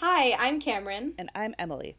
Hi, 0.00 0.36
I'm 0.38 0.60
Cameron. 0.60 1.14
And 1.18 1.28
I'm 1.34 1.56
Emily. 1.58 1.96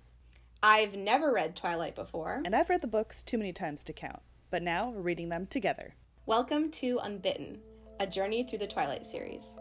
I've 0.63 0.95
never 0.95 1.33
read 1.33 1.53
Twilight 1.53 1.95
before. 1.95 2.41
And 2.45 2.55
I've 2.55 2.69
read 2.69 2.79
the 2.79 2.87
books 2.87 3.21
too 3.21 3.37
many 3.37 3.51
times 3.51 3.83
to 3.83 3.91
count, 3.91 4.21
but 4.49 4.63
now 4.63 4.89
we're 4.89 5.01
reading 5.01 5.27
them 5.27 5.45
together. 5.45 5.95
Welcome 6.25 6.71
to 6.71 6.99
Unbitten, 7.03 7.57
a 7.99 8.07
journey 8.07 8.45
through 8.45 8.59
the 8.59 8.67
Twilight 8.67 9.05
series. 9.05 9.57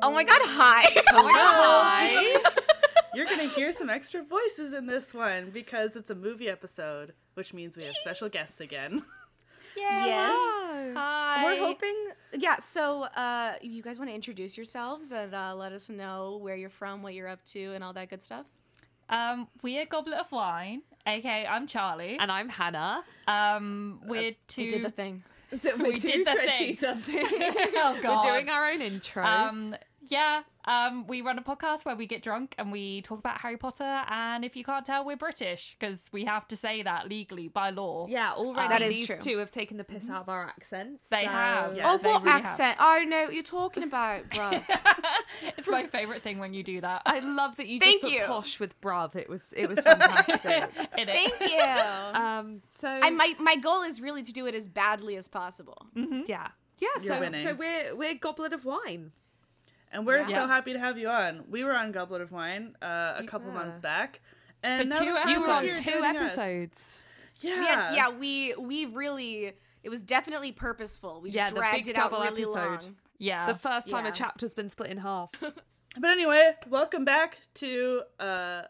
Oh 0.00 0.12
my 0.12 0.22
god, 0.22 0.42
hi! 0.44 1.02
Oh 1.12 1.24
my 1.24 1.32
god, 1.32 1.54
hi! 1.56 2.40
You're 3.14 3.26
gonna 3.26 3.44
hear 3.48 3.72
some 3.72 3.90
extra 3.90 4.22
voices 4.22 4.72
in 4.72 4.86
this 4.86 5.14
one 5.14 5.50
because 5.50 5.96
it's 5.96 6.10
a 6.10 6.14
movie 6.14 6.48
episode, 6.48 7.14
which 7.34 7.52
means 7.54 7.76
we 7.76 7.84
have 7.84 7.94
special 7.96 8.28
guests 8.28 8.60
again. 8.60 9.02
Yes. 9.76 10.32
Hi. 10.96 11.42
We're 11.44 11.58
hoping, 11.58 11.96
yeah. 12.32 12.58
So, 12.58 13.02
uh, 13.02 13.54
you 13.60 13.82
guys 13.82 13.98
want 13.98 14.08
to 14.08 14.14
introduce 14.14 14.56
yourselves 14.56 15.10
and 15.10 15.34
uh, 15.34 15.52
let 15.56 15.72
us 15.72 15.88
know 15.88 16.38
where 16.40 16.54
you're 16.54 16.70
from, 16.70 17.02
what 17.02 17.12
you're 17.12 17.26
up 17.26 17.44
to, 17.46 17.72
and 17.74 17.82
all 17.82 17.92
that 17.94 18.08
good 18.08 18.22
stuff. 18.22 18.46
Um, 19.08 19.48
we're 19.62 19.84
Goblet 19.84 20.16
of 20.20 20.30
Wine, 20.30 20.82
Okay, 21.06 21.46
I'm 21.46 21.66
Charlie. 21.66 22.16
And 22.18 22.32
I'm 22.32 22.48
Hannah. 22.48 23.04
Um, 23.28 24.00
we're 24.06 24.34
two. 24.48 24.62
We 24.62 24.68
did 24.70 24.84
the 24.84 24.90
thing. 24.90 25.22
We're 25.78 25.84
We 25.92 25.98
did 25.98 26.26
the 26.26 26.32
thing. 26.32 26.74
something. 26.74 27.22
Oh, 27.22 27.98
God. 28.02 28.24
We're 28.24 28.32
doing 28.32 28.48
our 28.48 28.70
own 28.70 28.80
intro. 28.80 29.22
Um, 29.24 29.76
yeah. 30.08 30.42
Um, 30.66 31.06
we 31.06 31.20
run 31.20 31.38
a 31.38 31.42
podcast 31.42 31.84
where 31.84 31.94
we 31.96 32.06
get 32.06 32.22
drunk 32.22 32.54
and 32.58 32.72
we 32.72 33.02
talk 33.02 33.18
about 33.18 33.38
Harry 33.40 33.56
Potter. 33.56 34.02
And 34.08 34.44
if 34.44 34.56
you 34.56 34.64
can't 34.64 34.84
tell, 34.86 35.04
we're 35.04 35.16
British 35.16 35.76
because 35.78 36.08
we 36.12 36.24
have 36.24 36.48
to 36.48 36.56
say 36.56 36.82
that 36.82 37.08
legally 37.08 37.48
by 37.48 37.70
law. 37.70 38.06
yeah, 38.08 38.32
already 38.32 38.68
That 38.68 38.82
is 38.82 38.94
these 38.94 39.06
true. 39.06 39.16
two 39.16 39.38
have 39.38 39.50
taken 39.50 39.76
the 39.76 39.84
piss 39.84 40.08
out 40.08 40.22
of 40.22 40.28
our 40.28 40.44
accents. 40.46 41.08
They 41.08 41.24
so- 41.24 41.30
have. 41.30 41.76
Yeah, 41.76 41.92
oh, 41.92 41.98
they 41.98 42.08
what 42.08 42.22
really 42.22 42.30
have. 42.32 42.44
accent? 42.46 42.76
I 42.80 43.04
know 43.04 43.24
what 43.24 43.34
you're 43.34 43.42
talking 43.42 43.82
about, 43.82 44.28
bruv. 44.30 44.62
it's 45.58 45.68
my 45.68 45.86
favorite 45.86 46.22
thing 46.22 46.38
when 46.38 46.54
you 46.54 46.62
do 46.62 46.80
that. 46.80 47.02
I 47.06 47.18
love 47.20 47.56
that 47.56 47.66
you 47.66 47.80
Thank 47.80 48.02
just 48.02 48.12
put 48.14 48.20
you. 48.20 48.26
posh 48.26 48.60
with 48.60 48.80
bruv. 48.80 49.16
It 49.16 49.28
was 49.28 49.52
it 49.56 49.68
was 49.68 49.78
fantastic. 49.82 50.64
It 50.96 51.08
is. 51.08 51.32
Thank 51.38 51.52
you. 51.52 52.20
um, 52.20 52.62
so 52.78 52.88
I 52.88 53.10
my 53.10 53.34
my 53.38 53.56
goal 53.56 53.82
is 53.82 54.00
really 54.00 54.22
to 54.22 54.32
do 54.32 54.46
it 54.46 54.54
as 54.54 54.66
badly 54.68 55.16
as 55.16 55.28
possible. 55.28 55.86
Mm-hmm. 55.96 56.22
yeah, 56.26 56.48
yeah. 56.78 56.88
So 57.00 57.20
winning. 57.20 57.42
so 57.46 57.54
we're 57.54 57.94
we're 57.96 58.14
goblet 58.14 58.52
of 58.52 58.64
wine. 58.64 59.12
And 59.94 60.04
we're 60.06 60.18
Yeah. 60.18 60.24
so 60.24 60.46
happy 60.46 60.72
to 60.74 60.78
have 60.78 60.98
you 60.98 61.08
on. 61.08 61.44
We 61.48 61.64
were 61.64 61.74
on 61.74 61.92
Goblet 61.92 62.20
of 62.20 62.32
Wine 62.32 62.76
uh, 62.82 63.14
a 63.16 63.20
We 63.22 63.26
couple 63.26 63.48
were. 63.48 63.54
months 63.54 63.78
back. 63.78 64.20
And 64.62 64.92
For 64.92 64.98
two 64.98 65.12
that 65.14 65.28
You 65.28 65.40
were 65.40 65.50
on 65.50 65.64
you're 65.64 65.72
Episodes. 65.74 65.98
two 65.98 66.04
us- 66.04 66.16
episodes. 66.16 67.02
Yeah. 67.40 67.58
We 67.60 67.66
had, 67.66 67.94
yeah, 67.94 68.08
we 68.10 68.54
we 68.58 68.86
really 68.86 69.52
it 69.82 69.88
was 69.90 70.02
definitely 70.02 70.50
purposeful. 70.52 71.20
We 71.20 71.30
Yeah, 71.30 71.44
just 71.44 71.54
the 71.54 71.60
dragged 71.60 71.88
it 71.88 71.98
out 71.98 72.10
really 72.10 72.42
episode. 72.42 72.54
long. 72.84 72.96
Yeah. 73.18 73.46
The 73.52 73.58
first 73.58 73.88
time 73.90 74.04
Yeah. 74.04 74.10
a 74.10 74.14
chapter's 74.14 74.52
been 74.54 74.68
split 74.68 74.90
in 74.90 74.98
half. 74.98 75.30
But 75.96 76.10
anyway, 76.10 76.56
welcome 76.68 77.04
back 77.04 77.38
to 77.54 78.02
uh, 78.18 78.62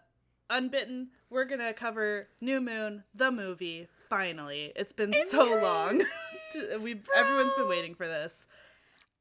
Unbitten. 0.50 1.06
We're 1.30 1.46
gonna 1.46 1.72
cover 1.72 2.28
New 2.42 2.60
Moon, 2.60 3.02
the 3.14 3.30
movie. 3.30 3.88
Finally, 4.10 4.72
it's 4.76 4.92
been 4.92 5.14
so 5.30 5.58
long. 5.58 6.04
we 6.82 7.00
everyone's 7.16 7.54
been 7.54 7.66
waiting 7.66 7.94
for 7.94 8.06
this. 8.06 8.46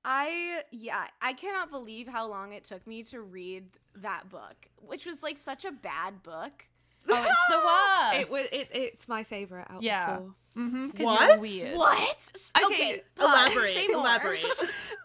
I 0.06 0.64
yeah, 0.72 1.06
I 1.22 1.34
cannot 1.34 1.70
believe 1.72 2.08
how 2.08 2.28
long 2.28 2.54
it 2.54 2.64
took 2.66 2.86
me 2.86 3.04
to 3.04 3.22
read 3.22 3.66
that 3.96 4.30
book, 4.30 4.56
which 4.78 5.06
was 5.06 5.23
like 5.23 5.38
such 5.38 5.66
a 5.66 5.72
bad 5.72 6.23
book. 6.23 6.66
oh, 7.09 7.16
it's 7.22 7.50
the 7.50 7.58
worst. 7.58 8.30
it 8.30 8.31
was 8.31 8.48
it, 8.52 8.70
it's 8.74 9.08
my 9.08 9.24
favorite 9.24 9.68
out 9.70 9.81
Yeah. 9.81 10.12
of 10.16 10.16
the 10.16 10.26
four. 10.28 10.36
Mm-hmm. 10.58 11.04
What? 11.04 11.40
weird. 11.40 11.78
What? 11.78 12.18
S- 12.36 12.52
Okay. 12.66 13.02
Elaborate. 13.20 13.73
Say. 13.73 13.88
Elaborate. 13.88 14.46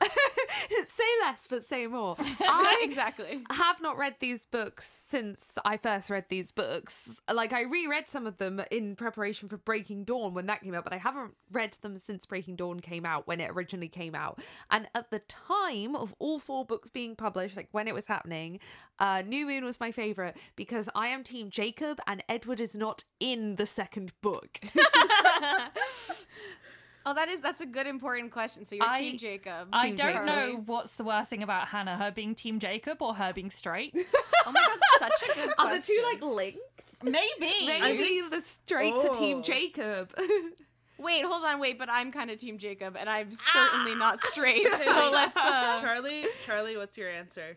say 0.86 1.04
less 1.22 1.46
but 1.48 1.64
say 1.64 1.86
more. 1.86 2.16
I 2.40 2.80
exactly. 2.82 3.42
have 3.50 3.80
not 3.80 3.96
read 3.98 4.16
these 4.20 4.44
books 4.46 4.86
since 4.86 5.58
I 5.64 5.76
first 5.76 6.10
read 6.10 6.26
these 6.28 6.52
books. 6.52 7.20
Like 7.32 7.52
I 7.52 7.62
reread 7.62 8.08
some 8.08 8.26
of 8.26 8.38
them 8.38 8.60
in 8.70 8.96
preparation 8.96 9.48
for 9.48 9.56
Breaking 9.56 10.04
Dawn 10.04 10.34
when 10.34 10.46
that 10.46 10.62
came 10.62 10.74
out, 10.74 10.84
but 10.84 10.92
I 10.92 10.98
haven't 10.98 11.32
read 11.50 11.76
them 11.82 11.98
since 11.98 12.26
Breaking 12.26 12.56
Dawn 12.56 12.80
came 12.80 13.04
out 13.06 13.26
when 13.26 13.40
it 13.40 13.50
originally 13.50 13.88
came 13.88 14.14
out. 14.14 14.40
And 14.70 14.88
at 14.94 15.10
the 15.10 15.20
time 15.20 15.94
of 15.94 16.14
all 16.18 16.38
four 16.38 16.64
books 16.64 16.90
being 16.90 17.16
published, 17.16 17.56
like 17.56 17.68
when 17.72 17.88
it 17.88 17.94
was 17.94 18.06
happening, 18.06 18.60
uh, 18.98 19.22
New 19.26 19.46
Moon 19.46 19.64
was 19.64 19.80
my 19.80 19.92
favorite 19.92 20.36
because 20.56 20.88
I 20.94 21.08
am 21.08 21.22
Team 21.24 21.50
Jacob 21.50 21.98
and 22.06 22.22
Edward 22.28 22.60
is 22.60 22.76
not 22.76 23.04
in 23.20 23.56
the 23.56 23.66
second 23.66 24.12
book. 24.22 24.60
Oh, 27.06 27.14
that 27.14 27.28
is 27.28 27.40
that's 27.40 27.62
a 27.62 27.66
good 27.66 27.86
important 27.86 28.32
question. 28.32 28.64
So 28.66 28.74
you're 28.74 28.84
I- 28.84 28.98
Team 29.00 29.18
Jacob. 29.18 29.68
I 29.72 29.92
don't 29.92 30.10
Charlie. 30.10 30.26
know 30.26 30.62
what's 30.66 30.96
the 30.96 31.04
worst 31.04 31.30
thing 31.30 31.42
about 31.42 31.68
Hannah, 31.68 31.96
her 31.96 32.10
being 32.10 32.34
Team 32.34 32.58
Jacob 32.58 33.00
or 33.00 33.14
her 33.14 33.32
being 33.32 33.50
straight. 33.50 33.94
Oh 34.46 34.52
my 34.52 34.64
god, 34.66 35.10
such 35.20 35.30
a 35.30 35.34
good 35.34 35.52
Are 35.58 35.76
the 35.76 35.82
two 35.82 36.00
like 36.10 36.22
linked? 36.22 36.58
Maybe. 37.02 37.66
Maybe 37.66 38.22
the 38.30 38.40
straights 38.40 39.04
are 39.04 39.10
Team 39.12 39.38
Oh. 39.38 39.42
Jacob. 39.42 40.12
Wait, 40.98 41.22
hold 41.24 41.44
on, 41.44 41.60
wait, 41.60 41.78
but 41.78 41.88
I'm 41.88 42.10
kind 42.10 42.28
of 42.30 42.38
Team 42.40 42.58
Jacob, 42.58 42.96
and 42.98 43.08
I'm 43.08 43.30
certainly 43.32 43.94
not 43.94 44.20
straight. 44.20 44.66
So 44.84 45.10
let's. 45.12 45.36
Uh... 45.36 45.80
Charlie, 45.80 46.26
Charlie, 46.44 46.76
what's 46.76 46.98
your 46.98 47.08
answer? 47.08 47.56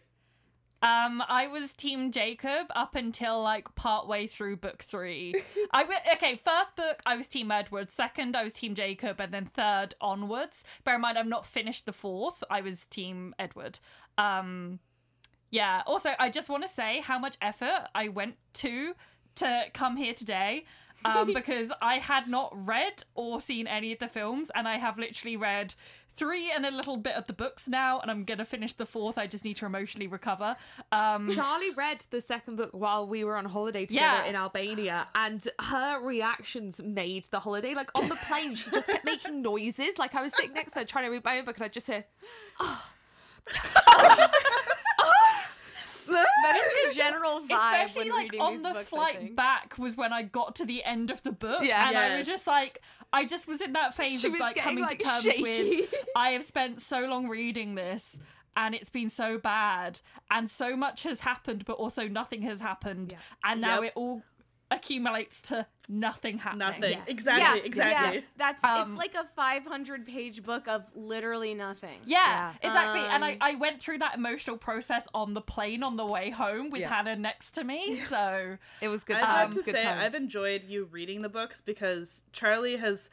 Um, 0.84 1.22
I 1.28 1.48
was 1.48 1.76
Team 1.76 2.12
Jacob 2.12 2.68
up 2.76 2.96
until 2.96 3.42
like 3.44 3.76
partway 3.76 4.26
through 4.26 4.58
book 4.58 4.82
three. 4.82 5.36
I 5.72 5.84
w- 5.84 6.00
okay, 6.14 6.36
first 6.44 6.76
book 6.76 7.02
I 7.06 7.16
was 7.16 7.28
Team 7.28 7.52
Edward, 7.52 7.92
second 7.92 8.36
I 8.36 8.44
was 8.44 8.54
Team 8.54 8.74
Jacob, 8.74 9.20
and 9.20 9.32
then 9.32 9.46
third 9.46 9.94
onwards. 10.02 10.64
Bear 10.84 10.96
in 10.96 11.02
mind 11.02 11.20
I've 11.20 11.28
not 11.28 11.46
finished 11.46 11.86
the 11.86 11.94
fourth. 11.94 12.44
I 12.50 12.62
was 12.62 12.88
Team 12.88 13.36
Edward. 13.38 13.80
Um, 14.18 14.80
yeah. 15.52 15.84
Also, 15.86 16.12
I 16.18 16.30
just 16.30 16.50
want 16.50 16.64
to 16.64 16.70
say 16.70 17.02
how 17.02 17.20
much 17.20 17.38
effort 17.42 17.88
I 17.94 18.08
went 18.08 18.36
to 18.54 18.96
to 19.36 19.66
come 19.74 19.98
here 19.98 20.16
today. 20.16 20.66
Um, 21.06 21.34
because 21.34 21.72
I 21.82 21.96
had 21.96 22.28
not 22.28 22.54
read 22.54 23.04
or 23.14 23.40
seen 23.42 23.68
any 23.68 23.92
of 23.94 24.00
the 24.00 24.08
films, 24.08 24.50
and 24.56 24.68
I 24.68 24.78
have 24.78 24.98
literally 24.98 25.38
read 25.38 25.76
three 26.16 26.52
and 26.52 26.66
a 26.66 26.72
little 26.72 26.98
bit 26.98 27.16
of 27.16 27.26
the 27.28 27.34
books 27.34 27.68
now, 27.68 28.00
and 28.00 28.12
I'm 28.12 28.24
gonna 28.24 28.46
finish 28.46 28.74
the 28.74 28.86
fourth. 28.86 29.18
I 29.18 29.28
just 29.28 29.44
need 29.46 29.56
to 29.58 29.66
emotionally 29.66 30.08
recover. 30.08 30.56
Um, 30.92 31.32
Charlie 31.32 31.72
read 31.72 32.06
the 32.12 32.22
second 32.22 32.58
book 32.58 32.70
while 32.74 33.08
we 33.08 33.24
were 33.24 33.38
on 33.38 33.46
holiday 33.46 33.86
together 33.86 34.24
Yeah. 34.24 34.26
in 34.26 34.36
Albania, 34.36 35.08
and 35.16 35.46
her 35.60 36.00
reactions 36.02 36.82
made 36.84 37.26
the 37.32 37.40
holiday. 37.40 37.74
Like 37.74 37.90
on 37.96 38.08
the 38.10 38.16
plane, 38.28 38.56
she 38.56 38.70
just 38.72 38.88
kept 38.88 39.06
making 39.06 39.42
noises. 39.52 39.98
Like 39.98 40.14
I 40.16 40.22
was 40.22 40.34
sitting 40.36 40.54
next 40.54 40.74
to 40.74 40.80
her 40.80 40.86
trying 40.86 41.06
to 41.06 41.12
read 41.12 41.24
my 41.24 41.38
own 41.40 41.46
book, 41.46 41.58
and 41.58 41.66
I 41.66 41.68
just 41.70 41.88
hear, 41.88 42.06
That 46.08 46.56
is 46.58 46.81
the 46.94 46.96
general 47.04 47.42
vibe 47.42 47.52
especially 47.86 48.10
like 48.10 48.36
on 48.40 48.62
the 48.62 48.72
books, 48.72 48.90
flight 48.90 49.36
back 49.36 49.78
was 49.78 49.98
when 49.98 50.14
I 50.14 50.22
got 50.24 50.56
to 50.58 50.66
the 50.66 50.84
end 50.84 51.12
of 51.12 51.22
the 51.24 51.32
book, 51.32 51.62
Yeah. 51.64 51.88
and 51.90 51.98
I 51.98 52.18
was 52.18 52.28
just 52.28 52.48
like, 52.48 52.82
I 53.14 53.26
just 53.26 53.48
was 53.48 53.62
in 53.62 53.74
that 53.74 53.96
phase 53.96 54.22
She 54.22 54.28
of 54.28 54.40
like 54.40 54.56
getting, 54.56 54.70
coming 54.70 54.84
like, 54.84 55.00
to 55.00 55.06
terms 55.06 55.24
shaky. 55.24 55.42
with 55.82 55.94
I 56.16 56.30
have 56.32 56.44
spent 56.46 56.82
so 56.82 57.02
long 57.02 57.28
reading 57.28 57.76
this. 57.76 58.20
And 58.54 58.76
it's 58.76 58.90
been 58.90 59.10
so 59.10 59.38
bad, 59.38 60.02
and 60.30 60.52
so 60.52 60.76
much 60.76 61.04
has 61.04 61.22
happened, 61.22 61.64
but 61.64 61.78
also 61.78 62.10
nothing 62.10 62.42
has 62.42 62.60
happened, 62.60 63.16
and 63.46 63.62
now 63.62 63.76
Yep. 63.76 63.84
it 63.84 63.94
all 63.96 64.24
accumulates 64.72 65.42
to 65.42 65.68
nothing 65.90 66.38
happening. 66.38 66.60
Nothing. 66.60 66.92
Yeah. 66.94 67.04
Exactly. 67.08 67.60
yeah, 67.60 67.66
exactly. 67.66 68.16
Yeah, 68.20 68.22
that's 68.38 68.64
Um, 68.64 68.88
it's 68.88 68.96
like 68.98 69.14
a 69.16 69.26
500 69.36 70.06
page 70.08 70.42
book 70.44 70.68
of 70.68 70.86
literally 70.96 71.54
nothing. 71.54 72.00
Yeah, 72.06 72.54
Yeah. 72.62 72.70
exactly. 72.70 73.02
and 73.02 73.26
I, 73.26 73.32
Um, 73.34 73.38
I 73.42 73.56
went 73.56 73.82
through 73.82 73.98
that 74.00 74.16
emotional 74.16 74.58
process 74.58 75.08
on 75.14 75.34
the 75.34 75.42
plane 75.42 75.84
on 75.84 75.98
the 75.98 76.06
way 76.06 76.30
home 76.30 76.70
with 76.70 76.82
Yeah. 76.82 76.90
Hannah 76.90 77.16
next 77.18 77.52
to 77.52 77.64
me. 77.64 77.96
So 77.96 78.58
"It 78.82 78.88
was 78.88 79.04
good." 79.04 79.18
I'd 79.18 79.44
like 79.46 79.52
to 79.52 79.62
good 79.64 79.76
say 79.76 79.84
times. 79.84 80.02
I've 80.04 80.16
enjoyed 80.16 80.64
you 80.64 80.86
reading 80.86 81.22
the 81.22 81.30
books 81.30 81.62
because 81.62 82.24
Charlie 82.32 82.78
has 82.78 83.10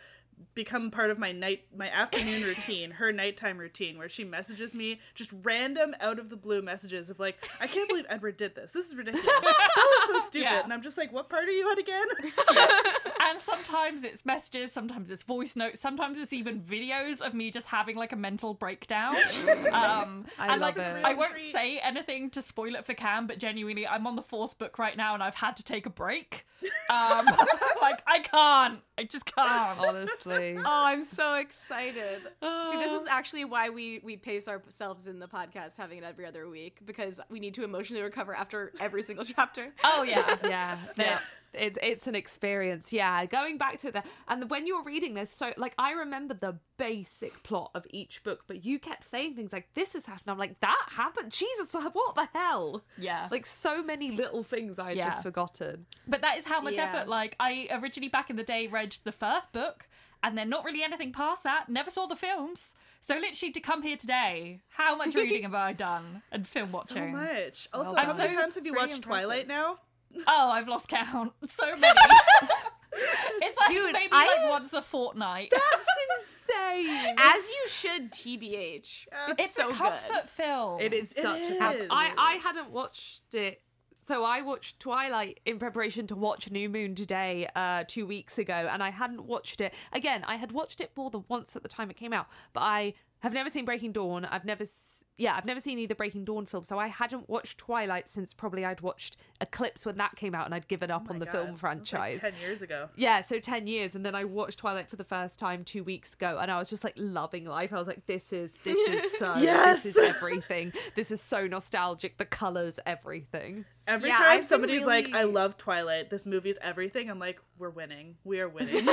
become 0.54 0.90
part 0.90 1.10
of 1.10 1.18
my 1.18 1.32
night 1.32 1.62
my 1.76 1.88
afternoon 1.88 2.42
routine, 2.42 2.90
her 2.92 3.12
nighttime 3.12 3.58
routine, 3.58 3.98
where 3.98 4.08
she 4.08 4.24
messages 4.24 4.74
me 4.74 5.00
just 5.14 5.30
random 5.42 5.94
out 6.00 6.18
of 6.18 6.30
the 6.30 6.36
blue 6.36 6.62
messages 6.62 7.10
of 7.10 7.20
like, 7.20 7.36
I 7.60 7.66
can't 7.66 7.88
believe 7.88 8.06
Edward 8.08 8.36
did 8.36 8.54
this. 8.54 8.72
This 8.72 8.86
is 8.86 8.96
ridiculous. 8.96 9.26
That 9.26 9.70
was 9.76 10.22
so 10.22 10.26
stupid. 10.26 10.44
Yeah. 10.44 10.64
And 10.64 10.72
I'm 10.72 10.82
just 10.82 10.98
like, 10.98 11.12
what 11.12 11.28
part 11.28 11.44
are 11.44 11.52
you 11.52 11.70
at 11.70 11.78
again? 11.78 12.06
and 13.28 13.40
sometimes 13.40 14.04
it's 14.04 14.24
messages, 14.24 14.72
sometimes 14.72 15.10
it's 15.10 15.22
voice 15.22 15.56
notes, 15.56 15.80
sometimes 15.80 16.18
it's 16.18 16.32
even 16.32 16.60
videos 16.60 17.20
of 17.20 17.34
me 17.34 17.50
just 17.50 17.66
having 17.66 17.96
like 17.96 18.12
a 18.12 18.16
mental 18.16 18.54
breakdown. 18.54 19.16
Um, 19.68 20.24
I 20.38 20.52
and 20.52 20.60
love 20.60 20.76
like 20.76 20.86
it. 20.86 21.04
I 21.04 21.14
won't 21.14 21.38
say 21.38 21.78
anything 21.78 22.30
to 22.30 22.42
spoil 22.42 22.74
it 22.74 22.84
for 22.86 22.94
Cam, 22.94 23.26
but 23.26 23.38
genuinely, 23.38 23.86
I'm 23.86 24.06
on 24.06 24.16
the 24.16 24.22
fourth 24.22 24.56
book 24.58 24.78
right 24.78 24.96
now, 24.96 25.14
and 25.14 25.22
I've 25.22 25.34
had 25.34 25.56
to 25.58 25.62
take 25.62 25.84
a 25.86 25.90
break. 25.90 26.46
Um, 26.90 27.26
like 27.80 28.02
I 28.06 28.20
can't, 28.22 28.80
I 28.96 29.04
just 29.04 29.26
can't. 29.26 29.78
honestly. 29.78 30.56
Oh, 30.58 30.62
I'm 30.66 31.04
so 31.04 31.34
excited. 31.34 32.22
See, 32.42 32.76
this 32.78 32.92
is 32.92 33.06
actually 33.08 33.44
why 33.44 33.68
we 33.68 34.00
we 34.02 34.16
pace 34.16 34.48
ourselves 34.48 35.06
in 35.06 35.18
the 35.18 35.26
podcast, 35.26 35.76
having 35.76 35.98
it 35.98 36.04
every 36.04 36.26
other 36.26 36.48
week, 36.48 36.78
because 36.84 37.20
we 37.28 37.38
need 37.40 37.54
to 37.54 37.64
emotionally 37.64 38.02
recover 38.02 38.34
after 38.34 38.72
every 38.80 39.02
single 39.02 39.24
chapter. 39.24 39.72
Oh 39.84 40.02
yeah, 40.02 40.36
Yeah, 40.44 40.78
Yeah. 40.96 41.18
It's 41.54 41.78
it's 41.82 42.06
an 42.06 42.14
experience, 42.14 42.92
yeah. 42.92 43.24
Going 43.26 43.58
back 43.58 43.78
to 43.80 43.92
that, 43.92 44.06
and 44.28 44.50
when 44.50 44.66
you're 44.66 44.82
reading 44.84 45.14
this, 45.14 45.30
so 45.30 45.52
like 45.56 45.74
I 45.78 45.92
remember 45.92 46.34
the 46.34 46.56
basic 46.76 47.42
plot 47.42 47.70
of 47.74 47.86
each 47.90 48.22
book, 48.22 48.44
but 48.46 48.64
you 48.64 48.78
kept 48.78 49.04
saying 49.04 49.34
things 49.34 49.52
like, 49.52 49.68
"This 49.74 49.94
has 49.94 50.06
happened." 50.06 50.30
I'm 50.30 50.38
like, 50.38 50.60
"That 50.60 50.86
happened? 50.90 51.32
Jesus, 51.32 51.72
what 51.92 52.14
the 52.16 52.28
hell?" 52.34 52.84
Yeah. 52.98 53.28
like 53.30 53.46
so 53.46 53.82
many 53.82 54.10
little 54.10 54.42
things 54.42 54.78
I 54.78 54.88
had 54.88 54.96
Yeah. 54.98 55.08
just 55.10 55.22
forgotten. 55.22 55.86
But 56.06 56.20
that 56.22 56.38
is 56.38 56.44
how 56.44 56.60
much 56.60 56.74
Yeah. 56.74 56.92
effort. 56.92 57.08
Like 57.08 57.34
I 57.40 57.68
originally 57.72 58.08
back 58.08 58.30
in 58.30 58.36
the 58.36 58.42
day 58.44 58.66
read 58.66 58.96
the 59.04 59.12
first 59.12 59.52
book, 59.52 59.88
and 60.22 60.36
then 60.36 60.48
not 60.48 60.64
really 60.64 60.82
anything 60.82 61.12
past 61.12 61.44
that. 61.44 61.68
Never 61.68 61.90
saw 61.90 62.06
the 62.06 62.16
films. 62.16 62.74
So 63.00 63.14
literally 63.16 63.52
to 63.52 63.60
come 63.60 63.82
here 63.82 63.96
today, 63.96 64.60
how 64.68 64.96
much 64.96 65.14
reading 65.14 65.44
have 65.44 65.54
I 65.54 65.72
done 65.72 66.22
and 66.32 66.46
film 66.46 66.72
watching? 66.78 67.12
So 67.12 67.18
much. 67.18 67.68
Also, 67.72 67.92
Well 67.94 67.96
how 68.04 68.08
done. 68.08 68.18
many 68.18 68.34
times 68.36 68.54
have 68.56 68.66
you 68.66 68.72
Pretty 68.72 68.92
watched 68.92 69.02
Twilight 69.02 69.46
now? 69.48 69.78
Oh, 70.26 70.50
I've 70.50 70.68
lost 70.68 70.88
count. 70.88 71.32
So 71.46 71.76
many. 71.76 71.94
it's 72.92 73.56
like 73.58 73.68
Dude, 73.68 73.92
maybe 73.92 74.10
I- 74.12 74.36
like 74.42 74.50
once 74.50 74.72
a 74.72 74.82
fortnight. 74.82 75.50
That's 75.52 75.86
insane. 76.48 77.14
As 77.18 77.48
you 77.48 77.68
should, 77.68 78.12
TBH. 78.12 79.06
It's, 79.28 79.34
It's 79.38 79.54
so 79.54 79.68
a 79.70 79.72
comfort 79.72 80.28
film. 80.30 80.80
It 80.80 80.92
is 80.92 81.12
It 81.12 81.22
such 81.22 81.42
a 81.42 81.52
is. 81.52 81.58
comfort. 81.58 81.86
I 81.90 82.12
I 82.16 82.34
hadn't 82.36 82.70
watched 82.70 83.34
it. 83.34 83.60
So 84.06 84.24
I 84.24 84.40
watched 84.40 84.80
Twilight 84.80 85.40
in 85.44 85.58
preparation 85.58 86.06
to 86.06 86.16
watch 86.16 86.50
New 86.50 86.70
Moon 86.70 86.94
today, 86.94 87.46
uh, 87.54 87.84
two 87.86 88.06
weeks 88.06 88.38
ago, 88.38 88.54
and 88.54 88.82
I 88.82 88.88
hadn't 88.90 89.26
watched 89.26 89.60
it. 89.60 89.74
Again, 89.92 90.24
I 90.26 90.36
had 90.36 90.50
watched 90.50 90.80
it 90.80 90.92
more 90.96 91.10
than 91.10 91.24
once 91.28 91.54
at 91.56 91.62
the 91.62 91.68
time 91.68 91.90
it 91.90 91.96
came 91.98 92.14
out, 92.14 92.26
but 92.54 92.60
I 92.62 92.94
have 93.18 93.34
never 93.34 93.50
seen 93.50 93.66
Breaking 93.66 93.92
Dawn. 93.92 94.24
I've 94.24 94.46
never, 94.46 94.62
s- 94.62 94.97
yeah, 95.18 95.34
I've 95.36 95.44
never 95.44 95.60
seen 95.60 95.78
either 95.78 95.94
Breaking 95.94 96.24
Dawn 96.24 96.46
film, 96.46 96.64
so 96.64 96.78
I 96.78 96.86
hadn't 96.86 97.28
watched 97.28 97.58
Twilight 97.58 98.08
since 98.08 98.32
probably 98.32 98.64
I'd 98.64 98.80
watched 98.80 99.16
Eclipse 99.40 99.84
when 99.84 99.96
that 99.98 100.16
came 100.16 100.34
out, 100.34 100.46
and 100.46 100.54
I'd 100.54 100.66
given 100.68 100.90
up 100.90 101.06
Oh 101.08 101.12
on 101.12 101.18
the 101.18 101.26
God, 101.26 101.32
film 101.32 101.56
franchise. 101.56 102.22
Like 102.22 102.32
Ten 102.32 102.40
years 102.40 102.62
ago. 102.62 102.88
Yeah, 102.96 103.20
so 103.20 103.38
10 103.38 103.66
years 103.66 103.94
and 103.94 104.04
then 104.06 104.14
I 104.14 104.24
watched 104.24 104.58
Twilight 104.58 104.88
for 104.88 104.96
the 104.96 105.04
first 105.04 105.38
time 105.38 105.64
2 105.64 105.84
weeks 105.84 106.14
ago 106.14 106.38
and 106.40 106.50
I 106.50 106.58
was 106.58 106.70
just 106.70 106.84
like 106.84 106.94
loving 106.96 107.44
life. 107.44 107.72
I 107.72 107.76
was 107.78 107.86
like 107.86 108.06
this 108.06 108.32
is 108.32 108.52
this 108.64 108.76
is 108.76 109.12
so 109.18 109.36
Yes! 109.38 109.82
this 109.82 109.96
is 109.96 110.02
everything. 110.16 110.72
This 110.94 111.10
is 111.10 111.20
so 111.20 111.46
nostalgic. 111.46 112.18
The 112.18 112.24
colors, 112.24 112.78
everything. 112.86 113.64
Every 113.88 114.10
Yeah, 114.10 114.16
time 114.18 114.26
I've 114.26 114.40
been 114.42 114.48
somebody's 114.48 114.84
like, 114.84 115.14
"I 115.14 115.22
love 115.24 115.56
Twilight. 115.56 116.10
This 116.10 116.26
movie's 116.26 116.58
everything," 116.60 117.08
I'm 117.10 117.18
like, 117.18 117.40
"We're 117.58 117.70
winning. 117.70 118.16
We 118.22 118.38
are 118.40 118.48
winning." 118.56 118.86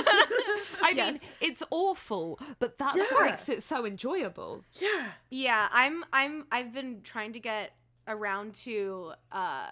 I 0.81 0.93
mean, 0.93 1.19
it's 1.41 1.61
awful, 1.69 2.39
but 2.59 2.77
that's 2.77 2.97
what 2.97 3.25
makes 3.25 3.49
it 3.49 3.61
so 3.61 3.85
enjoyable. 3.85 4.63
yeah. 4.79 5.11
Yeah, 5.29 5.67
I'm 5.71 6.03
I'm 6.13 6.45
I've 6.51 6.73
been 6.73 7.01
trying 7.03 7.33
to 7.33 7.39
get 7.39 7.73
around 8.07 8.53
to 8.53 9.11
uh 9.31 9.67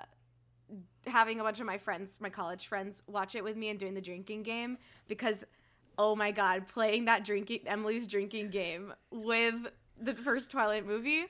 having 1.08 1.40
a 1.40 1.44
bunch 1.44 1.60
of 1.60 1.66
my 1.66 1.78
friends, 1.78 2.18
my 2.20 2.30
college 2.30 2.68
friends 2.68 3.02
watch 3.08 3.36
it 3.36 3.44
with 3.44 3.56
me 3.58 3.70
and 3.70 3.80
doing 3.80 3.94
the 3.94 4.02
drinking 4.02 4.44
game 4.44 4.78
because 5.08 5.46
oh 5.98 6.16
my 6.16 6.32
god, 6.32 6.68
playing 6.68 7.06
that 7.06 7.24
drinking 7.24 7.62
Emily's 7.66 8.08
drinking 8.08 8.50
game 8.50 8.94
with 9.12 9.56
the 10.02 10.16
first 10.16 10.50
Twilight 10.52 10.86
movie, 10.86 11.26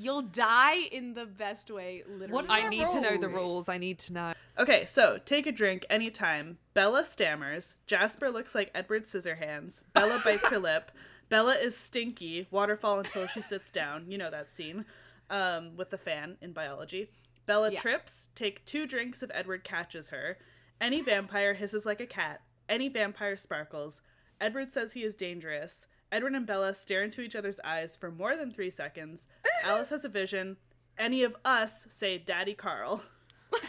you'll 0.00 0.22
die 0.22 0.76
in 0.92 1.14
the 1.14 1.26
best 1.26 1.70
way 1.70 2.02
literally. 2.06 2.32
What 2.32 2.46
I 2.50 2.62
the 2.62 2.68
need 2.68 2.90
to 2.90 3.00
know 3.00 3.16
the 3.16 3.28
rules? 3.28 3.38
rules. 3.38 3.68
I 3.68 3.78
need 3.78 3.98
to 4.00 4.12
know. 4.12 4.32
Okay, 4.58 4.84
so 4.86 5.18
take 5.24 5.46
a 5.46 5.52
drink 5.52 5.84
anytime. 5.90 6.58
Bella 6.74 7.04
stammers. 7.04 7.76
Jasper 7.86 8.30
looks 8.30 8.54
like 8.54 8.70
Edward 8.74 9.04
Scissorhands. 9.04 9.82
Bella 9.92 10.20
bites 10.24 10.46
her 10.48 10.58
lip. 10.60 10.90
Bella 11.28 11.54
is 11.54 11.76
stinky. 11.76 12.46
Waterfall 12.50 13.00
until 13.00 13.26
she 13.26 13.40
sits 13.40 13.70
down. 13.70 14.10
You 14.10 14.18
know 14.18 14.30
that 14.30 14.50
scene 14.50 14.84
um, 15.30 15.76
with 15.76 15.90
the 15.90 15.98
fan 15.98 16.36
in 16.40 16.52
biology. 16.52 17.10
Bella 17.46 17.72
Yeah. 17.72 17.80
trips. 17.80 18.28
Take 18.34 18.64
two 18.64 18.86
drinks 18.86 19.22
if 19.22 19.30
Edward 19.34 19.64
catches 19.64 20.10
her. 20.10 20.38
Any 20.80 21.00
vampire 21.02 21.54
hisses 21.54 21.84
like 21.86 22.00
a 22.00 22.06
cat. 22.06 22.40
Any 22.68 22.88
vampire 22.88 23.36
sparkles. 23.36 24.00
Edward 24.40 24.72
says 24.72 24.92
he 24.92 25.02
is 25.02 25.14
dangerous. 25.14 25.86
Edward 26.14 26.34
and 26.34 26.46
Bella 26.46 26.72
stare 26.74 27.02
into 27.02 27.22
each 27.22 27.34
other's 27.34 27.58
eyes 27.64 27.96
for 27.96 28.08
more 28.08 28.36
than 28.36 28.52
three 28.52 28.70
seconds. 28.70 29.26
Alice 29.64 29.90
has 29.90 30.04
a 30.04 30.08
vision. 30.08 30.56
Any 30.96 31.24
of 31.24 31.34
us 31.44 31.86
say 31.90 32.18
Daddy 32.18 32.54
Carl. 32.54 33.02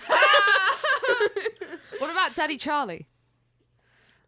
What 1.97 2.11
about 2.11 2.35
Daddy 2.35 2.57
Charlie? 2.57 3.07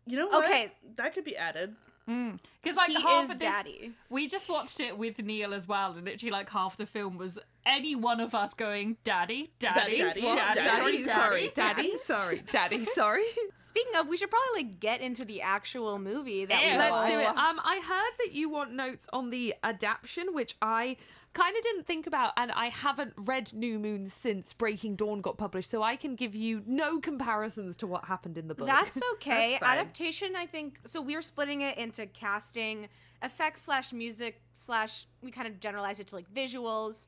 You 0.06 0.18
know 0.18 0.28
what? 0.28 0.46
Okay. 0.46 0.72
That 0.96 1.14
could 1.14 1.26
be 1.26 1.36
added. 1.36 1.76
Because 2.08 2.78
like 2.78 2.88
he 2.88 3.02
half 3.02 3.26
is 3.26 3.32
of 3.32 3.40
this, 3.40 3.50
daddy. 3.50 3.92
we 4.10 4.28
just 4.28 4.48
watched 4.50 4.80
it 4.80 4.98
with 4.98 5.20
Neil 5.20 5.54
as 5.54 5.68
well, 5.68 5.92
and 5.94 6.06
literally 6.06 6.32
like 6.32 6.50
half 6.50 6.78
the 6.78 6.86
film 6.86 7.18
was 7.18 7.38
any 7.66 7.96
one 7.96 8.22
of 8.22 8.34
us 8.34 8.54
going, 8.54 8.96
"Daddy, 9.04 9.52
daddy, 9.60 9.98
Daddy, 9.98 10.22
What? 10.22 10.36
daddy, 10.38 10.60
Daddy, 10.62 10.98
daddy, 10.98 11.04
sorry. 11.04 11.52
Daddy, 11.54 11.98
sorry. 11.98 12.42
Daddy, 12.52 12.86
sorry. 12.86 13.26
Speaking 13.58 13.96
of, 13.98 14.08
we 14.08 14.16
should 14.16 14.30
probably 14.32 14.64
like 14.64 14.80
get 14.80 15.02
into 15.02 15.26
the 15.26 15.42
actual 15.42 16.00
movie 16.00 16.46
that 16.46 16.62
we 16.62 16.78
Let's 16.78 17.10
do 17.10 17.18
it. 17.18 17.28
Um, 17.28 17.60
I 17.64 17.82
heard 17.86 18.14
that 18.26 18.32
you 18.34 18.50
want 18.50 18.72
notes 18.72 19.08
on 19.12 19.30
the 19.30 19.54
adaptation, 19.64 20.34
which 20.34 20.56
I 20.62 20.96
kind 21.38 21.56
of 21.56 21.62
didn't 21.62 21.86
think 21.86 22.08
about, 22.08 22.34
and 22.36 22.52
I 22.52 22.70
haven't 22.70 23.14
read 23.16 23.54
New 23.54 23.78
Moon 23.78 24.08
since 24.08 24.54
Breaking 24.54 24.96
Dawn 24.96 25.22
got 25.22 25.38
published, 25.38 25.70
so 25.70 25.84
I 25.84 25.96
can 25.96 26.16
give 26.16 26.34
you 26.34 26.64
no 26.66 27.00
comparisons 27.00 27.78
to 27.78 27.88
what 27.88 28.06
happened 28.06 28.38
in 28.38 28.48
the 28.48 28.56
book. 28.56 28.68
That's 28.68 29.00
okay. 29.14 29.58
That's. 29.62 29.72
Adaptation, 29.72 30.36
I 30.36 30.48
think. 30.48 30.80
So 30.86 31.00
we're 31.00 31.22
splitting 31.22 31.62
it 31.62 31.78
into 31.78 32.08
casting, 32.08 32.90
effects 33.22 33.62
slash 33.62 33.94
music 33.94 34.42
slash. 34.54 35.06
We 35.22 35.30
kind 35.30 35.48
of 35.48 35.60
generalized 35.60 36.00
it 36.00 36.08
to 36.08 36.16
like 36.16 36.32
visuals, 36.34 37.08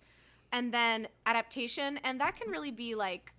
and 0.51 0.71
then 0.71 1.07
adaptation, 1.25 1.99
and 2.03 2.21
that 2.21 2.35
can 2.35 2.51
really 2.51 2.71
be 2.71 2.93
like. 2.95 3.33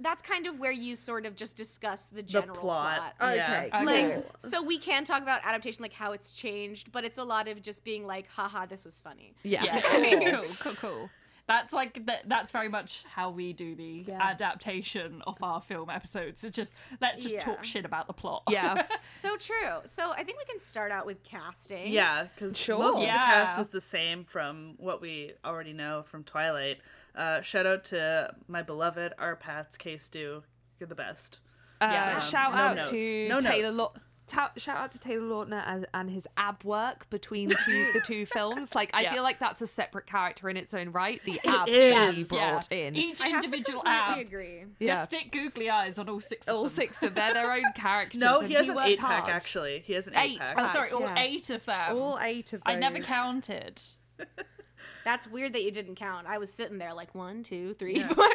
That's 0.00 0.22
kind 0.22 0.46
of 0.46 0.58
where 0.60 0.70
you 0.70 0.94
sort 0.94 1.26
of 1.26 1.34
just 1.34 1.56
discuss 1.56 2.06
the 2.06 2.16
The 2.16 2.22
general 2.22 2.56
plot. 2.56 3.16
plot. 3.18 3.34
Yeah. 3.34 3.68
Okay. 3.74 3.84
Like, 3.84 4.26
so 4.38 4.62
we 4.62 4.78
can 4.78 5.04
talk 5.04 5.22
about 5.22 5.40
adaptation, 5.44 5.82
like 5.82 5.92
how 5.92 6.12
it's 6.12 6.30
changed, 6.32 6.92
but 6.92 7.04
it's 7.04 7.18
a 7.18 7.24
lot 7.24 7.48
of 7.48 7.60
just 7.62 7.82
being 7.82 8.06
like, 8.06 8.28
haha, 8.30 8.66
this 8.66 8.84
was 8.84 9.00
funny. 9.00 9.34
yeah. 9.42 9.64
Yeah, 9.64 9.80
cool, 10.30 10.30
cool, 10.42 10.44
cool, 10.60 10.74
cool. 10.90 11.10
That's 11.48 11.72
like 11.72 12.04
that. 12.06 12.28
That's 12.28 12.52
very 12.52 12.68
much 12.68 13.04
how 13.10 13.30
we 13.30 13.52
do 13.52 13.74
the 13.74 14.04
Yeah. 14.06 14.18
adaptation 14.22 15.22
of 15.26 15.36
our 15.42 15.60
film 15.62 15.88
episodes. 15.90 16.44
It's 16.44 16.54
just 16.54 16.74
let's 17.00 17.22
just 17.22 17.34
Yeah. 17.36 17.40
talk 17.44 17.64
shit 17.64 17.84
about 17.84 18.06
the 18.06 18.12
plot. 18.12 18.42
yeah. 18.50 18.86
So 19.18 19.36
true. 19.36 19.80
So 19.86 20.12
I 20.12 20.22
think 20.22 20.38
we 20.38 20.44
can 20.44 20.58
start 20.60 20.92
out 20.92 21.06
with 21.06 21.24
casting. 21.24 21.88
Yeah, 21.90 22.24
because 22.34 22.56
Sure. 22.56 22.78
most 22.78 22.96
of 22.96 23.00
the 23.00 23.06
cast 23.08 23.58
is 23.60 23.68
the 23.68 23.80
same 23.80 24.24
from 24.24 24.74
what 24.76 25.00
we 25.00 25.32
already 25.44 25.72
know 25.72 26.02
from 26.04 26.22
Twilight. 26.22 26.80
Uh, 27.14 27.40
shout 27.40 27.66
out 27.66 27.82
to 27.84 28.34
my 28.46 28.62
beloved 28.62 29.14
R. 29.18 29.34
Pats 29.34 29.76
K 29.78 29.96
Stew. 29.96 30.42
You're 30.78 30.86
the 30.88 30.94
best. 30.94 31.40
Uh, 31.80 31.88
Yeah. 31.90 32.18
shout 32.20 32.52
No 32.52 32.58
out 32.58 32.76
notes. 32.76 32.90
to 32.90 33.28
No 33.28 33.38
Taylor. 33.40 33.72
notes. 33.72 33.98
Law- 34.36 34.46
ta- 34.48 34.52
shout 34.56 34.76
out 34.76 34.92
to 34.92 34.98
Taylor 34.98 35.26
Lautner 35.26 35.62
and, 35.66 35.86
and 35.94 36.10
his 36.10 36.26
ab 36.36 36.62
work 36.64 37.08
between 37.10 37.48
two, 37.48 37.92
the 37.92 38.00
two 38.00 38.26
films. 38.34 38.74
Like, 38.74 38.90
I 38.94 39.02
Yeah. 39.02 39.12
feel 39.14 39.22
like 39.22 39.38
that's 39.38 39.62
a 39.62 39.66
separate 39.66 40.06
character 40.06 40.48
in 40.48 40.56
its 40.56 40.74
own 40.74 40.90
right. 40.90 41.20
The 41.24 41.40
abs 41.46 41.70
is. 41.70 41.94
that 41.94 42.14
he 42.14 42.20
Yeah. 42.36 42.50
brought 42.50 42.72
in. 42.72 42.96
Each 42.96 43.20
I 43.20 43.28
have 43.28 43.40
to 43.42 43.46
individual 43.46 43.82
completely 43.82 44.00
app. 44.00 44.18
agree. 44.18 44.64
yeah. 44.78 44.94
Just 44.94 45.10
stick 45.10 45.32
googly 45.32 45.70
eyes 45.70 45.98
on 45.98 46.08
all 46.08 46.20
six. 46.20 46.46
Of 46.46 46.54
all 46.54 46.62
them. 46.64 46.72
six 46.72 47.02
of 47.02 47.14
them. 47.14 47.32
They're 47.34 47.42
their 47.44 47.52
own 47.52 47.62
characters. 47.74 48.20
No, 48.20 48.40
he 48.40 48.54
has 48.54 48.68
an 48.68 48.74
worked 48.76 48.88
eight 48.88 48.98
pack 49.00 49.22
hard. 49.24 49.34
actually. 49.34 49.80
He 49.80 49.92
has 49.94 50.06
an 50.06 50.16
Eight 50.16 50.32
eight 50.32 50.40
pack. 50.40 50.54
Oh, 50.58 50.66
sorry, 50.68 50.90
all 50.90 51.00
Yeah. 51.00 51.18
eight 51.18 51.50
of 51.50 51.64
them. 51.64 51.96
All 51.96 52.18
eight 52.20 52.52
of 52.52 52.60
them. 52.62 52.74
I 52.74 52.74
never 52.76 53.00
counted. 53.00 53.80
That's 55.04 55.26
weird 55.26 55.54
that 55.54 55.62
you 55.62 55.70
didn't 55.70 55.94
count. 55.94 56.26
I 56.26 56.38
was 56.38 56.52
sitting 56.52 56.78
there 56.78 56.92
like 56.92 57.14
one, 57.14 57.42
two, 57.42 57.74
three, 57.74 57.98
Yeah. 58.00 58.08
four. 58.08 58.26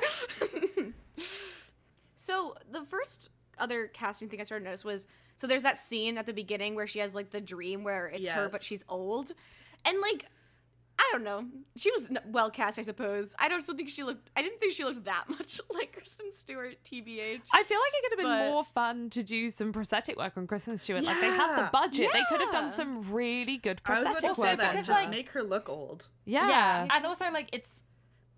so 2.15 2.55
the 2.71 2.83
first 2.83 3.29
other 3.59 3.87
casting 3.87 4.29
thing 4.29 4.41
I 4.41 4.43
started 4.43 4.63
to 4.63 4.69
notice 4.71 4.83
was 4.83 5.05
so 5.43 5.47
there's 5.47 5.63
that 5.63 5.75
scene 5.75 6.17
at 6.17 6.25
the 6.25 6.31
beginning 6.31 6.73
where 6.73 6.87
she 6.87 6.99
has 6.99 7.13
like 7.13 7.31
the 7.31 7.41
dream 7.41 7.83
where 7.83 8.07
it's 8.07 8.25
her 8.29 8.47
but 8.47 8.63
she's 8.63 8.85
old, 8.87 9.33
and 9.83 9.99
like 9.99 10.25
I 10.97 11.09
don't 11.11 11.25
know, 11.25 11.43
she 11.75 11.91
was 11.91 12.07
well 12.27 12.49
cast 12.49 12.79
I 12.79 12.83
suppose. 12.83 13.35
I 13.37 13.49
don't 13.49 13.61
think 13.65 13.89
she 13.89 14.03
looked. 14.03 14.29
I 14.37 14.41
didn't 14.41 14.61
think 14.61 14.71
she 14.73 14.85
looked 14.85 15.03
that 15.03 15.25
much 15.29 15.59
like 15.73 15.91
Kristen 15.91 16.31
Stewart. 16.31 16.77
Tbh. 16.85 17.41
I 17.51 17.63
feel 17.63 17.77
like 17.79 17.91
it 17.93 18.03
could 18.03 18.11
have 18.11 18.17
been 18.19 18.25
But- 18.47 18.51
more 18.51 18.63
fun 18.63 19.09
to 19.09 19.21
do 19.23 19.49
some 19.49 19.73
prosthetic 19.73 20.17
work 20.17 20.37
on 20.37 20.47
Kristen 20.47 20.77
Stewart. 20.77 21.03
Like 21.03 21.19
they 21.19 21.27
had 21.27 21.55
the 21.57 21.61
Yeah. 21.63 21.69
budget. 21.71 22.09
They 22.13 22.21
could 22.29 22.39
have 22.39 22.51
done 22.51 22.69
some 22.71 23.11
really 23.11 23.57
good 23.57 23.81
I 23.85 23.89
was 23.91 23.99
about 23.99 24.11
prosthetic 24.13 24.35
to 24.35 24.41
work 24.41 24.49
say 24.51 24.55
that. 24.55 24.71
because, 24.71 24.87
Just 24.87 25.01
like- 25.01 25.09
make 25.09 25.29
her 25.31 25.43
look 25.43 25.67
old. 25.67 26.07
yeah. 26.25 26.47
Yeah, 26.47 26.87
and 26.95 27.05
also 27.05 27.29
like 27.31 27.49
it's 27.51 27.83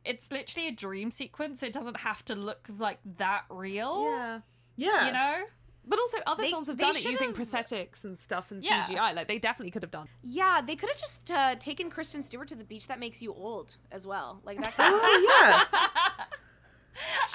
it's 0.06 0.32
literally 0.32 0.68
a 0.70 0.72
dream 0.72 1.12
sequence. 1.12 1.62
It 1.62 1.74
doesn't 1.74 1.98
have 1.98 2.24
to 2.26 2.36
look 2.36 2.68
like 2.80 3.00
that 3.18 3.44
real. 3.50 4.04
Yeah. 4.04 4.40
Yeah. 4.78 5.06
You 5.08 5.12
know? 5.14 5.44
But 5.88 6.00
also 6.00 6.18
other 6.26 6.44
They- 6.44 6.50
films 6.50 6.68
have 6.68 6.78
done 6.78 6.96
it 6.96 7.06
using 7.06 7.32
prosthetics 7.34 8.04
and 8.04 8.20
stuff 8.20 8.52
and 8.52 8.64
Yeah. 8.64 8.86
CGI. 8.88 9.14
Like 9.14 9.28
they 9.28 9.38
definitely 9.40 9.72
could 9.72 9.84
have 9.84 9.92
done. 9.92 10.08
Yeah, 10.24 10.62
they 10.66 10.76
could 10.76 10.90
have 10.90 10.98
just 10.98 11.30
uh, 11.32 11.56
taken 11.56 11.90
Kristen 11.90 12.24
Stewart 12.24 12.48
to 12.48 12.56
the 12.56 12.64
beach 12.64 12.88
that 12.88 13.00
makes 13.00 13.22
you 13.22 13.34
old 13.34 13.76
as 13.92 14.08
well. 14.08 14.42
Like 14.44 14.62
that. 14.62 14.74
Oh 14.80 15.66
yeah. 15.78 16.26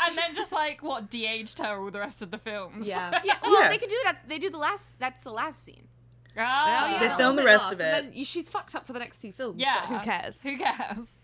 And 0.06 0.16
then 0.16 0.34
just 0.34 0.52
like 0.52 0.82
what 0.82 1.10
de-aged 1.10 1.58
her 1.58 1.78
all 1.78 1.90
the 1.90 1.98
rest 2.00 2.22
of 2.22 2.30
the 2.30 2.38
films. 2.38 2.86
Yeah. 2.88 3.20
yeah, 3.24 3.34
well, 3.42 3.62
Yeah. 3.62 3.68
they 3.68 3.76
could 3.76 3.90
do 3.90 3.98
that. 4.04 4.20
They 4.26 4.38
do 4.38 4.48
the 4.48 4.56
last. 4.58 4.98
That's 4.98 5.22
the 5.22 5.30
last 5.32 5.62
scene. 5.62 5.86
They 6.34 6.40
yeah. 6.40 7.16
film 7.16 7.36
the 7.36 7.44
rest 7.44 7.64
last, 7.64 7.72
of 7.74 7.80
and 7.80 8.06
it. 8.06 8.14
then 8.14 8.24
she's 8.24 8.48
fucked 8.48 8.74
up 8.74 8.86
for 8.86 8.92
the 8.94 8.98
next 9.00 9.20
two 9.20 9.32
films. 9.32 9.60
Yeah. 9.60 9.84
but 9.86 9.98
who 9.98 10.04
cares? 10.04 10.42
Who 10.42 10.56
cares? 10.56 11.18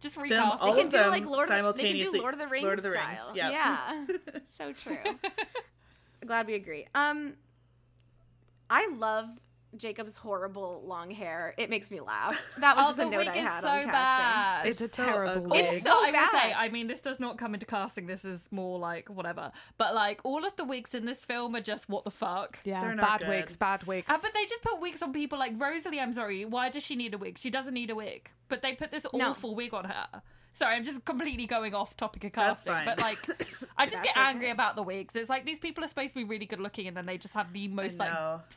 Just 0.00 0.14
Film 0.16 0.24
recast 0.24 0.62
all 0.62 0.74
They 0.74 0.78
can 0.80 0.86
of 0.88 0.92
do 0.92 0.98
them 0.98 1.10
like 1.10 1.24
Lord 1.26 1.50
of, 1.50 1.76
they 1.76 1.92
can 1.92 2.12
do 2.12 2.20
Lord 2.20 2.34
of 2.34 2.40
the 2.40 2.46
Rings 2.46 2.64
Lord 2.64 2.78
of 2.78 2.84
the 2.84 2.90
Rings, 2.90 3.02
style. 3.18 3.32
yeah. 3.34 3.50
Yeah. 3.50 4.06
so 4.58 4.72
true. 4.72 4.98
Glad 6.26 6.46
we 6.46 6.54
agree. 6.54 6.86
Um 6.94 7.34
I 8.70 8.88
love 8.96 9.28
Jacob's 9.76 10.16
horrible 10.16 10.82
long 10.86 11.10
hair. 11.10 11.54
It 11.58 11.68
makes 11.68 11.90
me 11.90 12.00
laugh. 12.00 12.38
That 12.58 12.74
was 12.76 12.84
Oh, 12.84 12.88
just 12.88 12.96
the 12.98 13.06
a 13.06 13.10
note 13.10 13.28
I 13.28 13.36
had 13.36 13.60
so 13.62 13.68
on 13.68 13.84
casting. 13.84 13.90
bad. 13.92 14.66
It's 14.66 14.80
a 14.80 14.88
so 14.88 15.04
terrible 15.04 15.44
ugly. 15.44 15.62
wig. 15.62 15.74
It's 15.74 15.82
so 15.82 15.90
I 15.92 16.10
bad. 16.10 16.30
say, 16.30 16.52
I 16.54 16.68
mean, 16.70 16.86
this 16.86 17.00
does 17.02 17.20
not 17.20 17.36
come 17.36 17.52
into 17.52 17.66
casting. 17.66 18.06
This 18.06 18.24
is 18.24 18.48
more 18.50 18.78
like 18.78 19.10
whatever. 19.10 19.52
But 19.76 19.94
like 19.94 20.22
all 20.24 20.46
of 20.46 20.56
the 20.56 20.64
wigs 20.64 20.94
in 20.94 21.04
this 21.04 21.24
film 21.26 21.54
are 21.54 21.60
just 21.60 21.88
what 21.88 22.04
the 22.04 22.10
fuck. 22.10 22.58
Yeah, 22.64 22.80
They're 22.80 22.94
not 22.94 23.20
bad 23.20 23.28
wigs, 23.28 23.56
bad 23.56 23.84
wigs. 23.84 24.06
Uh, 24.08 24.16
but 24.22 24.32
they 24.32 24.46
just 24.46 24.62
put 24.62 24.80
wigs 24.80 25.02
on 25.02 25.12
people 25.12 25.38
like 25.38 25.52
Rosalie. 25.58 26.00
I'm 26.00 26.14
sorry. 26.14 26.46
Why 26.46 26.70
does 26.70 26.82
she 26.82 26.96
need 26.96 27.12
a 27.12 27.18
wig? 27.18 27.36
She 27.38 27.50
doesn't 27.50 27.74
need 27.74 27.90
a 27.90 27.94
wig. 27.94 28.30
But 28.48 28.62
they 28.62 28.72
put 28.74 28.90
this 28.90 29.06
No. 29.12 29.30
awful 29.30 29.54
wig 29.54 29.74
on 29.74 29.84
her. 29.84 30.22
Sorry, 30.54 30.74
I'm 30.74 30.84
just 30.84 31.04
completely 31.04 31.46
going 31.46 31.74
off 31.74 31.96
topic 31.96 32.24
of 32.24 32.32
That's 32.32 32.64
casting. 32.64 32.72
fine. 32.72 32.84
But 32.84 33.00
like, 33.00 33.18
I 33.76 33.86
just 33.86 34.02
get 34.02 34.16
angry 34.16 34.46
okay. 34.46 34.52
about 34.52 34.74
the 34.74 34.82
wigs. 34.82 35.14
It's 35.14 35.30
like 35.30 35.46
these 35.46 35.58
people 35.60 35.84
are 35.84 35.88
supposed 35.88 36.10
to 36.10 36.14
be 36.16 36.24
really 36.24 36.46
good 36.46 36.60
looking, 36.60 36.88
and 36.88 36.96
then 36.96 37.06
they 37.06 37.16
just 37.18 37.34
have 37.34 37.52
the 37.52 37.68
most 37.68 37.98
like 37.98 38.12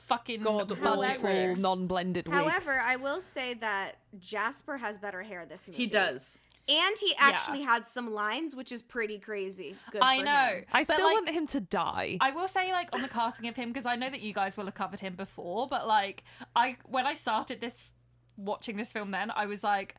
fucking 0.08 0.42
God 0.42 0.68
budget 0.70 0.84
However- 0.84 1.50
awful, 1.52 1.62
non-blended 1.62 2.28
wigs. 2.28 2.38
However, 2.40 2.82
I 2.84 2.96
will 2.96 3.22
say 3.22 3.54
that 3.56 3.98
Jasper 4.20 4.78
has 4.78 4.98
better 4.98 5.22
hair 5.22 5.46
this 5.48 5.68
movie. 5.68 5.78
He 5.78 5.86
does. 5.86 6.38
And 6.70 6.96
he 7.00 7.14
actually 7.18 7.64
had 7.64 7.88
some 7.88 8.12
lines, 8.14 8.56
which 8.56 8.72
is 8.72 8.82
pretty 8.82 9.18
crazy. 9.18 9.76
Good 9.92 10.02
I 10.02 10.20
for 10.20 10.26
know. 10.26 10.32
him. 10.32 10.66
I 10.72 10.84
But, 10.84 10.94
still 10.94 11.08
like, 11.08 11.16
want 11.16 11.30
him 11.30 11.48
to 11.48 11.60
die. 11.60 12.18
I 12.22 12.32
will 12.32 12.48
say, 12.48 12.72
like, 12.72 12.88
on 12.94 13.02
the 13.02 13.10
casting 13.10 13.48
of 13.50 13.56
him, 13.56 13.70
because 13.70 13.88
I 13.88 13.96
know 13.96 14.10
that 14.10 14.22
you 14.22 14.32
guys 14.32 14.56
will 14.56 14.66
have 14.66 14.76
covered 14.76 15.00
him 15.00 15.16
before, 15.16 15.68
but 15.68 15.88
like, 15.88 16.24
I 16.56 16.78
when 16.86 17.06
I 17.06 17.16
started 17.16 17.62
this 17.62 17.90
watching 18.38 18.78
this 18.78 18.92
film, 18.92 19.12
then 19.12 19.32
I 19.32 19.48
was 19.48 19.64
like, 19.64 19.96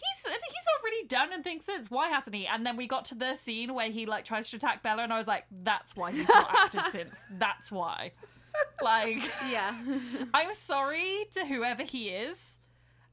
he's 0.00 0.32
he's 0.32 0.32
not 0.32 0.84
really 0.84 1.06
done 1.06 1.32
anything 1.32 1.60
since. 1.60 1.90
Why 1.90 2.08
hasn't 2.08 2.34
he? 2.34 2.46
And 2.46 2.64
then 2.66 2.76
we 2.76 2.86
got 2.86 3.04
to 3.06 3.14
the 3.14 3.34
scene 3.36 3.74
where 3.74 3.90
he 3.90 4.06
like 4.06 4.24
tries 4.24 4.50
to 4.50 4.56
attack 4.56 4.82
Bella, 4.82 5.02
and 5.02 5.12
I 5.12 5.18
was 5.18 5.26
like, 5.26 5.44
that's 5.62 5.94
why 5.96 6.12
he's 6.12 6.28
not 6.28 6.54
acted 6.54 6.82
since. 6.90 7.16
That's 7.38 7.70
why. 7.70 8.12
Like, 8.82 9.18
Yeah. 9.48 9.74
I'm 10.34 10.52
sorry 10.54 11.26
to 11.34 11.44
whoever 11.46 11.82
he 11.82 12.08
is. 12.08 12.58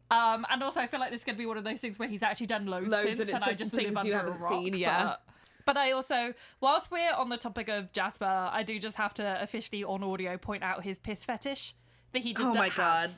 Um, 0.10 0.46
and 0.50 0.64
also 0.64 0.80
I 0.80 0.88
feel 0.88 1.00
like 1.02 1.12
this 1.12 1.22
is 1.22 1.26
gonna 1.26 1.38
be 1.38 1.46
one 1.46 1.58
of 1.58 1.64
those 1.66 1.80
things 1.80 2.00
where 2.00 2.08
he's 2.08 2.24
actually 2.24 2.48
done 2.48 2.66
loads, 2.66 2.88
Loads, 2.88 3.04
since, 3.04 3.20
and 3.20 3.30
it's 3.30 3.48
I 3.48 3.54
just 3.54 3.74
live 3.74 3.92
you 3.92 3.98
under 3.98 4.18
a 4.20 4.32
rock. 4.32 4.52
seen, 4.52 4.74
yeah. 4.76 5.04
But, 5.04 5.22
but 5.66 5.78
I 5.78 5.92
also, 5.92 6.34
whilst 6.62 6.90
we're 6.90 7.14
on 7.14 7.28
the 7.30 7.36
topic 7.38 7.68
of 7.68 7.92
Jasper, 7.92 8.50
I 8.52 8.64
do 8.64 8.80
just 8.80 8.96
have 8.96 9.14
to 9.16 9.38
officially 9.42 9.84
on 9.84 10.04
audio 10.04 10.38
point 10.38 10.64
out 10.64 10.84
his 10.84 10.98
piss 10.98 11.26
fetish 11.26 11.76
that 12.14 12.20
he 12.22 12.34
just 12.34 12.46
Oh 12.46 12.54
my 12.54 12.70
God. 12.70 13.10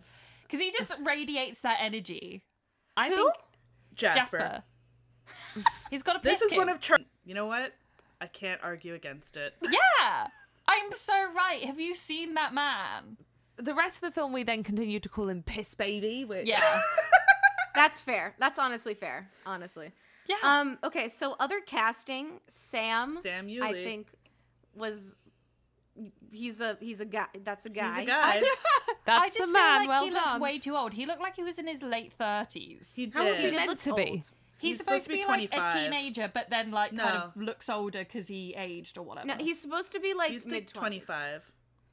because 0.43 0.59
he 0.59 0.71
just 0.75 0.93
radiates 1.05 1.59
that 1.59 1.77
energy. 1.79 2.41
I 2.97 3.09
Who? 3.09 3.15
think 3.15 3.33
Jasper. 3.99 4.37
Jasper, 4.37 4.63
he's 5.89 6.03
got 6.03 6.15
a 6.15 6.19
piss. 6.19 6.31
This 6.39 6.41
is 6.41 6.49
king. 6.49 6.57
one 6.59 6.69
of 6.69 6.79
Char- 6.79 6.97
You 7.25 7.33
know 7.33 7.45
what? 7.45 7.73
I 8.21 8.27
can't 8.27 8.59
argue 8.63 8.93
against 8.93 9.37
it. 9.37 9.53
yeah. 9.61 10.27
I'm 10.67 10.91
so 10.91 11.13
right. 11.33 11.63
Have 11.63 11.79
you 11.79 11.95
seen 11.95 12.33
that 12.35 12.53
man? 12.53 13.17
the 13.61 13.73
rest 13.73 13.97
of 13.97 14.01
the 14.09 14.11
film 14.11 14.31
we 14.31 14.43
then 14.43 14.63
continue 14.63 15.01
to 15.01 15.09
call 15.09 15.27
him 15.27 15.43
Piss 15.43 15.75
Baby, 15.75 16.23
which 16.23 16.47
Yeah. 16.47 16.79
That's 17.75 18.01
fair. 18.01 18.33
That's 18.39 18.57
honestly 18.57 18.93
fair. 18.93 19.29
Honestly. 19.45 19.91
Yeah. 20.27 20.37
Um. 20.43 20.77
Okay. 20.83 21.07
So 21.09 21.35
other 21.39 21.59
casting, 21.61 22.39
Sam. 22.47 23.17
Sam 23.21 23.49
I 23.61 23.73
think 23.73 24.07
was. 24.75 25.15
He's 26.31 26.61
a 26.61 26.77
he's 26.79 26.99
a 26.99 27.05
guy. 27.05 27.25
That's 27.43 27.65
a 27.65 27.69
guy. 27.69 27.99
He's 28.01 28.03
a 28.03 28.07
guy. 28.07 28.41
that's 29.05 29.23
I 29.23 29.27
just 29.27 29.37
the 29.39 29.43
feel 29.45 29.53
man. 29.53 29.79
like 29.81 29.89
well 29.89 30.03
he 30.05 30.09
done. 30.11 30.23
looked 30.29 30.41
way 30.41 30.59
too 30.59 30.75
old. 30.75 30.93
He 30.93 31.05
looked 31.05 31.21
like 31.21 31.35
he 31.35 31.43
was 31.43 31.57
in 31.59 31.67
his 31.67 31.81
late 31.81 32.13
thirties. 32.13 32.93
He 32.95 33.11
How 33.13 33.27
old 33.27 33.37
did. 33.37 33.37
is 33.37 33.43
he 33.45 33.49
did 33.51 33.55
meant 33.57 33.69
look 33.69 33.79
to 33.79 33.93
be? 33.95 34.11
old. 34.11 34.31
He's, 34.61 34.77
supposed, 34.79 35.05
to 35.05 35.09
be, 35.09 35.23
like 35.23 35.55
a 35.55 35.73
teenager, 35.73 36.29
but 36.33 36.49
then 36.49 36.69
like 36.71 36.93
kind 36.93 37.23
of 37.23 37.37
looks 37.37 37.69
older 37.69 37.99
because 37.99 38.27
he 38.27 38.53
aged 38.55 38.97
or 38.97 39.03
whatever. 39.05 39.27
No, 39.27 39.35
he's 39.39 39.61
supposed 39.61 39.93
to 39.93 40.01
be 40.01 40.13
like 40.13 40.33
mid 40.47 40.67
25. 40.67 41.49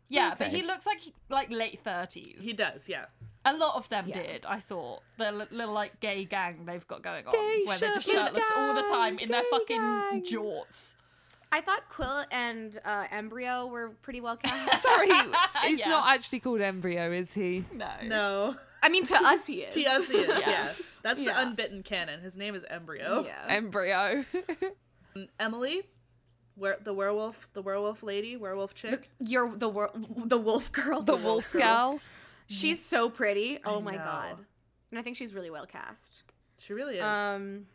yeah, 0.09 0.35
but 0.37 0.49
he 0.49 0.63
looks 0.63 0.85
like 0.85 0.99
he- 0.99 1.15
like 1.29 1.49
late 1.51 1.79
thirties. 1.85 2.39
He 2.41 2.53
does, 2.55 2.89
yeah. 2.89 3.05
A 3.45 3.57
lot 3.57 3.77
of 3.77 3.89
them 3.89 4.07
Yeah. 4.09 4.21
did. 4.21 4.47
I 4.47 4.59
thought 4.59 5.03
the 5.17 5.31
li- 5.31 5.47
little 5.53 5.73
like 5.75 6.01
gay 6.01 6.25
gang 6.25 6.65
they've 6.65 6.85
got 6.89 7.03
going 7.03 7.25
on, 7.29 7.33
Gay 7.33 7.63
where 7.67 7.79
they're 7.79 7.95
just 7.95 8.07
shirtless 8.11 8.27
shirtless 8.45 8.45
all 8.57 8.75
the 8.75 8.83
time 8.83 9.21
in 9.21 9.29
their 9.29 9.45
fucking 9.49 9.77
gang. 9.81 10.23
jorts. 10.25 10.97
I 11.53 11.61
thought 11.61 11.89
Quil 11.89 12.25
and 12.31 12.79
uh, 12.85 13.07
Embryo 13.11 13.67
were 13.67 13.91
pretty 14.03 14.21
well 14.21 14.37
cast. 14.43 14.83
Sorry, 14.83 15.09
he's 15.65 15.79
Yeah. 15.81 15.89
not 15.89 16.09
actually 16.15 16.41
called 16.41 16.61
Embryo, 16.61 17.13
is 17.13 17.33
he? 17.35 17.65
No, 17.73 17.89
No. 18.05 18.57
I 18.83 18.89
mean, 18.89 19.05
to 19.07 19.15
us 19.17 19.47
he 19.47 19.63
is. 19.63 19.75
T 19.75 19.85
S 19.87 20.07
he 20.09 20.19
is, 20.19 20.29
Yeah. 20.41 20.49
yeah. 20.49 20.73
That's 21.03 21.19
the 21.19 21.25
Yeah. 21.25 21.45
unbitten 21.45 21.83
canon. 21.85 22.21
His 22.21 22.37
name 22.37 22.55
is 22.55 22.63
Embryo. 22.69 23.25
Yeah. 23.25 23.45
Embryo. 23.49 24.25
Emily, 25.41 25.83
where 26.55 26.77
the 26.83 26.93
werewolf, 26.93 27.49
the 27.55 27.63
werewolf 27.63 28.03
lady, 28.03 28.37
werewolf 28.37 28.75
chick. 28.75 29.09
You're 29.19 29.57
the 29.57 29.69
wor- 29.69 29.93
the 30.27 30.39
wolf 30.39 30.71
girl. 30.73 31.03
the 31.03 31.17
wolf 31.17 31.51
girl. 31.53 32.01
She's 32.49 32.85
so 32.85 33.09
pretty. 33.11 33.59
Oh 33.65 33.81
my 33.81 33.93
know. 33.93 33.99
god. 33.99 34.41
And 34.91 34.99
I 34.99 35.03
think 35.03 35.17
she's 35.17 35.35
really 35.35 35.51
well 35.51 35.67
cast. 35.67 36.23
she 36.59 36.73
really 36.73 36.97
is. 36.99 37.03
Um 37.05 37.67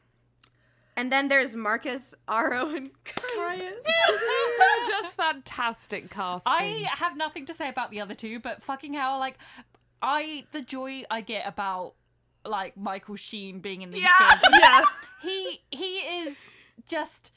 and 0.98 1.12
then 1.12 1.27
there's 1.27 1.55
Marcus, 1.55 2.13
Aro, 2.27 2.75
and 2.75 2.91
Caius. 3.03 3.74
Just 4.88 5.15
fantastic 5.15 6.10
casting. 6.10 6.51
I 6.53 6.86
have 6.98 7.15
nothing 7.17 7.45
to 7.48 7.53
say 7.53 7.69
about 7.69 7.91
the 7.91 8.01
other 8.01 8.13
two, 8.13 8.39
but 8.39 8.62
fucking 8.63 8.93
hell, 8.93 9.19
like 9.19 9.38
I 10.01 10.45
the 10.51 10.62
joy 10.62 11.03
I 11.10 11.21
get 11.21 11.48
about 11.48 11.93
like 12.45 12.75
Michael 12.75 13.15
Sheen 13.15 13.60
being 13.60 13.81
in 13.83 13.91
these 13.91 14.01
Yeah. 14.03 14.36
films. 14.38 14.57
yeah. 14.62 14.81
He 15.21 15.62
he 15.71 15.98
is 16.00 16.38
just 16.88 17.31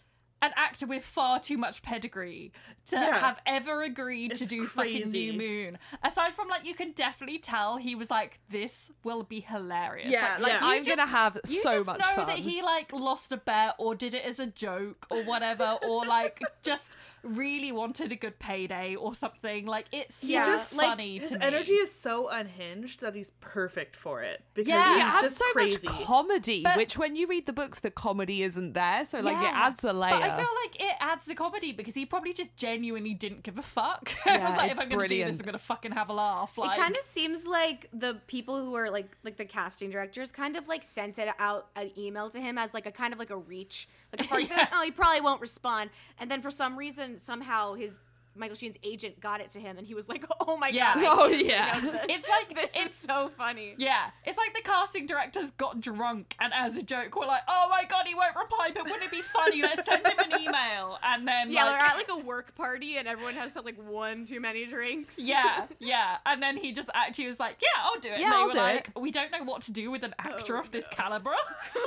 an 0.45 0.53
actor 0.57 0.87
with 0.87 1.05
far 1.05 1.41
too 1.41 1.57
much 1.57 1.83
pedigree 1.83 2.53
to 2.87 2.97
Yeah. 2.97 3.19
have 3.19 3.41
ever 3.47 3.83
agreed 3.83 4.35
to 4.37 4.45
It's 4.45 4.51
do 4.51 4.67
fucking. 4.67 5.11
New 5.11 5.33
Moon. 5.33 5.79
Aside 6.03 6.35
from 6.35 6.49
like 6.49 6.65
you 6.65 6.75
can 6.75 6.93
definitely 6.93 7.39
tell 7.39 7.77
he 7.79 7.95
was 7.95 8.11
like 8.11 8.39
this 8.51 8.91
will 9.03 9.23
be 9.23 9.41
hilarious. 9.41 10.11
yeah, 10.11 10.37
like 10.41 10.53
Yeah. 10.53 10.59
I'm 10.63 10.85
You 10.85 10.91
gonna 10.97 11.07
have 11.07 11.39
so 11.45 11.47
much 11.47 11.47
fun. 11.47 11.53
you 11.55 11.61
so 11.63 11.71
just 11.77 11.87
much 11.87 11.99
know 12.01 12.15
fun. 12.17 12.27
that 12.27 12.39
he 12.39 12.63
like 12.63 12.93
lost 12.93 13.33
a 13.33 13.37
bet 13.39 13.75
or 13.79 13.95
did 13.95 14.13
it 14.15 14.25
as 14.25 14.39
a 14.39 14.47
joke 14.47 15.07
or 15.11 15.23
whatever 15.25 15.79
or 15.87 16.05
like 16.05 16.41
just 16.63 16.93
really 17.25 17.73
wanted 17.73 18.13
a 18.13 18.17
good 18.17 18.39
payday 18.39 18.95
or 18.95 19.15
something. 19.15 19.67
Like 19.67 19.87
it's 19.93 20.23
Yeah, 20.23 20.45
just 20.47 20.75
like, 20.75 20.89
funny 20.89 21.19
His 21.19 21.31
to 21.31 21.39
me. 21.39 21.45
energy 21.45 21.73
is 21.75 21.91
so 21.93 22.29
unhinged 22.29 23.01
that 23.01 23.15
he's 23.15 23.31
perfect 23.41 23.97
for 23.97 24.23
it 24.23 24.43
because 24.55 24.69
Yeah. 24.71 24.95
He 24.95 25.01
he's 25.01 25.13
adds 25.13 25.23
just 25.23 25.39
so 25.39 25.45
crazy. 25.53 25.87
much 25.87 26.05
comedy, 26.05 26.63
But- 26.63 26.77
which 26.77 26.99
when 26.99 27.17
you 27.17 27.27
read 27.27 27.47
the 27.47 27.53
books, 27.53 27.81
the 27.81 27.91
comedy 27.91 28.43
isn't 28.43 28.75
there. 28.75 29.05
So 29.05 29.21
like 29.21 29.37
it 29.39 29.53
adds 29.55 29.83
a 29.85 29.93
layer. 29.93 30.11
But 30.11 30.23
I 30.23 30.37
feel 30.37 30.49
like 30.63 30.81
it 30.81 30.97
adds 31.01 31.27
the 31.27 31.35
comedy 31.35 31.73
because 31.73 31.95
he 31.95 32.05
probably 32.07 32.33
just 32.33 32.57
genuinely 32.57 33.15
didn't 33.15 33.43
give 33.43 33.59
a 33.59 33.63
fuck. 33.63 34.11
Yeah, 34.27 34.49
was 34.49 34.57
like, 34.59 34.71
it's 34.73 34.81
if 34.81 34.85
I'm 34.85 34.89
gonna 34.91 35.03
do 35.05 35.09
brilliant. 35.09 35.31
this, 35.33 35.41
I'm 35.41 35.47
gonna 35.47 35.59
fucking 35.59 35.93
have 35.93 36.09
a 36.09 36.13
laugh. 36.13 36.57
Like 36.59 36.79
it 36.79 36.81
kind 36.83 36.97
of 36.97 37.03
seems 37.03 37.47
like 37.47 37.89
the 37.93 38.21
people 38.27 38.63
who 38.65 38.75
are 38.75 38.91
like 38.91 39.17
like 39.23 39.37
the 39.37 39.45
casting 39.45 39.91
directors 39.91 40.33
kind 40.33 40.57
of 40.57 40.67
like 40.69 40.83
sent 40.83 41.19
it 41.19 41.29
out 41.39 41.69
an 41.77 41.91
email 41.97 42.29
to 42.31 42.41
him 42.41 42.59
as 42.59 42.75
like 42.75 42.87
a 42.87 42.91
kind 42.93 43.13
of 43.13 43.19
like 43.19 43.31
a 43.31 43.37
reach 43.37 43.89
like 44.19 44.31
a 44.31 44.43
Yeah. 44.51 44.69
oh 44.73 44.83
he 44.85 44.91
probably 44.91 45.21
won't 45.21 45.41
respond 45.41 45.91
and 46.19 46.31
then 46.31 46.43
for 46.43 46.51
some 46.51 46.77
reason 46.79 47.19
somehow 47.19 47.75
his 47.75 47.93
Michael 48.37 48.57
Sheen's 48.57 48.77
agent 48.83 49.21
got 49.21 49.41
it 49.41 49.51
to 49.51 49.61
him 49.61 49.79
and 49.79 49.87
he 49.87 49.95
was 49.95 50.09
like 50.09 50.25
oh 50.41 50.57
my 50.57 50.67
Yeah. 50.69 50.95
god 50.97 51.05
I 51.05 51.09
Oh, 51.23 51.29
yeah. 51.29 51.79
this. 51.81 52.01
It's 52.09 52.29
like- 52.29 52.53
this 52.57 52.71
it's- 52.75 52.87
is 52.89 52.93
so 52.97 53.31
funny 53.39 53.77
Yeah, 53.79 54.11
it's 54.25 54.37
like 54.37 54.53
the 54.55 54.63
casting 54.63 55.07
directors 55.07 55.53
got 55.53 55.81
drunk 55.81 56.35
and 56.41 56.53
as 56.53 56.77
a 56.77 56.83
joke 56.83 57.15
were 57.15 57.27
like, 57.27 57.43
"Oh 57.47 57.69
my 57.71 57.85
god, 57.85 58.07
he 58.09 58.15
won't 58.17 58.35
reply, 58.35 58.71
but 58.75 58.83
wouldn't 58.85 59.05
it 59.05 59.13
be 59.13 59.21
funny? 59.23 59.63
Let's 59.63 59.85
send 59.87 60.05
him 60.05 60.19
an 60.19 60.41
email." 60.41 60.99
And 61.05 61.29
then 61.29 61.53
yeah 61.53 61.65
like, 61.67 61.79
they're 61.79 61.87
at 61.89 61.97
like 61.97 62.09
a 62.11 62.27
work 62.27 62.57
party 62.57 62.97
and 62.97 63.07
everyone 63.07 63.35
has 63.35 63.55
had 63.55 63.65
like 63.65 63.81
one 63.89 64.25
too 64.25 64.41
many 64.41 64.67
drinks 64.67 65.15
Yeah, 65.17 65.67
yeah. 65.79 66.17
And 66.27 66.43
then 66.43 66.57
he 66.57 66.73
just 66.73 66.89
actually 66.93 67.29
was 67.29 67.39
like, 67.39 67.59
Yeah, 67.63 67.83
I'll 67.85 68.01
do 68.01 68.09
it. 68.09 68.19
Yeah, 68.19 68.25
and 68.25 68.33
they 68.33 68.37
I'll 68.39 68.47
were 68.47 68.53
do 68.53 68.59
like, 68.59 68.91
We 68.99 69.13
don't 69.13 69.31
know 69.31 69.45
what 69.45 69.63
to 69.63 69.73
do 69.73 69.93
with 69.93 70.03
an 70.03 70.15
actor 70.19 70.57
Oh, 70.57 70.61
of 70.61 70.73
this 70.73 70.87
no. 70.91 70.97
caliber. 70.97 71.35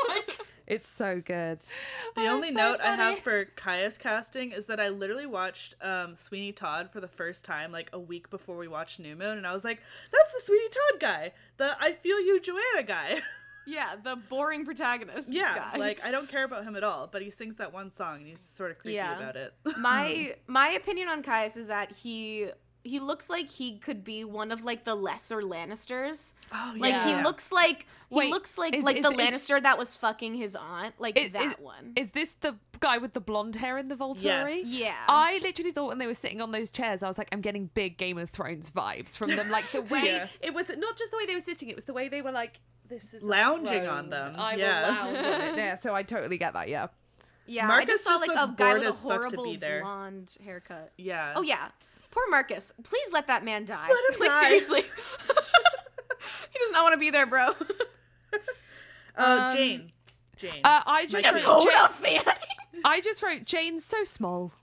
like, 0.08 0.40
it's 0.68 0.88
so 0.88 1.22
good. 1.24 1.60
The 2.16 2.22
Oh, 2.24 2.28
only 2.28 2.52
so 2.52 2.58
note 2.58 2.80
I 2.82 2.96
have 2.96 3.20
for 3.20 3.46
Caius 3.46 3.98
casting 3.98 4.52
is 4.52 4.66
that 4.68 4.80
I 4.80 4.90
literally 4.90 5.26
watched 5.26 5.76
um, 5.82 6.16
Sweeney 6.16 6.52
Todd 6.52 6.90
for 6.92 7.00
the 7.00 7.08
first 7.08 7.46
time 7.46 7.72
like 7.72 7.90
a 7.94 8.00
week 8.00 8.30
before 8.30 8.58
we 8.58 8.68
watched 8.68 9.00
New 9.00 9.16
Moon, 9.16 9.38
and 9.38 9.48
I 9.48 9.54
was 9.54 9.64
like, 9.64 9.80
"That's 10.12 10.34
the 10.34 10.42
Sweeney 10.42 10.70
Todd 10.70 11.00
guy, 11.00 11.34
the 11.58 11.76
I 11.82 11.94
Feel 11.94 12.20
You 12.20 12.40
Johanna 12.40 12.84
guy." 12.86 13.22
yeah 13.70 13.96
the 14.02 14.16
boring 14.16 14.64
protagonist 14.64 15.28
yeah, 15.30 15.56
guy. 15.74 15.78
like 15.78 16.02
I 16.06 16.10
don't 16.10 16.30
care 16.36 16.46
about 16.46 16.64
him 16.64 16.76
at 16.78 16.84
all, 16.86 17.08
but 17.12 17.22
he 17.22 17.30
sings 17.30 17.58
that 17.58 17.74
one 17.74 17.92
song 17.92 18.20
and 18.20 18.28
he's 18.28 18.40
sort 18.42 18.72
of 18.72 18.80
creepy 18.80 18.96
Yeah. 18.96 19.18
about 19.18 19.36
it. 19.36 19.54
my 19.78 20.36
my 20.48 20.70
opinion 20.70 21.10
on 21.10 21.22
Caius 21.24 21.58
is 21.58 21.68
that 21.68 21.92
he 21.92 22.48
he 22.88 23.00
looks 23.00 23.30
like 23.30 23.50
he 23.50 23.78
could 23.78 24.04
be 24.04 24.24
one 24.24 24.52
of 24.52 24.64
like 24.64 24.84
the 24.86 24.96
lesser 24.96 25.42
Lannisters. 25.42 26.34
oh 26.52 26.74
yeah. 26.76 26.82
Like 26.82 27.04
he 27.18 27.24
looks 27.24 27.52
like 27.52 27.86
he 28.10 28.16
Wait, 28.16 28.30
looks 28.32 28.58
like 28.58 28.76
is- 28.76 28.84
like 28.84 28.98
is- 28.98 29.04
the 29.04 29.12
is- 29.12 29.18
Lannister 29.18 29.62
that 29.62 29.78
was 29.78 29.96
fucking 29.96 30.36
his 30.36 30.56
aunt, 30.56 30.96
like 31.00 31.20
Is- 31.20 31.32
that 31.32 31.46
is- 31.46 31.60
one. 31.60 31.94
Is 31.96 32.12
this 32.12 32.34
the 32.42 32.56
guy 32.80 32.98
with 32.98 33.14
the 33.14 33.20
blonde 33.22 33.56
hair 33.58 33.78
in 33.78 33.88
the 33.88 33.96
Volturi? 33.96 34.22
Yes. 34.22 34.66
yeah. 34.68 34.96
I 35.10 35.40
literally 35.44 35.72
thought 35.72 35.88
when 35.88 35.98
they 35.98 36.08
were 36.08 36.14
sitting 36.14 36.42
on 36.42 36.52
those 36.52 36.72
chairs, 36.72 37.04
I 37.04 37.08
was 37.08 37.18
like, 37.18 37.28
I'm 37.32 37.42
getting 37.42 37.68
big 37.74 37.98
Game 37.98 38.18
of 38.18 38.30
Thrones 38.30 38.72
vibes 38.72 39.18
from 39.18 39.36
them. 39.36 39.50
Like 39.50 39.70
the 39.72 39.82
way 39.94 40.06
Yeah. 40.06 40.28
it 40.42 40.54
was 40.54 40.70
not 40.70 40.98
just 40.98 41.12
the 41.12 41.18
way 41.18 41.26
they 41.26 41.34
were 41.36 41.40
sitting, 41.42 41.70
it 41.70 41.76
was 41.76 41.86
the 41.86 41.94
way 41.94 42.08
they 42.10 42.22
were 42.22 42.32
like 42.32 42.60
this 42.88 43.14
is 43.14 43.22
Lounging 43.24 43.86
on 43.86 44.10
them, 44.10 44.36
I 44.38 44.56
yeah. 44.56 44.88
will 44.88 44.96
lounge 45.14 45.18
on 45.26 45.42
it. 45.42 45.56
Yeah, 45.58 45.76
so 45.76 45.94
I 45.94 46.04
totally 46.04 46.38
get 46.38 46.54
that. 46.54 46.70
Yeah. 46.70 46.88
Yeah, 47.50 47.64
I 47.66 47.68
Marcus 47.68 47.90
just 47.90 48.04
saw 48.04 48.12
just 48.18 48.28
like 48.28 48.38
a 48.38 48.42
looks 48.42 48.56
guy 48.58 48.66
bored 48.72 48.80
with 48.80 48.88
a 48.88 48.90
as 48.92 48.96
fuck 49.02 49.10
to 49.12 49.16
horrible 49.18 49.44
be 49.46 49.56
there. 49.58 49.82
blonde 49.82 50.36
haircut. 50.44 50.92
Yeah. 50.98 51.34
Oh 51.36 51.42
yeah, 51.42 51.70
poor 52.18 52.30
Marcus. 52.32 52.74
Please 52.84 53.10
let 53.12 53.28
that 53.28 53.44
man 53.44 53.66
die. 53.66 53.88
Let 53.90 54.16
him 54.16 54.20
like 54.20 54.30
die. 54.30 54.44
seriously, 54.44 54.82
he 56.52 56.60
does 56.60 56.72
not 56.72 56.84
want 56.84 56.94
to 56.94 57.00
be 57.00 57.12
there, 57.12 57.26
bro. 57.26 57.50
Uh, 59.16 59.54
Jane. 59.54 59.92
Jane. 60.36 60.62
Uh, 60.64 60.82
I 60.86 61.06
just 61.08 61.26
My 61.26 61.32
wrote 61.32 61.44
queen. 61.44 61.68
Dakota 61.68 61.94
Jane, 62.04 62.22
fan. 62.22 62.36
I 62.86 63.02
just 63.02 63.24
wrote 63.24 63.46
Jane's 63.46 63.84
so 63.84 64.04
small, 64.04 64.54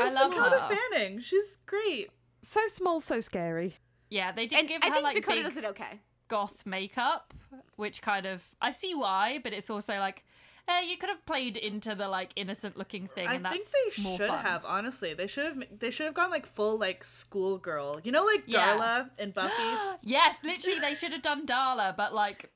I 0.00 0.10
love 0.10 0.32
Dakota 0.34 0.58
her. 0.58 0.76
Fanning. 0.92 1.20
She's 1.20 1.58
great. 1.66 2.10
so 2.42 2.66
small, 2.66 3.00
so 3.00 3.20
scary. 3.20 3.76
Yeah, 4.08 4.32
they 4.32 4.46
did 4.46 4.58
and 4.58 4.68
give 4.68 4.82
I 4.82 4.88
her 4.88 4.94
think 4.94 5.04
like 5.04 5.14
Dakota 5.14 5.36
big 5.36 5.44
does 5.44 5.56
it 5.56 5.64
okay. 5.64 6.00
goth 6.28 6.66
makeup, 6.66 7.32
which 7.76 8.02
kind 8.02 8.26
of 8.26 8.42
I 8.60 8.72
see 8.72 8.94
why, 8.94 9.38
but 9.42 9.52
it's 9.52 9.70
also 9.70 9.98
like 9.98 10.24
eh, 10.68 10.80
you 10.82 10.96
could 10.96 11.08
have 11.08 11.24
played 11.26 11.56
into 11.56 11.94
the 11.94 12.08
like 12.08 12.30
innocent 12.36 12.76
looking 12.76 13.06
thing, 13.08 13.26
I 13.28 13.34
and 13.34 13.44
think 13.46 13.64
that's 13.64 13.96
they 13.96 14.02
more 14.02 14.16
should 14.18 14.28
fun. 14.28 14.38
have. 14.44 14.64
Honestly, 14.64 15.14
they 15.14 15.26
should 15.26 15.44
have. 15.46 15.62
They 15.78 15.90
should 15.90 16.06
have 16.06 16.14
gone 16.14 16.30
like 16.30 16.46
full 16.46 16.78
like 16.78 17.04
schoolgirl. 17.04 18.00
You 18.04 18.12
know, 18.12 18.24
like 18.24 18.44
Yeah. 18.46 18.76
Darla 18.76 19.10
and 19.18 19.32
Buffy. 19.34 19.98
Yes, 20.02 20.36
literally, 20.44 20.80
they 20.80 20.94
should 20.94 21.12
have 21.12 21.22
done 21.22 21.46
Darla, 21.46 21.96
but 21.96 22.14
like, 22.14 22.50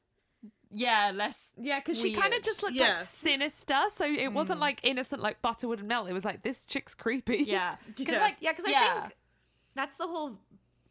yeah, 0.73 1.13
less. 1.15 1.53
Yeah, 1.61 1.79
because 1.81 2.01
she 2.01 2.13
kind 2.13 2.27
of 2.27 2.39
Weird. 2.39 2.45
just 2.45 2.63
looked 2.63 2.75
Yeah. 2.75 2.91
like 2.91 2.99
sinister, 2.99 3.81
so 3.89 4.05
it 4.05 4.33
wasn't 4.33 4.61
like 4.61 4.81
innocent 4.83 5.23
like 5.23 5.41
butterwood 5.43 5.79
and 5.79 5.89
melt. 5.89 6.09
It 6.09 6.13
was 6.13 6.25
like 6.25 6.43
this 6.43 6.65
chick's 6.65 6.95
creepy. 6.95 7.45
Yeah, 7.47 7.77
because 7.97 8.15
Yeah. 8.15 8.21
like, 8.21 8.37
Yeah, 8.41 8.53
because 8.53 8.65
I 8.67 9.01
think 9.01 9.17
that's 9.75 9.97
the 9.97 10.07
whole 10.07 10.39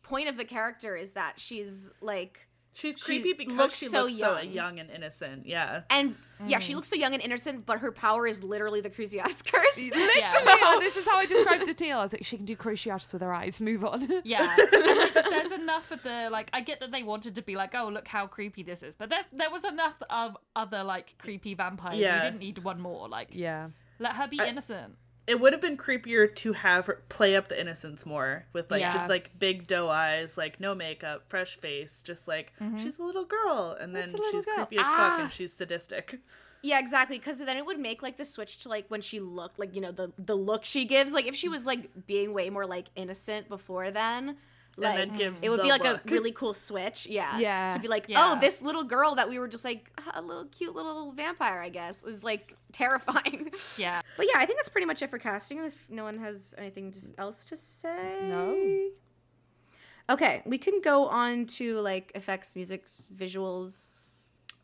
point 0.02 0.28
of 0.30 0.38
the 0.38 0.46
character 0.46 0.96
is 0.96 1.14
that 1.14 1.40
she's 1.40 1.90
like 2.02 2.48
She's 2.76 2.96
She 2.98 3.22
creepy 3.22 3.34
because 3.34 3.56
looks 3.56 3.76
she 3.78 3.88
so 3.88 4.04
looks 4.04 4.18
so 4.18 4.40
young. 4.40 4.52
young 4.52 4.80
and 4.80 4.90
innocent. 4.90 5.46
Yeah. 5.46 5.84
and 5.92 6.16
yeah, 6.46 6.58
Mm. 6.58 6.62
she 6.62 6.76
looks 6.76 6.90
so 6.90 6.96
young 6.96 7.14
and 7.14 7.22
innocent, 7.24 7.66
but 7.66 7.80
her 7.80 7.92
power 7.92 8.26
is 8.28 8.44
literally 8.44 8.82
the 8.82 8.90
Cruciatus 8.90 9.46
curse. 9.46 9.78
Literally, 9.78 10.62
and 10.64 10.82
this 10.82 10.98
is 10.98 11.08
how 11.08 11.18
I 11.18 11.26
described 11.28 11.64
it 11.68 11.78
to 11.78 11.84
Neil. 11.86 12.00
I 12.00 12.04
was 12.04 12.12
like, 12.14 12.26
she 12.26 12.36
can 12.36 12.46
do 12.46 12.56
cruciatus 12.56 13.14
with 13.14 13.22
her 13.22 13.32
eyes. 13.34 13.62
Move 13.62 13.86
on. 13.86 14.08
yeah, 14.24 14.56
there's 14.72 15.52
enough 15.52 15.92
of 15.92 16.02
the 16.04 16.30
like. 16.32 16.50
I 16.52 16.62
get 16.62 16.80
that 16.82 16.92
they 16.92 17.04
wanted 17.04 17.36
to 17.36 17.42
be 17.44 17.56
like, 17.56 17.74
oh, 17.76 17.90
look 17.90 18.08
how 18.08 18.26
creepy 18.28 18.64
this 18.64 18.82
is, 18.84 18.96
but 18.96 19.10
there 19.10 19.24
there 19.32 19.52
was 19.52 19.64
enough 19.66 19.96
of 20.10 20.36
other 20.56 20.84
like 20.84 21.16
creepy 21.20 21.54
vampires. 21.54 21.98
Yeah. 22.00 22.24
We 22.24 22.30
didn't 22.32 22.40
need 22.40 22.58
one 22.60 22.82
more. 22.82 23.08
Like, 23.08 23.30
yeah. 23.32 23.70
let 24.00 24.14
her 24.16 24.28
be 24.28 24.40
I- 24.42 24.48
innocent. 24.48 24.96
It 25.26 25.40
would 25.40 25.54
have 25.54 25.62
been 25.62 25.78
creepier 25.78 26.34
to 26.36 26.52
have 26.54 26.88
her 26.88 27.02
play 27.08 27.36
up 27.38 27.48
the 27.48 27.60
innocence 27.60 28.06
more 28.06 28.46
with 28.52 28.70
like 28.70 28.82
Yeah. 28.82 28.92
just 28.92 29.08
like 29.08 29.32
big 29.40 29.68
doe 29.68 29.88
eyes, 29.90 30.38
like 30.38 30.60
no 30.60 30.76
makeup, 30.76 31.24
fresh 31.30 31.56
face, 31.58 32.02
just 32.04 32.28
like 32.28 32.52
she's 32.78 33.00
a 33.00 33.04
little 33.04 33.24
girl, 33.26 33.78
and 33.80 33.96
then 33.96 34.12
That's 34.12 34.32
she's 34.32 34.46
girl. 34.46 34.56
creepy 34.66 34.78
as 34.78 34.84
fuck 34.86 34.92
Ah. 35.00 35.22
and 35.24 35.32
she's 35.32 35.54
sadistic. 35.54 36.20
Yeah, 36.62 36.80
exactly. 36.80 37.18
Because 37.20 37.40
then 37.40 37.58
it 37.58 37.66
would 37.66 37.80
make 37.80 38.02
like 38.02 38.18
the 38.18 38.26
switch 38.26 38.60
to 38.64 38.70
like 38.70 38.86
when 38.90 39.02
she 39.02 39.20
looked 39.20 39.60
like 39.60 39.76
you 39.76 39.82
know 39.82 39.92
the 39.92 40.12
the 40.18 40.36
look 40.36 40.66
she 40.66 40.86
gives. 40.86 41.14
Like 41.14 41.26
if 41.26 41.36
she 41.36 41.48
was 41.50 41.66
like 41.66 42.06
being 42.06 42.34
way 42.34 42.50
more 42.50 42.66
like 42.66 42.88
innocent 42.96 43.48
before 43.50 43.92
then, 43.92 44.38
like 44.78 44.96
then 44.98 45.16
gives 45.16 45.42
it 45.44 45.50
would 45.50 45.60
the 45.60 45.64
be 45.64 45.70
like 45.70 45.84
look. 45.84 46.10
a 46.10 46.12
really 46.14 46.32
cool 46.32 46.54
switch. 46.54 47.06
Yeah, 47.06 47.38
Yeah. 47.38 47.72
To 47.72 47.80
be 47.80 47.88
like, 47.88 48.06
Yeah. 48.08 48.34
oh, 48.36 48.40
this 48.40 48.62
little 48.62 48.84
girl 48.84 49.16
that 49.16 49.30
we 49.30 49.38
were 49.38 49.48
just 49.48 49.64
like 49.64 49.92
a 50.14 50.22
little 50.22 50.46
cute 50.46 50.76
little 50.76 51.12
vampire, 51.12 51.60
I 51.62 51.70
guess, 51.70 52.04
was 52.04 52.24
like 52.24 52.56
terrifying. 52.72 53.52
Yeah, 53.78 54.02
But 54.18 54.26
yeah, 54.26 54.40
I 54.42 54.46
think 54.46 54.58
that's 54.60 54.70
pretty 54.70 54.88
much 54.88 55.02
it 55.02 55.10
for 55.10 55.20
casting. 55.20 55.60
If 55.64 55.76
no 55.90 56.04
one 56.04 56.18
has 56.20 56.54
anything 56.58 56.94
else 57.18 57.46
to 57.46 57.58
say, 57.58 58.18
No. 58.24 58.90
Okay, 60.10 60.42
we 60.46 60.58
can 60.58 60.82
go 60.82 61.08
on 61.08 61.46
to 61.46 61.80
like 61.80 62.12
effects, 62.16 62.56
music, 62.56 62.88
visuals. 63.16 64.00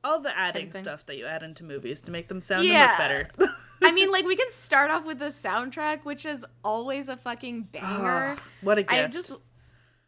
All 0.03 0.19
the 0.19 0.37
adding 0.37 0.63
Everything. 0.67 0.83
stuff 0.83 1.05
that 1.07 1.17
you 1.17 1.25
add 1.25 1.43
into 1.43 1.63
movies 1.63 2.01
to 2.01 2.11
make 2.11 2.27
them 2.29 2.41
sound 2.41 2.61
and 2.61 2.69
Yeah. 2.69 2.85
look 2.87 2.97
better. 2.97 3.29
I 3.81 3.91
mean, 3.91 4.11
like 4.11 4.25
we 4.25 4.35
can 4.35 4.49
start 4.51 4.91
off 4.91 5.05
with 5.05 5.19
the 5.19 5.25
soundtrack, 5.25 6.03
which 6.03 6.25
is 6.25 6.45
always 6.63 7.07
a 7.09 7.15
fucking 7.17 7.63
banger. 7.71 8.37
Ah, 8.37 8.41
what 8.61 8.77
a 8.77 8.83
gift. 8.83 8.93
I 8.93 9.07
just 9.07 9.31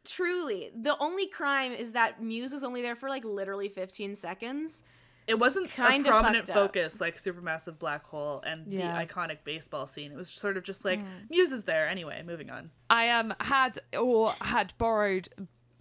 truly 0.04 0.72
the 0.76 0.98
only 1.00 1.28
crime 1.28 1.72
is 1.74 1.92
that 1.94 2.22
Muse 2.22 2.52
was 2.54 2.64
only 2.64 2.82
there 2.82 2.96
for 2.96 3.10
like 3.10 3.24
literally 3.26 3.70
15 3.70 4.16
seconds. 4.16 4.84
It 5.28 5.38
wasn't 5.40 5.70
Kinda 5.70 6.10
a 6.10 6.12
prominent 6.12 6.48
fucked 6.48 6.50
up. 6.50 6.56
focus 6.74 7.00
like 7.00 7.16
Supermassive 7.16 7.78
Black 7.78 8.06
Hole 8.08 8.42
and 8.46 8.72
Yeah. 8.74 8.98
the 9.00 9.06
iconic 9.06 9.38
baseball 9.44 9.86
scene. 9.88 10.12
It 10.12 10.18
was 10.18 10.30
sort 10.30 10.58
of 10.58 10.64
just 10.64 10.84
like 10.84 11.00
Muse 11.30 11.52
is 11.52 11.64
there 11.64 11.88
anyway. 11.88 12.24
Moving 12.26 12.50
on. 12.50 12.72
I 12.90 13.10
um 13.10 13.34
had 13.40 13.80
or 13.98 14.32
had 14.42 14.74
borrowed 14.78 15.30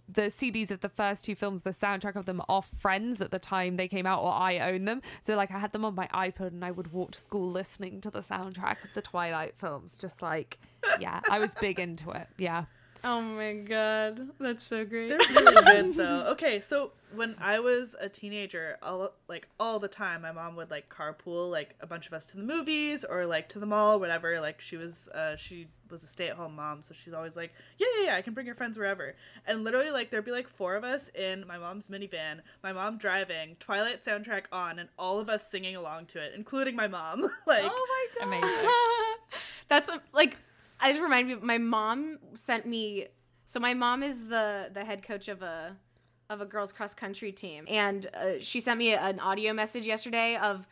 the 0.07 0.23
CDs 0.23 0.71
of 0.71 0.81
the 0.81 0.89
first 0.89 1.23
two 1.23 1.35
films, 1.35 1.61
the 1.61 1.69
soundtrack 1.69 2.15
of 2.17 2.25
them 2.25 2.41
off 2.49 2.69
friends 2.77 3.21
at 3.21 3.31
the 3.31 3.39
time 3.39 3.77
they 3.77 3.87
came 3.87 4.05
out, 4.05 4.21
or 4.21 4.31
I 4.33 4.59
own 4.59 4.83
them. 4.85 5.01
So 5.21 5.35
like 5.35 5.51
I 5.51 5.57
had 5.57 5.71
them 5.71 5.85
on 5.85 5.95
my 5.95 6.07
iPod, 6.13 6.47
and 6.47 6.63
I 6.65 6.71
would 6.71 6.91
walk 6.91 7.11
to 7.11 7.19
school 7.19 7.49
listening 7.49 8.01
to 8.01 8.11
the 8.11 8.19
soundtrack 8.19 8.83
of 8.83 8.93
the 8.93 9.01
Twilight 9.01 9.55
films. 9.57 9.97
Just 9.97 10.21
like, 10.21 10.59
yeah, 10.99 11.21
I 11.29 11.39
was 11.39 11.55
big 11.55 11.79
into 11.79 12.11
it. 12.11 12.27
Yeah. 12.37 12.65
Oh 13.03 13.21
my 13.21 13.53
god, 13.53 14.29
that's 14.39 14.65
so 14.65 14.85
great. 14.85 15.09
They're 15.09 15.17
really 15.17 15.63
good 15.65 15.95
though. 15.95 16.25
Okay, 16.31 16.59
so 16.59 16.91
when 17.15 17.35
I 17.39 17.59
was 17.59 17.95
a 17.99 18.07
teenager, 18.07 18.77
all 18.83 19.13
like 19.27 19.47
all 19.59 19.79
the 19.79 19.87
time, 19.87 20.21
my 20.21 20.31
mom 20.31 20.55
would 20.55 20.69
like 20.69 20.87
carpool 20.89 21.49
like 21.49 21.75
a 21.81 21.87
bunch 21.87 22.07
of 22.07 22.13
us 22.13 22.25
to 22.27 22.37
the 22.37 22.43
movies 22.43 23.03
or 23.03 23.25
like 23.25 23.49
to 23.49 23.59
the 23.59 23.65
mall, 23.65 23.99
whatever. 23.99 24.39
Like 24.39 24.61
she 24.61 24.77
was, 24.77 25.09
uh, 25.09 25.35
she 25.35 25.67
was 25.89 26.03
a 26.03 26.07
stay-at-home 26.07 26.55
mom, 26.55 26.83
so 26.83 26.93
she's 26.93 27.13
always 27.13 27.35
like, 27.35 27.53
yeah, 27.77 27.87
yeah, 27.97 28.05
yeah, 28.07 28.15
I 28.15 28.21
can 28.21 28.33
bring 28.33 28.45
your 28.45 28.55
friends 28.55 28.77
wherever. 28.77 29.15
And 29.47 29.63
literally, 29.63 29.91
like 29.91 30.11
there'd 30.11 30.25
be 30.25 30.31
like 30.31 30.47
four 30.47 30.75
of 30.75 30.83
us 30.83 31.09
in 31.09 31.45
my 31.47 31.57
mom's 31.57 31.87
minivan, 31.87 32.41
my 32.63 32.71
mom 32.71 32.97
driving, 32.97 33.55
Twilight 33.59 34.05
soundtrack 34.05 34.43
on, 34.51 34.77
and 34.79 34.89
all 34.97 35.19
of 35.19 35.27
us 35.27 35.49
singing 35.49 35.75
along 35.75 36.05
to 36.07 36.23
it, 36.23 36.33
including 36.35 36.75
my 36.75 36.87
mom. 36.87 37.21
like, 37.47 37.63
Oh 37.65 37.87
my 38.19 38.19
god, 38.19 38.27
amazing. 38.27 38.69
That's 39.67 39.89
a, 39.89 40.01
like 40.13 40.37
I 40.81 40.91
just 40.91 41.03
remind 41.03 41.27
me 41.27 41.35
my 41.35 41.57
mom 41.57 42.17
sent 42.33 42.65
me 42.65 43.07
so 43.45 43.59
my 43.59 43.73
mom 43.73 44.03
is 44.03 44.27
the 44.27 44.69
the 44.73 44.83
head 44.83 45.03
coach 45.03 45.27
of 45.27 45.41
a 45.41 45.77
of 46.29 46.41
a 46.41 46.45
girls 46.45 46.71
cross 46.71 46.93
country 46.93 47.31
team 47.31 47.65
and 47.67 48.07
uh, 48.13 48.31
she 48.39 48.59
sent 48.59 48.79
me 48.79 48.93
an 48.93 49.19
audio 49.19 49.53
message 49.53 49.85
yesterday 49.85 50.37
of 50.37 50.65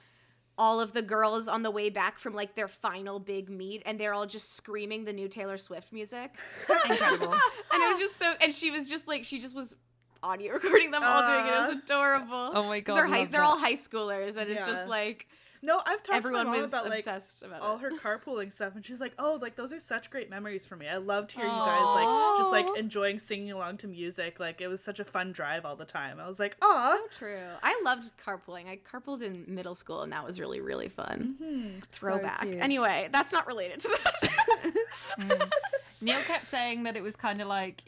all 0.58 0.82
of 0.82 0.92
the 0.92 1.02
girls 1.02 1.48
on 1.48 1.64
the 1.64 1.72
way 1.72 1.90
back 1.90 2.20
from 2.20 2.34
like 2.34 2.54
their 2.56 2.68
final 2.68 3.18
big 3.18 3.50
meet 3.50 3.82
and 3.86 3.98
they're 4.00 4.14
all 4.14 4.26
just 4.26 4.56
screaming 4.58 5.06
the 5.06 5.14
new 5.14 5.30
Taylor 5.30 5.58
Swift 5.58 5.94
music. 5.94 6.36
Incredible. 6.70 7.32
and 7.74 7.82
it 7.82 7.92
was 7.92 8.00
just 8.00 8.20
so 8.20 8.34
and 8.42 8.54
she 8.54 8.70
was 8.70 8.90
just 8.90 9.08
like 9.08 9.24
she 9.24 9.40
just 9.40 9.56
was 9.56 9.76
audio 10.22 10.54
recording 10.54 10.92
them 10.92 11.02
all 11.04 11.22
doing 11.22 11.46
it. 11.46 11.58
It 11.58 11.76
was 11.76 11.84
adorable. 11.84 12.52
Oh 12.54 12.64
my 12.64 12.82
God, 12.82 12.96
They're, 12.96 13.08
high, 13.08 13.26
they're 13.26 13.44
all 13.44 13.58
high 13.58 13.76
schoolers 13.76 14.36
and 14.36 14.50
it's 14.50 14.66
just 14.66 14.88
like 14.88 15.28
no, 15.62 15.82
I've 15.86 16.02
talked 16.04 16.18
everyone 16.18 16.46
to 16.46 16.52
my 16.52 16.58
mom 16.58 16.62
was 16.62 16.72
about 16.72 16.90
like 16.90 17.00
obsessed 17.00 17.44
about 17.44 17.62
all 17.62 17.76
it. 17.78 17.82
her 17.82 17.92
carpooling 17.92 18.52
stuff 18.52 18.76
and 18.76 18.86
she's 18.86 19.00
like 19.00 19.14
oh 19.20 19.38
like 19.42 19.56
those 19.56 19.74
are 19.74 19.80
such 19.80 20.10
great 20.10 20.30
memories 20.30 20.66
for 20.66 20.76
me 20.76 20.88
i 20.88 20.98
loved 20.98 21.32
hearing 21.32 21.52
you 21.52 21.58
guys 21.58 21.82
like 21.82 22.38
just 22.38 22.52
like 22.52 22.78
enjoying 22.78 23.20
singing 23.20 23.52
along 23.52 23.78
to 23.78 23.88
music 23.88 24.40
like 24.40 24.62
it 24.62 24.68
was 24.68 24.82
such 24.82 25.00
a 25.00 25.04
fun 25.06 25.32
drive 25.32 25.66
all 25.66 25.76
the 25.76 25.86
time 25.86 26.20
i 26.20 26.28
was 26.28 26.40
like 26.40 26.56
oh 26.62 27.08
So 27.12 27.18
true. 27.18 27.40
I 27.62 27.80
loved 27.84 28.12
carpooling. 28.26 28.68
I 28.68 28.80
carpooled 28.92 29.22
in 29.22 29.46
middle 29.48 29.76
school, 29.76 30.02
and 30.02 30.12
that 30.12 30.26
was 30.26 30.40
really, 30.40 30.62
really 30.62 30.88
fun. 30.90 31.36
Mm-hmm. 31.42 31.80
Throwback. 31.92 32.42
cute. 32.42 32.58
anyway, 32.60 33.10
that's 33.12 33.32
not 33.32 33.48
related 33.48 33.80
to 33.82 33.88
this. 33.90 35.12
Neil 36.02 36.20
kept 36.22 36.46
saying 36.48 36.84
that 36.84 36.96
it 36.96 37.04
was 37.04 37.16
kind 37.16 37.42
of 37.42 37.48
like 37.48 37.84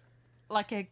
like 0.50 0.72
a 0.74 0.88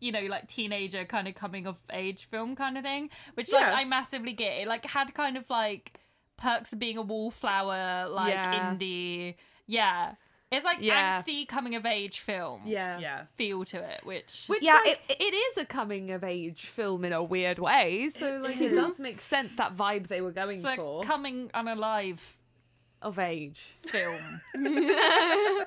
you 0.00 0.10
know 0.10 0.22
like 0.22 0.48
teenager 0.48 1.04
kind 1.04 1.28
of 1.28 1.36
coming 1.36 1.68
of 1.68 1.78
age 1.92 2.26
film 2.32 2.56
kind 2.56 2.76
of 2.76 2.82
thing 2.82 3.08
which 3.34 3.52
like 3.52 3.72
i 3.72 3.84
massively 3.84 4.32
get 4.32 4.54
it 4.54 4.66
like 4.66 4.84
had 4.86 5.14
kind 5.14 5.36
of 5.36 5.48
like 5.48 5.92
perks 6.36 6.72
of 6.72 6.78
being 6.78 6.96
a 6.98 7.02
wallflower 7.02 8.08
like 8.08 8.32
Yeah. 8.34 8.74
indie 8.74 9.34
yeah 9.66 10.14
it's 10.52 10.64
like 10.64 10.78
Yeah. 10.80 11.20
angsty 11.20 11.48
coming 11.48 11.74
of 11.74 11.84
age 11.86 12.20
film 12.20 12.62
Yeah. 12.64 12.98
yeah 12.98 13.24
feel 13.36 13.64
to 13.64 13.78
it 13.82 14.00
which 14.04 14.44
Which 14.46 14.62
Yeah, 14.62 14.74
like, 14.84 15.00
it- 15.08 15.16
it 15.20 15.34
is 15.34 15.58
a 15.58 15.64
coming 15.64 16.10
of 16.10 16.22
age 16.22 16.66
film 16.66 17.04
in 17.04 17.12
a 17.12 17.22
weird 17.22 17.58
way. 17.58 18.08
So 18.10 18.38
like 18.42 18.60
it 18.60 18.74
does 18.74 19.00
make 19.00 19.20
sense 19.20 19.54
that 19.56 19.74
vibe 19.76 20.06
they 20.08 20.20
were 20.20 20.30
going 20.32 20.56
it's 20.58 20.64
like 20.64 20.78
for 20.78 21.02
coming 21.02 21.48
unalive 21.54 22.18
of 23.02 23.18
age. 23.18 23.60
film 23.86 24.40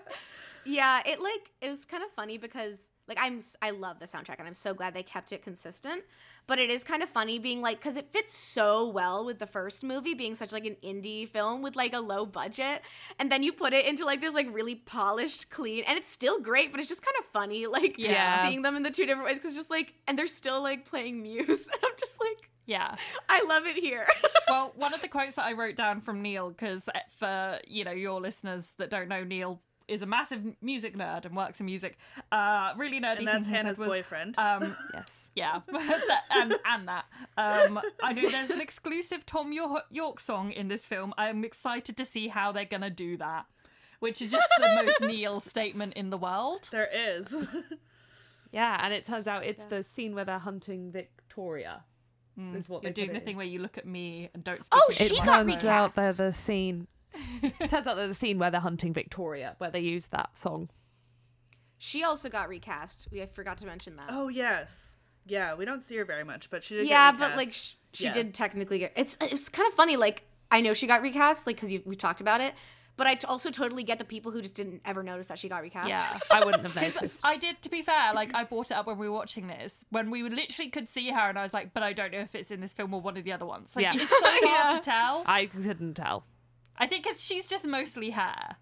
yeah, 0.66 1.02
it 1.06 1.20
like 1.22 1.52
it 1.62 1.70
was 1.70 1.86
kind 1.86 2.04
of 2.04 2.12
funny 2.12 2.38
because 2.38 2.87
like 3.08 3.18
I'm 3.22 3.42
i 3.62 3.70
love 3.70 4.00
the 4.00 4.06
soundtrack 4.06 4.36
and 4.40 4.48
I'm 4.48 4.54
so 4.54 4.74
glad 4.74 4.94
they 4.94 5.04
kept 5.04 5.32
it 5.32 5.44
consistent. 5.44 6.04
But 6.48 6.60
it 6.60 6.70
is 6.70 6.84
kind 6.86 7.04
of 7.04 7.10
funny 7.10 7.40
being 7.40 7.62
like 7.62 7.80
because 7.80 7.98
it 7.98 8.12
fits 8.14 8.36
so 8.38 8.88
well 8.88 9.26
with 9.26 9.38
the 9.40 9.46
first 9.48 9.84
movie 9.84 10.14
being 10.14 10.34
such 10.36 10.54
like 10.54 10.66
an 10.66 10.78
indie 10.84 11.28
film 11.28 11.62
with 11.62 11.76
like 11.76 11.94
a 11.94 12.00
low 12.00 12.26
budget, 12.26 12.82
and 13.20 13.30
then 13.32 13.44
you 13.44 13.52
put 13.52 13.74
it 13.74 13.86
into 13.86 14.06
like 14.06 14.22
this 14.22 14.34
like 14.34 14.48
really 14.54 14.76
polished, 14.76 15.50
clean, 15.50 15.84
and 15.88 15.98
it's 15.98 16.10
still 16.10 16.40
great, 16.40 16.72
but 16.72 16.80
it's 16.80 16.88
just 16.90 17.02
kind 17.06 17.16
of 17.20 17.26
funny 17.26 17.66
like 17.78 17.98
Yeah. 17.98 18.48
seeing 18.48 18.62
them 18.62 18.76
in 18.76 18.84
the 18.84 18.92
two 18.92 19.06
different 19.06 19.26
ways 19.28 19.38
because 19.40 19.56
just 19.56 19.70
like 19.70 19.94
and 20.08 20.18
they're 20.18 20.28
still 20.28 20.62
like 20.62 20.86
playing 20.86 21.22
Muse, 21.22 21.48
and 21.68 21.80
I'm 21.84 21.92
just 22.00 22.20
like 22.22 22.50
yeah 22.66 22.96
I 23.30 23.44
love 23.48 23.66
it 23.66 23.78
here. 23.78 24.06
well, 24.50 24.74
one 24.76 24.94
of 24.94 25.02
the 25.02 25.08
quotes 25.08 25.36
that 25.36 25.46
I 25.46 25.54
wrote 25.54 25.76
down 25.76 26.02
from 26.02 26.22
Neil, 26.22 26.50
because 26.50 26.90
eh, 26.94 27.00
for 27.18 27.60
you 27.68 27.84
know 27.84 27.92
your 27.92 28.22
listeners 28.22 28.74
that 28.78 28.90
don't 28.90 29.10
know 29.10 29.24
Neil, 29.26 29.62
is 29.88 30.02
a 30.02 30.06
massive 30.06 30.42
music 30.62 30.98
nerd 30.98 31.26
and 31.26 31.36
works 31.36 31.60
in 31.60 31.66
music. 31.66 31.98
Uh, 32.32 32.74
really 32.78 33.00
nerdy. 33.00 33.20
And 33.20 33.28
that's 33.28 33.46
thing 33.46 33.54
he 33.54 33.56
said 33.56 33.66
Hannah's 33.66 33.80
was, 33.80 33.90
boyfriend. 33.90 34.38
Um, 34.38 34.76
Yes. 34.94 35.32
yeah, 35.36 35.62
and, 36.32 36.56
and 36.66 36.88
that. 36.88 37.06
Um, 37.38 37.80
I 38.04 38.14
know 38.14 38.30
there's 38.30 38.50
an 38.50 38.62
exclusive 38.62 39.26
Thom 39.26 39.52
Yorke, 39.54 39.86
Yorke 39.92 40.20
song 40.20 40.52
in 40.52 40.68
this 40.68 40.86
film. 40.86 41.14
I'm 41.18 41.44
excited 41.46 41.96
to 41.98 42.06
see 42.06 42.28
how 42.28 42.52
they're 42.52 42.66
gonna 42.66 42.90
do 42.90 43.18
that, 43.18 43.46
which 44.00 44.22
is 44.22 44.32
just 44.32 44.48
the 44.58 44.84
most 44.84 45.02
Neil 45.10 45.40
statement 45.40 45.94
in 45.94 46.10
the 46.10 46.18
world. 46.18 46.68
there 46.72 46.90
is. 46.94 47.34
Yeah, 48.52 48.80
and 48.84 48.94
it 48.94 49.04
turns 49.04 49.28
out 49.28 49.44
it's 49.46 49.64
the 49.66 49.84
scene 49.84 50.16
where 50.16 50.26
they're 50.26 50.40
hunting 50.40 50.92
Victoria. 50.92 51.84
Is 52.56 52.70
what 52.70 52.84
You're 52.84 52.92
doing 52.94 53.10
the 53.10 53.16
it 53.18 53.26
thing 53.26 53.36
where 53.36 53.48
you 53.48 53.58
look 53.58 53.80
at 53.80 53.88
me 53.88 54.30
and 54.36 54.44
don't. 54.44 54.64
Speak 54.64 54.80
Oh, 54.80 54.88
into 54.92 55.04
It 55.04 55.08
she 55.10 55.16
the 55.16 55.26
got 55.26 55.38
turns 55.38 55.48
microphone. 55.48 55.72
out 55.72 55.96
they're 55.96 56.06
recast. 56.06 56.18
the 56.20 56.34
scene. 56.34 56.88
It 57.42 57.70
turns 57.70 57.88
out 57.88 57.96
they're 57.96 58.08
the 58.08 58.14
scene 58.14 58.38
where 58.40 58.52
they're 58.52 58.60
hunting 58.62 58.94
Victoria, 58.94 59.56
where 59.58 59.72
they 59.72 59.80
use 59.80 60.08
that 60.08 60.36
song. 60.38 60.70
She 61.78 62.04
also 62.04 62.30
got 62.30 62.50
recast. 62.50 63.08
We 63.12 63.26
forgot 63.34 63.58
to 63.60 63.66
mention 63.66 63.96
that. 63.98 64.06
oh 64.10 64.30
yes, 64.30 64.98
yeah. 65.26 65.54
We 65.54 65.66
don't 65.66 65.86
see 65.88 65.96
her 65.98 66.06
very 66.06 66.24
much, 66.24 66.50
but 66.50 66.64
she 66.64 66.76
did. 66.76 66.88
yeah, 66.88 67.12
get 67.12 67.20
but 67.20 67.36
like 67.38 67.54
sh- 67.54 67.74
she 67.94 68.06
Yeah. 68.06 68.14
did 68.14 68.34
technically 68.34 68.80
get. 68.80 68.94
It's 68.96 69.18
it's 69.22 69.50
kind 69.50 69.68
of 69.68 69.74
funny. 69.74 69.96
Like 69.96 70.24
I 70.52 70.62
know 70.62 70.74
she 70.74 70.88
got 70.88 71.02
recast, 71.02 71.46
like 71.46 71.58
because 71.62 71.70
we 71.86 71.96
talked 71.96 72.22
about 72.22 72.42
it. 72.42 72.54
But 72.96 73.06
I 73.06 73.14
t- 73.14 73.28
also 73.28 73.52
totally 73.52 73.84
get 73.84 74.00
the 74.00 74.06
people 74.06 74.32
who 74.32 74.42
just 74.42 74.56
didn't 74.56 74.82
ever 74.84 75.04
notice 75.04 75.28
that 75.28 75.38
she 75.38 75.48
got 75.50 75.62
recast. 75.62 75.90
Yeah. 75.90 76.18
I 76.32 76.44
wouldn't 76.44 76.64
have 76.64 76.74
'Cause 76.74 76.96
noticed. 76.96 77.22
I 77.24 77.38
did, 77.38 77.62
to 77.62 77.70
be 77.70 77.84
fair, 77.84 78.12
like 78.16 78.32
I 78.34 78.44
brought 78.44 78.72
it 78.72 78.74
up 78.74 78.88
when 78.88 78.98
we 78.98 79.08
were 79.08 79.14
watching 79.14 79.46
this, 79.46 79.86
when 79.92 80.10
we 80.10 80.24
literally 80.24 80.72
could 80.72 80.90
see 80.90 81.12
her, 81.12 81.30
and 81.30 81.38
I 81.38 81.44
was 81.44 81.54
like, 81.54 81.76
but 81.76 81.84
I 81.84 81.94
don't 81.94 82.12
know 82.12 82.22
if 82.22 82.34
it's 82.34 82.50
in 82.50 82.60
this 82.60 82.74
film 82.74 82.92
or 82.96 83.00
one 83.00 83.16
of 83.16 83.24
the 83.24 83.34
other 83.34 83.46
ones. 83.46 83.76
Like, 83.76 83.86
Yeah. 83.86 83.94
it's 83.98 84.10
so 84.10 84.16
hard 84.20 84.40
Yeah. 84.44 84.80
to 84.80 84.82
tell. 84.84 85.24
I 85.28 85.46
couldn't 85.46 85.94
tell. 85.94 86.26
I 86.78 86.88
think 86.88 87.04
because 87.04 87.22
she's 87.22 87.48
just 87.48 87.66
mostly 87.66 88.12
hair. 88.12 88.56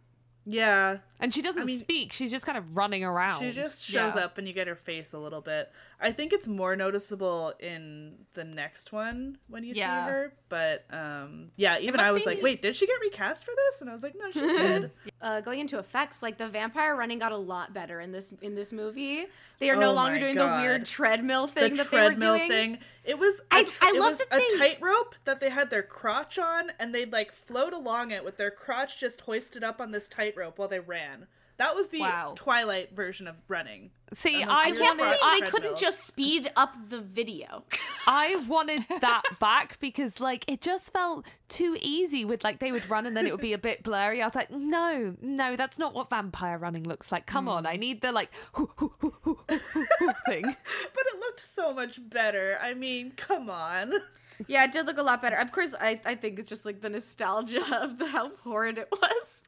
yeah. 0.46 1.00
And 1.20 1.34
she 1.34 1.42
doesn't 1.42 1.66
mean- 1.66 1.80
speak. 1.80 2.14
She's 2.14 2.30
just 2.32 2.46
kind 2.46 2.58
of 2.58 2.78
running 2.78 3.04
around. 3.04 3.40
She 3.40 3.52
just 3.52 3.84
shows 3.84 4.16
Yeah. 4.16 4.26
up 4.26 4.38
and 4.38 4.48
you 4.48 4.54
get 4.54 4.68
her 4.68 4.76
face 4.76 5.12
a 5.14 5.18
little 5.18 5.42
bit. 5.42 5.72
I 6.00 6.12
think 6.12 6.34
it's 6.34 6.48
more 6.48 6.76
noticeable 6.76 7.54
in 7.60 8.16
the 8.34 8.44
next 8.44 8.92
one 8.92 9.38
when 9.48 9.64
you 9.64 9.74
Yeah. 9.76 10.06
see 10.06 10.12
her. 10.12 10.34
But 10.50 10.86
um 10.92 11.52
yeah, 11.56 11.78
even 11.80 12.00
I 12.00 12.12
was 12.12 12.24
be- 12.24 12.32
like, 12.32 12.42
wait, 12.44 12.62
did 12.62 12.76
she 12.76 12.86
get 12.86 13.00
recast 13.02 13.46
for 13.46 13.52
this? 13.56 13.82
And 13.82 13.90
I 13.90 13.94
was 13.94 14.04
like, 14.04 14.16
no, 14.18 14.30
she 14.32 14.40
did. 14.42 14.92
Uh, 15.22 15.42
going 15.42 15.60
into 15.60 15.80
effects, 15.80 16.22
like 16.22 16.38
the 16.38 16.48
vampire 16.50 16.96
running 16.96 17.20
got 17.20 17.32
a 17.32 17.38
lot 17.38 17.74
better 17.74 18.02
in 18.02 18.12
this 18.12 18.34
in 18.42 18.56
this 18.56 18.74
movie. 18.74 19.26
They 19.60 19.70
are 19.70 19.76
no 19.76 19.92
Oh 19.92 19.94
longer 19.94 20.20
doing 20.20 20.36
God. 20.36 20.58
the 20.60 20.62
weird 20.64 20.86
treadmill 20.86 21.48
the 21.48 21.54
thing 21.54 21.76
that 21.76 21.90
they 21.90 21.98
were 21.98 22.08
treadmill 22.10 22.38
doing. 22.38 22.50
thing. 22.50 22.78
It 23.04 23.18
was 23.18 23.40
a 23.52 23.56
I- 23.56 23.64
tr- 23.64 23.84
I 23.86 23.90
it 23.96 24.00
love 24.00 24.10
was 24.10 24.18
that 24.30 24.42
a 24.54 24.58
tightrope 24.58 25.16
that 25.26 25.40
they 25.40 25.50
had 25.50 25.70
their 25.70 25.84
crotch 25.84 26.38
on 26.38 26.72
and 26.80 26.94
they'd 26.94 27.12
like 27.14 27.32
float 27.32 27.72
along 27.74 28.12
it 28.12 28.24
with 28.26 28.38
their 28.38 28.52
crotch 28.52 29.00
just 29.00 29.22
hoisted 29.22 29.64
up 29.64 29.80
on 29.80 29.92
this 29.92 30.08
tightrope 30.08 30.60
while 30.60 30.68
they 30.68 30.80
ran. 30.80 31.28
That 31.58 31.74
was 31.76 31.88
the 31.88 32.02
Wow. 32.02 32.34
Twilight 32.36 32.94
version 32.94 33.28
of 33.28 33.36
running. 33.48 33.92
See, 34.14 34.44
I 34.44 34.72
can't 34.72 34.80
wanted, 34.80 34.98
believe 34.98 35.12
they 35.14 35.18
treadmill. 35.40 35.52
couldn't 35.52 35.78
just 35.78 36.06
speed 36.06 36.52
up 36.56 36.76
the 36.90 37.00
video. 37.00 37.64
I 38.08 38.36
wanted 38.48 38.84
that 39.02 39.24
back 39.40 39.80
because 39.80 40.20
like 40.20 40.44
it 40.48 40.62
just 40.62 40.92
felt 40.92 41.26
too 41.48 41.78
easy 41.82 42.26
with 42.26 42.44
like 42.44 42.60
they 42.60 42.72
would 42.72 42.88
run 42.90 43.06
and 43.06 43.16
then 43.16 43.26
it 43.26 43.32
would 43.32 43.42
be 43.42 43.54
a 43.54 43.58
bit 43.58 43.84
blurry. 43.84 44.22
I 44.22 44.26
was 44.26 44.36
like, 44.36 44.52
no, 44.52 45.16
no, 45.22 45.56
that's 45.56 45.80
not 45.80 45.94
what 45.94 46.10
vampire 46.10 46.58
running 46.58 46.84
looks 46.84 47.12
like. 47.12 47.26
Come 47.26 47.48
on, 47.48 47.64
hmm. 47.64 47.68
I 47.70 47.78
need 47.78 48.02
the 48.02 48.12
like 48.12 48.32
hoo, 48.54 48.70
hoo, 48.76 48.94
hoo 49.00 49.40
thing. 50.28 50.44
But 50.94 51.04
it 51.08 51.20
looked 51.20 51.40
so 51.40 51.74
much 51.74 52.00
better. 52.10 52.58
I 52.62 52.74
mean, 52.74 53.14
come 53.16 53.50
on. 53.50 53.94
yeah, 54.48 54.66
it 54.66 54.72
did 54.72 54.86
look 54.86 54.98
a 54.98 55.04
lot 55.04 55.22
better. 55.22 55.38
Of 55.38 55.52
course, 55.52 55.74
I, 55.80 56.00
I 56.06 56.16
think 56.16 56.38
it's 56.38 56.50
just 56.50 56.66
like 56.66 56.82
the 56.82 56.90
nostalgia 56.90 57.62
of 57.82 57.98
the, 57.98 58.08
how 58.08 58.32
horrid 58.44 58.78
it 58.78 58.90
was. 58.92 59.42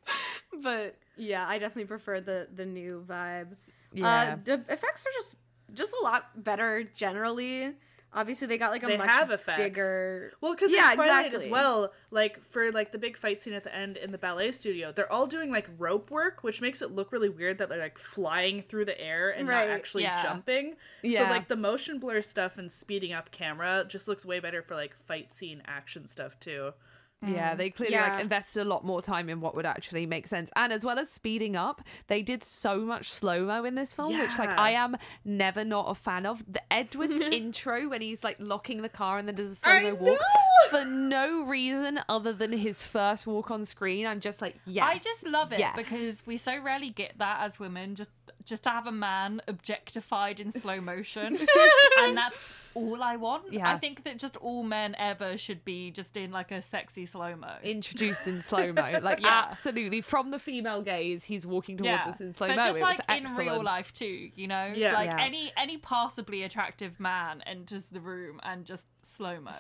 But 0.64 0.96
yeah, 1.18 1.46
I 1.48 1.60
definitely 1.60 1.86
prefer 1.86 2.22
the 2.22 2.48
the 2.54 2.66
new 2.66 3.04
vibe. 3.08 3.56
Yeah. 3.94 4.08
Uh, 4.08 4.38
the 4.44 4.54
effects 4.74 5.06
are 5.06 5.12
just 5.14 5.36
just 5.74 5.94
a 6.00 6.04
lot 6.04 6.44
better 6.44 6.84
generally. 6.84 7.74
Obviously, 8.14 8.48
they 8.48 8.58
got 8.58 8.72
like 8.72 8.84
a 8.84 8.88
They 8.88 8.98
much 8.98 9.10
have 9.10 9.32
effects. 9.32 9.62
bigger. 9.62 10.32
Well, 10.40 10.56
because 10.56 10.72
Yeah, 10.72 10.94
Twilight 10.96 11.34
as 11.34 11.46
well, 11.46 11.92
like 12.10 12.42
for 12.50 12.72
like 12.72 12.92
the 12.94 12.98
big 12.98 13.18
fight 13.18 13.42
scene 13.42 13.54
at 13.54 13.64
the 13.66 13.76
end 13.76 13.98
in 13.98 14.12
the 14.12 14.18
ballet 14.18 14.52
studio, 14.52 14.94
they're 14.94 15.12
all 15.12 15.28
doing 15.28 15.52
like 15.52 15.68
rope 15.78 16.10
work, 16.10 16.42
which 16.42 16.62
makes 16.62 16.82
it 16.82 16.92
look 16.92 17.12
really 17.12 17.28
weird 17.30 17.58
that 17.58 17.68
they're 17.68 17.82
like 17.82 17.98
flying 17.98 18.62
through 18.62 18.86
the 18.86 19.00
air 19.00 19.30
and 19.32 19.48
Right. 19.48 19.68
not 19.68 19.76
actually 19.76 20.04
Yeah. 20.04 20.24
jumping. 20.24 20.78
Yeah. 21.04 21.26
So 21.26 21.30
like 21.32 21.50
the 21.50 21.58
motion 21.58 22.00
blur 22.00 22.22
stuff 22.22 22.58
and 22.58 22.72
speeding 22.72 23.12
up 23.12 23.30
camera 23.32 23.84
just 23.88 24.08
looks 24.08 24.26
way 24.26 24.40
better 24.40 24.62
for 24.64 24.74
like 24.76 24.96
fight 25.06 25.34
scene 25.34 25.62
action 25.68 26.08
stuff 26.08 26.40
too. 26.40 26.72
Yeah, 27.26 27.54
mm. 27.54 27.58
they 27.58 27.70
clearly 27.72 27.96
Yeah. 27.96 28.14
like 28.14 28.22
invested 28.22 28.62
a 28.62 28.66
lot 28.66 28.86
more 28.86 29.02
time 29.02 29.28
in 29.28 29.42
what 29.42 29.56
would 29.56 29.66
actually 29.66 30.06
make 30.06 30.28
sense. 30.28 30.52
And 30.56 30.72
as 30.72 30.86
well 30.86 31.00
as 31.00 31.10
speeding 31.10 31.56
up, 31.56 31.82
they 32.08 32.22
did 32.22 32.44
so 32.44 32.80
much 32.80 33.10
slow 33.10 33.46
mo 33.46 33.64
in 33.66 33.74
this 33.76 33.96
film, 33.96 34.18
which 34.18 34.38
like 34.38 34.50
I 34.50 34.72
am 34.72 34.98
never 35.26 35.64
not 35.64 35.90
a 35.90 35.96
fan 35.96 36.26
of. 36.28 36.44
The 36.48 36.62
Edward's 36.72 37.20
intro 37.32 37.90
when 37.90 38.02
he's 38.02 38.24
like 38.24 38.38
locking 38.40 38.84
the 38.84 38.90
car 38.90 39.18
and 39.18 39.28
then 39.28 39.36
does 39.36 39.52
a 39.52 39.56
slow 39.56 39.72
I 39.72 39.82
mo 39.82 39.96
walk 39.96 40.20
for 40.70 40.86
no 40.86 41.44
reason 41.44 42.00
other 42.08 42.34
than 42.34 42.52
his 42.52 42.84
first 42.84 43.26
walk 43.26 43.50
on 43.50 43.66
screen. 43.66 44.06
I'm 44.06 44.20
just 44.20 44.42
like, 44.42 44.56
yeah. 44.66 44.86
I 44.86 45.00
just 45.00 45.26
love 45.26 45.52
it 45.52 45.60
yes. 45.60 45.76
because 45.76 46.24
we 46.28 46.38
so 46.38 46.60
rarely 46.62 46.92
get 46.92 47.18
that 47.18 47.40
as 47.42 47.60
women. 47.60 47.96
Just 47.96 48.12
just 48.48 48.64
to 48.64 48.70
have 48.70 48.88
a 48.88 48.92
man 48.92 49.42
objectified 49.48 50.40
in 50.40 50.50
slow 50.52 50.82
motion, 50.82 51.38
and 52.00 52.18
that's 52.18 52.70
all 52.74 53.04
I 53.04 53.18
want. 53.18 53.52
Yeah. 53.52 53.70
I 53.70 53.78
think 53.78 54.04
that 54.06 54.18
just 54.18 54.38
all 54.38 54.64
men 54.64 54.96
ever 54.98 55.38
should 55.38 55.64
be 55.66 55.92
just 55.92 56.16
in 56.18 56.32
like 56.32 56.52
a 56.52 56.62
sexy 56.62 57.06
slow 57.06 57.36
mo. 57.36 57.56
introduced 57.62 58.26
in 58.28 58.42
slow 58.42 58.72
mo. 58.74 59.00
Like 59.02 59.20
Yeah. 59.20 59.46
absolutely 59.48 60.02
from 60.02 60.32
the 60.32 60.40
female 60.40 60.82
gaze, 60.82 61.24
he's 61.26 61.46
walking 61.46 61.78
towards 61.78 62.08
us 62.08 62.22
in 62.22 62.34
slow 62.34 62.48
mo. 62.48 62.56
but 62.56 62.66
just 62.68 62.80
like 62.82 63.02
in 63.10 63.36
real 63.36 63.62
life 63.62 63.94
too, 63.94 64.32
you 64.36 64.48
know, 64.48 64.72
Yeah. 64.76 64.94
like 64.94 65.10
Yeah. 65.12 65.20
any 65.26 65.52
any 65.58 65.78
passably 65.78 66.44
attractive 66.44 67.00
man 67.00 67.42
enters 67.46 67.86
the 67.88 68.00
room 68.00 68.40
and 68.44 68.66
just 68.66 68.88
slow 69.08 69.40
mo. 69.40 69.52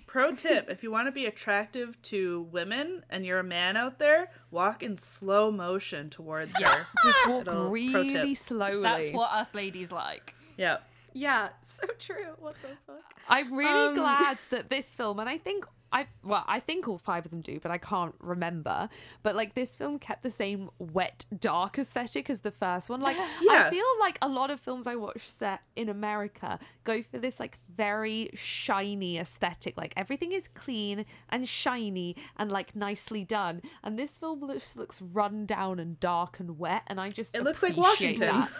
Pro 0.06 0.32
tip: 0.32 0.68
If 0.68 0.82
you 0.82 0.90
want 0.90 1.06
to 1.08 1.12
be 1.12 1.26
attractive 1.26 2.00
to 2.02 2.42
women 2.50 3.02
and 3.10 3.24
you're 3.24 3.38
a 3.38 3.44
man 3.44 3.76
out 3.76 3.98
there, 3.98 4.30
walk 4.50 4.82
in 4.82 4.96
slow 4.96 5.50
motion 5.50 6.10
towards 6.10 6.52
her. 6.58 6.86
Just 7.02 7.28
walk 7.28 7.42
It'll- 7.46 7.70
really 7.70 8.10
tip. 8.12 8.36
slowly. 8.36 8.82
That's 8.82 9.10
what 9.12 9.30
us 9.32 9.54
ladies 9.54 9.90
like. 9.92 10.34
Yeah. 10.56 10.78
Yeah, 11.12 11.48
so 11.62 11.86
true. 11.98 12.34
What 12.40 12.56
the 12.60 12.68
fuck? 12.86 13.02
I'm 13.26 13.54
really 13.54 13.88
Um, 13.88 13.94
glad 13.94 14.38
that 14.50 14.68
this 14.68 14.94
film, 14.94 15.18
and 15.18 15.30
I 15.30 15.38
think 15.38 15.64
I 15.92 16.06
well, 16.24 16.44
I 16.46 16.60
think 16.60 16.88
all 16.88 16.98
five 16.98 17.24
of 17.24 17.30
them 17.30 17.40
do, 17.40 17.60
but 17.60 17.70
I 17.70 17.78
can't 17.78 18.14
remember. 18.20 18.88
But 19.22 19.36
like 19.36 19.54
this 19.54 19.76
film 19.76 19.98
kept 19.98 20.22
the 20.22 20.30
same 20.30 20.68
wet, 20.78 21.24
dark 21.38 21.78
aesthetic 21.78 22.28
as 22.28 22.40
the 22.40 22.50
first 22.50 22.88
one. 22.88 23.00
Like 23.00 23.16
Yeah. 23.40 23.66
I 23.66 23.70
feel 23.70 23.84
like 24.00 24.18
a 24.20 24.28
lot 24.28 24.50
of 24.50 24.60
films 24.60 24.86
I 24.86 24.96
watch 24.96 25.28
set 25.30 25.60
in 25.76 25.88
America 25.88 26.58
go 26.84 27.02
for 27.02 27.18
this 27.18 27.38
like 27.38 27.58
very 27.74 28.30
shiny 28.34 29.18
aesthetic. 29.18 29.76
Like 29.76 29.92
everything 29.96 30.32
is 30.32 30.48
clean 30.48 31.04
and 31.28 31.48
shiny 31.48 32.16
and 32.36 32.50
like 32.50 32.74
nicely 32.74 33.24
done. 33.24 33.62
And 33.84 33.98
this 33.98 34.16
film 34.16 34.40
looks 34.40 34.76
looks 34.76 35.00
run 35.00 35.46
down 35.46 35.78
and 35.78 35.98
dark 36.00 36.40
and 36.40 36.58
wet, 36.58 36.82
and 36.88 37.00
I 37.00 37.08
just 37.08 37.34
It 37.34 37.42
looks 37.42 37.62
like 37.62 37.76
Washington. 37.76 38.42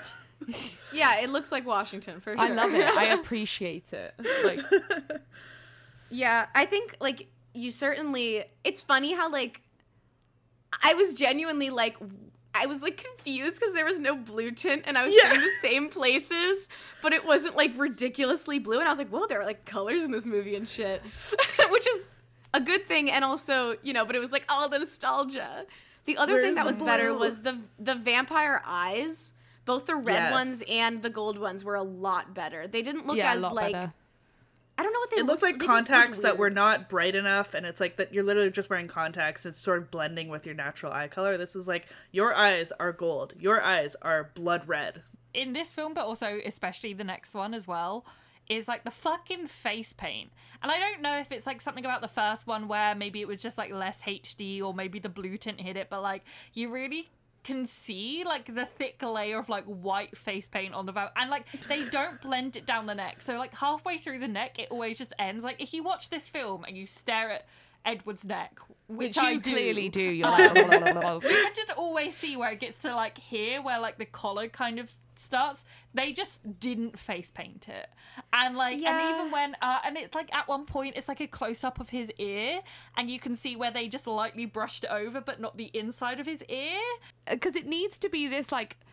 Yeah, 0.93 1.21
it 1.21 1.31
looks 1.31 1.51
like 1.51 1.67
Washington 1.67 2.21
for 2.21 2.35
sure. 2.35 2.39
I 2.39 2.49
love 2.49 2.75
it. 2.75 2.85
I 2.87 3.05
appreciate 3.19 3.95
it. 3.95 4.15
Like 4.45 4.61
Yeah, 6.11 6.47
I 6.55 6.67
think 6.67 6.97
like 7.01 7.29
you 7.55 7.71
certainly. 7.71 8.45
It's 8.65 8.83
funny 8.83 9.15
how 9.15 9.31
like 9.31 9.63
I 10.85 10.95
was 10.95 11.15
genuinely 11.15 11.71
like 11.71 11.97
I 12.55 12.67
was 12.67 12.83
like 12.83 12.97
confused 13.03 13.55
because 13.59 13.75
there 13.75 13.85
was 13.85 13.99
no 13.99 14.17
blue 14.17 14.51
tint 14.51 14.85
and 14.87 14.97
I 14.97 15.05
was 15.05 15.15
Yeah. 15.15 15.31
seeing 15.31 15.41
the 15.43 15.51
same 15.63 15.89
places, 15.91 16.69
but 17.03 17.13
it 17.13 17.25
wasn't 17.27 17.57
like 17.57 17.73
ridiculously 17.77 18.59
blue. 18.59 18.79
And 18.79 18.89
I 18.89 18.91
was 18.91 18.99
like, 18.99 19.11
whoa, 19.11 19.27
there 19.27 19.41
are 19.41 19.45
like 19.47 19.65
colors 19.65 20.05
in 20.05 20.11
this 20.11 20.27
movie 20.27 20.55
and 20.57 20.69
shit, 20.69 21.03
which 21.71 21.87
is 21.87 22.09
a 22.55 22.61
good 22.61 22.87
thing. 22.89 23.11
And 23.11 23.25
also, 23.25 23.77
you 23.83 23.93
know, 23.93 24.05
but 24.07 24.17
it 24.17 24.21
was 24.21 24.33
like 24.33 24.45
all 24.49 24.69
the 24.69 24.79
nostalgia. 24.79 25.67
The 26.07 26.17
other 26.19 26.35
Where's 26.35 26.47
thing 26.47 26.55
that 26.55 26.65
was 26.67 26.81
better 26.81 27.13
was 27.13 27.41
the 27.43 27.59
the 27.79 27.95
vampire 27.95 28.63
eyes. 28.65 29.33
Both 29.65 29.87
the 29.87 29.97
red 29.97 30.15
Yes. 30.15 30.33
ones 30.33 30.63
and 30.71 31.03
the 31.03 31.11
gold 31.11 31.39
ones 31.39 31.65
were 31.65 31.75
a 31.75 31.83
lot 31.83 32.33
better. 32.33 32.69
They 32.69 32.83
didn't 32.83 33.07
look 33.09 33.17
yeah, 33.17 33.35
as 33.35 33.43
like 33.43 33.73
better. 33.73 33.93
I 34.79 34.83
don't 34.83 34.93
know 34.93 35.01
what 35.01 35.11
they 35.11 35.17
It 35.19 35.27
looked 35.27 35.43
like 35.43 35.59
they 35.59 35.67
just 35.67 35.69
looked 35.69 35.89
contacts 35.89 36.19
that 36.21 36.37
were 36.39 36.51
not 36.51 36.89
bright 36.89 37.15
enough, 37.15 37.55
and 37.55 37.65
it's 37.65 37.81
like 37.81 37.97
that 37.97 38.13
you're 38.13 38.25
literally 38.25 38.51
just 38.51 38.69
wearing 38.69 38.89
contacts. 38.89 39.47
It's 39.47 39.61
sort 39.63 39.79
of 39.79 39.91
blending 39.91 40.29
with 40.29 40.45
your 40.45 40.55
natural 40.55 40.93
eye 40.93 41.09
color. 41.09 41.37
This 41.39 41.57
is 41.57 41.67
like 41.67 41.87
your 42.13 42.35
eyes 42.35 42.73
are 42.79 42.93
gold, 42.93 43.33
your 43.39 43.63
eyes 43.63 43.97
are 44.03 44.31
blood 44.35 44.69
red. 44.69 45.03
in 45.33 45.53
this 45.53 45.75
film, 45.75 45.95
but 45.95 46.05
also 46.05 46.41
especially 46.45 46.93
the 46.95 47.05
next 47.05 47.35
one 47.35 47.55
as 47.55 47.67
well, 47.69 48.07
is 48.49 48.69
like 48.69 48.85
the 48.85 48.91
fucking 48.91 49.47
face 49.49 49.93
paint. 49.93 50.31
And 50.63 50.71
I 50.73 50.79
don't 50.79 51.03
know 51.03 51.19
if 51.19 51.31
it's 51.33 51.47
like 51.47 51.61
something 51.61 51.85
about 51.85 52.01
the 52.01 52.09
first 52.09 52.47
one 52.47 52.69
where 52.69 52.95
maybe 52.95 53.21
it 53.21 53.29
was 53.29 53.43
just 53.43 53.59
like 53.59 53.73
less 53.73 54.03
HD 54.03 54.63
or 54.63 54.73
maybe 54.73 54.99
the 54.99 55.09
blue 55.09 55.37
tint 55.37 55.61
hit 55.61 55.77
it, 55.77 55.89
but 55.91 56.03
like 56.03 56.23
you 56.55 56.71
really 56.71 57.11
can 57.47 57.65
see 57.65 58.25
like 58.27 58.53
the 58.53 58.67
thick 58.77 59.01
layer 59.01 59.39
of 59.39 59.49
like 59.49 59.65
white 59.67 60.19
face 60.19 60.49
paint 60.49 60.75
on 60.75 60.85
the 60.85 60.91
vamp 60.91 61.13
and 61.15 61.31
like 61.31 61.47
they 61.69 61.85
don't 61.91 62.21
blend 62.21 62.57
it 62.57 62.67
down 62.67 62.87
the 62.87 62.95
neck 62.95 63.23
so 63.23 63.39
like 63.39 63.55
halfway 63.55 63.99
through 63.99 64.19
the 64.19 64.27
neck 64.27 64.59
it 64.59 64.67
always 64.69 64.99
just 64.99 65.13
ends 65.17 65.45
like 65.45 65.63
if 65.63 65.73
you 65.73 65.81
watch 65.85 66.11
this 66.11 66.27
film 66.27 66.65
and 66.65 66.77
you 66.77 66.87
stare 66.87 67.31
at 67.31 67.47
Edward's 67.85 68.25
neck, 68.25 68.59
which, 68.89 69.11
Which 69.11 69.19
I 69.19 69.31
you 69.31 69.41
do. 69.41 69.53
clearly 69.53 69.89
do. 69.89 70.03
You're 70.03 70.29
like, 70.29 70.51
oh, 70.57 71.21
I 71.23 71.29
can 71.29 71.55
just 71.55 71.71
always 71.77 72.17
see 72.17 72.37
where 72.37 72.51
it 72.51 72.59
gets 72.59 72.79
to 72.81 72.93
like 72.93 73.17
here, 73.17 73.63
where 73.63 73.79
like 73.79 73.97
the 73.97 74.05
collar 74.05 74.49
kind 74.49 74.81
of 74.81 74.91
starts. 75.19 75.65
They 75.95 76.13
just 76.13 76.39
didn't 76.61 76.99
face 76.99 77.31
paint 77.31 77.69
it, 77.69 77.89
and 78.33 78.57
like, 78.57 78.79
Yeah. 78.79 78.99
and 78.99 79.15
even 79.17 79.31
when, 79.33 79.57
uh, 79.63 79.79
and 79.85 79.97
it's 79.97 80.15
like 80.15 80.35
at 80.35 80.49
one 80.49 80.65
point 80.67 80.95
it's 80.97 81.09
like 81.09 81.21
a 81.21 81.27
close 81.27 81.65
up 81.65 81.81
of 81.81 81.91
his 81.91 82.11
ear, 82.19 82.61
and 82.97 83.11
you 83.11 83.19
can 83.19 83.37
see 83.37 83.57
where 83.57 83.71
they 83.71 83.89
just 83.89 84.07
lightly 84.07 84.47
brushed 84.47 84.85
it 84.85 84.91
over, 84.91 85.21
but 85.21 85.41
not 85.41 85.57
the 85.57 85.71
inside 85.75 86.21
of 86.21 86.27
his 86.27 86.43
ear. 86.49 86.81
because 87.29 87.57
it 87.57 87.67
needs 87.67 87.99
to 87.99 88.09
be 88.09 88.29
this 88.29 88.53
like 88.53 88.77
uh, 88.81 88.85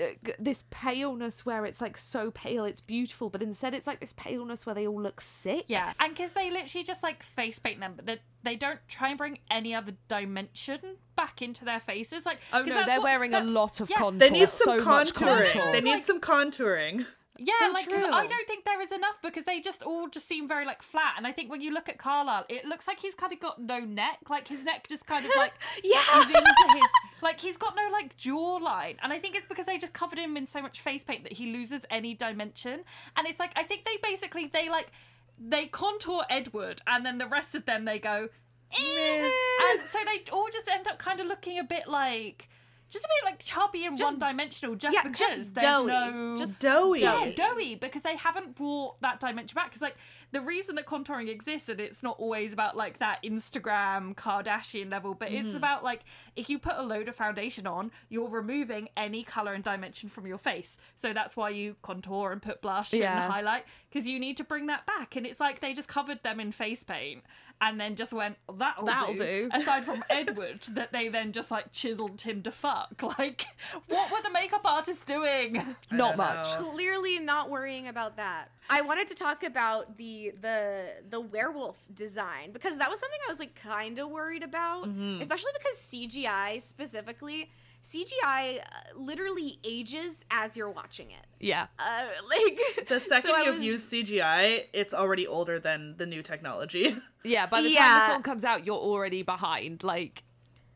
Uh, 0.00 0.30
this 0.38 0.62
paleness 0.70 1.44
where 1.44 1.66
it's 1.66 1.80
like 1.80 1.96
so 1.98 2.30
pale 2.30 2.64
it's 2.64 2.80
beautiful 2.80 3.28
but 3.30 3.42
instead 3.42 3.74
it's 3.74 3.84
like 3.86 3.98
this 3.98 4.12
paleness 4.16 4.64
where 4.64 4.72
they 4.74 4.86
all 4.86 5.02
look 5.02 5.20
sick 5.20 5.64
Yeah, 5.66 5.92
and 5.98 6.14
because 6.14 6.34
they 6.34 6.52
literally 6.52 6.84
just 6.84 7.02
like 7.02 7.24
face 7.24 7.58
paint 7.58 7.80
them, 7.80 7.94
but 7.96 8.06
they, 8.06 8.18
they 8.44 8.54
don't 8.54 8.78
try 8.86 9.08
and 9.08 9.18
bring 9.18 9.40
any 9.50 9.74
other 9.74 9.92
dimension 10.06 10.78
back 11.16 11.42
into 11.42 11.64
their 11.64 11.80
faces. 11.80 12.24
Like, 12.24 12.38
oh 12.52 12.62
no 12.62 12.86
they're 12.86 12.98
what- 12.98 13.02
wearing 13.04 13.34
a 13.34 13.40
lot 13.42 13.80
of 13.80 13.90
yeah, 13.90 13.96
contour 13.98 14.18
They 14.20 14.30
need 14.30 14.50
some 14.50 14.78
so 14.78 14.84
much 14.84 15.12
contouring. 15.14 15.46
contour 15.52 15.72
They 15.72 15.80
need 15.80 15.94
Like- 15.94 16.04
some 16.04 16.20
contouring. 16.20 17.06
Yeah, 17.40 17.54
So 17.60 17.70
like 17.70 17.88
'cause 17.88 18.02
I 18.02 18.26
don't 18.26 18.46
think 18.48 18.64
there 18.64 18.80
is 18.80 18.90
enough 18.90 19.22
because 19.22 19.44
they 19.44 19.60
just 19.60 19.84
all 19.84 20.08
just 20.08 20.26
seem 20.26 20.48
very 20.48 20.64
like 20.66 20.82
flat. 20.82 21.14
And 21.16 21.26
I 21.26 21.30
think 21.32 21.50
when 21.50 21.60
you 21.60 21.72
look 21.72 21.88
at 21.88 21.96
Carlisle, 21.96 22.46
it 22.48 22.64
looks 22.64 22.88
like 22.88 22.98
he's 22.98 23.14
kind 23.14 23.32
of 23.32 23.38
got 23.38 23.60
no 23.60 23.78
neck. 23.78 24.18
Like 24.28 24.48
his 24.48 24.64
neck 24.64 24.88
just 24.88 25.06
kind 25.06 25.24
of 25.24 25.30
like 25.36 25.52
Yeah. 25.84 26.00
is 26.20 26.26
into 26.26 26.78
his 26.78 26.88
like 27.22 27.38
he's 27.38 27.56
got 27.56 27.76
no 27.76 27.88
like 27.92 28.16
jawline. 28.16 28.96
And 29.02 29.12
I 29.12 29.18
think 29.20 29.36
it's 29.36 29.46
because 29.46 29.66
they 29.66 29.78
just 29.78 29.92
covered 29.92 30.18
him 30.18 30.36
in 30.36 30.46
so 30.46 30.60
much 30.60 30.80
face 30.80 31.04
paint 31.04 31.22
that 31.22 31.34
he 31.34 31.52
loses 31.52 31.86
any 31.90 32.12
dimension. 32.14 32.80
And 33.16 33.26
it's 33.28 33.38
like 33.38 33.52
I 33.56 33.62
think 33.62 33.84
they 33.84 33.98
basically 34.02 34.46
they 34.46 34.68
like 34.68 34.90
they 35.38 35.66
contour 35.66 36.24
Edward 36.28 36.82
and 36.88 37.06
then 37.06 37.18
the 37.18 37.26
rest 37.28 37.54
of 37.54 37.64
them 37.66 37.84
they 37.84 38.00
go 38.00 38.28
eh. 38.76 39.30
and 39.70 39.80
so 39.88 39.98
they 40.04 40.28
all 40.32 40.48
just 40.52 40.68
end 40.68 40.88
up 40.88 40.98
kind 40.98 41.20
of 41.20 41.26
looking 41.28 41.58
a 41.60 41.62
bit 41.64 41.86
like 41.86 42.48
just 42.90 43.04
a 43.04 43.08
bit 43.08 43.30
like 43.30 43.38
chubby 43.44 43.84
and 43.86 43.96
Just- 43.98 44.12
one 44.12 44.18
dimensional 44.18 44.74
just 44.74 44.94
yeah, 44.94 45.02
because 45.02 45.18
just 45.18 45.54
there's 45.54 45.66
doughy. 45.66 45.86
no 45.92 46.36
Just 46.38 46.60
doughy. 46.60 47.00
yeah, 47.00 47.30
doughy 47.36 47.74
because 47.74 48.02
they 48.02 48.16
haven't 48.16 48.54
brought 48.54 49.00
that 49.02 49.20
dimension 49.20 49.54
back. 49.54 49.66
Because 49.66 49.82
like 49.82 49.96
the 50.30 50.40
reason 50.40 50.74
that 50.76 50.86
contouring 50.86 51.28
exists, 51.28 51.68
and 51.68 51.80
it's 51.80 52.02
not 52.02 52.16
always 52.18 52.52
about 52.52 52.76
like 52.76 52.98
that 52.98 53.22
Instagram 53.22 54.14
Kardashian 54.14 54.90
level, 54.90 55.14
but 55.14 55.30
it's 55.30 55.48
mm-hmm. 55.48 55.56
about 55.56 55.84
like 55.84 56.00
if 56.36 56.50
you 56.50 56.58
put 56.58 56.74
a 56.76 56.82
load 56.82 57.08
of 57.08 57.16
foundation 57.16 57.66
on, 57.66 57.90
you're 58.08 58.28
removing 58.28 58.88
any 58.96 59.22
color 59.22 59.52
and 59.52 59.64
dimension 59.64 60.08
from 60.08 60.26
your 60.26 60.38
face. 60.38 60.78
So 60.96 61.12
that's 61.12 61.36
why 61.36 61.50
you 61.50 61.76
contour 61.82 62.32
and 62.32 62.42
put 62.42 62.60
blush 62.60 62.92
Yeah. 62.92 63.24
and 63.24 63.32
highlight 63.32 63.64
because 63.90 64.06
you 64.06 64.18
need 64.18 64.36
to 64.36 64.44
bring 64.44 64.66
that 64.66 64.86
back. 64.86 65.16
And 65.16 65.26
it's 65.26 65.40
like 65.40 65.60
they 65.60 65.72
just 65.72 65.88
covered 65.88 66.22
them 66.22 66.40
in 66.40 66.52
face 66.52 66.82
paint. 66.82 67.22
And 67.60 67.80
then 67.80 67.96
just 67.96 68.12
went, 68.12 68.36
that'll, 68.56 68.86
That'll 68.86 69.14
do. 69.14 69.48
do. 69.48 69.50
Aside 69.52 69.84
from 69.84 70.04
Edward, 70.10 70.62
that 70.70 70.92
they 70.92 71.08
then 71.08 71.32
just 71.32 71.50
like 71.50 71.72
chiseled 71.72 72.20
him 72.20 72.42
to 72.42 72.52
fuck. 72.52 73.02
Like, 73.18 73.46
what 73.88 74.12
were 74.12 74.22
the 74.22 74.30
makeup 74.30 74.60
artists 74.64 75.04
doing? 75.04 75.54
not 75.90 76.16
don't 76.16 76.16
much 76.18 76.46
know. 76.60 76.70
clearly 76.70 77.18
not 77.18 77.50
worrying 77.50 77.88
about 77.88 78.16
that. 78.16 78.50
I 78.70 78.82
wanted 78.82 79.08
to 79.08 79.14
talk 79.14 79.42
about 79.42 79.96
the 79.96 80.17
the 80.40 80.86
the 81.08 81.20
werewolf 81.20 81.78
design 81.94 82.46
because 82.52 82.74
that 82.78 82.88
was 82.90 82.98
something 83.00 83.18
I 83.28 83.32
was 83.32 83.40
like 83.44 83.54
kind 83.54 83.98
of 83.98 84.08
worried 84.10 84.42
about, 84.42 84.86
especially 85.24 85.52
because 85.58 85.76
CGI 85.90 86.60
specifically, 86.62 87.50
CGI 87.82 88.58
uh, 88.60 88.62
literally 88.96 89.58
ages 89.64 90.24
as 90.30 90.56
you're 90.56 90.70
watching 90.70 91.10
it. 91.10 91.26
yeah 91.40 91.66
Uh, 91.78 92.04
like 92.34 92.88
The 92.88 93.00
second 93.00 93.30
so 93.30 93.36
you've 93.44 93.56
was- 93.58 93.64
used 93.72 93.92
CGI, 93.92 94.64
it's 94.72 94.94
already 94.94 95.26
older 95.26 95.58
than 95.60 95.96
the 95.96 96.06
new 96.06 96.22
technology. 96.22 96.96
Yeah, 97.24 97.46
by 97.46 97.60
the 97.62 97.74
time 97.74 98.00
the 98.00 98.06
film 98.12 98.22
comes 98.22 98.44
out, 98.44 98.64
you're 98.64 98.76
already 98.92 99.22
behind. 99.22 99.82
Like, 99.82 100.22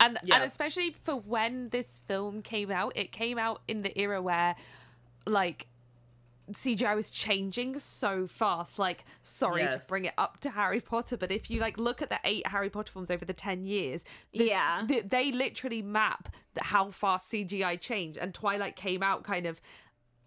and 0.01 0.19
Yeah. 0.25 0.35
and 0.37 0.45
especially 0.45 0.91
for 0.91 1.15
when 1.35 1.69
this 1.71 2.03
film 2.07 2.43
came 2.43 2.71
out, 2.71 2.93
it 2.97 3.11
came 3.13 3.39
out 3.39 3.63
in 3.69 3.83
the 3.83 3.93
era 3.99 4.21
where, 4.21 4.55
like, 5.25 5.67
CGI 6.51 6.95
was 6.97 7.09
changing 7.11 7.79
so 7.79 8.27
fast. 8.27 8.79
Like, 8.79 9.05
sorry 9.23 9.63
to 9.63 9.81
bring 9.89 10.05
it 10.07 10.15
up 10.19 10.41
to 10.41 10.51
Harry 10.51 10.81
Potter, 10.81 11.17
but 11.17 11.31
if 11.31 11.51
you 11.51 11.61
like 11.61 11.79
look 11.79 12.03
at 12.03 12.11
the 12.11 12.19
eight 12.25 12.47
Harry 12.49 12.69
Potter 12.69 12.93
films 12.93 13.11
over 13.11 13.25
the 13.25 13.33
ten 13.33 13.65
years, 13.65 14.05
this, 14.35 14.51
Yeah. 14.51 14.85
th- 14.87 15.05
they 15.09 15.31
literally 15.33 15.83
map 15.83 16.35
how 16.61 16.91
fast 16.91 17.31
CGI 17.33 17.81
changed. 17.81 18.19
And 18.19 18.35
Twilight 18.35 18.77
came 18.77 19.03
out 19.03 19.23
kind 19.23 19.47
of 19.47 19.61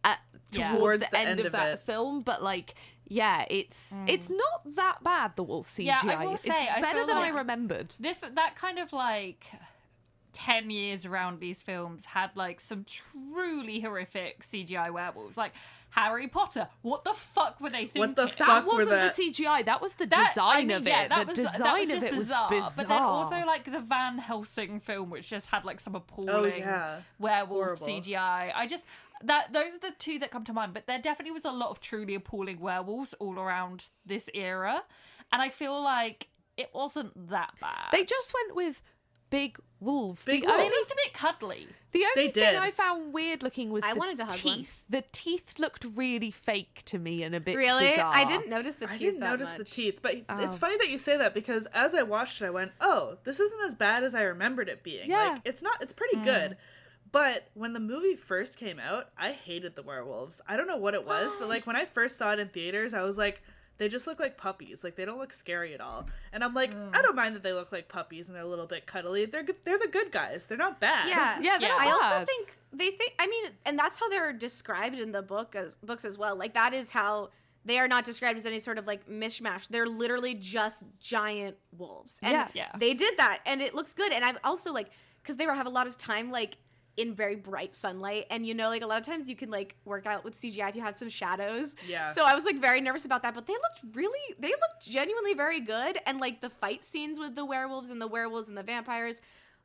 at, 0.04 0.20
Yeah. 0.52 0.70
towards 0.70 0.80
Towards 0.80 1.04
the, 1.06 1.10
the 1.12 1.18
end, 1.20 1.30
end 1.32 1.40
of 1.42 1.46
of 1.48 1.52
that 1.54 1.74
it. 1.74 1.80
film, 1.80 2.22
but 2.22 2.42
like. 2.42 2.76
Yeah, 3.08 3.46
it's 3.52 3.92
hmm. 3.92 4.06
it's 4.08 4.32
not 4.32 4.76
that 4.78 5.04
bad. 5.04 5.36
The 5.36 5.44
wolf 5.44 5.68
CGI. 5.68 5.86
Yeah, 5.86 6.02
I 6.06 6.26
will 6.26 6.34
it's 6.34 6.44
say, 6.44 6.68
I 6.68 6.82
better 6.82 7.00
feel 7.02 7.08
than 7.08 7.18
I 7.18 7.28
remembered. 7.30 7.94
this 8.00 8.18
that 8.18 8.56
kind 8.56 8.80
of 8.80 8.92
like 8.94 9.46
10 10.34 10.72
years 10.72 11.06
around 11.06 11.40
these 11.40 11.62
films 11.62 12.06
had 12.06 12.32
like 12.36 12.60
some 12.60 12.84
truly 12.84 13.80
horrific 13.80 14.44
CGI 14.44 14.92
werewolves 14.92 15.38
like 15.38 15.54
Harry 15.96 16.28
Potter 16.28 16.68
what 16.82 17.04
the 17.04 17.14
fuck 17.14 17.60
were 17.62 17.70
they 17.70 17.86
thinking 17.86 18.00
What 18.02 18.16
the 18.16 18.26
That 18.26 18.36
fuck 18.38 18.66
were 18.66 18.72
wasn't 18.80 18.90
that? 18.92 19.16
the 19.16 19.32
CGI. 19.32 19.66
That 19.66 19.82
was 19.82 19.96
the 19.96 20.06
That- 20.06 20.30
design 20.30 20.56
I 20.58 20.62
mean, 20.62 20.72
of 20.72 20.88
it. 20.88 20.90
yeah, 20.90 21.08
that 21.08 21.28
the 21.28 21.32
was, 21.32 21.38
design 21.40 21.62
that 21.64 21.80
was 21.80 21.90
of 21.94 22.04
it 22.04 22.12
bizarre. 22.12 22.50
was 22.52 22.60
bizarre. 22.70 22.76
But 22.86 22.88
then 22.90 23.02
also 23.02 23.36
like 23.46 23.64
the 23.72 23.80
Van 23.80 24.18
Helsing 24.18 24.80
film, 24.80 25.10
which 25.10 25.28
just 25.30 25.48
had 25.48 25.66
like 25.66 25.80
some 25.80 25.96
appalling 25.96 26.30
oh, 26.30 26.46
yeah. 26.46 27.00
werewolf 27.20 27.80
Horrible. 27.80 27.88
CGI. 27.88 28.52
I 28.56 28.68
just 28.68 28.86
that 29.24 29.54
those 29.54 29.74
are 29.74 29.80
the 29.80 29.94
two 29.98 30.20
that 30.20 30.32
come 30.32 30.44
to 30.44 30.54
mind. 30.54 30.74
But 30.74 30.88
there 30.88 31.00
definitely 31.00 31.32
was 31.32 31.46
a 31.46 31.52
lot 31.52 31.70
of 31.70 31.80
truly 31.80 32.16
appalling 32.16 32.60
werewolves 32.60 33.14
all 33.16 33.40
around 33.40 33.90
this 34.06 34.30
era, 34.34 34.84
and 35.32 35.42
I 35.42 35.50
feel 35.50 35.82
like 35.82 36.28
it 36.58 36.70
wasn't 36.74 37.30
that 37.30 37.54
bad. 37.62 37.88
they 37.92 38.04
just 38.06 38.34
went 38.34 38.56
with 38.56 38.82
big 39.36 39.58
wolves. 39.80 40.26
Big 40.26 40.42
the 40.42 40.48
wolves. 40.48 40.58
they 40.58 40.66
only, 40.66 40.78
looked 40.78 40.92
a 40.92 40.96
bit 40.96 41.14
cuddly. 41.14 41.68
the 41.92 42.04
only 42.04 42.12
They 42.16 42.32
thing 42.32 42.54
did. 42.54 42.56
I 42.56 42.72
found 42.72 43.14
weird 43.14 43.44
looking 43.44 43.70
was 43.70 43.84
I 43.84 43.94
the 43.94 44.00
wanted 44.00 44.18
to 44.18 44.24
hug 44.26 44.32
one. 44.32 44.40
teeth. 44.58 44.84
The 44.90 45.04
teeth 45.12 45.60
looked 45.60 45.86
really 45.96 46.32
fake 46.32 46.84
to 46.86 46.98
me 46.98 47.24
and 47.24 47.36
a 47.36 47.40
bit 47.40 47.56
really, 47.56 47.92
bizarre. 47.92 48.12
I 48.14 48.24
didn't 48.24 48.50
notice 48.50 48.76
the 48.76 48.88
teeth. 48.88 48.96
I 48.96 48.98
didn't 48.98 49.20
that 49.20 49.30
notice 49.32 49.52
the 49.54 49.64
teeth, 49.64 50.00
but 50.02 50.16
it's 50.16 50.28
Oh. 50.30 50.50
funny 50.52 50.78
that 50.78 50.90
you 50.90 50.98
say 50.98 51.18
that 51.18 51.34
because 51.34 51.68
as 51.74 51.94
I 51.94 52.04
watched 52.04 52.42
it, 52.42 52.46
I 52.46 52.50
went, 52.50 52.72
"Oh, 52.80 53.18
this 53.24 53.40
isn't 53.40 53.62
as 53.62 53.76
bad 53.76 54.04
as 54.04 54.16
I 54.16 54.22
remembered 54.24 54.70
it 54.70 54.84
being." 54.84 55.10
Yeah. 55.10 55.32
Like, 55.32 55.42
it's 55.44 55.62
not. 55.62 55.82
It's 55.82 55.94
pretty 55.94 56.18
mm. 56.18 56.24
good. 56.24 56.58
But 57.12 57.48
when 57.54 57.74
the 57.74 57.80
movie 57.80 58.16
first 58.16 58.58
came 58.58 58.80
out, 58.80 59.10
I 59.18 59.32
hated 59.32 59.76
the 59.76 59.84
werewolves. 59.84 60.42
I 60.48 60.58
don't 60.58 60.68
know 60.68 60.78
what 60.78 60.94
it 60.94 61.06
was, 61.06 61.32
but 61.40 61.48
like 61.54 61.66
when 61.68 61.76
I 61.76 61.86
first 61.86 62.18
saw 62.18 62.34
it 62.34 62.40
in 62.40 62.50
theaters, 62.50 62.94
I 62.94 63.04
was 63.04 63.18
like, 63.18 63.42
they 63.78 63.90
just 63.90 64.08
look 64.08 64.20
like 64.20 64.38
puppies. 64.38 64.84
Like 64.84 64.96
they 64.96 65.06
don't 65.06 65.18
look 65.18 65.34
scary 65.34 65.74
at 65.74 65.82
all. 65.82 66.08
And 66.32 66.44
I'm 66.44 66.54
like, 66.54 66.74
mm. 66.74 66.96
I 66.96 67.02
don't 67.02 67.16
mind 67.16 67.36
that 67.36 67.44
they 67.44 67.54
look 67.54 67.72
like 67.72 67.90
puppies 67.90 68.28
and 68.28 68.36
they're 68.36 68.44
a 68.44 68.48
little 68.48 68.68
bit 68.68 68.86
cuddly. 68.86 69.26
They're 69.26 69.46
they're 69.64 69.80
the 69.80 69.88
good 69.88 70.12
guys. 70.12 70.46
They're 70.46 70.58
not 70.58 70.80
bad. 70.80 71.10
Yeah, 71.10 71.40
Yeah, 71.42 71.58
they're 71.58 71.70
Yeah. 71.70 71.76
not 71.76 71.82
I 71.82 71.92
also 71.92 72.26
think 72.26 72.58
they 72.72 72.92
think. 72.92 73.14
I 73.20 73.28
mean, 73.28 73.52
and 73.66 73.78
that's 73.78 74.00
how 74.00 74.10
they're 74.10 74.34
described 74.34 74.98
in 75.00 75.12
the 75.12 75.22
book 75.22 75.56
as 75.56 75.78
books 75.84 76.06
as 76.06 76.18
well. 76.18 76.36
Like 76.36 76.54
that 76.54 76.74
is 76.74 76.90
how 76.90 77.30
they 77.66 77.80
are 77.80 77.88
not 77.88 78.06
described 78.06 78.38
as 78.38 78.46
any 78.46 78.60
sort 78.60 78.78
of 78.78 78.86
like 78.86 79.10
mishmash. 79.10 79.68
They're 79.68 79.88
literally 79.88 80.36
just 80.36 80.84
giant 81.00 81.58
wolves. 81.76 82.18
And 82.22 82.32
Yeah. 82.34 82.48
Yeah. 82.54 82.72
they 82.78 82.94
did 82.94 83.18
that, 83.18 83.40
and 83.46 83.62
it 83.62 83.74
looks 83.74 83.94
good. 83.94 84.12
And 84.12 84.24
I'm 84.24 84.38
also 84.44 84.72
like, 84.72 84.90
because 85.22 85.38
they 85.38 85.48
were 85.48 85.54
have 85.56 85.66
a 85.66 85.72
lot 85.72 85.88
of 85.88 85.98
time 85.98 86.32
like 86.32 86.58
in 86.98 87.14
very 87.14 87.36
bright 87.36 87.76
sunlight, 87.76 88.26
and 88.30 88.46
you 88.46 88.54
know, 88.54 88.70
like 88.70 88.82
a 88.82 88.88
lot 88.88 89.00
of 89.00 89.06
times 89.06 89.30
you 89.30 89.36
can 89.36 89.50
like 89.50 89.76
work 89.86 90.06
out 90.06 90.24
with 90.24 90.40
CGI 90.40 90.70
if 90.70 90.76
you 90.76 90.82
have 90.82 90.96
some 90.96 91.10
shadows. 91.10 91.76
Yeah. 91.88 92.14
So 92.14 92.24
I 92.24 92.34
was 92.34 92.44
like 92.44 92.60
very 92.60 92.82
nervous 92.82 93.06
about 93.06 93.24
that, 93.24 93.34
but 93.34 93.48
they 93.48 93.54
looked 93.54 93.96
really, 93.96 94.36
they 94.40 94.50
looked 94.50 94.88
genuinely 94.88 95.34
very 95.34 95.60
good, 95.60 96.00
and 96.06 96.20
like 96.20 96.42
the 96.42 96.50
fight 96.50 96.86
scenes 96.86 97.20
with 97.20 97.36
the 97.36 97.46
werewolves 97.46 97.90
and 97.90 98.02
the 98.02 98.08
werewolves 98.08 98.48
and 98.48 98.58
the 98.58 98.64
vampires, 98.64 99.22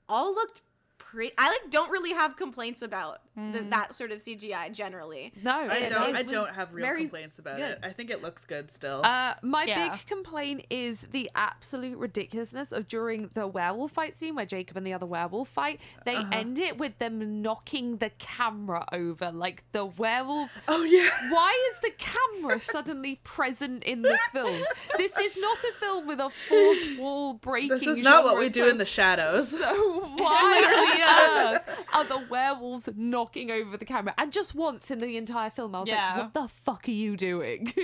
all 0.08 0.34
looked 0.34 0.62
pretty. 1.00 1.32
I 1.36 1.48
like 1.48 1.70
don't 1.70 1.90
really 1.90 2.12
have 2.12 2.36
complaints 2.36 2.82
about 2.82 3.18
the, 3.36 3.64
that 3.70 3.94
sort 3.94 4.12
of 4.12 4.18
CGI 4.22 4.72
generally. 4.72 5.32
No, 5.42 5.50
I 5.52 5.76
it- 5.78 5.88
don't. 5.88 6.14
I 6.16 6.22
don't 6.22 6.54
have 6.54 6.72
real 6.74 6.94
complaints 6.94 7.38
about 7.38 7.56
good. 7.56 7.70
it. 7.72 7.78
I 7.82 7.90
think 7.90 8.10
it 8.10 8.22
looks 8.22 8.44
good 8.44 8.70
still. 8.70 9.00
Uh, 9.04 9.34
my 9.42 9.64
Yeah. 9.64 9.88
big 9.90 10.06
complaint 10.06 10.66
is 10.70 11.02
the 11.10 11.30
absolute 11.34 11.96
ridiculousness 11.98 12.70
of 12.72 12.86
during 12.86 13.30
the 13.34 13.46
werewolf 13.46 13.92
fight 13.92 14.14
scene 14.14 14.34
where 14.34 14.46
Jacob 14.46 14.76
and 14.76 14.86
the 14.86 14.92
other 14.92 15.06
werewolf 15.06 15.48
fight, 15.48 15.80
they 16.04 16.16
Uh-huh. 16.16 16.28
end 16.32 16.58
it 16.58 16.78
with 16.78 16.98
them 16.98 17.40
knocking 17.42 17.96
the 17.96 18.10
camera 18.18 18.84
over. 18.92 19.32
Like 19.32 19.64
the 19.72 19.86
werewolves. 19.86 20.58
oh 20.68 20.82
yeah. 20.82 21.08
Why 21.30 21.70
is 21.72 21.80
the 21.80 21.90
camera 21.96 22.60
suddenly 22.60 23.20
present 23.24 23.84
in 23.84 24.02
the 24.02 24.18
films? 24.32 24.66
This 24.98 25.16
is 25.18 25.36
not 25.38 25.58
a 25.64 25.72
film 25.80 26.06
with 26.06 26.20
a 26.20 26.30
fourth 26.30 26.98
wall 26.98 27.34
breaking. 27.34 27.68
This 27.70 27.86
is 27.86 28.02
not 28.02 28.24
what 28.24 28.30
genre, 28.32 28.40
we 28.44 28.48
do 28.50 28.60
so- 28.60 28.68
in 28.68 28.78
the 28.78 28.84
shadows. 28.86 29.48
So 29.50 30.00
why 30.16 30.60
on 30.92 31.54
earth 31.54 31.84
are 31.92 32.04
the 32.04 32.26
werewolves 32.30 32.88
knocking 32.96 33.50
over 33.50 33.76
the 33.76 33.84
camera? 33.84 34.14
And 34.18 34.32
just 34.32 34.54
once 34.54 34.90
in 34.90 34.98
the 35.00 35.16
entire 35.16 35.50
film, 35.50 35.74
I 35.74 35.80
was 35.80 35.88
Yeah. 35.88 36.14
like, 36.14 36.34
"What 36.34 36.42
the 36.42 36.48
fuck 36.48 36.88
are 36.88 36.92
you 36.92 37.16
doing?" 37.16 37.72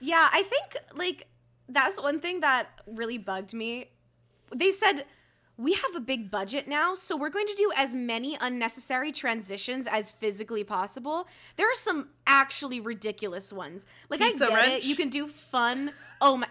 Yeah, 0.00 0.28
I 0.32 0.44
think 0.44 0.76
like 0.94 1.26
that's 1.68 2.00
one 2.00 2.20
thing 2.20 2.40
that 2.40 2.68
really 2.86 3.18
bugged 3.18 3.52
me. 3.52 3.90
They 4.54 4.70
said 4.70 5.04
we 5.56 5.72
have 5.72 5.96
a 5.96 6.00
big 6.00 6.30
budget 6.30 6.68
now, 6.68 6.94
so 6.94 7.16
we're 7.16 7.30
going 7.30 7.48
to 7.48 7.54
do 7.56 7.72
as 7.76 7.92
many 7.96 8.38
unnecessary 8.40 9.10
transitions 9.10 9.88
as 9.90 10.12
physically 10.12 10.62
possible. 10.62 11.26
There 11.56 11.66
are 11.68 11.74
some 11.74 12.10
actually 12.28 12.78
ridiculous 12.78 13.52
ones. 13.52 13.86
Like 14.08 14.20
Pizza 14.20 14.44
I 14.44 14.48
get 14.50 14.54
wrench? 14.54 14.84
it, 14.84 14.88
you 14.88 14.94
can 14.94 15.08
do 15.08 15.26
fun. 15.26 15.90
Oh 16.20 16.36
my 16.36 16.46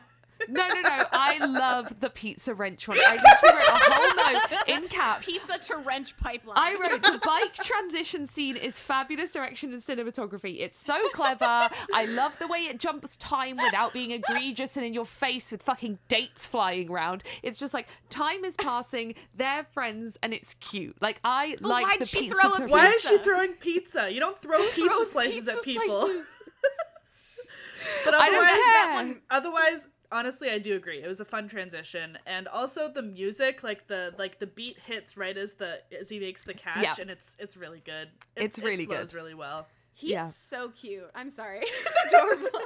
No, 0.49 0.67
no, 0.67 0.81
no. 0.81 1.03
I 1.11 1.37
love 1.45 1.99
the 1.99 2.09
pizza 2.09 2.53
wrench 2.53 2.87
one. 2.87 2.97
I 2.99 3.13
literally 3.15 3.55
wrote 3.55 3.67
a 3.67 3.91
whole 3.91 4.33
note 4.33 4.67
in 4.83 4.87
caps. 4.87 5.25
Pizza 5.25 5.57
to 5.57 5.77
wrench 5.77 6.15
pipeline. 6.17 6.57
I 6.57 6.75
wrote 6.75 7.01
the 7.03 7.19
bike 7.25 7.53
transition 7.55 8.27
scene 8.27 8.55
is 8.55 8.79
fabulous 8.79 9.33
direction 9.33 9.73
and 9.73 9.81
cinematography. 9.81 10.59
It's 10.61 10.77
so 10.79 11.09
clever. 11.09 11.69
I 11.93 12.05
love 12.09 12.37
the 12.39 12.47
way 12.47 12.59
it 12.59 12.79
jumps 12.79 13.15
time 13.17 13.57
without 13.57 13.93
being 13.93 14.11
egregious 14.11 14.77
and 14.77 14.85
in 14.85 14.93
your 14.93 15.05
face 15.05 15.51
with 15.51 15.63
fucking 15.63 15.97
dates 16.07 16.45
flying 16.45 16.89
around. 16.91 17.23
It's 17.43 17.59
just 17.59 17.73
like 17.73 17.87
time 18.09 18.45
is 18.45 18.55
passing, 18.57 19.15
they're 19.35 19.63
friends, 19.73 20.17
and 20.21 20.33
it's 20.33 20.53
cute. 20.55 20.95
Like 21.01 21.19
I 21.23 21.55
But 21.61 21.67
like 21.69 21.85
why'd 21.87 21.99
the 22.01 22.05
she 22.05 22.19
pizza 22.21 22.39
throw 22.41 22.49
a 22.51 22.53
to 22.53 22.59
pizza? 22.61 22.71
Why 22.71 22.87
is 22.89 23.01
she 23.01 23.17
throwing 23.19 23.53
pizza? 23.53 24.11
You 24.11 24.19
don't 24.19 24.37
throw 24.37 24.59
pizza 24.71 24.81
Throw 24.87 25.03
slices 25.05 25.35
pizza 25.35 25.51
at 25.53 25.63
people. 25.63 26.01
slices. 26.01 26.25
but 28.05 28.13
I 28.15 28.29
don't 28.29 28.35
otherwise, 28.35 28.51
care. 28.51 28.73
that 28.73 28.91
one 28.95 29.21
otherwise, 29.29 29.87
honestly, 30.11 30.49
I 30.49 30.57
do 30.57 30.75
agree. 30.75 31.01
It 31.03 31.07
was 31.07 31.19
a 31.19 31.25
fun 31.25 31.47
transition, 31.47 32.17
and 32.25 32.47
also 32.47 32.89
the 32.91 33.01
music, 33.01 33.63
like 33.63 33.87
the 33.87 34.13
like 34.17 34.39
the 34.39 34.47
beat 34.47 34.77
hits 34.79 35.17
right 35.17 35.37
as 35.37 35.53
the 35.55 35.79
as 35.99 36.09
he 36.09 36.19
makes 36.19 36.43
the 36.45 36.53
catch, 36.53 36.83
Yeah. 36.83 36.95
and 36.99 37.09
it's 37.09 37.35
it's 37.39 37.57
really 37.57 37.81
good. 37.85 38.09
It, 38.35 38.43
It's 38.45 38.59
really 38.59 38.85
good. 38.85 38.93
it 38.93 38.97
flows 38.97 39.11
good. 39.11 39.17
really 39.17 39.33
well. 39.33 39.67
He's 39.93 40.11
Yeah. 40.11 40.27
so 40.27 40.69
cute. 40.69 41.09
I'm 41.15 41.29
sorry. 41.29 41.59
He's 41.65 42.13
adorable. 42.13 42.59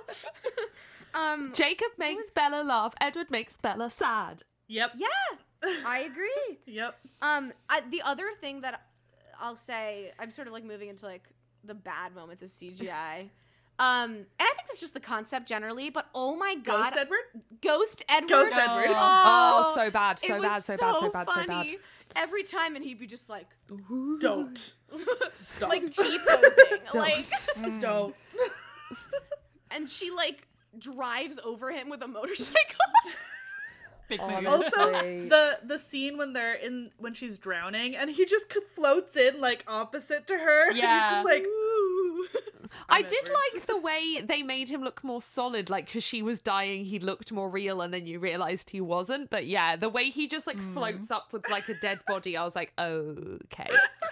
um, 1.13 1.51
Jacob 1.54 1.89
makes 1.97 2.30
Bella 2.32 2.63
laugh. 2.63 2.93
Edward 3.01 3.30
makes 3.32 3.58
Bella 3.58 3.89
sad. 3.89 4.43
Yep. 4.67 4.93
yeah, 4.97 5.08
I 5.86 5.99
agree. 5.99 6.60
Yep. 6.65 6.95
Um, 7.21 7.51
I, 7.69 7.82
the 7.89 8.01
other 8.04 8.32
thing 8.39 8.62
that 8.62 8.82
I'll 9.39 9.56
say, 9.56 10.12
I'm 10.19 10.32
sort 10.32 10.47
of 10.47 10.54
like 10.54 10.63
moving 10.63 10.89
into 10.89 11.06
like 11.06 11.27
the 11.63 11.73
bad 11.73 12.15
moments 12.15 12.41
of 12.41 12.49
CGI. 12.49 13.30
Um, 13.82 14.12
and 14.12 14.26
I 14.39 14.54
think 14.56 14.67
it's 14.70 14.80
just 14.80 14.94
the 14.94 15.00
concept 15.00 15.48
generally, 15.48 15.89
but 15.89 16.08
oh 16.13 16.36
my 16.36 16.54
god, 16.56 16.94
Ghost 16.94 16.98
Edward. 16.98 17.17
Ghost 17.62 18.04
Edward. 18.08 18.30
Ghost 18.30 18.54
Edward. 18.54 18.86
Oh, 18.96 19.72
so 19.74 19.89
bad, 19.89 20.20
so 20.20 20.36
it 20.36 20.41
bad, 20.44 20.63
so 20.63 20.78
bad, 20.78 20.96
so 21.00 21.10
bad, 21.10 21.28
so 21.30 21.48
bad. 21.48 21.67
Every 22.15 22.44
time, 22.44 22.76
and 22.76 22.84
he'd 22.86 23.00
be 23.00 23.08
just 23.08 23.28
like, 23.30 23.48
Don't. 24.20 24.74
Stop. 25.36 25.70
like 25.70 25.89
T 25.89 26.20
posing, 26.28 26.80
like, 26.94 27.26
don't. 27.80 28.13
and 29.72 29.89
she 29.89 30.12
like 30.12 30.48
drives 30.78 31.39
over 31.44 31.72
him 31.72 31.89
with 31.89 32.04
a 32.04 32.08
motorcycle. 32.08 32.62
Big 34.10 34.20
Oh, 34.22 34.28
move. 34.30 34.44
that's- 34.44 34.74
Also, 34.74 34.91
the 34.91 35.60
the 35.63 35.80
scene 35.80 36.17
when 36.17 36.34
they're 36.34 36.54
in 36.56 36.91
when 36.98 37.13
she's 37.13 37.38
drowning 37.38 37.96
and 37.96 38.10
he 38.10 38.26
just 38.26 38.52
c- 38.52 38.60
floats 38.76 39.15
in 39.15 39.39
like 39.39 39.63
opposite 39.67 40.28
to 40.28 40.38
her. 40.38 40.67
and 40.70 40.78
Yeah. 40.78 41.00
He's 41.08 41.15
just 41.17 41.26
like, 41.26 41.46
ooh. 41.48 42.28
I 42.90 43.02
did 43.02 43.14
Edward. 43.24 43.36
like 43.56 43.66
the 43.68 43.78
way 43.78 44.22
they 44.24 44.44
made 44.44 44.70
him 44.70 44.82
look 44.82 45.04
more 45.04 45.22
solid, 45.22 45.70
like 45.70 45.86
because 45.88 46.04
she 46.04 46.22
was 46.22 46.40
dying, 46.42 46.86
he 46.86 47.00
looked 47.00 47.32
more 47.32 47.50
real, 47.50 47.82
and 47.82 47.94
then 47.94 48.06
you 48.06 48.20
realized 48.20 48.70
he 48.70 48.82
wasn't. 48.82 49.30
But 49.30 49.46
yeah, 49.48 49.76
the 49.76 49.90
way 49.90 50.10
he 50.10 50.28
just 50.28 50.48
like 50.48 50.58
Mm. 50.58 50.74
floats 50.74 51.12
upwards 51.12 51.50
like 51.50 51.68
a 51.70 51.74
dead 51.74 52.00
body, 52.08 52.38
I 52.38 52.44
was 52.44 52.56
like, 52.56 52.74
okay. 52.80 53.70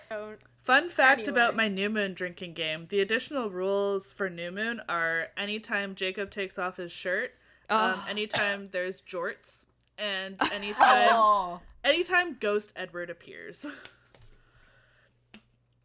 Fun 0.63 0.89
fact 0.89 1.27
about 1.27 1.55
my 1.55 1.67
new 1.67 1.89
moon 1.89 2.13
drinking 2.13 2.53
game: 2.53 2.85
the 2.85 2.99
additional 2.99 3.49
rules 3.49 4.11
for 4.13 4.29
new 4.29 4.51
moon 4.51 4.81
are 4.89 5.27
anytime 5.37 5.95
Jacob 5.95 6.29
takes 6.29 6.59
off 6.59 6.77
his 6.77 6.91
shirt, 6.91 7.31
um, 7.69 7.95
anytime 8.09 8.69
there's 8.71 9.01
jorts, 9.01 9.65
and 9.97 10.35
anytime 10.51 11.09
Oh. 11.11 11.61
anytime 11.83 12.37
Ghost 12.39 12.71
Edward 12.75 13.09
appears. 13.09 13.65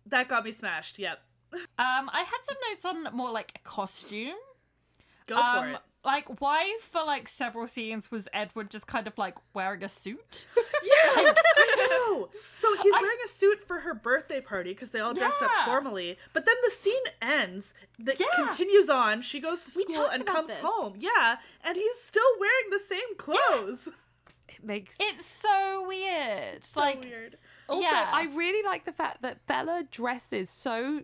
that 0.07 0.29
got 0.29 0.45
me 0.45 0.53
smashed. 0.53 0.99
Yep, 0.99 1.19
Um, 1.79 2.11
I 2.12 2.21
had 2.27 2.38
some 2.45 2.57
notes 2.71 2.85
on 2.85 3.17
more 3.17 3.31
like 3.31 3.61
costume. 3.64 4.35
go 5.27 5.37
for 5.37 5.40
um, 5.40 5.69
it. 5.75 5.81
Like, 6.05 6.40
why 6.40 6.79
for 6.90 7.03
like 7.03 7.29
several 7.29 7.67
scenes 7.67 8.11
was 8.11 8.29
Edward 8.35 8.71
just 8.71 8.87
kind 8.87 9.07
of 9.07 9.17
like 9.17 9.37
wearing 9.55 9.83
a 9.85 9.88
suit? 9.88 10.47
Yeah, 10.85 10.93
I 11.57 11.87
know. 11.88 12.29
So 12.53 12.69
he's 12.83 12.93
wearing 12.93 13.17
a 13.25 13.29
suit 13.29 13.67
for 13.67 13.81
her 13.81 13.95
birthday 13.95 14.43
party 14.43 14.73
because 14.75 14.90
they 14.90 15.01
all 15.01 15.14
dressed 15.14 15.40
up 15.40 15.51
formally. 15.64 16.19
But 16.35 16.45
then 16.45 16.57
the 16.62 16.71
scene 16.71 17.03
ends. 17.23 17.73
That 17.99 18.21
Yeah. 18.21 18.27
continues 18.37 18.90
on. 18.90 19.23
She 19.23 19.40
goes 19.40 19.62
to 19.62 19.71
school 19.71 20.07
and 20.12 20.27
comes 20.27 20.49
this. 20.49 20.59
home. 20.61 20.97
Yeah, 20.99 21.37
and 21.64 21.77
he's 21.77 22.01
still 22.03 22.23
wearing 22.38 22.69
the 22.71 22.79
same 22.79 23.17
clothes. 23.17 23.88
It 24.47 24.62
makes 24.62 24.97
It's 25.01 25.25
so 25.25 25.87
weird. 25.88 26.64
So 26.67 26.81
like, 26.81 27.03
weird. 27.03 27.38
Also, 27.67 27.88
Yeah. 27.88 28.11
I 28.12 28.25
really 28.35 28.62
like 28.62 28.85
the 28.85 28.93
fact 28.93 29.23
that 29.23 29.47
Bella 29.47 29.85
dresses 29.90 30.51
so 30.51 31.01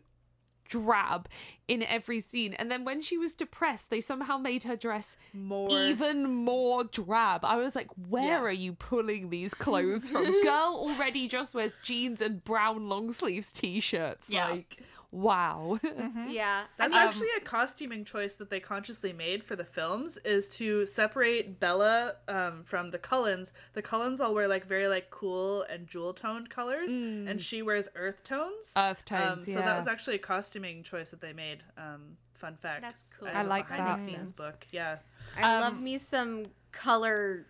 drab 0.71 1.29
in 1.69 1.83
every 1.83 2.21
scene, 2.21 2.55
and 2.55 2.71
then 2.71 2.85
when 2.85 3.01
she 3.03 3.17
was 3.19 3.35
depressed, 3.35 3.91
they 3.91 4.01
somehow 4.01 4.39
made 4.39 4.63
her 4.65 4.75
dress 4.77 5.17
More. 5.35 5.71
even 5.71 6.25
more 6.35 6.83
drab. 6.85 7.45
I 7.45 7.57
was 7.57 7.77
like, 7.77 7.89
where 8.09 8.25
Yeah. 8.25 8.41
are 8.41 8.51
you 8.51 8.73
pulling 8.73 9.29
these 9.31 9.53
clothes 9.67 10.11
from? 10.11 10.25
Girl 10.43 10.75
already 10.79 11.29
just 11.29 11.55
wears 11.55 11.79
jeans 11.83 12.21
and 12.21 12.43
brown 12.43 12.89
long 12.89 13.13
sleeves 13.13 13.53
t-shirts. 13.53 14.29
Yeah. 14.31 14.49
Like, 14.49 14.79
wow. 15.13 15.79
yeah, 16.29 16.65
That's 16.77 16.95
I 16.95 16.99
mean, 16.99 17.09
actually 17.09 17.29
a 17.37 17.41
costuming 17.41 18.05
choice 18.05 18.35
that 18.37 18.51
they 18.51 18.61
consciously 18.61 19.13
made 19.13 19.45
for 19.45 19.57
the 19.57 19.65
films 19.65 20.19
is 20.25 20.49
to 20.51 20.87
separate 20.87 21.59
Bella 21.61 22.17
um, 22.29 22.63
from 22.65 22.91
the 22.91 22.99
Cullens. 22.99 23.53
The 23.75 23.83
Cullens 23.83 24.21
all 24.21 24.35
wear 24.35 24.49
like 24.49 24.67
very 24.67 24.89
like 24.89 25.11
cool 25.11 25.63
and 25.63 25.87
jewel 25.87 26.15
toned 26.15 26.51
colors, 26.51 26.91
and 26.91 27.41
she 27.41 27.63
wears 27.63 27.89
earth 27.95 28.23
tones. 28.25 28.73
Earth 28.77 29.05
um, 29.11 29.19
tones, 29.19 29.45
so 29.47 29.59
yeah. 29.59 29.67
that 29.67 29.77
was 29.77 29.87
actually 29.87 30.17
a 30.17 30.21
costuming 30.21 30.83
choice 30.83 31.11
that 31.11 31.21
they 31.21 31.33
made. 31.33 31.63
Um, 31.77 32.17
fun 32.35 32.57
fact. 32.57 32.83
That's 32.83 33.15
cool. 33.19 33.29
I, 33.29 33.33
I 33.33 33.43
a 33.43 33.45
like 33.45 33.69
that. 33.69 33.97
the 33.99 34.05
scenes 34.05 34.33
book. 34.33 34.67
Yeah. 34.73 34.97
I 35.39 35.57
Um, 35.57 35.61
love 35.61 35.81
me 35.81 35.99
some 35.99 36.47
color 36.73 37.47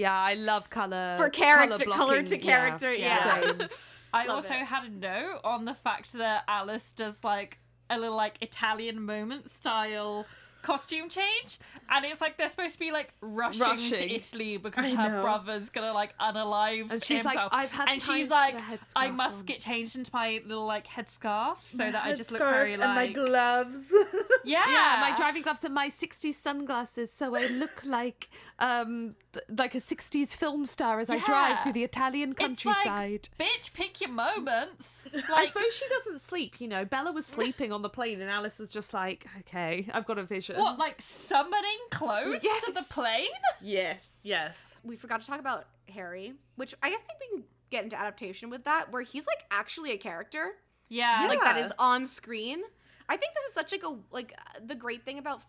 yeah, 0.00 0.18
I 0.18 0.34
love 0.34 0.70
color 0.70 1.16
for 1.18 1.28
character, 1.28 1.84
colour 1.84 1.96
color 1.96 2.12
blocking, 2.22 2.24
to 2.26 2.38
yeah. 2.38 2.56
character. 2.56 2.94
Yeah. 2.94 3.68
I 4.12 4.26
Love 4.26 4.36
also 4.36 4.54
it. 4.54 4.64
had 4.64 4.84
a 4.84 4.90
note 4.90 5.40
on 5.44 5.66
the 5.66 5.74
fact 5.74 6.14
that 6.14 6.42
Alice 6.48 6.92
does 6.92 7.22
like 7.22 7.58
a 7.88 7.98
little 7.98 8.16
like 8.16 8.38
Italian 8.40 9.02
moment 9.02 9.50
style 9.50 10.26
costume 10.62 11.08
change, 11.08 11.58
and 11.88 12.04
it's 12.04 12.20
like 12.20 12.36
they're 12.38 12.48
supposed 12.48 12.74
to 12.74 12.78
be 12.78 12.92
like 12.92 13.12
rushing, 13.20 13.60
Rushing. 13.60 13.98
to 13.98 14.10
Italy 14.14 14.56
because 14.56 14.84
I 14.84 14.90
her 14.90 15.08
know. 15.16 15.22
brother's 15.22 15.68
gonna 15.68 15.92
like 15.92 16.16
unalive 16.18 16.90
And 16.90 17.02
she's 17.02 17.24
like, 17.24 17.38
"I've 17.52 17.70
had 17.70 17.88
and 17.88 18.02
she's 18.02 18.28
like, 18.30 18.54
put 18.54 18.62
a 18.62 18.64
headscarf 18.76 18.92
I 18.96 19.08
must 19.10 19.40
on." 19.40 19.44
get 19.46 19.60
changed 19.60 19.96
into 19.96 20.10
my 20.12 20.40
little 20.44 20.66
like 20.66 20.86
headscarf 20.86 21.56
so 21.70 21.78
My 21.84 21.90
that 21.92 22.04
I 22.04 22.14
just 22.14 22.30
look 22.32 22.40
very 22.40 22.72
and 22.74 22.80
like 22.82 22.94
my 22.94 23.06
gloves. 23.12 23.92
yeah, 24.44 24.64
Yeah, 24.68 24.98
my 25.00 25.14
driving 25.16 25.42
gloves 25.42 25.64
and 25.64 25.74
my 25.74 25.88
60s 25.88 26.34
sunglasses, 26.34 27.12
so 27.12 27.34
I 27.34 27.46
look 27.48 27.80
like 27.84 28.28
um 28.58 29.14
th- 29.32 29.44
like 29.56 29.74
a 29.74 29.78
60s 29.80 30.36
film 30.36 30.64
star 30.64 31.00
as 31.00 31.10
I 31.10 31.18
drive 31.18 31.60
through 31.62 31.72
the 31.72 31.84
Italian 31.84 32.34
countryside. 32.34 33.28
like, 33.38 33.48
bitch, 33.48 33.72
pick 33.72 34.00
your 34.00 34.10
moments. 34.10 35.08
I 35.32 35.46
suppose 35.46 35.72
she 35.74 35.88
doesn't 35.88 36.20
sleep, 36.20 36.60
you 36.60 36.68
know. 36.68 36.84
Bella 36.84 37.12
was 37.12 37.26
sleeping 37.26 37.72
on 37.72 37.82
the 37.82 37.88
plane, 37.88 38.20
and 38.20 38.30
Alice 38.30 38.58
was 38.58 38.70
just 38.70 38.92
like, 38.94 39.26
"Okay, 39.40 39.86
I've 39.92 40.06
got 40.06 40.18
a 40.18 40.24
vision." 40.24 40.49
What, 40.58 40.78
like 40.78 40.96
summoning 41.00 41.78
clothes 41.90 42.42
to 42.42 42.72
the 42.72 42.84
plane? 42.90 43.26
Yes. 43.60 44.00
yes. 44.22 44.80
We 44.84 44.96
forgot 44.96 45.20
to 45.20 45.26
talk 45.26 45.40
about 45.40 45.66
Harry, 45.88 46.34
which 46.56 46.74
I 46.82 46.90
think 46.90 47.02
we 47.20 47.36
can 47.36 47.44
get 47.70 47.84
into 47.84 47.98
adaptation 47.98 48.50
with 48.50 48.64
that, 48.64 48.90
where 48.92 49.02
he's 49.02 49.26
like 49.26 49.44
actually 49.50 49.92
a 49.92 49.96
character, 49.96 50.52
Yeah, 50.88 51.26
like 51.28 51.40
that 51.40 51.56
is 51.58 51.72
on 51.78 52.06
screen. 52.06 52.60
I 53.08 53.16
think 53.16 53.32
this 53.34 53.44
is 53.48 53.54
such 53.54 53.72
like 53.72 53.82
a 53.84 53.96
like 54.12 54.34
the 54.64 54.74
great 54.74 55.04
thing 55.04 55.18
about 55.18 55.42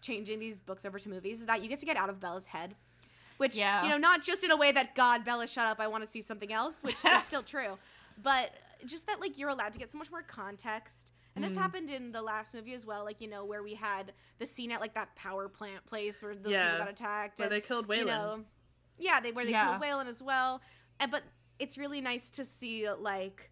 changing 0.00 0.38
these 0.38 0.58
books 0.58 0.84
over 0.84 0.98
to 0.98 1.08
movies 1.08 1.40
is 1.40 1.46
that 1.46 1.62
you 1.62 1.68
get 1.68 1.78
to 1.80 1.86
get 1.86 1.96
out 1.96 2.10
of 2.10 2.20
Bella's 2.20 2.46
head. 2.46 2.74
Which 3.38 3.56
Yeah. 3.56 3.82
you 3.82 3.88
know, 3.88 3.98
not 3.98 4.22
just 4.22 4.44
in 4.44 4.50
a 4.50 4.56
way 4.56 4.70
that 4.72 4.94
God, 4.94 5.24
Bella, 5.24 5.46
shut 5.48 5.66
up, 5.66 5.80
I 5.80 5.86
want 5.88 6.04
to 6.04 6.10
see 6.10 6.20
something 6.20 6.52
else, 6.52 6.82
which 6.82 6.96
is 7.04 7.22
still 7.26 7.42
true, 7.42 7.78
but 8.22 8.52
just 8.86 9.06
that 9.06 9.20
like 9.20 9.38
you're 9.38 9.48
allowed 9.48 9.72
to 9.72 9.78
get 9.78 9.90
so 9.90 9.98
much 9.98 10.10
more 10.10 10.22
context. 10.22 11.10
And 11.36 11.44
Mm. 11.44 11.48
this 11.48 11.56
happened 11.56 11.90
in 11.90 12.12
the 12.12 12.22
last 12.22 12.54
movie 12.54 12.74
as 12.74 12.86
well, 12.86 13.04
like 13.04 13.20
you 13.20 13.28
know 13.28 13.44
where 13.44 13.62
we 13.62 13.74
had 13.74 14.12
the 14.38 14.46
scene 14.46 14.70
at 14.70 14.80
like 14.80 14.94
that 14.94 15.14
power 15.16 15.48
plant 15.48 15.84
place 15.86 16.22
where 16.22 16.34
those 16.34 16.52
Yeah, 16.52 16.66
people 16.72 16.86
got 16.86 16.92
attacked, 16.92 17.38
where 17.38 17.46
and, 17.48 17.52
they 17.52 17.60
killed 17.60 17.86
you 17.92 18.04
know, 18.04 18.44
yeah, 18.98 19.20
they 19.20 19.32
where 19.32 19.44
they 19.44 19.52
Yeah. 19.52 19.78
killed 19.78 19.82
Waylon 19.82 20.06
as 20.06 20.22
well. 20.22 20.60
And 21.00 21.10
but 21.10 21.22
it's 21.58 21.76
really 21.76 22.00
nice 22.00 22.30
to 22.32 22.44
see 22.44 22.88
like, 22.90 23.50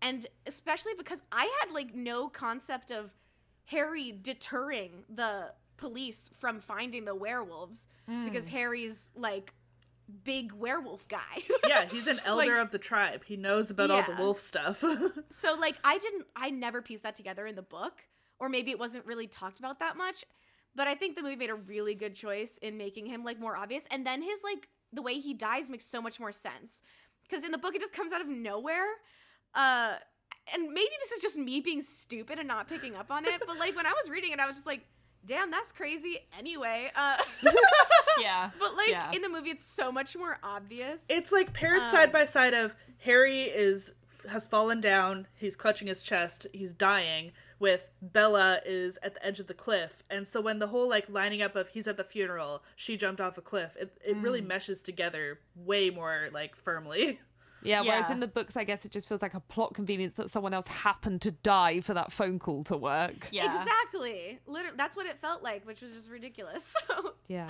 and 0.00 0.26
especially 0.46 0.92
because 0.96 1.22
I 1.30 1.50
had 1.60 1.72
like 1.72 1.94
no 1.94 2.28
concept 2.28 2.90
of 2.90 3.10
Harry 3.66 4.12
deterring 4.12 5.04
the 5.08 5.52
police 5.76 6.30
from 6.38 6.60
finding 6.60 7.04
the 7.04 7.14
werewolves 7.14 7.86
because 8.24 8.48
Harry's 8.48 9.10
like 9.16 9.52
big 10.24 10.52
werewolf 10.52 11.06
guy. 11.08 11.18
Yeah, 11.68 11.86
he's 11.90 12.06
an 12.06 12.20
elder 12.26 12.48
Like- 12.56 12.62
of 12.62 12.70
the 12.70 12.78
tribe. 12.78 13.24
He 13.24 13.36
knows 13.36 13.70
about 13.70 13.90
all 13.90 14.02
the 14.02 14.16
wolf 14.22 14.40
stuff. 14.40 14.80
so 15.30 15.54
like 15.58 15.76
I 15.84 15.98
didn't 15.98 16.26
I 16.36 16.50
never 16.50 16.82
pieced 16.82 17.02
that 17.04 17.16
together 17.16 17.46
in 17.46 17.54
the 17.54 17.62
book 17.62 18.04
or 18.38 18.48
maybe 18.48 18.70
it 18.70 18.78
wasn't 18.78 19.06
really 19.06 19.26
talked 19.26 19.58
about 19.58 19.78
that 19.80 19.96
much 19.96 20.24
but 20.74 20.86
I 20.88 20.94
think 20.94 21.16
the 21.16 21.22
movie 21.22 21.36
made 21.36 21.50
a 21.50 21.54
really 21.54 21.94
good 21.94 22.14
choice 22.14 22.58
in 22.62 22.76
making 22.78 23.06
him 23.06 23.24
like 23.24 23.38
more 23.38 23.56
obvious 23.56 23.84
and 23.90 24.06
then 24.06 24.22
his 24.22 24.38
like 24.42 24.68
the 24.92 25.02
way 25.02 25.14
he 25.18 25.32
dies 25.34 25.70
makes 25.70 25.86
so 25.86 26.02
much 26.02 26.18
more 26.20 26.32
sense 26.32 26.82
cuz 27.30 27.44
in 27.44 27.52
the 27.52 27.58
book 27.58 27.74
it 27.74 27.80
just 27.80 27.92
comes 27.92 28.12
out 28.12 28.20
of 28.20 28.26
nowhere 28.28 28.86
uh 29.54 29.94
and 30.52 30.68
maybe 30.72 30.90
this 31.00 31.12
is 31.12 31.22
just 31.22 31.36
me 31.38 31.60
being 31.60 31.80
stupid 31.82 32.38
and 32.38 32.48
not 32.48 32.68
picking 32.68 32.96
up 32.96 33.10
on 33.10 33.24
it 33.24 33.40
but 33.46 33.56
like 33.58 33.76
when 33.76 33.86
I 33.86 33.92
was 33.92 34.10
reading 34.10 34.32
it 34.32 34.40
I 34.40 34.46
was 34.46 34.56
just 34.56 34.66
like 34.66 34.84
damn 35.24 35.50
that's 35.50 35.70
crazy 35.72 36.18
anyway 36.38 36.90
uh 36.96 37.16
yeah. 38.20 38.50
But 38.58 38.74
like 38.76 38.88
Yeah. 38.88 39.10
in 39.12 39.22
the 39.22 39.28
movie, 39.28 39.50
it's 39.50 39.64
so 39.66 39.90
much 39.92 40.16
more 40.16 40.38
obvious. 40.42 41.00
It's 41.08 41.32
like 41.32 41.52
paired 41.52 41.82
Um, 41.82 41.90
side 41.90 42.12
by 42.12 42.24
side 42.24 42.54
of 42.54 42.74
Harry 42.98 43.42
is 43.42 43.92
has 44.28 44.46
fallen 44.46 44.80
down, 44.80 45.26
he's 45.34 45.56
clutching 45.56 45.88
his 45.88 46.00
chest, 46.00 46.46
he's 46.52 46.72
dying, 46.72 47.32
with 47.58 47.90
Bella 48.00 48.60
is 48.64 48.96
at 49.02 49.14
the 49.14 49.26
edge 49.26 49.40
of 49.40 49.48
the 49.48 49.54
cliff. 49.54 50.04
And 50.08 50.28
so 50.28 50.40
when 50.40 50.60
the 50.60 50.68
whole 50.68 50.88
like 50.88 51.08
lining 51.08 51.42
up 51.42 51.56
of 51.56 51.66
he's 51.68 51.88
at 51.88 51.96
the 51.96 52.04
funeral, 52.04 52.62
she 52.76 52.96
jumped 52.96 53.20
off 53.20 53.36
a 53.36 53.40
cliff, 53.42 53.76
it 53.76 53.98
it 54.04 54.16
really 54.18 54.40
Mm. 54.40 54.46
meshes 54.46 54.80
together 54.80 55.40
way 55.56 55.90
more 55.90 56.28
like 56.32 56.54
firmly. 56.56 57.18
Yeah, 57.64 57.82
whereas 57.82 58.10
in 58.10 58.18
the 58.18 58.26
books, 58.26 58.56
I 58.56 58.64
guess 58.64 58.84
it 58.84 58.90
just 58.90 59.08
feels 59.08 59.22
like 59.22 59.34
a 59.34 59.40
plot 59.40 59.72
convenience 59.72 60.14
that 60.14 60.28
someone 60.28 60.52
else 60.52 60.66
happened 60.66 61.22
to 61.22 61.30
die 61.30 61.78
for 61.78 61.94
that 61.94 62.10
phone 62.10 62.40
call 62.40 62.64
to 62.64 62.76
work. 62.76 63.28
yeah. 63.30 63.44
Exactly. 63.62 64.40
Literally, 64.46 64.76
that's 64.76 64.96
what 64.96 65.06
it 65.06 65.20
felt 65.20 65.44
like, 65.44 65.64
which 65.64 65.80
was 65.80 65.92
just 65.92 66.10
ridiculous. 66.10 66.64
So, 66.88 67.14
Yeah. 67.28 67.48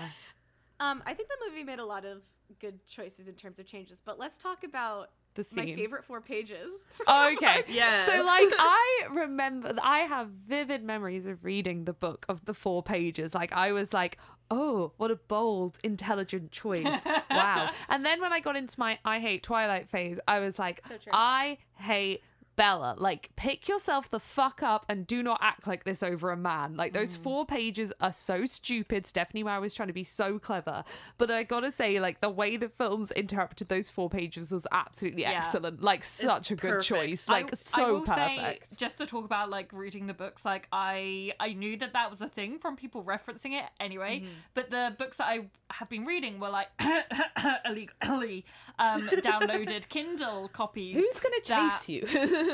Um, 0.82 1.02
I 1.06 1.14
think 1.14 1.28
the 1.28 1.36
movie 1.48 1.64
made 1.64 1.78
a 1.78 1.84
lot 1.84 2.04
of 2.04 2.22
good 2.60 2.84
choices 2.86 3.28
in 3.28 3.34
terms 3.34 3.58
of 3.58 3.66
changes. 3.66 4.00
But 4.04 4.18
let's 4.18 4.36
talk 4.38 4.64
about 4.64 5.10
The 5.34 5.46
my 5.52 5.64
favorite 5.74 6.04
four 6.04 6.20
pages. 6.20 6.72
Oh, 7.06 7.32
okay. 7.36 7.64
Yes. 7.68 8.06
So, 8.06 8.22
like, 8.24 8.48
I 8.58 9.06
remember, 9.10 9.74
I 9.82 10.00
have 10.00 10.28
vivid 10.28 10.82
memories 10.82 11.26
of 11.26 11.44
reading 11.44 11.84
the 11.84 11.92
book 11.92 12.26
of 12.28 12.44
the 12.44 12.54
four 12.54 12.82
pages. 12.82 13.34
Like, 13.34 13.52
I 13.52 13.72
was 13.72 13.92
like, 13.92 14.18
oh, 14.50 14.92
what 14.98 15.10
a 15.10 15.16
bold, 15.16 15.78
intelligent 15.82 16.50
choice. 16.52 17.04
Wow. 17.30 17.70
and 17.88 18.04
then 18.04 18.20
when 18.20 18.32
I 18.32 18.40
got 18.40 18.56
into 18.56 18.78
my 18.78 18.98
I 19.04 19.18
hate 19.20 19.42
Twilight 19.42 19.88
phase, 19.88 20.18
I 20.28 20.40
was 20.40 20.58
like, 20.58 20.82
So 20.88 20.96
true. 20.98 21.12
I 21.14 21.58
hate. 21.76 22.22
Bella, 22.62 22.94
like, 22.96 23.30
pick 23.34 23.66
yourself 23.68 24.08
the 24.08 24.20
fuck 24.20 24.62
up 24.62 24.86
and 24.88 25.04
do 25.04 25.20
not 25.20 25.40
act 25.42 25.66
like 25.66 25.82
this 25.82 26.00
over 26.00 26.30
a 26.30 26.36
man. 26.36 26.76
Like, 26.76 26.92
those 26.92 27.16
four 27.16 27.44
pages 27.44 27.92
are 28.00 28.12
so 28.12 28.44
stupid. 28.44 29.04
Stephenie 29.04 29.42
Meyer 29.42 29.60
was 29.60 29.74
trying 29.74 29.88
to 29.88 29.92
be 29.92 30.04
so 30.04 30.38
clever. 30.38 30.84
But 31.18 31.32
I 31.32 31.42
gotta 31.42 31.72
say, 31.72 31.98
like, 31.98 32.20
the 32.20 32.30
way 32.30 32.56
the 32.56 32.68
films 32.68 33.10
interpreted 33.10 33.68
those 33.68 33.90
four 33.90 34.08
pages 34.08 34.52
was 34.52 34.64
absolutely 34.70 35.22
Yeah. 35.22 35.32
excellent. 35.38 35.82
Like, 35.82 36.04
such 36.04 36.52
a 36.52 36.54
good 36.54 36.70
perfect. 36.70 36.86
choice. 36.86 37.28
Like, 37.28 37.46
I 37.52 37.56
so 37.56 37.94
will 37.94 38.06
say, 38.06 38.36
perfect. 38.38 38.78
just 38.78 38.96
to 38.98 39.06
talk 39.06 39.24
about 39.24 39.50
like 39.50 39.72
reading 39.72 40.06
the 40.06 40.14
books, 40.14 40.44
like 40.44 40.68
I 40.70 41.32
I 41.40 41.54
knew 41.54 41.76
that 41.78 41.92
that 41.94 42.10
was 42.12 42.20
a 42.22 42.28
thing 42.28 42.60
from 42.60 42.76
people 42.76 43.02
referencing 43.02 43.58
it 43.58 43.64
anyway. 43.80 44.20
Mm-hmm. 44.20 44.28
But 44.54 44.70
the 44.70 44.94
books 44.96 45.16
that 45.16 45.26
I 45.26 45.46
have 45.70 45.88
been 45.88 46.04
reading 46.06 46.38
were 46.38 46.50
like 46.50 46.68
illegally 47.64 48.44
um, 48.78 49.08
downloaded 49.08 49.88
Kindle 49.88 50.48
copies. 50.52 50.94
Who's 50.96 51.18
gonna 51.18 51.34
that- 51.48 51.70
chase 51.84 51.88
you? 51.88 52.02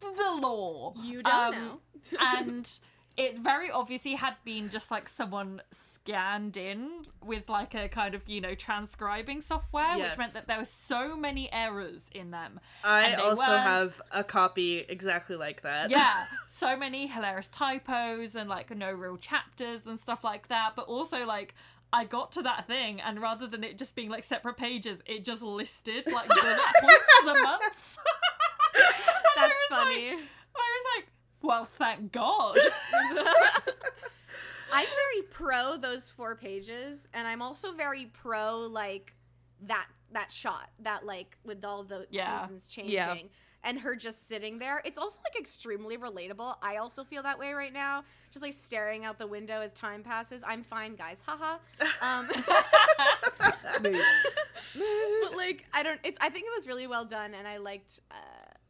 The 0.00 0.38
law. 0.40 0.94
You 1.02 1.22
don't 1.22 1.34
Um, 1.34 1.54
know. 1.54 1.80
and 2.20 2.78
it 3.16 3.36
very 3.36 3.68
obviously 3.68 4.14
had 4.14 4.34
been 4.44 4.70
just 4.70 4.92
like 4.92 5.08
someone 5.08 5.60
scanned 5.72 6.56
in 6.56 7.04
with 7.24 7.48
like 7.48 7.74
a 7.74 7.88
kind 7.88 8.14
of 8.14 8.22
you 8.28 8.40
know 8.40 8.54
transcribing 8.54 9.40
software 9.40 9.96
Yes. 9.96 10.10
which 10.12 10.18
meant 10.18 10.34
that 10.34 10.46
there 10.46 10.58
were 10.58 10.64
so 10.64 11.16
many 11.16 11.52
errors 11.52 12.08
in 12.14 12.30
them 12.30 12.60
I 12.84 13.14
also 13.14 13.38
weren't- 13.42 13.62
have 13.62 14.00
a 14.12 14.22
copy 14.22 14.78
exactly 14.88 15.34
like 15.34 15.62
that. 15.62 15.90
yeah 15.90 16.26
so 16.48 16.76
many 16.76 17.08
hilarious 17.08 17.48
typos 17.48 18.36
and 18.36 18.48
like 18.48 18.70
no 18.76 18.92
real 18.92 19.16
chapters 19.16 19.84
and 19.88 19.98
stuff 19.98 20.22
like 20.22 20.46
that 20.46 20.74
but 20.76 20.86
also 20.86 21.26
like 21.26 21.56
I 21.90 22.04
got 22.04 22.32
to 22.32 22.42
that 22.42 22.66
thing, 22.66 23.00
and 23.00 23.18
rather 23.18 23.46
than 23.46 23.64
it 23.64 23.78
just 23.78 23.94
being 23.96 24.10
like 24.10 24.22
separate 24.22 24.58
pages, 24.58 25.00
it 25.06 25.24
just 25.24 25.40
listed 25.40 26.04
like 26.12 26.28
bullet 26.28 26.42
points 26.82 27.12
for 27.18 27.24
the 27.32 27.42
months. 27.42 27.98
That's 29.36 29.54
was 29.54 29.70
like- 29.70 29.80
funny. 29.80 30.10
I 30.10 30.14
was 30.14 30.86
like, 30.96 31.06
well, 31.42 31.68
thank 31.78 32.10
God. 32.12 32.58
I'm 34.72 34.86
very 34.86 35.22
pro 35.30 35.76
those 35.78 36.10
four 36.10 36.34
pages, 36.36 37.06
and 37.14 37.26
I'm 37.26 37.40
also 37.42 37.72
very 37.72 38.06
pro 38.06 38.60
like 38.70 39.14
that 39.62 39.86
that 40.12 40.30
shot 40.32 40.70
that 40.80 41.06
like 41.06 41.36
with 41.44 41.64
all 41.64 41.84
the 41.84 42.06
Yeah. 42.10 42.40
seasons 42.42 42.66
changing 42.66 42.92
Yeah. 42.94 43.14
and 43.64 43.78
her 43.80 43.94
just 43.96 44.28
sitting 44.28 44.58
there. 44.58 44.82
It's 44.84 44.98
also 44.98 45.20
like 45.24 45.40
extremely 45.40 45.96
relatable. 45.96 46.56
I 46.62 46.76
also 46.76 47.02
feel 47.04 47.22
that 47.22 47.38
way 47.38 47.52
right 47.52 47.72
now, 47.72 48.04
just 48.30 48.42
like 48.42 48.52
staring 48.52 49.04
out 49.04 49.18
the 49.18 49.26
window 49.26 49.60
as 49.62 49.72
time 49.72 50.02
passes. 50.02 50.42
I'm 50.46 50.62
fine, 50.64 50.96
guys. 50.96 51.18
Haha. 51.26 51.58
Um, 52.02 52.28
but 53.82 55.36
like 55.36 55.64
I 55.72 55.82
don't. 55.82 56.00
It's. 56.04 56.18
I 56.20 56.28
think 56.28 56.46
it 56.46 56.52
was 56.56 56.66
really 56.66 56.86
well 56.86 57.04
done, 57.04 57.34
and 57.34 57.46
I 57.48 57.56
liked. 57.58 58.00
Uh, 58.10 58.14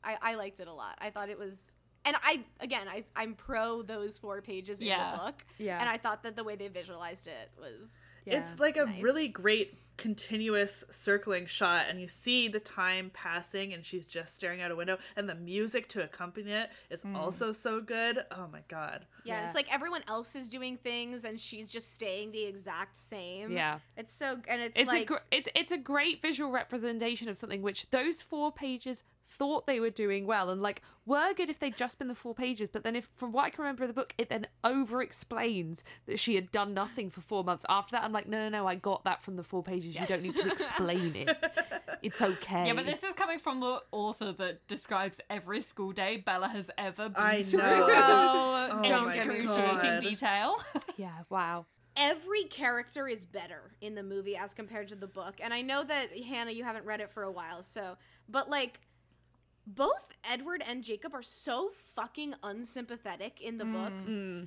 I 0.05 0.17
I 0.21 0.35
liked 0.35 0.61
it 0.61 0.69
a 0.69 0.73
lot. 0.73 0.97
I 1.01 1.11
thought 1.11 1.29
it 1.29 1.39
was. 1.39 1.57
And 2.05 2.17
I 2.23 2.45
again, 2.61 2.89
I 2.89 3.05
I'm 3.17 3.35
pro 3.35 3.83
those 3.83 4.19
four 4.19 4.41
pages 4.41 4.79
in 4.79 4.87
the 4.87 5.19
book. 5.19 5.45
Yeah. 5.59 5.81
And 5.81 5.89
I 5.89 5.99
thought 5.99 6.23
that 6.23 6.37
the 6.37 6.45
way 6.45 6.57
they 6.57 6.69
visualized 6.69 7.27
it 7.27 7.51
was 7.59 7.89
It's 8.27 8.59
like 8.59 8.77
a 8.77 8.85
Nice. 8.85 9.03
really 9.03 9.29
great 9.29 9.79
continuous 9.99 10.85
circling 10.91 11.45
shot, 11.45 11.87
and 11.91 12.01
you 12.01 12.07
see 12.07 12.49
the 12.49 12.61
time 12.61 13.11
passing, 13.13 13.75
and 13.75 13.85
she's 13.85 14.07
just 14.07 14.35
staring 14.35 14.63
out 14.63 14.71
a 14.71 14.77
window, 14.77 14.97
and 15.17 15.29
the 15.29 15.35
music 15.35 15.89
to 15.89 16.03
accompany 16.03 16.53
it 16.53 16.71
is 16.89 17.03
mm. 17.03 17.17
also 17.17 17.53
so 17.53 17.81
good. 17.81 18.25
Oh 18.31 18.49
my 18.51 18.63
god! 18.69 19.05
yeah, 19.25 19.41
Yeah. 19.41 19.47
It's 19.47 19.55
like 19.55 19.73
everyone 19.75 20.03
else 20.09 20.37
is 20.37 20.49
doing 20.49 20.79
things, 20.79 21.25
and 21.25 21.39
she's 21.39 21.71
just 21.71 21.95
staying 21.95 22.33
the 22.33 22.45
exact 22.45 22.97
same. 22.97 23.51
Yeah. 23.51 23.81
It's 23.97 24.15
so 24.15 24.39
and 24.47 24.63
it's, 24.63 24.79
It's 24.79 24.89
like 24.89 25.03
a 25.03 25.07
gr- 25.07 25.27
it's 25.31 25.49
it's 25.55 25.73
a 25.73 25.79
great 25.79 26.23
visual 26.23 26.51
representation 26.51 27.29
of 27.29 27.37
something 27.37 27.61
which 27.61 27.91
those 27.91 28.23
four 28.23 28.53
pages 28.53 29.03
thought 29.29 29.67
they 29.67 29.79
were 29.79 29.91
doing 29.91 30.27
well 30.27 30.49
and 30.49 30.63
like 30.63 30.81
were 31.05 31.35
good 31.35 31.51
if 31.51 31.59
they'd 31.59 31.77
just 31.77 31.99
been 31.99 32.09
the 32.09 32.15
four 32.15 32.35
pages 32.35 32.71
but 32.71 32.83
then 32.83 32.97
if 32.97 33.07
from 33.15 33.31
what 33.31 33.45
I 33.45 33.51
can 33.51 33.63
remember 33.63 33.85
of 33.85 33.89
the 33.89 33.95
book 33.95 34.15
it 34.17 34.31
then 34.31 34.47
over 34.65 35.03
explains 35.03 35.85
that 36.07 36.19
she 36.19 36.35
had 36.35 36.51
done 36.51 36.73
nothing 36.73 37.11
for 37.11 37.21
four 37.21 37.45
months 37.45 37.67
after 37.69 37.93
that 37.93 38.05
I'm 38.05 38.13
like 38.13 38.27
no 38.27 38.39
no 38.39 38.49
no 38.49 38.67
I 38.67 38.75
got 38.75 39.05
that 39.05 39.23
from 39.23 39.37
the 39.37 39.43
four 39.43 39.63
pages 39.63 39.95
you 39.95 40.07
don't 40.07 40.23
need 40.23 40.37
to 40.37 40.51
explain 40.51 41.15
it 41.15 41.37
it's 42.03 42.23
okay 42.23 42.67
yeah, 42.69 42.73
but 42.73 42.87
this 42.87 43.03
is 43.05 43.13
coming 43.15 43.39
from 43.39 43.61
the 43.61 43.83
author 43.93 44.33
that 44.33 44.67
describes 44.67 45.21
every 45.29 45.61
school 45.61 45.93
day 45.93 46.17
Bella 46.17 46.49
has 46.49 46.71
ever 46.79 47.09
been 47.11 47.23
I 47.23 47.43
through. 47.43 47.59
know. 47.59 47.87
Oh, 48.71 48.83
Oh 48.85 49.05
my 49.05 49.15
excruciating 49.15 49.81
God. 49.81 50.01
detail. 50.01 50.57
yeah 50.97 51.23
wow 51.29 51.67
every 51.99 52.45
character 52.45 53.09
is 53.09 53.25
better 53.25 53.73
in 53.81 53.95
the 53.95 54.03
movie 54.03 54.37
as 54.37 54.55
compared 54.55 54.89
to 54.89 54.95
the 54.95 55.07
book. 55.07 55.35
And 55.41 55.53
I 55.53 55.63
know 55.63 55.83
that 55.83 56.17
Hannah, 56.17 56.53
you 56.53 56.63
haven't 56.63 56.85
read 56.85 57.01
it 57.01 57.11
for 57.11 57.25
a 57.25 57.31
while, 57.31 57.63
so 57.63 57.97
but 58.29 58.49
like 58.49 58.81
both 59.75 60.09
Edward 60.31 60.63
and 60.67 60.83
Jacob 60.83 61.15
are 61.15 61.23
so 61.23 61.71
fucking 61.95 62.35
unsympathetic 62.43 63.41
in 63.41 63.59
the 63.59 63.65
books. 63.65 64.05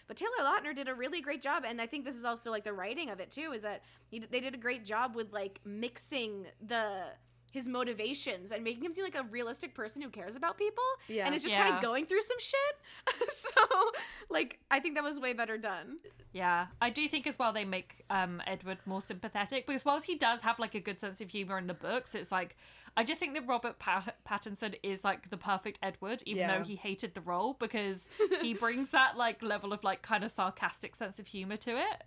But 0.07 0.17
Taylor 0.17 0.31
Lautner 0.41 0.75
did 0.75 0.87
a 0.87 0.95
really 0.95 1.21
great 1.21 1.41
job, 1.41 1.63
and 1.67 1.79
I 1.79 1.85
think 1.85 2.05
this 2.05 2.15
is 2.15 2.25
also 2.25 2.49
like 2.49 2.63
the 2.63 2.73
writing 2.73 3.09
of 3.09 3.19
it 3.19 3.29
too. 3.29 3.51
Is 3.53 3.61
that 3.61 3.83
he, 4.09 4.19
they 4.19 4.39
did 4.39 4.55
a 4.55 4.57
great 4.57 4.83
job 4.83 5.15
with 5.15 5.31
like 5.31 5.59
mixing 5.63 6.47
the 6.65 7.05
his 7.51 7.67
motivations 7.67 8.51
and 8.51 8.63
making 8.63 8.83
him 8.83 8.93
seem 8.93 9.03
like 9.03 9.15
a 9.15 9.23
realistic 9.23 9.75
person 9.75 10.01
who 10.01 10.09
cares 10.09 10.37
about 10.37 10.57
people. 10.57 10.83
Yeah. 11.09 11.25
and 11.25 11.35
is 11.35 11.43
just 11.43 11.53
kind 11.53 11.75
of 11.75 11.81
going 11.81 12.05
through 12.05 12.21
some 12.21 12.37
shit. 12.39 13.29
so 13.37 13.91
like 14.29 14.59
I 14.71 14.79
think 14.79 14.95
that 14.95 15.03
was 15.03 15.19
way 15.19 15.33
better 15.33 15.57
done. 15.57 15.97
Yeah, 16.33 16.67
I 16.81 16.89
do 16.89 17.07
think 17.09 17.27
as 17.27 17.37
well 17.37 17.51
they 17.51 17.65
make 17.65 18.05
um, 18.09 18.41
Edward 18.47 18.79
more 18.85 19.01
sympathetic 19.01 19.67
because 19.67 19.83
whilst 19.83 20.07
he 20.07 20.15
does 20.15 20.41
have 20.41 20.59
like 20.59 20.73
a 20.73 20.79
good 20.79 20.99
sense 20.99 21.19
of 21.21 21.29
humor 21.29 21.57
in 21.57 21.67
the 21.67 21.73
books, 21.73 22.15
it's 22.15 22.31
like 22.31 22.55
I 22.97 23.03
just 23.03 23.19
think 23.19 23.33
that 23.35 23.47
Robert 23.47 23.79
pa- 23.79 24.13
Pattinson 24.27 24.75
is 24.83 25.03
like 25.03 25.29
the 25.29 25.37
perfect 25.37 25.79
Edward, 25.81 26.23
even 26.25 26.41
Yeah. 26.41 26.57
though 26.57 26.63
he 26.63 26.75
hated 26.75 27.15
the 27.15 27.21
role 27.21 27.53
because 27.53 28.09
he 28.41 28.53
brings 28.53 28.91
that 28.91 29.17
like 29.17 29.41
level 29.41 29.71
of 29.73 29.83
like 29.83 30.01
kind 30.01 30.23
of 30.23 30.31
sarcastic 30.31 30.95
sense 30.95 31.17
of 31.19 31.27
humor 31.27 31.57
to 31.57 31.77
it. 31.77 32.03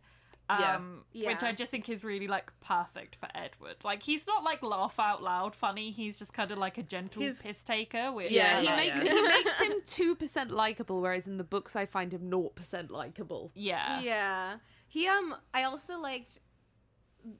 Yeah. 0.51 0.77
Um, 0.77 1.05
which 1.15 1.43
I 1.43 1.53
just 1.53 1.71
think 1.71 1.89
is 1.89 2.05
really 2.05 2.29
like 2.29 2.53
perfect 2.61 3.17
for 3.17 3.29
Edward. 3.35 3.77
Like 3.83 4.03
he's 4.03 4.27
not 4.27 4.45
like 4.45 4.63
laugh 4.63 4.97
out 4.99 5.23
loud 5.23 5.57
funny. 5.57 5.91
He's 5.91 6.19
just 6.19 6.35
kind 6.35 6.51
of 6.51 6.59
like 6.59 6.77
a 6.77 6.83
gentle 6.83 7.23
He's- 7.23 7.41
piss 7.41 7.63
taker. 7.63 8.13
Which 8.13 8.31
yeah, 8.31 8.61
he 8.61 8.67
like. 8.67 8.77
makes 8.77 8.99
yeah. 8.99 9.15
he 9.15 9.23
makes 9.23 9.59
him 9.59 9.73
two 9.87 10.15
percent 10.15 10.51
likable 10.51 11.01
whereas 11.01 11.27
in 11.27 11.39
the 11.39 11.45
books 11.45 11.75
I 11.75 11.87
find 11.87 12.13
him 12.13 12.29
naught 12.29 12.57
percent 12.57 12.91
likable 12.91 13.53
yeah. 13.55 14.01
Yeah. 14.03 14.57
He 14.87 15.09
um 15.09 15.35
I 15.55 15.63
also 15.63 15.99
liked 15.99 16.41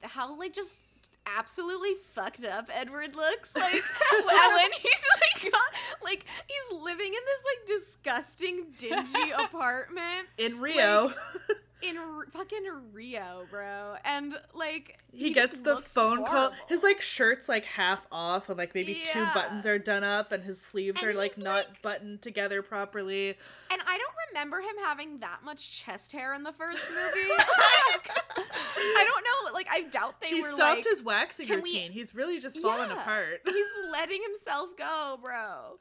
how 0.01 0.35
like 0.37 0.53
just 0.53 0.81
absolutely 1.37 1.95
fucked 2.13 2.45
up 2.45 2.69
Edward 2.73 3.15
looks 3.15 3.55
like 3.55 3.71
when 3.71 4.71
he's 4.73 5.05
like 5.43 5.51
got, 5.51 5.69
like 6.03 6.25
he's 6.47 6.81
living 6.81 7.07
in 7.07 7.13
this 7.13 7.43
like 7.45 7.79
disgusting 7.79 8.65
dingy 8.77 9.31
apartment. 9.37 10.27
In 10.37 10.59
Rio, 10.59 11.13
in 11.81 11.97
R- 11.97 12.25
fucking 12.31 12.63
Rio, 12.93 13.45
bro. 13.51 13.95
And 14.03 14.37
like 14.53 14.97
he, 15.11 15.33
just 15.33 15.35
gets 15.35 15.59
the 15.59 15.77
phone 15.77 16.25
call. 16.25 16.51
His 16.67 16.83
like 16.83 17.01
shirt's 17.01 17.47
like 17.49 17.65
half 17.65 18.07
off, 18.11 18.49
and 18.49 18.57
like 18.57 18.73
maybe 18.73 19.01
two 19.05 19.25
buttons 19.33 19.65
are 19.65 19.77
done 19.79 20.03
up, 20.03 20.31
and 20.31 20.43
his 20.43 20.61
sleeves 20.61 21.01
And 21.01 21.11
are 21.11 21.13
like 21.13 21.37
not 21.37 21.67
like- 21.67 21.81
buttoned 21.81 22.21
together 22.21 22.61
properly. 22.61 23.35
And 23.71 23.81
I 23.87 23.97
don't 23.97 24.13
remember 24.29 24.59
him 24.61 24.75
having 24.83 25.19
that 25.19 25.39
much 25.43 25.81
chest 25.83 26.11
hair 26.11 26.33
in 26.33 26.43
the 26.43 26.53
first 26.53 26.81
movie. 26.89 27.29
Like, 27.37 28.09
I 28.37 29.05
don't 29.07 29.23
know. 29.23 29.53
Like 29.53 29.67
I 29.71 29.81
doubt 29.83 30.21
they 30.21 30.29
he 30.29 30.41
were 30.41 30.51
stopped 30.51 30.77
like 30.77 30.85
his 30.85 31.03
waxing 31.03 31.47
"Can 31.47 31.61
we- 31.61 31.71
routine. 31.71 31.91
He's 31.91 32.15
really 32.15 32.39
just 32.39 32.59
fallen 32.59 32.89
Yeah. 32.89 33.01
apart. 33.01 33.41
He's 33.45 33.65
letting 33.91 34.21
himself 34.21 34.69
go, 34.77 35.19
bro. 35.23 35.77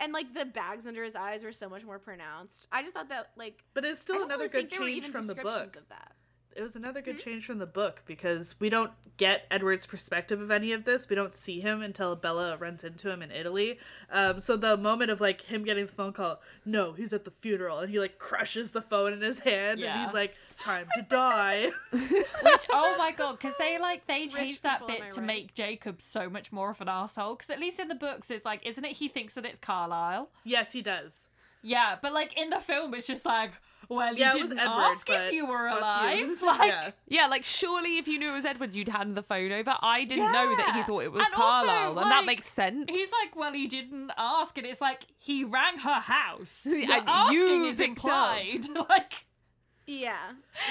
And 0.00 0.12
like 0.12 0.34
the 0.34 0.44
bags 0.44 0.86
under 0.86 1.02
his 1.04 1.14
eyes 1.14 1.42
were 1.42 1.52
so 1.52 1.68
much 1.68 1.84
more 1.84 1.98
pronounced. 1.98 2.66
I 2.72 2.82
just 2.82 2.94
thought 2.94 3.08
that 3.10 3.30
like 3.36 3.64
But 3.74 3.84
it's 3.84 4.00
still 4.00 4.22
another 4.22 4.44
really 4.44 4.48
good 4.48 4.58
think 4.58 4.70
there 4.70 4.80
were 4.80 4.86
change 4.86 5.06
from 5.06 5.26
the 5.26 5.34
book. 5.34 5.76
of 5.76 5.88
that. 5.88 6.12
It 6.56 6.62
was 6.62 6.74
another 6.74 7.02
good 7.02 7.18
change 7.18 7.44
from 7.44 7.58
the 7.58 7.66
book 7.66 8.02
because 8.06 8.54
we 8.58 8.70
don't 8.70 8.92
get 9.16 9.46
Edward's 9.50 9.86
perspective 9.86 10.40
of 10.40 10.50
any 10.50 10.72
of 10.72 10.84
this. 10.84 11.08
We 11.08 11.16
don't 11.16 11.36
see 11.36 11.60
him 11.60 11.82
until 11.82 12.16
Bella 12.16 12.56
runs 12.56 12.82
into 12.82 13.10
him 13.10 13.22
in 13.22 13.30
Italy. 13.30 13.78
Um, 14.10 14.40
so 14.40 14.56
the 14.56 14.76
moment 14.76 15.10
of 15.10 15.20
like 15.20 15.42
him 15.42 15.64
getting 15.64 15.86
the 15.86 15.92
phone 15.92 16.12
call, 16.12 16.40
no, 16.64 16.92
he's 16.92 17.12
at 17.12 17.24
the 17.24 17.30
funeral, 17.30 17.80
and 17.80 17.90
he 17.90 17.98
like 17.98 18.18
crushes 18.18 18.70
the 18.70 18.82
phone 18.82 19.12
in 19.12 19.20
his 19.20 19.40
hand, 19.40 19.80
and 19.80 20.04
he's 20.06 20.14
like, 20.14 20.34
"Time 20.58 20.88
to 20.94 21.02
die." 21.02 21.70
Which, 21.92 22.66
oh 22.70 22.94
my 22.98 23.12
god, 23.12 23.38
because 23.38 23.54
they 23.58 23.78
like 23.78 24.06
they 24.06 24.26
changed 24.26 24.62
that 24.62 24.86
bit 24.86 25.10
to 25.12 25.20
right? 25.20 25.26
make 25.26 25.54
Jacob 25.54 26.00
so 26.00 26.30
much 26.30 26.52
more 26.52 26.70
of 26.70 26.80
an 26.80 26.88
asshole. 26.88 27.34
Because 27.34 27.50
at 27.50 27.60
least 27.60 27.78
in 27.78 27.88
the 27.88 27.94
books, 27.94 28.30
it's 28.30 28.44
like, 28.44 28.64
isn't 28.66 28.84
it? 28.84 28.92
He 28.92 29.08
thinks 29.08 29.34
that 29.34 29.44
it's 29.44 29.58
Carlisle. 29.58 30.30
yes, 30.44 30.72
he 30.72 30.82
does. 30.82 31.28
Yeah, 31.62 31.96
but 32.00 32.12
like 32.12 32.38
in 32.38 32.50
the 32.50 32.60
film, 32.60 32.94
it's 32.94 33.06
just 33.08 33.24
like, 33.26 33.50
well, 33.88 34.12
you 34.14 34.20
Yeah, 34.20 34.34
it 34.34 34.40
was 34.40 34.48
didn't 34.50 34.60
Edward, 34.60 34.82
ask 34.82 35.08
if 35.10 35.32
you 35.32 35.46
were 35.46 35.66
alive. 35.68 36.18
you. 36.18 36.36
Like, 36.46 36.68
yeah. 36.70 36.90
Yeah, 37.08 37.26
like 37.26 37.44
surely 37.44 37.98
if 37.98 38.06
you 38.08 38.18
knew 38.18 38.30
it 38.30 38.34
was 38.34 38.44
Edward, 38.44 38.74
you'd 38.74 38.88
hand 38.88 39.16
the 39.16 39.22
phone 39.22 39.52
over. 39.52 39.74
I 39.80 40.04
didn't 40.04 40.32
know 40.32 40.56
that 40.56 40.74
he 40.76 40.82
thought 40.84 41.00
it 41.04 41.12
was 41.12 41.26
And 41.26 41.34
also, 41.34 41.66
Carlisle, 41.66 41.98
and 41.98 42.10
that 42.10 42.24
makes 42.24 42.46
sense. 42.48 42.90
He's 42.90 43.10
like, 43.22 43.34
well, 43.36 43.52
he 43.52 43.66
didn't 43.66 44.10
ask, 44.18 44.56
and 44.58 44.66
it's 44.66 44.80
like 44.80 45.06
he 45.18 45.44
rang 45.44 45.78
her 45.78 46.00
house. 46.00 46.66
And 46.66 46.90
asking 47.06 47.38
you 47.38 47.64
is 47.66 47.78
picked 47.78 48.04
up. 48.04 48.38
implied. 48.40 48.62
like, 48.88 49.26
Yeah. 49.86 50.16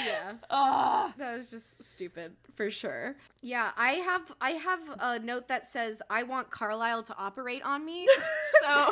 Yeah. 0.05 0.33
ah, 0.49 1.13
That 1.17 1.37
was 1.37 1.49
just 1.51 1.83
stupid 1.83 2.33
for 2.55 2.69
sure. 2.71 3.15
Yeah, 3.41 3.71
I 3.77 3.93
have 3.93 4.31
I 4.41 4.51
have 4.51 4.79
a 4.99 5.19
note 5.19 5.47
that 5.49 5.69
says 5.69 6.01
I 6.09 6.23
want 6.23 6.49
Carlisle 6.49 7.03
to 7.03 7.15
operate 7.17 7.63
on 7.63 7.85
me. 7.85 8.07
So 8.63 8.89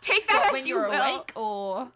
take 0.00 0.26
that 0.28 0.38
what, 0.38 0.46
as 0.46 0.52
when 0.52 0.66
you 0.66 0.76
you're 0.76 0.88
will. 0.88 1.00
awake, 1.00 1.32
or 1.34 1.90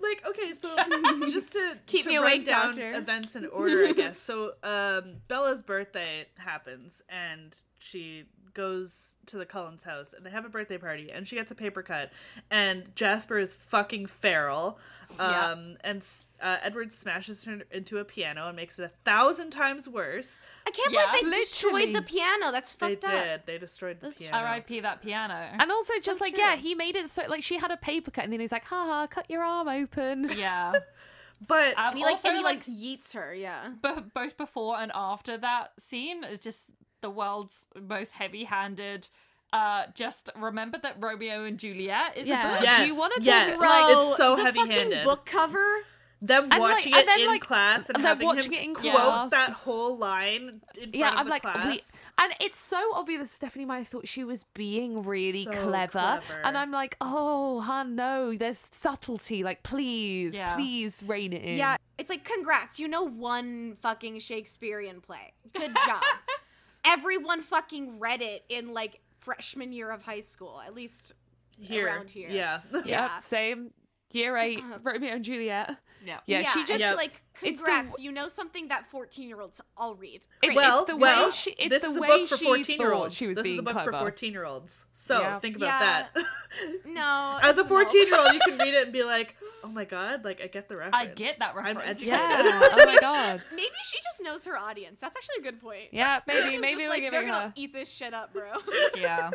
like 0.00 0.24
okay 0.26 0.52
so 0.52 0.68
just 1.30 1.52
to 1.52 1.78
Keep 1.86 2.04
to 2.04 2.08
me 2.08 2.16
awake, 2.16 2.44
down 2.44 2.68
doctor. 2.76 2.92
events 2.94 3.34
in 3.36 3.46
order 3.46 3.84
i 3.86 3.92
guess 3.92 4.18
so 4.18 4.52
um 4.62 5.16
bella's 5.28 5.62
birthday 5.62 6.26
happens 6.38 7.02
and 7.08 7.56
she 7.78 8.24
goes 8.54 9.14
to 9.26 9.36
the 9.38 9.46
Cullens 9.46 9.84
house 9.84 10.12
and 10.12 10.26
they 10.26 10.30
have 10.30 10.44
a 10.44 10.48
birthday 10.48 10.78
party 10.78 11.10
and 11.12 11.28
she 11.28 11.36
gets 11.36 11.50
a 11.52 11.54
paper 11.54 11.82
cut 11.82 12.10
and 12.50 12.92
Jasper 12.96 13.38
is 13.38 13.54
fucking 13.54 14.06
feral 14.06 14.78
Yeah. 15.16 15.50
um 15.52 15.76
and 15.84 16.02
uh, 16.40 16.58
Edward 16.62 16.92
smashes 16.92 17.44
her 17.44 17.60
into 17.70 17.98
a 17.98 18.04
piano 18.04 18.46
and 18.48 18.56
makes 18.56 18.78
it 18.78 18.84
a 18.84 18.88
thousand 19.04 19.50
times 19.50 19.88
worse 19.88 20.36
I 20.66 20.70
can't 20.70 20.92
Yeah. 20.92 21.06
believe 21.10 21.32
they 21.32 21.40
destroyed 21.40 21.94
the 21.94 22.02
piano. 22.02 22.52
That's 22.52 22.72
they 22.74 22.94
fucked 22.94 23.04
up. 23.06 23.24
did 23.24 23.40
they 23.46 23.58
destroyed 23.58 24.00
the 24.00 24.06
Those- 24.06 24.18
piano 24.18 24.36
R.I.P. 24.36 24.80
that 24.80 25.00
piano. 25.02 25.34
and 25.58 25.70
also, 25.72 25.94
just 26.02 26.20
like, 26.20 26.34
true. 26.34 26.44
yeah, 26.44 26.56
he 26.56 26.74
made 26.74 26.94
it 26.96 27.08
so, 27.08 27.22
like, 27.28 27.42
she 27.42 27.56
had 27.58 27.70
a 27.70 27.76
paper 27.78 28.10
cut, 28.10 28.24
and 28.24 28.32
then 28.32 28.40
he's 28.40 28.52
like, 28.52 28.64
haha, 28.66 29.06
cut 29.06 29.28
your 29.30 29.42
arm 29.42 29.66
open. 29.68 30.30
yeah. 30.36 30.72
but 31.46 31.76
Um, 31.78 31.86
And 31.90 31.98
he 31.98 32.04
like 32.04 32.12
also, 32.16 32.28
and 32.28 32.38
he 32.38 32.44
like 32.44 32.66
like, 32.68 32.76
yeets 32.76 33.12
her. 33.14 33.34
Yeah. 33.34 33.70
b- 33.82 34.02
both 34.14 34.36
before 34.36 34.78
and 34.78 34.92
after 34.94 35.38
that 35.38 35.72
scene 35.80 36.22
is 36.24 36.38
just 36.40 36.64
the 37.00 37.10
world's 37.10 37.66
most 37.80 38.12
heavy-handed. 38.12 39.08
Uh, 39.52 39.86
just 39.94 40.28
remember 40.36 40.76
that 40.78 40.96
Romeo 40.98 41.44
and 41.44 41.58
Juliet 41.58 42.18
is 42.18 42.26
Yeah. 42.26 42.46
a 42.46 42.54
book. 42.56 42.62
yes 42.64 42.80
Do 42.80 42.86
you 42.86 42.94
wanna 42.94 43.14
talk 43.14 43.24
yes 43.24 43.56
about- 43.56 44.08
it's 44.08 44.16
so 44.18 44.36
the 44.36 44.42
heavy-handed 44.42 45.04
book 45.04 45.24
cover. 45.24 45.84
Them 46.20 46.48
And, 46.50 46.60
watching 46.60 46.92
and 46.94 47.02
it 47.02 47.06
then, 47.06 47.20
in 47.20 47.26
like, 47.28 47.42
class 47.42 47.88
and 47.90 48.02
having 48.02 48.26
watching 48.26 48.52
him 48.52 48.58
it 48.58 48.64
in 48.64 48.74
quote 48.74 48.92
class. 48.92 49.30
that 49.30 49.50
whole 49.50 49.96
line 49.96 50.60
in 50.74 50.90
front 50.90 50.94
yeah, 50.96 51.12
of 51.12 51.18
I'm 51.18 51.26
the 51.26 51.30
like, 51.30 51.42
class. 51.42 51.66
we, 51.66 51.80
and 52.20 52.32
it's 52.40 52.58
so 52.58 52.80
obvious. 52.94 53.30
Stephenie 53.30 53.64
Meyer 53.64 53.84
thought 53.84 54.08
she 54.08 54.24
was 54.24 54.42
being 54.54 55.04
really 55.04 55.44
So 55.44 55.52
clever, 55.52 55.92
clever. 56.20 56.40
and 56.44 56.58
I'm 56.58 56.72
like, 56.72 56.96
oh, 57.00 57.60
hun, 57.60 57.94
no, 57.94 58.34
there's 58.36 58.68
subtlety. 58.72 59.44
Like, 59.44 59.62
please, 59.62 60.36
Yeah. 60.36 60.56
please 60.56 61.04
rein 61.06 61.32
it 61.32 61.42
in. 61.42 61.56
Yeah, 61.56 61.76
it's 61.98 62.10
like 62.10 62.24
congrats. 62.24 62.80
You 62.80 62.88
know 62.88 63.04
one 63.04 63.76
fucking 63.80 64.18
Shakespearean 64.18 65.00
play. 65.00 65.34
Good 65.54 65.72
job. 65.86 66.02
Everyone 66.84 67.42
fucking 67.42 68.00
read 68.00 68.22
it 68.22 68.44
in 68.48 68.72
like 68.74 69.00
freshman 69.20 69.72
year 69.72 69.90
of 69.90 70.02
high 70.02 70.22
school, 70.22 70.60
at 70.66 70.74
least 70.74 71.12
here, 71.60 71.86
around 71.86 72.10
here. 72.10 72.28
yeah. 72.30 72.60
Yep, 72.72 72.86
Yeah. 72.86 73.20
same. 73.20 73.70
Year 74.12 74.36
eight, 74.38 74.62
Romeo 74.82 75.12
and 75.14 75.24
Juliet. 75.24 75.76
Yeah. 76.04 76.20
Yeah, 76.26 76.42
she 76.52 76.64
just 76.64 76.78
Yep. 76.80 76.96
like 76.96 77.20
It's 77.42 77.58
the 77.60 77.64
congrats. 77.66 77.90
w- 77.92 78.06
you 78.08 78.12
know 78.12 78.28
something 78.28 78.68
that 78.68 78.86
fourteen 78.88 79.28
year 79.28 79.40
olds 79.40 79.60
all 79.76 79.94
read. 79.96 80.22
It- 80.42 80.46
Great. 80.46 80.56
well, 80.56 80.80
it's 80.82 80.90
the 80.90 80.96
well, 80.96 81.26
way 81.26 81.32
she. 81.32 81.50
It's 81.50 81.68
this 81.74 81.82
the 81.82 81.88
is 81.90 81.96
a 81.96 82.00
way 82.00 82.06
book 82.08 82.28
for 82.28 82.36
she 82.38 82.44
14 82.46 82.78
year 82.80 82.90
thought 82.90 82.96
olds. 82.96 83.14
she 83.16 83.26
was 83.26 83.36
this 83.36 83.42
being 83.42 83.54
is 83.56 83.58
a 83.58 83.62
book 83.64 83.72
clever. 83.74 83.92
for 83.92 83.98
14 83.98 84.32
year 84.32 84.44
olds. 84.46 84.86
So 84.94 85.20
Yeah. 85.20 85.38
think 85.40 85.56
about 85.56 85.66
Yeah. 85.66 86.06
that. 86.14 86.24
no, 86.86 87.38
As 87.42 87.58
a 87.58 87.62
no. 87.62 87.68
14 87.68 88.06
year 88.06 88.18
old, 88.18 88.32
you 88.32 88.40
can 88.40 88.56
read 88.58 88.74
it 88.74 88.84
and 88.84 88.92
be 88.92 89.02
like, 89.04 89.36
oh 89.64 89.68
my 89.68 89.84
god, 89.84 90.24
like 90.24 90.40
I 90.40 90.46
get 90.46 90.68
the 90.68 90.76
reference. 90.76 90.96
I 90.96 91.06
get 91.06 91.38
that 91.40 91.50
I'm 91.50 91.56
reference. 91.76 92.00
educated. 92.02 92.08
Yeah. 92.18 92.68
oh 92.72 92.84
my 92.86 92.98
god. 93.00 93.42
Maybe 93.50 93.68
she 93.84 93.98
just 93.98 94.22
knows 94.22 94.44
her 94.44 94.56
audience. 94.56 95.00
That's 95.00 95.16
actually 95.16 95.46
a 95.46 95.50
good 95.52 95.60
point. 95.60 95.88
Yeah, 95.92 96.20
maybe 96.26 96.54
It's 96.54 96.60
maybe 96.62 96.74
just 96.74 96.76
we're 96.84 96.88
like, 96.88 97.02
they're 97.02 97.10
giving 97.10 97.28
gonna 97.28 97.46
her. 97.48 97.52
eat 97.56 97.72
this 97.74 97.90
shit 97.90 98.14
up, 98.14 98.32
bro. 98.32 98.52
Yeah. 98.96 99.30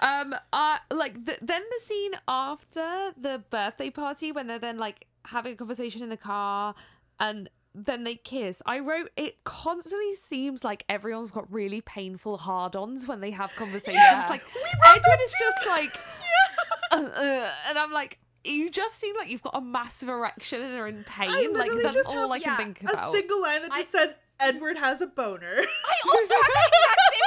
Um, 0.00 0.34
uh, 0.52 0.78
like 0.90 1.24
th- 1.24 1.38
then 1.40 1.62
the 1.62 1.80
scene 1.86 2.12
after 2.28 3.12
the 3.16 3.42
birthday 3.50 3.90
party 3.90 4.32
when 4.32 4.46
they're 4.46 4.58
then 4.58 4.78
like 4.78 5.06
having 5.24 5.54
a 5.54 5.56
conversation 5.56 6.02
in 6.02 6.08
the 6.08 6.16
car, 6.16 6.74
and 7.18 7.48
then 7.74 8.04
they 8.04 8.14
kiss. 8.16 8.62
I 8.66 8.78
wrote 8.80 9.10
it 9.16 9.42
constantly 9.44 10.14
seems 10.14 10.64
like 10.64 10.84
everyone's 10.88 11.30
got 11.30 11.50
really 11.52 11.80
painful 11.80 12.38
hard-ons 12.38 13.06
when 13.06 13.20
they 13.20 13.30
have 13.32 13.54
conversations. 13.56 13.96
Yeah. 14.02 14.26
Like 14.30 14.42
Edward 14.86 15.18
is 15.24 15.34
just 15.38 15.66
like, 15.66 15.98
uh, 16.92 16.96
uh, 16.96 17.50
and 17.68 17.78
I'm 17.78 17.92
like. 17.92 18.18
You 18.48 18.70
just 18.70 19.00
seem 19.00 19.16
like 19.16 19.28
you've 19.28 19.42
got 19.42 19.56
a 19.56 19.60
massive 19.60 20.08
erection 20.08 20.62
and 20.62 20.78
are 20.78 20.86
in 20.86 21.02
pain. 21.02 21.52
Like 21.52 21.68
that's 21.82 22.06
all 22.06 22.14
have- 22.14 22.30
I 22.30 22.38
can 22.38 22.52
yeah, 22.52 22.56
think 22.56 22.80
about. 22.80 23.12
A 23.12 23.16
single 23.18 23.42
line 23.42 23.62
that 23.62 23.72
just 23.72 23.90
said, 23.90 24.14
Edward 24.38 24.78
has 24.78 25.00
a 25.00 25.08
boner. 25.08 25.48
I 25.48 25.94
also 26.06 26.34
have 26.34 26.46
the 26.46 26.68
exact 26.68 27.00
same. 27.12 27.25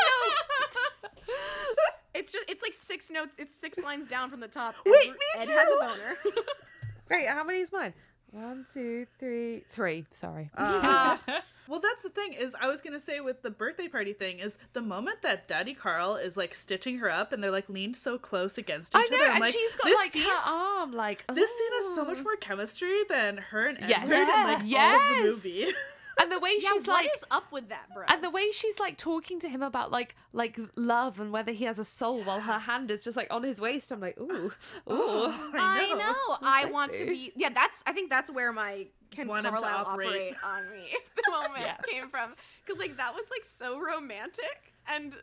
It's 2.19 2.33
just 2.33 2.49
it's 2.49 2.61
like 2.61 2.73
six 2.73 3.09
notes. 3.09 3.35
It's 3.37 3.55
six 3.55 3.77
lines 3.83 4.07
down 4.07 4.29
from 4.29 4.41
the 4.41 4.47
top. 4.47 4.75
Wait, 4.85 5.07
Ed, 5.07 5.11
me 5.11 5.17
Ed 5.41 5.45
too. 5.45 5.51
has 5.53 5.67
a 5.69 5.79
boner. 5.79 6.43
Wait, 7.09 7.27
how 7.29 7.43
many 7.43 7.59
is 7.59 7.71
mine? 7.71 7.93
One, 8.31 8.65
two, 8.71 9.07
three, 9.17 9.63
three. 9.71 10.05
Sorry. 10.11 10.51
Uh, 10.55 11.17
well, 11.67 11.79
that's 11.79 12.03
the 12.03 12.09
thing 12.09 12.33
is, 12.33 12.55
I 12.61 12.67
was 12.67 12.79
gonna 12.81 12.99
say 12.99 13.21
with 13.21 13.41
the 13.41 13.49
birthday 13.49 13.87
party 13.87 14.13
thing 14.13 14.37
is 14.37 14.59
the 14.73 14.81
moment 14.81 15.23
that 15.23 15.47
Daddy 15.47 15.73
Carl 15.73 16.15
is 16.15 16.37
like 16.37 16.53
stitching 16.53 16.99
her 16.99 17.09
up 17.09 17.31
and 17.33 17.43
they're 17.43 17.49
like 17.49 17.69
leaned 17.69 17.95
so 17.95 18.19
close 18.19 18.57
against 18.59 18.93
each 18.95 19.01
I 19.01 19.07
know, 19.09 19.17
other. 19.17 19.25
I'm 19.25 19.31
and 19.31 19.39
like, 19.39 19.53
she's 19.53 19.75
got 19.75 19.85
this 19.85 19.95
like 19.95 20.11
scene, 20.11 20.23
her 20.23 20.41
arm, 20.45 20.91
like 20.91 21.25
this 21.33 21.49
scene 21.49 21.71
has 21.81 21.95
so 21.95 22.01
oh. 22.03 22.05
much 22.05 22.23
more 22.23 22.35
chemistry 22.35 23.03
than 23.09 23.37
her 23.37 23.65
and 23.65 23.79
Yes. 23.87 24.03
Edward 24.03 24.15
and 24.17 24.27
like 24.27 24.57
all 24.57 24.61
of 24.61 24.67
Yes. 24.67 25.17
the 25.23 25.23
movie. 25.29 25.73
And 26.19 26.31
the 26.31 26.39
way 26.39 26.57
yeah, 26.59 26.69
she's 26.73 26.85
what 26.87 27.03
like, 27.05 27.09
is 27.15 27.23
up 27.31 27.51
with 27.51 27.69
that, 27.69 27.87
bro? 27.93 28.03
and 28.07 28.23
the 28.23 28.29
way 28.29 28.51
she's 28.51 28.79
like 28.79 28.97
talking 28.97 29.39
to 29.39 29.47
him 29.49 29.61
about 29.61 29.91
like 29.91 30.15
like 30.33 30.59
love 30.75 31.19
and 31.19 31.31
whether 31.31 31.51
he 31.51 31.65
has 31.65 31.79
a 31.79 31.85
soul, 31.85 32.21
while 32.23 32.41
her 32.41 32.59
hand 32.59 32.91
is 32.91 33.03
just 33.03 33.15
like 33.17 33.27
on 33.31 33.43
his 33.43 33.59
waist. 33.61 33.91
I'm 33.91 33.99
like, 34.01 34.19
ooh, 34.19 34.51
ooh. 34.91 35.33
I 35.53 35.93
know. 35.97 36.37
I 36.43 36.65
want 36.65 36.93
to 36.93 37.05
be. 37.05 37.31
Yeah, 37.35 37.49
that's. 37.49 37.83
I 37.87 37.93
think 37.93 38.09
that's 38.09 38.29
where 38.29 38.51
my 38.51 38.87
can 39.11 39.27
Want 39.27 39.45
him 39.47 39.53
to 39.55 39.59
Carlisle 39.59 39.85
operate. 39.87 40.07
operate. 40.07 40.35
on 40.43 40.71
me 40.71 40.93
the 41.15 41.31
moment 41.31 41.61
Yeah. 41.65 41.77
came 41.89 42.09
from 42.09 42.35
because 42.65 42.79
like 42.79 42.97
that 42.97 43.13
was 43.15 43.23
like 43.31 43.43
so 43.43 43.79
romantic 43.79 44.73
and 44.87 45.15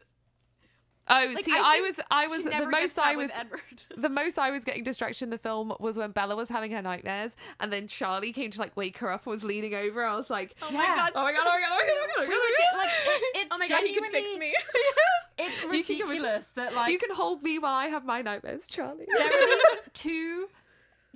Oh, 1.09 1.33
like 1.35 1.45
see, 1.45 1.53
I 1.53 1.77
I, 1.77 1.81
was, 1.83 2.01
I 2.11 2.27
was 2.27 2.45
the 2.45 2.67
most 2.69 2.99
I 2.99 3.15
was. 3.15 3.31
Edward. 3.33 3.61
The 3.97 4.09
most 4.09 4.39
I 4.39 4.51
was 4.51 4.65
getting 4.65 4.83
distraction 4.83 5.27
in 5.27 5.31
the 5.31 5.39
film 5.39 5.73
was 5.81 5.97
when 5.97 6.11
Bella 6.11 6.35
was 6.37 6.49
having 6.49 6.71
her 6.73 6.83
nightmares, 6.83 7.37
and 7.61 7.73
then 7.73 7.87
Charlie 7.89 8.33
came 8.33 8.51
to 8.51 8.61
like 8.61 8.77
wake 8.77 8.99
her 8.99 9.11
up 9.13 9.25
and 9.27 9.31
was 9.31 9.45
leaning 9.45 9.75
over. 9.75 10.05
I 10.05 10.17
was 10.17 10.29
like, 10.31 10.55
Oh 10.63 10.71
my 10.71 10.83
Yeah. 10.83 10.97
god! 10.97 11.13
oh 11.15 11.23
my 11.23 11.33
god, 11.33 11.39
so 11.39 11.43
oh 11.43 11.53
my 11.53 11.61
god, 11.61 11.69
oh 11.71 11.77
my 11.77 11.87
god, 11.87 11.97
oh 11.97 12.19
my 12.19 12.27
god, 12.27 12.33
oh 12.33 12.41
my 12.43 12.57
god. 12.73 12.79
like 12.79 12.89
it, 12.89 13.23
it's 13.41 13.49
Oh 13.55 13.59
my 13.59 13.69
god, 13.69 13.83
he 13.85 13.95
can 13.95 14.03
genuinely 14.05 14.21
fix 14.21 14.39
me. 14.39 14.55
it's 15.39 15.63
You 15.63 15.69
can 15.71 15.97
give 15.97 16.01
it- 16.01 16.11
ridiculous 16.11 16.47
that 16.57 16.75
like 16.75 16.93
you 16.93 16.99
can 16.99 17.15
hold 17.15 17.43
me 17.43 17.59
while 17.59 17.75
I 17.75 17.87
have 17.87 18.05
my 18.05 18.21
nightmares, 18.23 18.67
Charlie. 18.69 19.05
there 19.07 19.27
are 19.27 19.79
two 19.95 20.49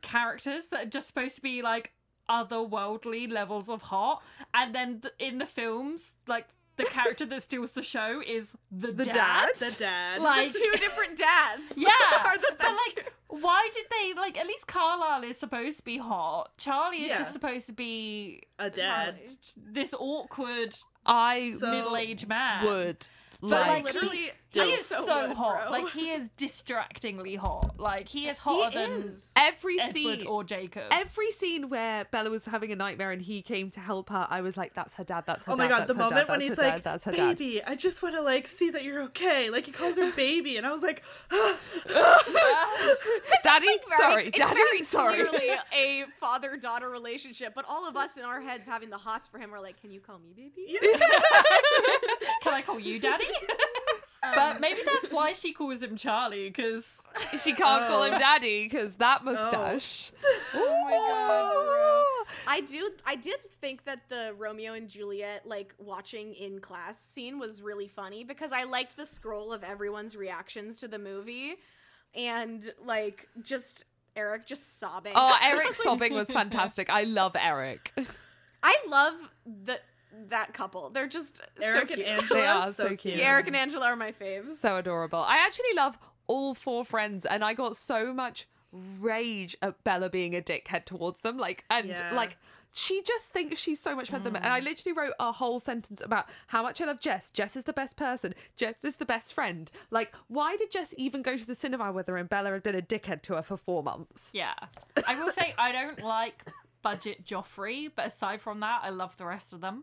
characters 0.03 0.67
that 0.67 0.87
are 0.87 0.89
just 0.89 1.09
supposed 1.09 1.35
to 1.37 1.43
be 1.43 1.63
like 1.63 1.93
otherworldly 2.29 3.31
levels 3.31 3.69
of 3.69 3.83
hot, 3.83 4.23
and 4.55 4.75
then 4.75 5.01
th- 5.01 5.15
in 5.19 5.39
the 5.39 5.47
films, 5.47 6.13
like 6.27 6.47
the 6.85 6.91
character 6.91 7.27
that 7.27 7.43
steals 7.43 7.73
the 7.73 7.83
show 7.83 8.23
is 8.27 8.49
the, 8.71 8.93
The 8.93 9.05
dad. 9.05 9.15
dad? 9.15 9.49
the 9.57 9.77
dad. 9.79 10.21
Like, 10.23 10.53
Two 10.53 10.73
different 10.79 11.17
dads. 11.19 11.73
yeah, 11.77 11.89
are 12.25 12.37
the 12.39 12.47
but 12.51 12.59
best. 12.59 12.75
like, 12.97 13.13
why 13.29 13.69
did 13.73 13.85
they 13.91 14.15
like? 14.21 14.39
At 14.39 14.47
least 14.47 14.67
Carlisle 14.67 15.25
is 15.25 15.39
supposed 15.39 15.79
to 15.79 15.85
be 15.85 15.99
hot. 15.99 16.51
Charlie 16.59 16.99
is 17.05 17.09
Yeah. 17.11 17.19
just 17.19 17.33
supposed 17.33 17.67
to 17.69 17.73
be 17.73 18.43
a 18.59 18.71
dad. 18.71 19.17
Charlie. 19.19 19.37
this 19.57 19.95
awkward 19.99 20.77
I 21.07 21.55
So- 21.59 21.71
middle-aged 21.71 22.29
man. 22.29 22.65
would 22.67 23.07
But, 23.41 23.51
like, 23.51 23.85
like, 23.85 23.85
literally 23.95 24.17
He 24.19 24.31
is 24.57 24.87
So 24.87 25.05
so, 25.07 25.27
good, 25.29 25.37
hot. 25.37 25.63
bro. 25.65 25.71
Like 25.73 25.89
he 25.91 26.11
is 26.11 26.29
distractingly 26.37 27.37
hot. 27.37 27.79
Like 27.79 28.09
he 28.09 28.29
is 28.29 28.37
He 28.39 28.43
hotter 28.43 28.79
than 28.79 29.03
is. 29.05 29.31
Every 29.37 29.79
Edward 29.81 29.93
scene 29.95 30.27
or 30.27 30.45
Jacob. 30.45 30.85
Every 30.91 31.31
scene 31.31 31.69
where 31.69 32.05
Bella 32.11 32.31
was 32.31 32.45
having 32.47 32.73
a 32.73 32.77
nightmare 32.77 33.11
and 33.13 33.23
he 33.23 33.43
came 33.43 33.71
to 33.73 33.81
help 33.81 34.11
her, 34.11 34.27
I 34.29 34.41
was 34.41 34.57
like, 34.57 34.75
"That's 34.75 34.95
her 34.95 35.05
dad. 35.05 35.25
That's 35.27 35.45
her 35.45 35.53
Oh 35.53 35.57
dad. 35.57 35.63
my 35.63 35.69
god, 35.69 35.87
the 35.87 35.95
moment 35.95 36.27
dad, 36.27 36.29
when 36.29 36.41
he's 36.41 36.59
like, 36.59 36.75
dad, 36.75 36.85
that's 36.85 37.05
her 37.05 37.13
dad." 37.13 37.39
"Baby, 37.39 37.63
I 37.65 37.75
just 37.77 38.03
want 38.03 38.15
to 38.17 38.23
like 38.23 38.47
see 38.47 38.71
that 38.71 38.83
you're 38.85 39.03
okay." 39.05 39.51
Like 39.51 39.67
he 39.67 39.73
calls 39.73 39.97
her 39.97 40.11
baby, 40.17 40.57
and 40.57 40.67
I 40.67 40.73
was 40.73 40.83
like, 40.83 41.03
Daddy, 43.43 43.67
Very- 43.67 43.79
sorry, 43.99 44.27
it's 44.29 44.39
daddy, 44.39 44.55
very 44.55 44.83
sorry. 44.83 45.25
clearly 45.25 45.51
a 45.75 46.05
father-daughter 46.21 46.89
relationship, 46.89 47.53
but 47.55 47.65
all 47.69 47.89
of 47.89 47.97
us 47.97 48.17
in 48.17 48.25
our 48.25 48.41
heads 48.41 48.67
having 48.67 48.91
the 48.91 48.99
hots 48.99 49.29
for 49.29 49.39
him 49.39 49.53
are 49.55 49.61
like, 49.61 49.81
"Can 49.81 49.91
you 49.91 50.01
call 50.01 50.19
me 50.19 50.33
baby?" 50.37 50.79
Can 52.43 52.55
I 52.55 52.63
call 52.63 52.79
you 52.79 52.99
daddy? 52.99 53.25
But 54.35 54.61
maybe 54.61 54.81
that's 54.85 55.13
why 55.13 55.33
she 55.33 55.53
calls 55.53 55.83
him 55.83 55.97
Charlie, 55.97 56.49
because 56.49 57.03
She 57.43 57.53
can't 57.53 57.87
call 57.89 58.05
him 58.05 58.15
Oh. 58.15 58.19
daddy 58.19 58.65
because 58.65 58.97
that 58.97 59.21
oh. 59.23 59.25
mustache. 59.25 60.13
Oh 60.55 60.85
my 60.85 60.91
god, 60.91 61.53
bro. 61.53 62.45
I 62.47 62.61
do 62.61 62.91
I 63.07 63.17
did 63.17 63.41
think 63.61 63.85
that 63.85 64.09
the 64.09 64.35
Romeo 64.37 64.75
and 64.75 64.89
Juliet 64.89 65.47
like 65.47 65.75
watching 65.79 66.35
in 66.35 66.61
class 66.61 67.01
scene 67.01 67.39
was 67.39 67.63
really 67.63 67.89
funny 67.89 68.25
because 68.25 68.53
I 68.53 68.65
liked 68.65 68.97
the 68.97 69.07
scroll 69.07 69.53
of 69.53 69.63
everyone's 69.65 70.17
reactions 70.17 70.81
to 70.81 70.89
the 70.89 70.99
movie 70.99 71.57
and 72.15 72.73
like 72.85 73.29
just 73.43 73.85
Eric 74.17 74.47
just 74.47 74.79
sobbing. 74.79 75.13
Oh, 75.15 75.37
Eric 75.43 75.73
sobbing 75.75 76.15
was 76.15 76.31
fantastic. 76.31 76.91
I 76.91 77.05
love 77.05 77.37
Eric. 77.41 77.93
I 78.63 78.77
love 78.89 79.15
the 79.47 79.81
that 80.29 80.53
couple. 80.55 80.91
They're 80.91 81.09
just 81.09 81.41
Eric 81.61 81.89
so 81.89 81.95
and 81.95 82.03
cute. 82.03 82.07
Angela, 82.07 82.29
They 82.41 82.47
are 82.47 82.67
so, 82.73 82.73
so 82.73 82.89
cute. 82.89 82.99
cute. 83.15 83.19
Eric 83.21 83.47
and 83.47 83.57
Angela 83.57 83.87
are 83.87 83.97
my 83.97 84.13
faves. 84.13 84.57
so 84.57 84.77
adorable. 84.77 85.21
I 85.21 85.39
actually 85.39 85.75
love 85.77 85.99
all 86.27 86.55
four 86.55 86.85
friends, 86.85 87.27
and 87.27 87.45
I 87.45 87.55
got 87.55 87.77
so 87.77 88.13
much 88.15 88.47
rage 88.73 89.57
at 89.63 89.83
Bella 89.85 90.09
being 90.11 90.35
a 90.37 90.41
dickhead 90.41 90.85
towards 90.85 91.21
them. 91.21 91.37
Like, 91.39 91.65
and 91.71 91.89
Yeah. 91.89 92.13
like, 92.15 92.37
she 92.73 93.03
just 93.03 93.33
thinks 93.33 93.61
she's 93.61 93.81
so 93.81 93.97
much 93.97 94.13
better 94.13 94.23
than 94.23 94.35
them. 94.35 94.43
And 94.45 94.53
I 94.53 94.61
mm. 94.61 94.65
literally 94.65 94.97
wrote 94.97 95.15
a 95.19 95.33
whole 95.33 95.59
sentence 95.59 96.01
about 96.05 96.27
how 96.47 96.63
much 96.63 96.81
I 96.81 96.85
love 96.85 97.01
Jess. 97.01 97.29
Jess 97.31 97.57
is 97.57 97.65
the 97.65 97.73
best 97.73 97.97
person. 97.97 98.33
Jess 98.57 98.85
is 98.85 98.95
the 98.95 99.05
best 99.05 99.35
friend. 99.35 99.69
Like, 99.91 100.15
why 100.29 100.57
did 100.57 100.71
Jess 100.71 100.95
even 100.97 101.23
go 101.23 101.37
to 101.37 101.45
the 101.45 101.57
cinema 101.57 101.91
with 101.91 102.07
her 102.07 102.17
and 102.17 102.29
Bella 102.29 102.53
had 102.53 102.63
been 102.63 102.77
a 102.77 102.83
dickhead 102.83 103.23
to 103.23 103.35
her 103.35 103.43
for 103.43 103.57
four 103.57 103.83
months? 103.83 104.31
yeah. 104.33 104.55
I 105.09 105.21
will 105.21 105.33
say 105.33 105.53
I 105.59 105.73
don't 105.73 106.01
like 106.01 106.45
budget 106.83 107.25
Joffrey, 107.27 107.91
but 107.95 108.07
aside 108.07 108.41
from 108.41 108.61
that, 108.61 108.83
I 108.85 108.91
love 108.91 109.17
the 109.17 109.27
rest 109.27 109.53
of 109.53 109.61
them. 109.61 109.83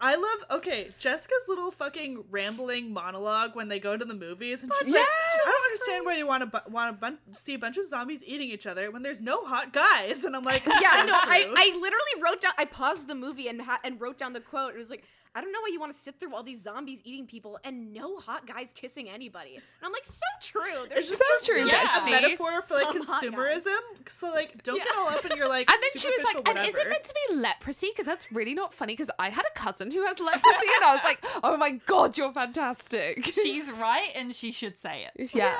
I 0.00 0.16
love 0.16 0.58
okay 0.58 0.90
Jessica's 0.98 1.44
little 1.48 1.70
fucking 1.70 2.24
rambling 2.30 2.92
monologue 2.92 3.54
when 3.54 3.68
they 3.68 3.78
go 3.78 3.96
to 3.96 4.04
the 4.04 4.12
movies, 4.14 4.62
and 4.62 4.70
she's 4.80 4.92
like, 4.92 5.06
"I 5.06 5.46
don't 5.46 5.64
understand 5.66 6.04
why 6.04 6.16
you 6.16 6.26
want 6.26 6.42
to 6.42 6.46
bu- 6.46 6.70
want 6.72 6.94
to 6.94 7.00
bun- 7.00 7.18
see 7.32 7.54
a 7.54 7.58
bunch 7.58 7.78
of 7.78 7.88
zombies 7.88 8.22
eating 8.26 8.50
each 8.50 8.66
other 8.66 8.90
when 8.90 9.02
there's 9.02 9.22
no 9.22 9.44
hot 9.44 9.72
guys." 9.72 10.24
And 10.24 10.34
I'm 10.36 10.42
like, 10.44 10.66
yeah, 10.66 11.04
no, 11.06 11.14
I, 11.14 11.44
true." 11.44 11.54
I 11.56 11.66
literally 11.80 12.22
wrote 12.22 12.40
down. 12.42 12.52
I 12.58 12.64
paused 12.66 13.06
the 13.06 13.14
movie 13.14 13.48
and 13.48 13.62
ha- 13.62 13.80
and 13.84 13.98
wrote 14.00 14.18
down 14.18 14.32
the 14.34 14.40
quote. 14.40 14.74
It 14.74 14.78
was 14.78 14.90
like, 14.90 15.04
I 15.36 15.40
don't 15.40 15.50
know 15.52 15.60
why 15.60 15.70
you 15.72 15.80
want 15.80 15.92
to 15.92 15.98
sit 15.98 16.20
through 16.20 16.32
all 16.34 16.44
these 16.44 16.62
zombies 16.62 17.00
eating 17.04 17.26
people 17.26 17.58
and 17.64 17.92
no 17.92 18.18
hot 18.18 18.46
guys 18.46 18.68
kissing 18.74 19.08
anybody. 19.08 19.56
And 19.56 19.62
I'm 19.82 19.90
like, 19.92 20.06
so 20.06 20.20
true. 20.40 20.62
There's 20.88 21.00
It's 21.00 21.08
just 21.08 21.20
just 21.20 21.44
So 21.44 21.46
true, 21.52 21.56
really 21.62 21.70
Yeah. 21.72 21.98
a 21.98 22.00
bestie. 22.02 22.10
metaphor 22.12 22.62
for 22.62 22.74
like 22.74 22.86
Some 22.86 23.04
consumerism. 23.04 23.76
So 24.08 24.28
like, 24.30 24.62
don't 24.62 24.78
get 24.78 24.86
all 24.96 25.08
up 25.08 25.24
in 25.24 25.36
your 25.36 25.48
like. 25.48 25.68
And 25.72 25.82
then 25.82 25.90
she 26.00 26.08
was 26.08 26.22
like, 26.22 26.36
superficial 26.36 26.58
and 26.60 26.68
is 26.68 26.74
it 26.76 26.88
meant 26.88 27.04
to 27.04 27.14
be 27.28 27.34
leprosy? 27.36 27.88
Because 27.90 28.06
that's 28.06 28.30
really 28.30 28.54
not 28.54 28.72
funny. 28.72 28.92
Because 28.92 29.10
I 29.18 29.30
had 29.30 29.44
a 29.44 29.58
cousin 29.58 29.90
who 29.90 30.04
has 30.06 30.20
leprosy, 30.20 30.66
and 30.76 30.84
I 30.84 30.94
was 30.94 31.02
like, 31.04 31.18
oh 31.42 31.56
my 31.56 31.72
god, 31.86 32.16
you're 32.16 32.32
fantastic. 32.32 33.24
She's 33.42 33.70
right, 33.72 34.10
and 34.14 34.32
she 34.34 34.52
should 34.52 34.78
say 34.78 35.08
it. 35.14 35.34
yeah. 35.34 35.56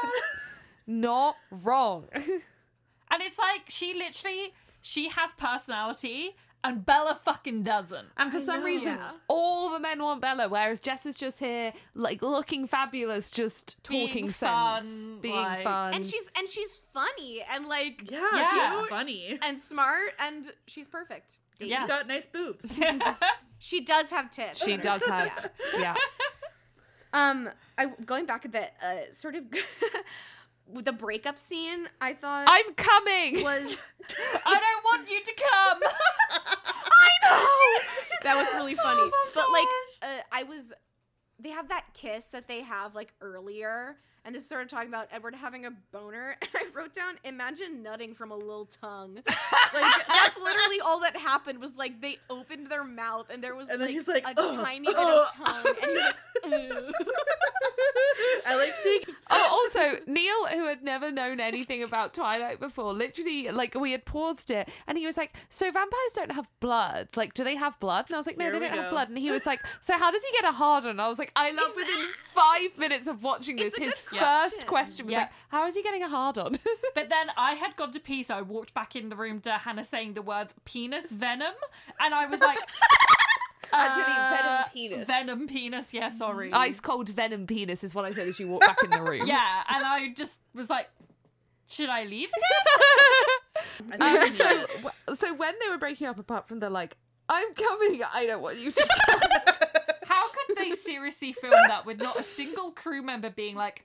Not 0.87 1.37
wrong. 1.51 2.09
And 2.15 3.23
it's 3.23 3.39
like 3.39 3.63
she 3.69 3.95
literally 3.95 4.53
she 4.81 5.09
has 5.09 5.31
personality, 5.39 6.37
and 6.65 6.85
Bella 6.85 7.21
fucking 7.23 7.63
doesn't. 7.63 8.09
And 8.17 8.33
for 8.33 8.41
some 8.41 8.61
know. 8.61 8.67
reason, 8.67 8.97
Yeah. 8.97 9.13
all 9.29 9.71
the 9.71 9.79
men 9.79 10.03
want 10.03 10.21
Bella, 10.21 10.49
whereas 10.49 10.81
Jess 10.81 11.07
is 11.07 11.15
just 11.15 11.39
here, 11.39 11.73
like 11.95 12.23
looking 12.23 12.67
fabulous, 12.67 13.31
just 13.31 13.77
Being 13.89 14.09
talking 14.09 14.31
sense, 14.33 14.41
fun, 14.41 15.21
being 15.21 15.37
like- 15.37 15.63
fun. 15.63 15.95
and 15.95 16.05
she's 16.07 16.29
and 16.37 16.49
she's 16.49 16.81
funny 16.93 17.43
and 17.53 17.67
like 17.67 18.11
Yeah, 18.11 18.29
Yeah. 18.35 18.81
she's 18.81 18.89
funny. 18.89 19.39
and 19.43 19.61
smart 19.63 20.15
and 20.19 20.51
she's 20.67 20.89
perfect. 20.89 21.37
And 21.61 21.69
Yeah. 21.71 21.81
She's 21.81 21.87
got 21.89 22.07
nice 22.09 22.27
boobs. 22.27 22.77
She 23.61 23.81
does 23.83 24.11
have 24.11 24.31
tits. 24.31 24.63
she 24.63 24.77
does 24.77 25.03
have, 25.07 25.51
yeah. 25.79 25.95
Um, 27.15 27.49
I 27.79 27.87
going 28.05 28.27
back 28.27 28.45
a 28.45 28.49
bit, 28.49 28.73
uh, 28.83 29.13
sort 29.13 29.37
of 29.37 29.45
with 29.51 29.65
the 30.73 30.93
breakup 30.93 31.39
scene. 31.39 31.89
I 32.01 32.13
thought 32.15 32.47
I'm 32.49 32.75
coming. 32.75 33.43
was 33.43 33.77
I 34.47 34.61
don't 34.61 34.85
want 34.85 35.11
you 35.11 35.21
to 35.23 35.35
come. 35.35 35.81
I 36.31 37.11
know 37.23 38.09
that 38.23 38.37
was 38.37 38.47
really 38.55 38.75
funny. 38.75 39.01
Oh 39.03 39.31
but 39.35 39.51
like, 39.53 39.67
uh, 40.03 40.23
I 40.33 40.43
was. 40.45 40.73
They 41.39 41.51
have 41.51 41.69
that 41.69 41.93
kiss 41.95 42.29
that 42.29 42.49
they 42.49 42.63
have 42.63 42.95
like 42.95 43.13
earlier, 43.21 43.97
and 44.25 44.35
this 44.35 44.47
started 44.47 44.69
talking 44.69 44.89
about 44.89 45.09
Edward 45.13 45.35
having 45.35 45.67
a 45.67 45.71
boner. 45.93 46.37
And 46.43 46.51
I 46.55 46.65
wrote 46.79 46.95
down, 46.95 47.19
imagine 47.25 47.83
nutting 47.83 48.15
from 48.15 48.31
a 48.31 48.37
little 48.37 48.67
tongue. 48.81 49.15
like 49.27 50.07
that's 50.07 50.37
literally 50.39 50.81
all 50.81 51.01
that 51.01 51.17
happened. 51.17 51.61
Was 51.61 51.75
like 51.77 52.01
they 52.01 52.19
opened 52.31 52.69
their 52.69 52.85
mouth 52.85 53.27
and 53.31 53.43
there 53.43 53.55
was 53.57 53.69
And 53.69 53.81
then 53.81 53.89
like, 53.89 53.95
he's 53.97 54.09
like, 54.09 54.25
a 54.25 54.35
"Ugh, 54.37 54.65
tiny 54.65 54.87
bit 54.87 54.97
ugh." 54.97 55.29
of 55.39 55.47
tongue, 55.47 55.75
and 55.83 55.91
he's 55.91 56.01
like, 56.01 56.15
"Ew." 56.71 56.93
I 58.47 58.57
like 58.57 58.75
seeing. 58.83 59.01
Oh, 59.31 59.49
also, 59.51 59.99
Neil, 60.07 60.47
who 60.53 60.67
had 60.67 60.85
never 60.85 61.11
known 61.11 61.41
anything 61.41 61.83
about 61.83 62.13
Twilight 62.15 62.61
before, 62.61 62.93
literally, 62.93 63.49
like, 63.51 63.75
we 63.75 63.91
had 63.91 64.05
paused 64.05 64.51
it, 64.51 64.69
and 64.87 64.99
he 64.99 65.07
was 65.07 65.17
like, 65.17 65.35
So 65.49 65.65
vampires 65.73 66.13
don't 66.15 66.31
have 66.31 66.47
blood? 66.61 67.09
Like, 67.17 67.33
do 67.35 67.43
they 67.43 67.57
have 67.57 67.81
blood? 67.81 68.05
And 68.09 68.15
I 68.15 68.19
was 68.19 68.27
like, 68.27 68.37
No, 68.37 68.45
Here 68.45 68.53
they 68.53 68.59
don't 68.69 68.77
have 68.79 68.91
blood. 68.91 69.09
And 69.09 69.19
he 69.19 69.31
was 69.31 69.47
like, 69.47 69.61
So 69.81 69.97
how 69.99 70.11
does 70.11 70.23
he 70.23 70.31
get 70.33 70.45
a 70.49 70.53
hard 70.53 70.85
on? 70.85 71.01
I 71.01 71.09
was 71.09 71.19
like, 71.19 71.33
I 71.35 71.51
love 71.53 71.73
within 71.75 72.07
five 72.35 72.79
minutes 72.79 73.07
of 73.07 73.23
watching 73.23 73.57
this, 73.57 73.75
his 73.75 73.95
good 74.19 74.27
first 74.27 74.67
question. 74.67 74.69
question 74.69 75.07
was 75.07 75.13
Yeah. 75.13 75.19
like, 75.21 75.31
How 75.49 75.67
is 75.67 75.75
he 75.75 75.83
getting 75.83 76.03
a 76.03 76.09
hard 76.09 76.39
on? 76.39 76.55
But 76.95 77.09
then 77.11 77.27
I 77.37 77.55
had 77.55 77.77
gone 77.77 77.93
to 77.93 78.01
pee, 78.01 78.23
so 78.23 78.35
I 78.37 78.43
walked 78.43 78.73
back 78.75 78.95
in 78.97 79.09
the 79.09 79.17
room 79.17 79.41
to 79.43 79.53
Hannah 79.53 79.85
saying 79.85 80.15
the 80.15 80.23
words 80.23 80.55
penis 80.65 81.11
venom, 81.13 81.55
and 82.01 82.15
I 82.15 82.27
was 82.27 82.41
like, 82.41 82.59
Actually, 83.73 84.05
uh, 84.07 84.31
venom 84.37 84.65
penis. 84.73 85.07
Venom 85.09 85.47
penis, 85.49 85.95
yeah, 85.95 86.09
sorry. 86.11 86.53
Ice 86.53 86.79
cold 86.79 87.09
venom 87.09 87.47
penis 87.47 87.83
is 87.83 87.95
what 87.95 88.05
I 88.05 88.13
said 88.13 88.29
as 88.29 88.39
you 88.39 88.47
walked 88.49 88.67
back 88.67 88.83
in 88.85 88.91
the 88.91 89.03
room. 89.11 89.27
Yeah, 89.27 89.63
and 89.69 89.83
I 89.85 90.13
just 90.15 90.39
was 90.55 90.71
like, 90.71 90.89
should 91.67 91.89
I 91.89 92.05
leave 92.05 92.29
again? 93.89 94.01
Um, 94.01 94.31
so, 94.33 94.67
so. 95.09 95.15
so 95.15 95.35
when 95.35 95.55
they 95.61 95.69
were 95.69 95.79
breaking 95.79 96.07
up, 96.07 96.19
apart 96.19 96.47
from 96.47 96.61
the 96.61 96.71
like, 96.71 96.97
I'm 97.29 97.53
coming, 97.55 98.03
I 98.15 98.27
don't 98.27 98.43
want 98.43 98.59
you 98.59 98.71
to 98.71 98.89
come. 99.11 99.21
How 100.05 100.29
could 100.31 100.57
they 100.57 100.73
seriously 100.73 101.33
film 101.33 101.55
that 101.69 101.85
with 101.87 101.99
not 102.01 102.17
a 102.19 102.23
single 102.23 102.71
crew 102.71 103.03
member 103.03 103.31
being 103.31 103.57
like, 103.57 103.85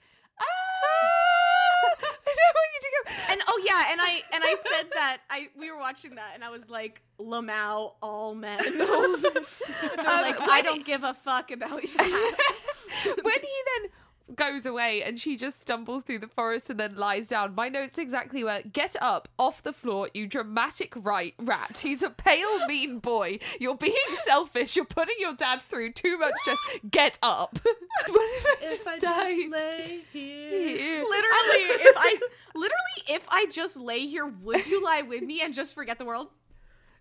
ah? 0.83 2.05
I 2.27 2.35
don't 2.39 2.55
want 2.55 2.69
you 2.73 2.81
to 2.81 2.89
come. 2.95 3.31
And 3.31 3.41
oh 3.47 3.63
yeah, 3.65 3.91
and 3.91 4.01
I 4.01 4.21
and 4.33 4.43
I 4.43 4.55
said 4.71 4.87
that 4.93 5.17
I 5.29 5.49
we 5.57 5.71
were 5.71 5.77
watching 5.79 6.15
that 6.15 6.31
and 6.35 6.43
I 6.43 6.49
was 6.49 6.69
like 6.69 7.01
Lamau 7.19 7.93
all 8.01 8.35
men. 8.35 8.59
They're 8.63 8.77
Um, 8.77 10.21
like 10.21 10.39
I 10.41 10.61
don't 10.63 10.85
give 10.85 11.03
a 11.03 11.13
fuck 11.13 11.51
about 11.51 11.83
you. 11.83 11.89
when 11.97 13.39
he 13.41 13.55
then 13.81 13.91
goes 14.35 14.65
away 14.65 15.03
and 15.03 15.19
she 15.19 15.35
just 15.35 15.59
stumbles 15.61 16.03
through 16.03 16.19
the 16.19 16.27
forest 16.27 16.69
and 16.69 16.79
then 16.79 16.95
lies 16.95 17.27
down. 17.27 17.55
My 17.55 17.69
notes 17.69 17.97
exactly 17.97 18.43
were 18.43 18.61
get 18.71 18.95
up 19.01 19.27
off 19.37 19.63
the 19.63 19.73
floor, 19.73 20.09
you 20.13 20.27
dramatic 20.27 20.93
right 20.95 21.33
rat. 21.39 21.79
He's 21.83 22.01
a 22.03 22.09
pale, 22.09 22.65
mean 22.67 22.99
boy. 22.99 23.39
You're 23.59 23.75
being 23.77 23.95
selfish. 24.23 24.75
You're 24.75 24.85
putting 24.85 25.15
your 25.19 25.33
dad 25.33 25.61
through 25.61 25.93
too 25.93 26.17
much. 26.17 26.33
stress. 26.41 26.57
get 26.89 27.17
up. 27.21 27.59
What 27.63 28.29
if 28.37 28.45
I 28.45 28.55
If 28.61 28.69
just 28.71 28.87
I 28.87 28.99
died? 28.99 29.35
just 29.37 29.51
lay 29.51 30.01
here. 30.11 30.49
Here. 30.49 31.03
literally, 31.03 31.65
if 31.89 31.95
I 31.97 32.19
literally 32.55 33.03
if 33.07 33.25
I 33.29 33.45
just 33.51 33.75
lay 33.77 34.05
here, 34.07 34.25
would 34.25 34.65
you 34.67 34.83
lie 34.83 35.01
with 35.01 35.23
me 35.23 35.41
and 35.41 35.53
just 35.53 35.73
forget 35.75 35.97
the 35.97 36.05
world? 36.05 36.27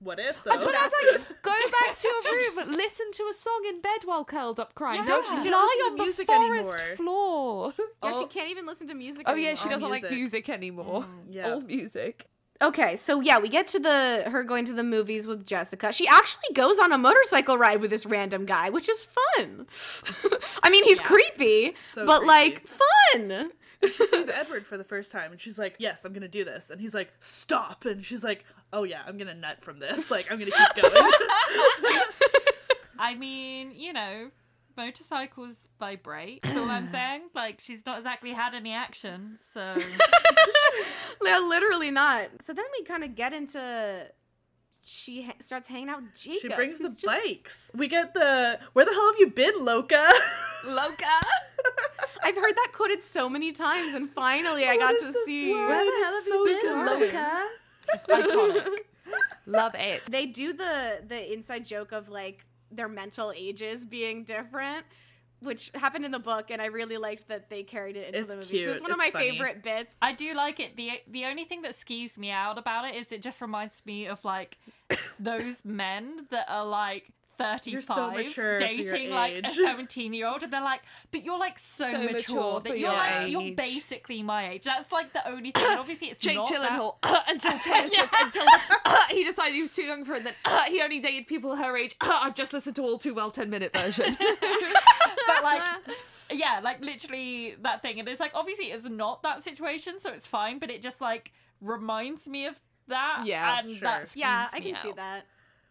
What 0.00 0.20
if 0.20 0.36
But 0.44 0.60
though? 0.60 0.66
I 0.66 0.84
was 0.84 0.92
like, 1.18 1.42
go 1.42 1.50
back 1.50 1.96
to 1.96 2.08
your 2.08 2.34
room, 2.66 2.72
listen 2.72 3.10
to 3.12 3.24
a 3.30 3.34
song 3.34 3.62
in 3.68 3.80
bed 3.80 4.00
while 4.04 4.24
curled 4.24 4.60
up 4.60 4.74
crying. 4.74 5.04
Don't 5.04 5.24
Yeah. 5.24 5.30
She 5.30 5.42
can't 5.42 5.50
lie 5.50 5.82
on 5.90 5.96
the 5.96 6.02
music 6.04 6.26
forest 6.28 6.78
anymore. 6.78 6.96
floor. 6.96 7.72
Yeah, 8.04 8.10
All- 8.12 8.18
she 8.20 8.24
oh. 8.24 8.28
can't 8.28 8.48
even 8.50 8.64
listen 8.64 8.86
to 8.88 8.94
music. 8.94 9.24
Oh 9.26 9.34
yeah, 9.34 9.54
she 9.54 9.68
doesn't 9.68 9.90
like 9.90 10.02
music. 10.02 10.16
music 10.18 10.48
anymore. 10.50 11.02
Mm, 11.02 11.06
yeah. 11.30 11.50
All 11.50 11.60
music. 11.60 12.26
Okay, 12.60 12.96
so 12.96 13.20
yeah, 13.20 13.38
we 13.38 13.48
get 13.48 13.68
to 13.68 13.78
the 13.78 14.24
her 14.30 14.42
going 14.44 14.64
to 14.66 14.72
the 14.72 14.82
movies 14.82 15.26
with 15.28 15.46
Jessica. 15.46 15.92
She 15.92 16.08
actually 16.08 16.54
goes 16.54 16.78
on 16.80 16.92
a 16.92 16.98
motorcycle 16.98 17.56
ride 17.56 17.80
with 17.80 17.90
this 17.90 18.04
random 18.06 18.46
guy, 18.46 18.70
which 18.70 18.88
is 18.88 19.04
fun. 19.36 19.66
I 20.64 20.70
mean, 20.70 20.82
he's 20.84 20.98
Yeah. 20.98 21.06
creepy, 21.06 21.74
So 21.94 22.04
but 22.06 22.18
creepy. 22.18 22.26
like 22.26 22.66
fun. 22.66 23.50
She 23.82 24.06
sees 24.06 24.28
Edward 24.32 24.66
for 24.66 24.76
the 24.76 24.84
first 24.84 25.12
time 25.12 25.32
and 25.32 25.40
she's 25.40 25.58
like, 25.58 25.76
Yes, 25.78 26.04
I'm 26.04 26.12
gonna 26.12 26.28
do 26.28 26.44
this. 26.44 26.70
And 26.70 26.80
he's 26.80 26.94
like, 26.94 27.12
Stop. 27.20 27.84
And 27.84 28.04
she's 28.04 28.24
like, 28.24 28.44
Oh 28.72 28.82
yeah, 28.84 29.02
I'm 29.06 29.18
gonna 29.18 29.34
nut 29.34 29.58
from 29.62 29.78
this. 29.78 30.10
Like, 30.10 30.30
I'm 30.30 30.38
gonna 30.38 30.50
keep 30.50 30.82
going. 30.82 31.12
I 32.98 33.14
mean, 33.14 33.72
you 33.74 33.92
know, 33.92 34.30
motorcycles 34.76 35.68
vibrate. 35.78 36.42
That's 36.42 36.56
all 36.56 36.70
I'm 36.70 36.86
saying. 36.92 37.22
Like 37.34 37.60
she's 37.60 37.84
not 37.86 37.98
exactly 37.98 38.30
had 38.30 38.54
any 38.54 38.72
action, 38.72 39.38
so 39.52 39.76
Yeah, 41.22 41.38
literally 41.38 41.90
not. 41.90 42.42
So 42.42 42.52
then 42.52 42.64
we 42.78 42.84
kind 42.84 43.04
of 43.04 43.14
get 43.14 43.32
into 43.32 44.06
she 44.88 45.22
ha- 45.24 45.34
starts 45.40 45.68
hanging 45.68 45.90
out 45.90 46.02
with 46.02 46.14
Jacob. 46.14 46.40
She 46.40 46.48
brings 46.48 46.78
the 46.78 46.88
just- 46.88 47.04
bikes. 47.04 47.70
We 47.74 47.88
get 47.88 48.14
the 48.14 48.58
where 48.72 48.84
the 48.84 48.92
hell 48.92 49.06
have 49.12 49.18
you 49.18 49.28
been, 49.28 49.52
Loca? 49.64 50.10
Loca. 50.66 51.04
I've 52.22 52.34
heard 52.36 52.54
that 52.56 52.72
quoted 52.72 53.02
so 53.04 53.28
many 53.28 53.52
times, 53.52 53.94
and 53.94 54.10
finally 54.10 54.64
I 54.66 54.76
got 54.76 54.92
to 54.92 55.12
see. 55.26 55.52
line? 55.54 55.66
Where 55.66 55.84
the 55.84 56.04
hell 56.04 56.14
have 56.14 56.24
so 56.24 56.46
you 56.46 56.62
been. 56.62 56.86
Loca? 56.86 57.48
it's 57.94 58.06
iconic. 58.06 58.76
Love 59.46 59.74
it. 59.74 60.02
They 60.06 60.26
do 60.26 60.52
the 60.52 61.02
the 61.06 61.32
inside 61.32 61.64
joke 61.64 61.92
of 61.92 62.08
like 62.08 62.46
their 62.70 62.88
mental 62.88 63.32
ages 63.36 63.84
being 63.86 64.24
different. 64.24 64.84
Which 65.42 65.70
happened 65.74 66.04
in 66.04 66.10
the 66.10 66.18
book, 66.18 66.50
and 66.50 66.60
I 66.60 66.66
really 66.66 66.96
liked 66.96 67.28
that 67.28 67.48
they 67.48 67.62
carried 67.62 67.96
it 67.96 68.08
into 68.08 68.18
It's 68.20 68.28
the 68.30 68.36
movie. 68.36 68.48
cute. 68.48 68.70
It's 68.70 68.82
one 68.82 68.90
of 68.90 68.98
my 68.98 69.10
funny. 69.10 69.30
favorite 69.30 69.62
bits. 69.62 69.96
I 70.02 70.12
do 70.12 70.34
like 70.34 70.58
it. 70.58 70.76
the 70.76 71.00
The 71.08 71.26
only 71.26 71.44
thing 71.44 71.62
that 71.62 71.72
skews 71.72 72.18
me 72.18 72.30
out 72.30 72.58
about 72.58 72.86
it 72.86 72.96
is 72.96 73.12
it 73.12 73.22
just 73.22 73.40
reminds 73.40 73.84
me 73.86 74.06
of 74.06 74.24
like 74.24 74.58
those 75.20 75.64
men 75.64 76.26
that 76.30 76.46
are 76.50 76.64
like. 76.64 77.10
35 77.38 78.12
mature 78.14 78.24
for 78.32 78.40
your 78.42 78.58
dating 78.58 79.10
like 79.10 79.46
a 79.46 79.50
17 79.54 80.12
year 80.12 80.26
old 80.26 80.42
and 80.42 80.52
they're 80.52 80.60
like 80.60 80.82
but 81.10 81.24
you're 81.24 81.38
like 81.38 81.58
so, 81.58 81.90
So 81.90 81.98
mature, 81.98 82.12
mature 82.12 82.60
that 82.60 82.68
you're 82.70 82.78
your 82.78 82.92
like 82.92 83.30
you're 83.30 83.54
basically 83.54 84.22
my 84.22 84.50
age 84.50 84.64
that's 84.64 84.90
like 84.92 85.12
the 85.12 85.26
only 85.28 85.52
thing 85.52 85.64
and 85.64 85.78
obviously 85.78 86.08
it's 86.08 86.20
Jake 86.20 86.36
not 86.36 86.48
that- 86.50 86.72
Gyllenhaal 86.72 86.96
until 87.28 87.58
Taylor 87.58 87.88
Swift 87.88 88.14
until 88.20 88.42
uh, 88.84 88.98
he 89.10 89.24
decided 89.24 89.54
he 89.54 89.62
was 89.62 89.72
too 89.72 89.82
young 89.84 90.04
for 90.04 90.14
it. 90.14 90.18
And 90.18 90.26
then 90.26 90.34
uh, 90.44 90.64
he 90.64 90.82
only 90.82 91.00
dated 91.00 91.26
people 91.26 91.56
her 91.56 91.76
age. 91.76 91.94
Uh, 92.00 92.18
I've 92.22 92.34
just 92.34 92.52
listened 92.52 92.76
to 92.76 92.82
all 92.82 92.98
too 92.98 93.14
well 93.14 93.30
ten 93.30 93.48
minute 93.50 93.72
version. 93.76 94.16
but 95.26 95.42
like 95.42 95.62
yeah 96.32 96.60
like 96.62 96.84
literally 96.84 97.54
that 97.62 97.82
thing 97.82 97.98
and 97.98 98.08
it's 98.08 98.20
like 98.20 98.32
obviously 98.34 98.66
it's 98.66 98.88
not 98.88 99.22
that 99.22 99.42
situation 99.42 100.00
so 100.00 100.12
it's 100.12 100.26
fine 100.26 100.58
but 100.58 100.70
it 100.70 100.82
just 100.82 101.00
like 101.00 101.32
reminds 101.60 102.26
me 102.28 102.46
of 102.46 102.60
that 102.88 103.22
Yeah, 103.26 103.58
and 103.60 103.70
sure. 103.70 103.80
that 103.82 104.10
Yeah, 104.16 104.48
I 104.52 104.60
can 104.60 104.74
see 104.76 104.88
out. 104.90 104.96
that. 104.96 105.26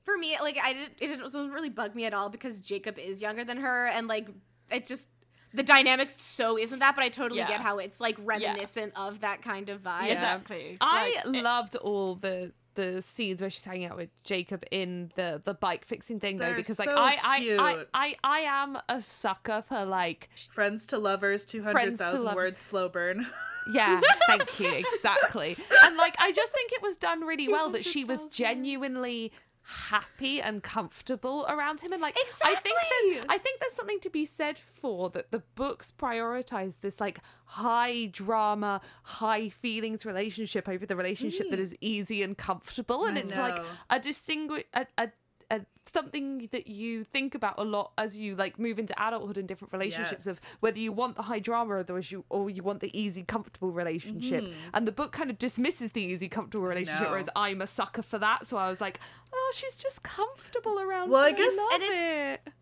For 0.08 0.18
me, 0.18 0.38
like 0.42 0.58
I 0.64 0.72
didn't, 0.72 0.94
it 1.02 1.20
doesn't 1.20 1.52
really 1.52 1.70
bug 1.70 1.94
me 1.94 2.06
at 2.06 2.14
all 2.14 2.30
because 2.30 2.60
Jacob 2.62 2.98
is 2.98 3.22
younger 3.22 3.44
than 3.44 3.58
her, 3.58 3.88
and 3.88 4.08
like 4.08 4.30
it 4.72 4.88
just 4.88 5.10
the 5.54 5.64
dynamics 5.64 6.14
so 6.18 6.58
isn't 6.58 6.80
that. 6.80 6.96
But 6.96 7.04
I 7.04 7.10
totally 7.10 7.40
Yeah. 7.42 7.48
get 7.50 7.60
how 7.62 7.78
it's 7.80 8.00
like 8.00 8.16
reminiscent 8.20 8.94
of 8.96 9.20
that 9.20 9.42
kind 9.42 9.68
of 9.68 9.84
vibe. 9.84 10.08
Yeah. 10.08 10.14
exactly 10.14 10.78
I 10.80 11.14
Like, 11.16 11.26
it- 11.26 11.44
loved 11.44 11.76
all 11.76 12.16
the 12.16 12.54
the 12.76 13.02
scenes 13.02 13.42
where 13.42 13.50
she's 13.50 13.64
hanging 13.64 13.88
out 13.88 13.98
with 13.98 14.10
Jacob 14.24 14.64
in 14.72 15.12
the 15.16 15.42
the 15.44 15.56
bike 15.56 15.84
fixing 15.84 16.20
thing 16.20 16.38
though 16.38 16.46
They're 16.46 16.56
because 16.56 16.78
like 16.78 16.88
so 16.88 16.96
I, 16.96 17.18
I 17.24 17.58
I. 17.60 17.86
I 17.94 18.16
I 18.24 18.40
am 18.42 18.78
a 18.88 19.02
sucker 19.02 19.62
for 19.64 19.84
like 19.84 20.30
Friends 20.52 20.86
to 20.88 21.00
lovers, 21.00 21.44
two 21.44 21.64
Friends 21.64 21.76
hundred 21.76 21.92
to 21.98 22.04
thousand 22.04 22.24
lov- 22.24 22.36
words 22.36 22.62
slow 22.62 22.88
burn. 22.88 23.26
yeah 23.74 24.00
thank 24.28 24.60
you 24.62 24.72
exactly 24.74 25.58
and 25.84 25.98
like 25.98 26.16
I 26.20 26.32
just 26.32 26.54
think 26.54 26.72
it 26.72 26.82
was 26.82 26.96
done 26.98 27.26
really 27.26 27.50
well 27.50 27.70
that 27.72 27.84
she 27.84 28.04
was 28.06 28.26
genuinely 28.32 29.32
happy 29.68 30.42
and 30.42 30.64
comfortable 30.64 31.46
around 31.50 31.82
him. 31.82 31.92
And 31.92 32.02
like 32.02 32.18
I 32.18 32.56
think 32.56 32.78
there's 32.90 33.18
Exactly. 33.18 33.36
I 33.36 33.38
think 33.38 33.60
there's 33.60 33.74
something 33.74 34.00
to 34.00 34.10
be 34.10 34.24
said 34.24 34.58
for 34.58 35.10
that 35.10 35.32
the 35.32 35.44
books 35.56 35.92
prioritize 35.98 36.80
this 36.80 37.02
like 37.02 37.20
high 37.46 38.06
drama 38.06 38.82
high 39.04 39.50
feelings 39.50 40.06
relationship 40.06 40.70
over 40.70 40.86
the 40.86 40.96
relationship 40.96 41.50
that 41.50 41.60
mm. 41.60 41.64
is 41.64 41.76
easy 41.82 42.24
and 42.24 42.38
comfortable. 42.38 43.06
And 43.06 43.18
I 43.18 43.22
it's 43.22 43.36
like 43.36 43.64
a 43.90 44.00
distinguish 44.00 44.64
a, 44.74 44.88
a, 44.98 45.10
a 45.50 45.62
something 45.86 46.50
that 46.52 46.68
you 46.68 47.04
think 47.06 47.34
about 47.34 47.56
a 47.58 47.64
lot 47.64 47.94
as 47.98 48.18
you 48.18 48.36
like 48.36 48.60
move 48.60 48.78
into 48.80 48.94
adulthood 49.02 49.38
and 49.38 49.48
different 49.48 49.72
relationships 49.72 50.28
of 50.28 50.42
whether 50.60 50.78
you 50.80 50.92
want 50.92 51.16
the 51.16 51.22
high 51.22 51.40
drama 51.40 51.76
or 51.76 51.84
those 51.84 52.12
you 52.12 52.26
or 52.30 52.50
you 52.50 52.62
want 52.62 52.82
the 52.82 52.92
easy 53.00 53.24
comfortable 53.24 53.72
relationship. 53.72 54.44
Mm-hmm. 54.44 54.70
And 54.74 54.86
the 54.86 54.92
book 54.92 55.14
kind 55.14 55.30
of 55.30 55.38
dismisses 55.38 55.94
the 55.94 56.02
easy 56.02 56.28
comfortable 56.28 56.66
relationship 56.68 57.10
whereas 57.10 57.30
i'm 57.36 57.62
a 57.62 57.68
sucker 57.68 58.02
for 58.02 58.20
that. 58.20 58.46
So 58.48 58.58
i 58.58 58.70
was 58.70 58.82
like 58.82 59.00
oh 59.34 59.52
she's 59.56 59.76
just 59.76 60.04
comfortable 60.04 60.80
around 60.80 61.10
Well, 61.12 61.22
I 61.24 61.32
guess- 61.32 61.56
love 61.58 61.72
And 61.76 61.84
it's- 61.84 62.02
it. 62.46 62.54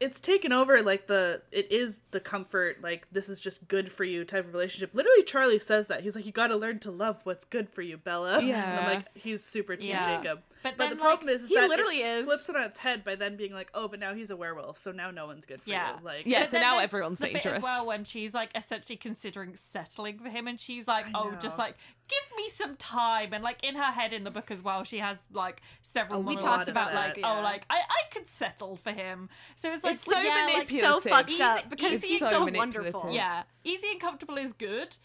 it's 0.00 0.20
taken 0.20 0.52
over 0.52 0.80
like 0.82 1.06
the 1.08 1.42
it 1.50 1.70
is 1.72 1.98
the 2.12 2.20
comfort 2.20 2.82
like 2.82 3.06
this 3.10 3.28
is 3.28 3.40
just 3.40 3.66
good 3.68 3.90
for 3.90 4.04
you 4.04 4.24
type 4.24 4.44
of 4.46 4.52
relationship. 4.52 4.90
Literally 4.94 5.24
charlie 5.24 5.58
says 5.58 5.88
that. 5.88 6.02
He's 6.02 6.14
like 6.14 6.26
you 6.26 6.32
got 6.32 6.48
to 6.48 6.56
learn 6.56 6.78
to 6.80 6.90
love 6.92 7.20
what's 7.24 7.44
good 7.44 7.68
for 7.68 7.82
you 7.82 7.96
bella. 7.96 8.38
And 8.38 8.48
Yeah. 8.48 8.78
i'm 8.80 8.86
like 8.96 9.06
he's 9.16 9.42
super 9.44 9.74
team 9.76 9.90
Yeah. 9.90 10.18
jacob 10.22 10.42
But 10.64 10.76
but, 10.78 10.88
then, 10.88 10.90
the 10.96 10.96
problem 10.96 11.26
like, 11.28 11.36
is, 11.36 11.42
is 11.44 11.48
he 11.50 11.54
that 11.54 11.68
literally 11.68 12.00
it 12.00 12.06
is. 12.18 12.24
flips 12.24 12.48
it 12.48 12.56
on 12.56 12.62
its 12.62 12.78
head 12.78 13.04
by 13.04 13.14
then 13.14 13.36
being 13.36 13.52
like 13.52 13.68
oh 13.74 13.86
but 13.86 14.00
now 14.00 14.14
he's 14.14 14.30
a 14.30 14.36
werewolf 14.36 14.78
so 14.78 14.90
now 14.90 15.12
no 15.12 15.26
one's 15.26 15.44
good 15.44 15.62
for 15.62 15.70
Yeah. 15.70 15.90
you 15.98 16.04
like 16.04 16.26
Yeah, 16.26 16.40
But 16.40 16.50
so 16.52 16.58
now 16.58 16.78
everyone's 16.78 17.18
the 17.20 17.26
bit 17.26 17.34
dangerous. 17.34 17.58
as 17.58 17.62
well 17.62 17.86
when 17.86 18.02
she's 18.04 18.34
like 18.34 18.50
essentially 18.56 18.96
considering 18.96 19.54
settling 19.56 20.18
for 20.18 20.28
him 20.30 20.48
and 20.48 20.58
she's 20.58 20.88
like 20.88 21.06
I 21.06 21.10
oh 21.14 21.36
just 21.40 21.58
like 21.58 21.76
give 22.08 22.36
me 22.36 22.48
some 22.52 22.76
time 22.76 23.32
and 23.32 23.44
like 23.44 23.62
in 23.62 23.76
her 23.76 23.92
head 23.92 24.12
in 24.12 24.24
the 24.24 24.30
book 24.30 24.50
as 24.50 24.62
well 24.64 24.82
she 24.84 24.98
has 24.98 25.18
like 25.32 25.60
several 25.82 26.22
We 26.22 26.34
monologues 26.34 26.56
talked 26.56 26.68
about 26.70 26.90
about 26.90 27.04
like 27.06 27.14
that, 27.16 27.24
oh 27.38 27.42
like 27.42 27.64
I 27.70 27.76
I 27.76 28.02
could 28.12 28.28
settle 28.28 28.76
for 28.76 28.90
him 28.92 29.28
so 29.56 29.70
it's 29.72 29.84
like 29.84 29.94
It's 29.94 30.04
so 30.04 30.16
yeah, 30.18 30.28
like, 30.46 30.54
manipulative. 30.70 30.90
so 30.90 31.00
fucked 31.10 31.30
Easy- 31.30 31.42
up 31.42 31.70
because 31.70 31.92
easy- 31.92 32.08
he's 32.08 32.20
so 32.20 32.30
so, 32.30 32.44
wonderful. 32.52 33.10
yeah 33.12 33.42
easy 33.64 33.88
and 33.92 34.00
comfortable 34.00 34.36
is 34.38 34.52
good 34.54 34.96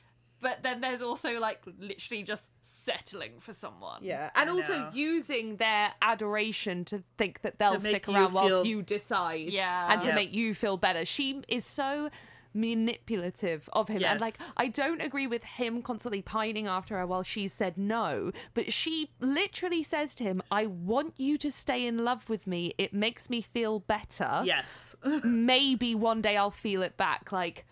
but 0.42 0.64
then 0.64 0.82
there's 0.82 1.02
also 1.02 1.40
like 1.40 1.62
literally 1.80 2.24
just 2.24 2.52
settling 2.62 3.40
for 3.40 3.54
someone 3.54 4.04
Yeah, 4.04 4.30
and 4.36 4.50
I 4.50 4.54
also 4.54 4.78
know. 4.80 4.90
using 4.94 5.58
their 5.58 5.92
adoration 6.02 6.86
to 6.86 7.04
think 7.18 7.42
that 7.42 7.60
they'll 7.60 7.76
To 7.76 7.80
make 7.84 7.90
stick 7.92 8.08
you 8.08 8.14
around 8.16 8.34
whilst 8.34 8.52
feel- 8.54 8.66
you 8.66 8.82
decide, 8.82 9.50
Yeah. 9.50 9.92
and 9.92 10.02
to 10.04 10.10
Yeah. 10.10 10.16
make 10.16 10.34
you 10.34 10.54
feel 10.54 10.78
better. 10.78 11.06
She 11.06 11.42
is 11.48 11.66
so 11.66 12.10
manipulative 12.52 13.70
of 13.74 13.88
him, 13.90 14.04
and 14.04 14.20
like 14.20 14.36
I 14.58 14.68
don't 14.68 15.02
agree 15.02 15.28
with 15.28 15.44
him 15.44 15.82
constantly 15.82 16.22
pining 16.22 16.68
after 16.68 16.98
her 16.98 17.06
while 17.06 17.24
she 17.24 17.48
said 17.48 17.78
no, 17.78 18.32
but 18.54 18.72
she 18.74 19.12
literally 19.20 19.84
says 19.84 20.16
to 20.16 20.24
him, 20.24 20.42
"I 20.50 20.66
want 20.66 21.14
you 21.18 21.38
to 21.40 21.52
stay 21.52 21.86
in 21.86 22.04
love 22.04 22.28
with 22.30 22.48
me. 22.48 22.74
It 22.78 22.94
makes 22.94 23.30
me 23.30 23.42
feel 23.42 23.80
better. 23.80 24.42
yes 24.46 24.96
Maybe 25.24 25.94
one 25.96 26.22
day 26.22 26.38
I'll 26.38 26.52
feel 26.52 26.82
it 26.84 26.98
back." 26.98 27.32
Like. 27.32 27.66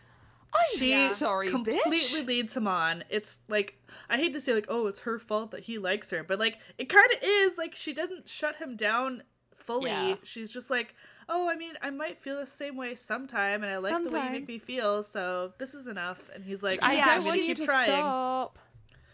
I'm 0.54 0.80
she 0.80 1.08
sorry, 1.10 1.50
completely 1.50 1.98
bitch. 2.00 2.26
leads 2.26 2.56
him 2.58 2.68
on 2.68 3.04
it's 3.10 3.40
like 3.48 3.78
i 4.10 4.18
hate 4.18 4.34
to 4.34 4.42
say 4.42 4.54
like 4.54 4.66
oh 4.70 4.88
it's 4.88 5.02
her 5.02 5.20
fault 5.20 5.52
that 5.52 5.62
he 5.62 5.78
likes 5.78 6.10
her 6.12 6.24
but 6.24 6.40
like 6.40 6.58
it 6.78 6.86
kind 6.90 7.08
of 7.14 7.20
is 7.24 7.58
like 7.58 7.76
she 7.76 7.94
doesn't 7.94 8.28
shut 8.30 8.56
him 8.56 8.76
down 8.76 9.24
fully 9.56 9.90
Yeah. 9.92 10.16
she's 10.24 10.52
just 10.52 10.70
like 10.70 10.96
oh 11.30 11.50
i 11.50 11.56
mean 11.56 11.74
i 11.82 11.90
might 11.90 12.18
feel 12.20 12.38
the 12.38 12.46
same 12.48 12.78
way 12.78 12.96
sometime 12.96 13.62
and 13.64 13.72
i 13.72 13.78
like 13.78 14.04
the 14.04 14.10
way 14.10 14.24
you 14.26 14.30
make 14.32 14.48
me 14.48 14.58
feel 14.60 15.04
so 15.04 15.54
this 15.58 15.74
is 15.74 15.86
enough 15.88 16.30
and 16.34 16.44
he's 16.46 16.64
like 16.64 16.82
I 16.82 16.94
Yeah, 16.96 17.06
don't 17.06 17.14
I'm 17.14 17.20
gonna 17.20 17.28
want 17.30 17.40
you 17.40 17.46
keep 17.48 17.58
to 17.58 17.66
trying 17.66 17.86
stop. 17.86 18.60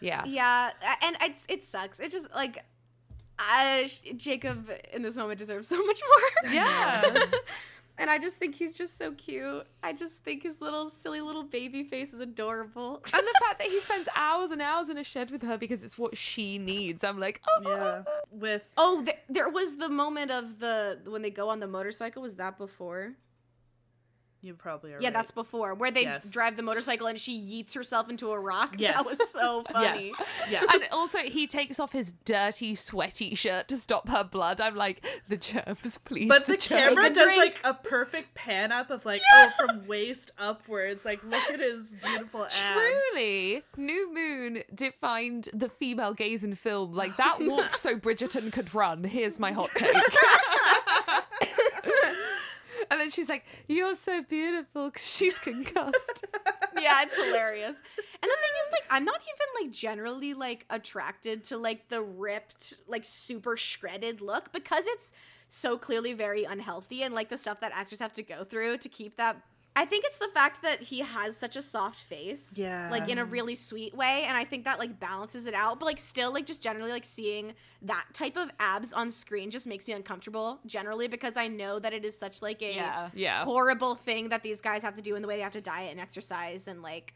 Yeah. 0.00 0.24
Yeah, 0.26 0.70
and 1.02 1.16
it's 1.22 1.44
it 1.48 1.64
sucks. 1.64 1.98
It 1.98 2.12
just 2.12 2.28
like 2.34 2.62
I, 3.38 3.90
Jacob 4.16 4.70
in 4.92 5.02
this 5.02 5.16
moment 5.16 5.38
deserves 5.40 5.66
so 5.66 5.82
much 5.84 6.00
more. 6.44 6.52
Yeah. 6.52 7.02
and 7.98 8.10
I 8.10 8.18
just 8.18 8.36
think 8.36 8.54
he's 8.54 8.76
just 8.76 8.98
so 8.98 9.12
cute. 9.12 9.66
I 9.82 9.92
just 9.92 10.22
think 10.24 10.42
his 10.42 10.60
little 10.60 10.90
silly 10.90 11.20
little 11.20 11.44
baby 11.44 11.82
face 11.84 12.12
is 12.12 12.20
adorable. 12.20 13.02
And 13.12 13.22
the 13.26 13.40
fact 13.40 13.58
that 13.58 13.68
he 13.68 13.80
spends 13.80 14.08
hours 14.14 14.50
and 14.50 14.60
hours 14.60 14.88
in 14.88 14.98
a 14.98 15.04
shed 15.04 15.30
with 15.30 15.42
her 15.42 15.56
because 15.56 15.82
it's 15.82 15.96
what 15.98 16.16
she 16.16 16.58
needs. 16.58 17.04
I'm 17.04 17.18
like, 17.20 17.40
oh, 17.48 17.62
yeah 17.64 18.02
with 18.30 18.68
Oh, 18.76 19.02
th- 19.04 19.18
there 19.28 19.48
was 19.48 19.76
the 19.76 19.88
moment 19.88 20.30
of 20.30 20.58
the 20.58 20.98
when 21.06 21.22
they 21.22 21.30
go 21.30 21.48
on 21.48 21.60
the 21.60 21.66
motorcycle. 21.66 22.22
Was 22.22 22.34
that 22.36 22.58
before? 22.58 23.14
You 24.44 24.54
probably 24.54 24.92
are 24.92 25.00
Yeah, 25.00 25.08
right. 25.08 25.14
that's 25.14 25.30
before. 25.30 25.74
Where 25.74 25.90
they 25.90 26.02
Yes. 26.02 26.28
drive 26.30 26.56
the 26.56 26.62
motorcycle 26.62 27.06
and 27.06 27.18
she 27.18 27.38
yeets 27.40 27.74
herself 27.74 28.10
into 28.10 28.30
a 28.30 28.38
rock. 28.38 28.74
Yes. 28.78 28.94
That 29.04 29.06
was 29.06 29.30
so 29.30 29.64
funny. 29.72 30.12
yes 30.18 30.26
yeah 30.50 30.62
And 30.72 30.82
also, 30.92 31.18
he 31.20 31.46
takes 31.46 31.80
off 31.80 31.92
his 31.92 32.12
dirty, 32.24 32.74
sweaty 32.74 33.34
shirt 33.34 33.68
to 33.68 33.76
stop 33.78 34.08
her 34.08 34.22
blood. 34.24 34.60
I'm 34.60 34.76
like, 34.76 35.04
the 35.28 35.36
germs, 35.38 35.98
please. 35.98 36.28
but 36.28 36.46
the 36.46 36.56
germs." 36.56 36.66
camera 36.94 37.10
does 37.10 37.24
drink. 37.24 37.38
like 37.38 37.60
a 37.64 37.74
perfect 37.74 38.34
pan 38.34 38.70
up 38.72 38.90
of 38.90 39.04
like 39.06 39.22
oh 39.34 39.50
from 39.58 39.86
waist 39.86 40.30
upwards 40.38 41.04
like 41.04 41.22
look 41.24 41.42
at 41.50 41.60
his 41.60 41.94
beautiful 42.04 42.44
abs 42.44 42.52
Truly, 43.12 43.62
New 43.76 44.12
Moon 44.14 44.62
defined 44.74 45.48
the 45.54 45.68
female 45.68 46.12
gaze 46.12 46.44
in 46.44 46.54
film. 46.54 46.92
Like 46.92 47.16
that 47.16 47.38
walked 47.40 47.76
so 47.78 47.96
Bridgerton 47.96 48.52
could 48.52 48.74
run. 48.74 49.04
Here's 49.04 49.38
my 49.38 49.52
hot 49.52 49.70
take. 49.74 49.94
And 53.04 53.10
then 53.10 53.14
she's 53.14 53.28
like, 53.28 53.44
"You're 53.68 53.94
so 53.94 54.22
beautiful," 54.22 54.90
'cause 54.90 55.06
she's 55.06 55.38
concussed. 55.38 56.24
yeah, 56.80 57.02
it's 57.02 57.14
hilarious. 57.16 57.76
And 57.76 58.30
the 58.30 58.36
thing 58.42 58.54
is, 58.64 58.72
like, 58.72 58.84
I'm 58.90 59.04
not 59.04 59.20
even 59.20 59.66
like 59.66 59.72
generally 59.72 60.32
like 60.34 60.64
attracted 60.70 61.44
to 61.44 61.58
like 61.58 61.88
the 61.88 62.00
ripped, 62.02 62.74
like 62.88 63.04
super 63.04 63.56
shredded 63.56 64.20
look 64.22 64.52
because 64.52 64.84
it's 64.86 65.12
so 65.48 65.76
clearly 65.76 66.14
very 66.14 66.44
unhealthy 66.44 67.02
and 67.02 67.14
like 67.14 67.28
the 67.28 67.36
stuff 67.38 67.60
that 67.60 67.72
actors 67.74 67.98
have 68.00 68.12
to 68.14 68.22
go 68.22 68.42
through 68.44 68.78
to 68.78 68.88
keep 68.88 69.16
that 69.18 69.36
I 69.76 69.84
think 69.84 70.04
it's 70.06 70.18
the 70.18 70.28
fact 70.28 70.62
that 70.62 70.82
he 70.82 71.00
has 71.00 71.36
such 71.36 71.56
a 71.56 71.62
soft 71.62 71.98
face. 71.98 72.52
Yeah. 72.56 72.88
Like 72.92 73.08
in 73.08 73.18
a 73.18 73.24
really 73.24 73.56
sweet 73.56 73.92
way. 73.94 74.24
And 74.28 74.36
I 74.36 74.44
think 74.44 74.64
that 74.66 74.78
like 74.78 75.00
balances 75.00 75.46
it 75.46 75.54
out. 75.54 75.80
But 75.80 75.86
like 75.86 75.98
still 75.98 76.32
like 76.32 76.46
just 76.46 76.62
generally 76.62 76.90
like 76.92 77.04
seeing 77.04 77.54
that 77.82 78.04
type 78.12 78.36
of 78.36 78.50
abs 78.60 78.92
on 78.92 79.10
screen 79.10 79.50
just 79.50 79.66
makes 79.66 79.86
me 79.88 79.92
uncomfortable 79.92 80.60
generally 80.64 81.08
because 81.08 81.36
I 81.36 81.48
know 81.48 81.80
that 81.80 81.92
it 81.92 82.04
is 82.04 82.16
such 82.16 82.40
like 82.40 82.62
a 82.62 82.74
Yeah. 82.76 83.10
Yeah. 83.14 83.44
horrible 83.44 83.96
thing 83.96 84.28
that 84.28 84.44
these 84.44 84.60
guys 84.60 84.82
have 84.82 84.94
to 84.94 85.02
do 85.02 85.16
in 85.16 85.22
the 85.22 85.28
way 85.28 85.36
they 85.36 85.42
have 85.42 85.52
to 85.52 85.60
diet 85.60 85.90
and 85.90 85.98
exercise 86.00 86.68
and 86.68 86.80
like 86.80 87.12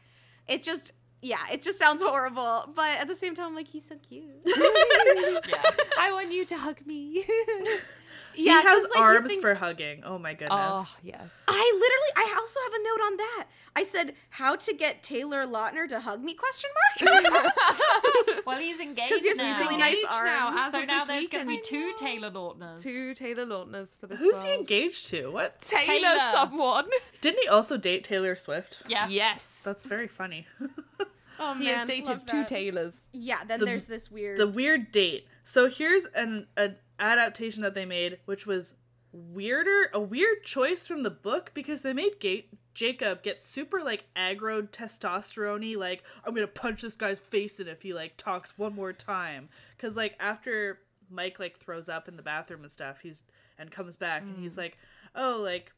it 0.47 0.61
just 0.61 0.91
yeah, 1.21 1.37
it 1.51 1.61
just 1.61 1.77
sounds 1.79 2.01
horrible. 2.01 2.69
But 2.75 2.97
at 2.99 3.07
the 3.09 3.15
same 3.15 3.35
time, 3.35 3.53
like 3.53 3.67
he's 3.67 3.83
so 3.87 3.95
cute. 4.07 4.25
Yeah. 4.45 5.61
I 5.99 6.11
want 6.13 6.31
you 6.31 6.45
to 6.45 6.57
hug 6.57 6.85
me. 6.85 7.25
yeah, 8.43 8.61
he 8.61 8.67
has 8.67 8.83
like, 8.83 8.99
arms 9.01 9.27
think- 9.29 9.41
for 9.41 9.55
hugging. 9.55 10.03
Oh 10.03 10.17
my 10.17 10.33
goodness. 10.33 10.49
oh, 10.59 10.87
yes. 11.03 11.21
I 11.47 11.71
literally, 11.73 12.31
I 12.31 12.35
also 12.37 12.59
have 12.63 12.73
a 12.73 12.83
note 12.83 13.05
on 13.05 13.17
that. 13.17 13.47
I 13.75 13.83
said, 13.83 14.15
"How 14.31 14.55
to 14.55 14.73
get 14.73 15.03
Taylor 15.03 15.45
Lautner 15.45 15.87
to 15.89 15.99
hug 15.99 16.23
me?" 16.23 16.33
Question 16.33 16.69
mark. 17.01 17.53
Well, 18.45 18.57
he's 18.57 18.79
engaged 18.79 19.13
he 19.21 19.27
has 19.29 19.37
now. 19.37 19.59
really 19.59 19.77
nice 19.77 19.95
Engaged 19.97 20.23
now, 20.25 20.47
arms. 20.47 20.59
as 20.59 20.71
so 20.73 20.81
now 20.85 21.05
there's 21.05 21.27
going 21.27 21.45
to 21.45 21.47
be 21.49 21.61
two 21.63 21.93
Taylor 21.97 22.31
Lautners. 22.31 22.81
Two 22.81 23.13
Taylor 23.13 23.45
Lautners 23.45 23.95
for 23.95 24.07
this 24.07 24.17
Who's 24.19 24.41
he 24.43 24.53
engaged 24.53 25.09
to? 25.09 25.27
What? 25.27 25.61
Taylor, 25.61 25.85
Taylor. 25.85 26.17
someone. 26.31 26.87
Didn't 27.21 27.41
he 27.41 27.47
also 27.47 27.77
date 27.77 28.03
Taylor 28.03 28.35
Swift? 28.35 28.81
Yeah. 28.87 29.07
Yes. 29.07 29.61
That's 29.63 29.85
very 29.85 30.07
funny. 30.07 30.47
oh 31.39 31.53
man. 31.53 31.61
he 31.61 31.67
has 31.67 31.87
dated 31.87 32.25
two 32.27 32.43
Taylors. 32.45 33.07
Yeah. 33.11 33.43
Then 33.47 33.59
The- 33.59 33.65
there's 33.67 33.85
this 33.85 34.09
weird. 34.09 34.39
the 34.39 34.47
weird 34.47 34.91
date. 34.91 35.27
So 35.43 35.67
here's 35.69 36.05
an 36.05 36.47
an 36.57 36.75
adaptation 36.99 37.61
that 37.63 37.73
they 37.73 37.85
made, 37.85 38.19
which 38.25 38.45
was 38.45 38.73
weirder, 39.11 39.89
a 39.93 39.99
weird 39.99 40.43
choice 40.43 40.85
from 40.85 41.03
the 41.03 41.09
book 41.09 41.51
because 41.53 41.81
they 41.81 41.93
made 41.93 42.19
Gate 42.19 42.49
Jacob 42.73 43.23
get 43.23 43.41
super 43.41 43.83
like 43.83 44.05
aggro 44.15 44.67
testosterone 44.69 45.75
like 45.77 46.03
I'm 46.23 46.33
gonna 46.33 46.47
punch 46.47 46.81
this 46.81 46.95
guy's 46.95 47.19
face 47.19 47.59
in 47.59 47.67
if 47.67 47.81
he 47.81 47.93
like 47.93 48.15
talks 48.15 48.57
one 48.57 48.73
more 48.73 48.93
time. 48.93 49.49
Cause 49.77 49.97
like 49.97 50.15
after 50.19 50.79
Mike 51.09 51.39
like 51.39 51.57
throws 51.57 51.89
up 51.89 52.07
in 52.07 52.15
the 52.15 52.23
bathroom 52.23 52.61
and 52.61 52.71
stuff, 52.71 52.99
he's 53.01 53.21
and 53.57 53.69
comes 53.69 53.97
back 53.97 54.21
and 54.21 54.37
he's 54.37 54.53
mm. 54.53 54.59
like, 54.59 54.77
oh 55.15 55.41
like 55.43 55.73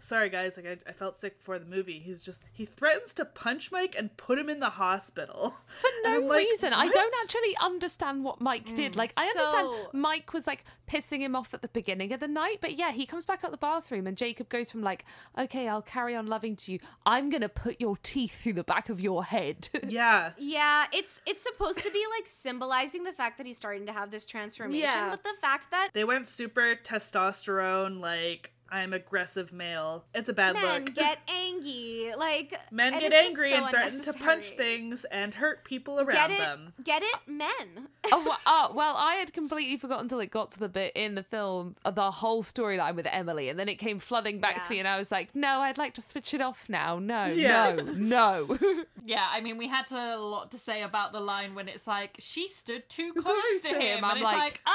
sorry 0.00 0.30
guys 0.30 0.56
like 0.56 0.66
I, 0.66 0.90
I 0.90 0.92
felt 0.92 1.18
sick 1.20 1.38
before 1.38 1.58
the 1.58 1.66
movie 1.66 1.98
he's 1.98 2.22
just 2.22 2.42
he 2.52 2.64
threatens 2.64 3.12
to 3.14 3.24
punch 3.26 3.70
mike 3.70 3.94
and 3.96 4.16
put 4.16 4.38
him 4.38 4.48
in 4.48 4.58
the 4.58 4.70
hospital 4.70 5.54
For 5.66 5.90
no 6.08 6.20
like, 6.20 6.38
reason. 6.38 6.72
I 6.72 6.88
don't 6.88 7.14
actually 7.22 7.56
understand 7.60 8.24
what 8.24 8.40
Mike 8.40 8.74
did. 8.74 8.92
Mm, 8.94 8.96
like, 8.96 9.12
I 9.16 9.26
understand 9.26 9.68
So- 9.68 9.90
Mike 9.92 10.32
was 10.32 10.46
like 10.46 10.64
pissing 10.88 11.20
him 11.20 11.36
off 11.36 11.52
at 11.54 11.60
the 11.62 11.68
beginning 11.68 12.12
of 12.12 12.20
the 12.20 12.28
night, 12.28 12.58
but 12.60 12.78
yeah, 12.78 12.92
he 12.92 13.04
comes 13.06 13.24
back 13.24 13.44
out 13.44 13.50
the 13.50 13.56
bathroom 13.58 14.06
and 14.06 14.16
Jacob 14.16 14.48
goes 14.48 14.70
from 14.70 14.82
like, 14.82 15.04
okay, 15.38 15.68
I'll 15.68 15.82
carry 15.82 16.14
on 16.16 16.26
loving 16.26 16.56
to 16.56 16.72
you. 16.72 16.78
I'm 17.06 17.28
going 17.30 17.40
to 17.42 17.48
put 17.48 17.80
your 17.80 17.96
teeth 18.02 18.42
through 18.42 18.54
the 18.54 18.64
back 18.64 18.88
of 18.88 19.00
your 19.00 19.24
head. 19.24 19.68
yeah 19.88 20.32
yeah, 20.38 20.86
it's 20.92 21.20
it's 21.26 21.42
supposed 21.42 21.80
to 21.80 21.90
be 21.90 22.04
like 22.16 22.26
symbolizing 22.26 23.04
the 23.04 23.12
fact 23.12 23.36
that 23.38 23.46
he's 23.46 23.56
starting 23.58 23.86
to 23.86 23.92
have 23.92 24.10
this 24.10 24.24
transformation, 24.26 24.80
Yeah. 24.88 25.10
but 25.10 25.22
the 25.22 25.34
fact 25.40 25.70
that 25.70 25.90
They 25.92 26.04
went 26.04 26.28
super 26.28 26.76
testosterone, 26.76 28.00
like 28.00 28.52
I'm 28.72 28.94
aggressive 28.94 29.52
male. 29.52 30.04
It's 30.14 30.30
a 30.30 30.32
bad 30.32 30.54
men 30.54 30.64
look. 30.64 30.84
Men 30.86 30.94
get 30.94 31.18
angry, 31.28 32.12
like 32.16 32.58
Men 32.70 32.98
get 32.98 33.12
angry 33.12 33.50
so 33.50 33.56
and 33.56 33.68
threaten 33.68 34.00
to 34.02 34.12
punch 34.14 34.50
things 34.52 35.04
and 35.10 35.34
hurt 35.34 35.62
people 35.64 36.00
around 36.00 36.14
Get 36.14 36.30
it? 36.30 36.38
them. 36.38 36.72
Get 36.82 37.02
it, 37.02 37.14
men. 37.26 37.88
oh, 38.10 38.24
well, 38.24 38.38
oh, 38.46 38.72
well, 38.74 38.96
I 38.96 39.16
had 39.16 39.32
completely 39.34 39.76
forgotten 39.76 40.06
until 40.06 40.20
it 40.20 40.30
got 40.30 40.52
to 40.52 40.58
the 40.58 40.70
bit 40.70 40.92
in 40.96 41.14
the 41.14 41.22
film 41.22 41.76
of 41.84 41.94
the 41.96 42.10
whole 42.10 42.42
storyline 42.42 42.94
with 42.96 43.06
Emily, 43.10 43.50
and 43.50 43.58
then 43.58 43.68
it 43.68 43.76
came 43.76 43.98
flooding 43.98 44.40
back 44.40 44.56
Yeah. 44.56 44.62
to 44.62 44.70
me, 44.70 44.78
and 44.78 44.88
I 44.88 44.96
was 44.96 45.12
like, 45.12 45.34
no, 45.34 45.58
I'd 45.60 45.76
like 45.76 45.92
to 45.94 46.02
switch 46.02 46.32
it 46.32 46.40
off 46.40 46.64
now. 46.70 46.98
No, 46.98 47.26
Yeah. 47.26 47.72
no, 47.76 47.82
no. 47.92 48.58
Yeah, 49.04 49.28
I 49.30 49.42
mean, 49.42 49.58
we 49.58 49.68
had 49.68 49.90
a 49.92 50.16
lot 50.18 50.50
to 50.52 50.58
say 50.58 50.82
about 50.82 51.12
the 51.12 51.20
line 51.20 51.54
when 51.54 51.68
it's 51.68 51.86
like 51.86 52.16
she 52.20 52.48
stood 52.48 52.88
too 52.88 53.12
close, 53.12 53.24
Close 53.24 53.62
to 53.64 53.68
to 53.68 53.74
him. 53.74 53.80
him. 53.82 53.96
and 53.98 54.06
I'm 54.06 54.16
it's 54.16 54.24
like- 54.24 54.38
like, 54.38 54.60
ah, 54.66 54.72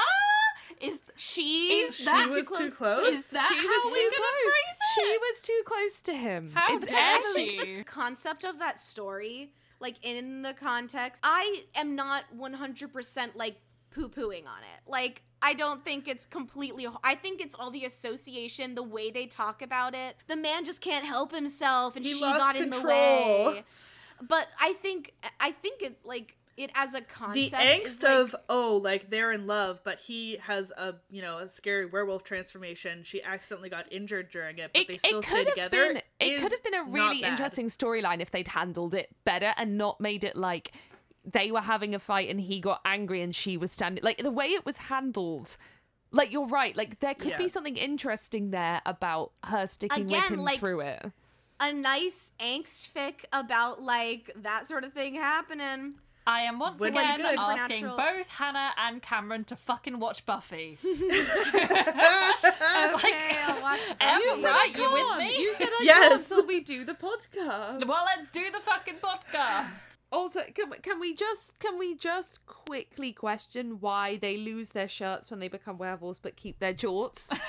is 0.80 0.98
She 1.16 1.80
Is 1.80 1.96
She 1.96 2.04
that 2.04 2.28
was 2.28 2.48
too 2.48 2.70
close. 2.70 3.06
Is 3.08 3.30
that 3.30 3.48
she 3.48 3.56
how 3.56 3.66
was 3.66 3.94
too 3.94 4.10
gonna 4.10 4.16
close. 4.16 4.54
She 4.94 5.18
was 5.18 5.42
too 5.42 5.62
close 5.64 6.02
to 6.02 6.14
him. 6.14 6.50
How 6.54 6.76
it's 6.76 6.86
dare 6.86 7.20
she? 7.34 7.74
the 7.76 7.84
concept 7.84 8.44
of 8.44 8.58
that 8.58 8.80
story, 8.80 9.52
like 9.80 9.96
in 10.02 10.42
the 10.42 10.54
context, 10.54 11.20
I 11.24 11.64
am 11.74 11.94
not 11.94 12.24
100% 12.36 13.30
like 13.34 13.56
poo 13.90 14.08
pooing 14.08 14.46
on 14.46 14.62
it. 14.62 14.80
Like, 14.86 15.22
I 15.40 15.54
don't 15.54 15.84
think 15.84 16.08
it's 16.08 16.26
completely, 16.26 16.86
I 17.04 17.14
think 17.14 17.40
it's 17.40 17.54
all 17.54 17.70
the 17.70 17.84
association, 17.84 18.74
the 18.74 18.82
way 18.82 19.10
they 19.10 19.26
talk 19.26 19.62
about 19.62 19.94
it. 19.94 20.16
The 20.26 20.36
man 20.36 20.64
just 20.64 20.80
can't 20.80 21.04
help 21.04 21.32
himself 21.32 21.96
and 21.96 22.04
He 22.04 22.14
she 22.14 22.20
got 22.20 22.56
in 22.56 22.70
the 22.70 22.82
way. 22.82 23.64
But 24.20 24.48
I 24.60 24.72
think, 24.72 25.14
I 25.38 25.52
think 25.52 25.82
it, 25.82 25.98
like, 26.04 26.37
it 26.58 26.70
as 26.74 26.90
a 26.94 26.98
The 26.98 27.00
concept. 27.02 27.36
is, 27.38 27.52
angst 27.52 28.02
like- 28.02 28.12
of 28.12 28.36
oh, 28.48 28.80
like 28.82 29.10
they're 29.10 29.30
in 29.30 29.46
love, 29.46 29.80
but 29.84 30.00
he 30.00 30.36
has 30.42 30.70
a 30.76 30.96
you 31.10 31.22
know 31.22 31.38
a 31.38 31.48
scary 31.48 31.86
werewolf 31.86 32.24
transformation. 32.24 33.02
She 33.04 33.22
accidentally 33.22 33.70
got 33.70 33.90
injured 33.92 34.30
during 34.30 34.58
it, 34.58 34.70
but 34.72 34.82
It, 34.82 34.88
they 34.88 34.94
it 34.94 35.00
still 35.00 35.22
could 35.22 35.28
stay 35.28 35.38
have 35.44 35.48
together. 35.48 35.94
been 35.94 36.02
it 36.20 36.40
could 36.42 36.52
have 36.52 36.62
been 36.62 36.74
a 36.74 36.84
really 36.84 37.22
interesting 37.22 37.66
storyline 37.66 38.20
if 38.20 38.30
they'd 38.30 38.48
handled 38.48 38.94
it 38.94 39.08
better 39.24 39.54
and 39.56 39.78
not 39.78 40.00
made 40.00 40.24
it 40.24 40.36
like 40.36 40.72
they 41.30 41.50
were 41.50 41.60
having 41.60 41.94
a 41.94 41.98
fight 41.98 42.28
and 42.30 42.40
he 42.40 42.60
got 42.60 42.80
angry 42.84 43.20
and 43.22 43.34
she 43.36 43.56
was 43.56 43.70
standing 43.70 44.02
like 44.02 44.18
the 44.18 44.30
way 44.30 44.46
it 44.46 44.64
was 44.64 44.78
handled 44.78 45.56
like 46.10 46.32
you're 46.32 46.46
right 46.46 46.74
like 46.76 47.00
there 47.00 47.12
could 47.14 47.32
Yeah. 47.32 47.36
be 47.38 47.48
something 47.48 47.76
interesting 47.76 48.50
there 48.50 48.80
about 48.86 49.32
her 49.44 49.66
sticking 49.66 50.06
with 50.06 50.24
him 50.24 50.38
like- 50.38 50.58
through 50.58 50.80
it 50.80 51.12
a 51.60 51.72
nice 51.72 52.30
angst 52.40 52.88
fic 52.92 53.24
about 53.32 53.82
like 53.82 54.30
that 54.36 54.66
sort 54.68 54.84
of 54.84 54.92
thing 54.92 55.16
happening. 55.16 55.96
I 56.30 56.42
am 56.42 56.58
once 56.58 56.78
When 56.78 56.92
again 56.92 57.22
asking 57.22 57.86
Supernatural- 57.86 57.96
both 57.96 58.28
Hannah 58.28 58.72
and 58.76 59.00
Cameron 59.00 59.44
to 59.44 59.56
fucking 59.56 59.98
watch 59.98 60.26
Buffy. 60.26 60.76
Okay, 60.88 60.98
I'll 63.46 63.62
watch 63.62 63.80
it. 63.88 63.96
Em, 64.00 64.20
you 64.20 64.36
said 64.36 64.50
right, 64.50 64.76
you 64.76 64.92
with 64.92 65.16
me? 65.18 65.38
you 65.40 65.54
said 65.54 65.68
I 65.68 65.80
Yes. 65.82 66.08
can't 66.08 66.20
until 66.20 66.46
we 66.46 66.60
do 66.60 66.84
the 66.84 66.92
podcast 66.94 67.86
well, 67.86 68.04
let's 68.06 68.30
do 68.30 68.50
the 68.50 68.60
fucking 68.60 68.96
podcast. 68.96 69.96
Also, 70.12 70.40
can, 70.54 70.70
we- 70.70 70.78
can 70.78 71.00
we 71.00 71.14
just 71.14 71.58
can 71.58 71.78
we 71.78 71.94
just 71.94 72.44
quickly 72.46 73.12
question 73.12 73.78
why 73.80 74.16
they 74.18 74.36
lose 74.36 74.70
their 74.70 74.88
shirts 74.88 75.30
when 75.30 75.40
they 75.40 75.48
become 75.48 75.78
werewolves 75.78 76.18
but 76.18 76.36
keep 76.36 76.58
their 76.60 76.74
jorts? 76.74 77.32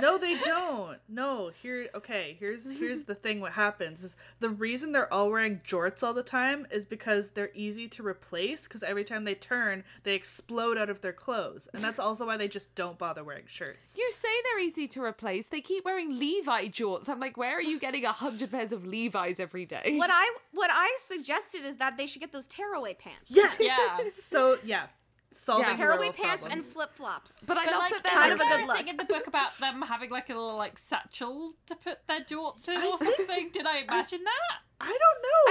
no, 0.00 0.18
they 0.18 0.36
don't. 0.36 0.98
No, 1.08 1.50
here 1.50 1.88
okay, 1.94 2.36
here's 2.38 2.70
here's 2.70 3.04
the 3.04 3.14
thing 3.14 3.40
what 3.40 3.52
happens 3.52 4.02
is 4.02 4.16
the 4.38 4.50
reason 4.50 4.92
they're 4.92 5.12
all 5.12 5.30
wearing 5.30 5.60
jorts 5.66 6.02
all 6.02 6.14
the 6.14 6.22
time 6.22 6.66
is 6.70 6.84
because 6.84 7.30
they're 7.30 7.50
easy 7.54 7.88
to 7.88 8.06
replace 8.06 8.66
cuz 8.68 8.82
every 8.82 9.04
time 9.04 9.24
they 9.24 9.34
turn, 9.34 9.84
they 10.04 10.14
explode 10.14 10.78
out 10.78 10.90
of 10.90 11.00
their 11.00 11.12
clothes. 11.12 11.68
And 11.72 11.82
that's 11.82 11.98
also 11.98 12.26
why 12.26 12.36
they 12.36 12.48
just 12.48 12.74
don't 12.74 12.98
bother 12.98 13.24
wearing 13.24 13.46
shirts. 13.46 13.94
You 13.96 14.10
say 14.10 14.28
they're 14.44 14.60
easy 14.60 14.86
to 14.88 15.02
replace. 15.02 15.48
They 15.48 15.60
keep 15.60 15.84
wearing 15.84 16.18
Levi 16.18 16.68
jorts. 16.68 17.08
I'm 17.08 17.20
like, 17.20 17.36
where 17.36 17.56
are 17.56 17.62
you 17.62 17.78
getting 17.78 18.04
a 18.04 18.12
hundred 18.12 18.50
pairs 18.50 18.72
of 18.72 18.86
Levi's 18.86 19.40
every 19.40 19.66
day? 19.66 19.94
What 19.96 20.10
I 20.12 20.30
what 20.52 20.70
I 20.72 20.96
suggested 21.00 21.64
is 21.64 21.76
that 21.76 21.96
they 21.96 22.06
should 22.06 22.20
get 22.20 22.32
those 22.32 22.46
tearaway 22.46 22.94
pants. 22.94 23.26
Yes. 23.28 23.56
Yeah. 23.60 23.98
So, 24.10 24.58
yeah. 24.64 24.86
Solving 25.32 25.64
Yeah. 25.66 25.72
the 25.72 25.76
Tearaway 25.78 26.10
pants 26.12 26.42
problem. 26.42 26.52
and 26.52 26.64
flip 26.64 26.94
flops. 26.94 27.42
But 27.46 27.56
I 27.56 27.64
But 27.66 27.72
love 27.72 27.80
like, 27.82 27.90
that 27.92 28.02
there's 28.02 28.14
there's 28.14 28.20
kind 28.20 28.32
of 28.32 28.40
a 28.40 28.42
good 28.42 28.48
character 28.66 28.72
look. 28.78 28.86
in 28.88 28.96
the 28.96 29.04
book 29.04 29.26
about 29.26 29.56
them 29.58 29.82
having 29.82 30.10
like 30.10 30.28
a 30.28 30.34
little 30.34 30.56
like 30.56 30.78
satchel 30.78 31.54
to 31.66 31.76
put 31.76 32.06
their 32.08 32.20
jorts 32.20 32.68
in 32.68 32.82
or 32.82 32.98
something. 32.98 33.50
Did 33.52 33.66
I 33.66 33.78
imagine 33.78 34.24
that? 34.24 34.58
I 34.80 34.86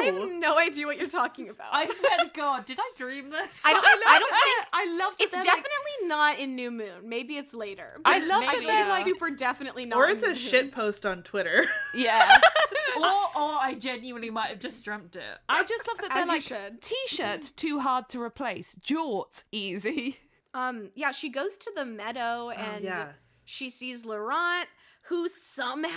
I 0.02 0.04
don't 0.12 0.16
know. 0.16 0.22
I 0.22 0.32
have 0.32 0.40
no 0.40 0.60
idea 0.60 0.86
what 0.86 0.98
you're 0.98 1.08
talking 1.08 1.50
about. 1.50 1.68
I 1.72 1.86
swear 1.88 2.18
to 2.26 2.32
God, 2.34 2.66
did 2.66 2.80
I 2.80 2.92
dream 2.96 3.30
this? 3.30 3.60
I 3.64 3.74
don't. 3.74 3.86
I 3.86 3.94
love 3.94 4.02
I 4.08 4.20
don't 4.20 4.30
that 4.32 4.42
think 4.44 4.68
I 4.74 4.98
love 4.98 5.18
that 5.18 5.24
it's 5.24 5.34
they're, 5.34 5.44
definitely 5.44 6.08
not 6.08 6.40
in 6.40 6.56
New 6.56 6.72
Moon. 6.72 6.90
Maybe 7.04 7.38
it's 7.38 7.54
later. 7.54 7.96
I 8.06 8.20
but 8.20 8.28
love 8.28 8.42
that 8.44 8.54
maybe 8.54 8.66
they're, 8.66 8.82
it's 8.82 8.90
like- 8.90 9.06
super 9.06 9.30
definitely 9.30 9.86
not. 9.86 9.98
or 10.00 10.06
in 10.08 10.12
it's 10.16 10.24
New 10.24 10.28
a 10.30 10.32
Moon. 10.32 10.38
shit 10.38 10.72
post 10.72 11.06
on 11.06 11.24
Twitter. 11.24 11.66
Yeah. 11.96 12.38
or, 12.98 13.04
or 13.04 13.58
I 13.60 13.76
genuinely 13.80 14.30
might 14.30 14.48
have 14.50 14.60
just 14.60 14.84
dreamt 14.84 15.16
it. 15.16 15.24
I 15.48 15.64
just 15.64 15.88
love 15.88 15.98
that 16.00 16.12
they're 16.12 16.22
you 16.22 16.28
like 16.28 16.44
should. 16.44 16.82
t-shirts 16.82 17.52
too 17.52 17.80
hard 17.80 18.10
to 18.10 18.22
replace, 18.22 18.76
jorts 18.76 19.46
easy. 19.52 20.18
Um. 20.54 20.90
Yeah. 20.96 21.12
She 21.12 21.30
goes 21.30 21.58
to 21.58 21.72
the 21.76 21.86
meadow 21.86 22.50
and 22.50 22.84
yeah. 22.84 23.10
she 23.46 23.70
sees 23.70 24.06
Laurent, 24.06 24.68
who 25.10 25.28
somehow 25.28 25.92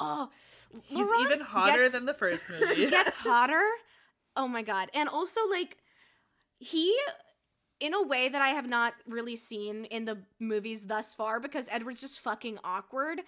oh, 0.00 0.28
He's 0.82 0.98
Laurent 0.98 1.20
even 1.26 1.40
hotter 1.40 1.82
gets- 1.82 1.92
than 1.94 2.04
the 2.06 2.14
first 2.14 2.50
movie. 2.60 2.90
gets 2.90 3.16
hotter. 3.16 3.62
Oh 4.36 4.46
my 4.48 4.62
god. 4.62 4.90
And 4.94 5.08
also 5.08 5.40
like 5.48 5.78
he 6.58 6.96
in 7.80 7.94
a 7.94 8.02
way 8.02 8.28
that 8.28 8.40
I 8.42 8.48
have 8.48 8.68
not 8.68 8.94
really 9.06 9.36
seen 9.36 9.84
in 9.86 10.04
the 10.06 10.18
movies 10.40 10.82
thus 10.86 11.14
far 11.14 11.40
because 11.40 11.68
Edward's 11.70 12.00
just 12.00 12.20
fucking 12.20 12.58
awkward. 12.64 13.20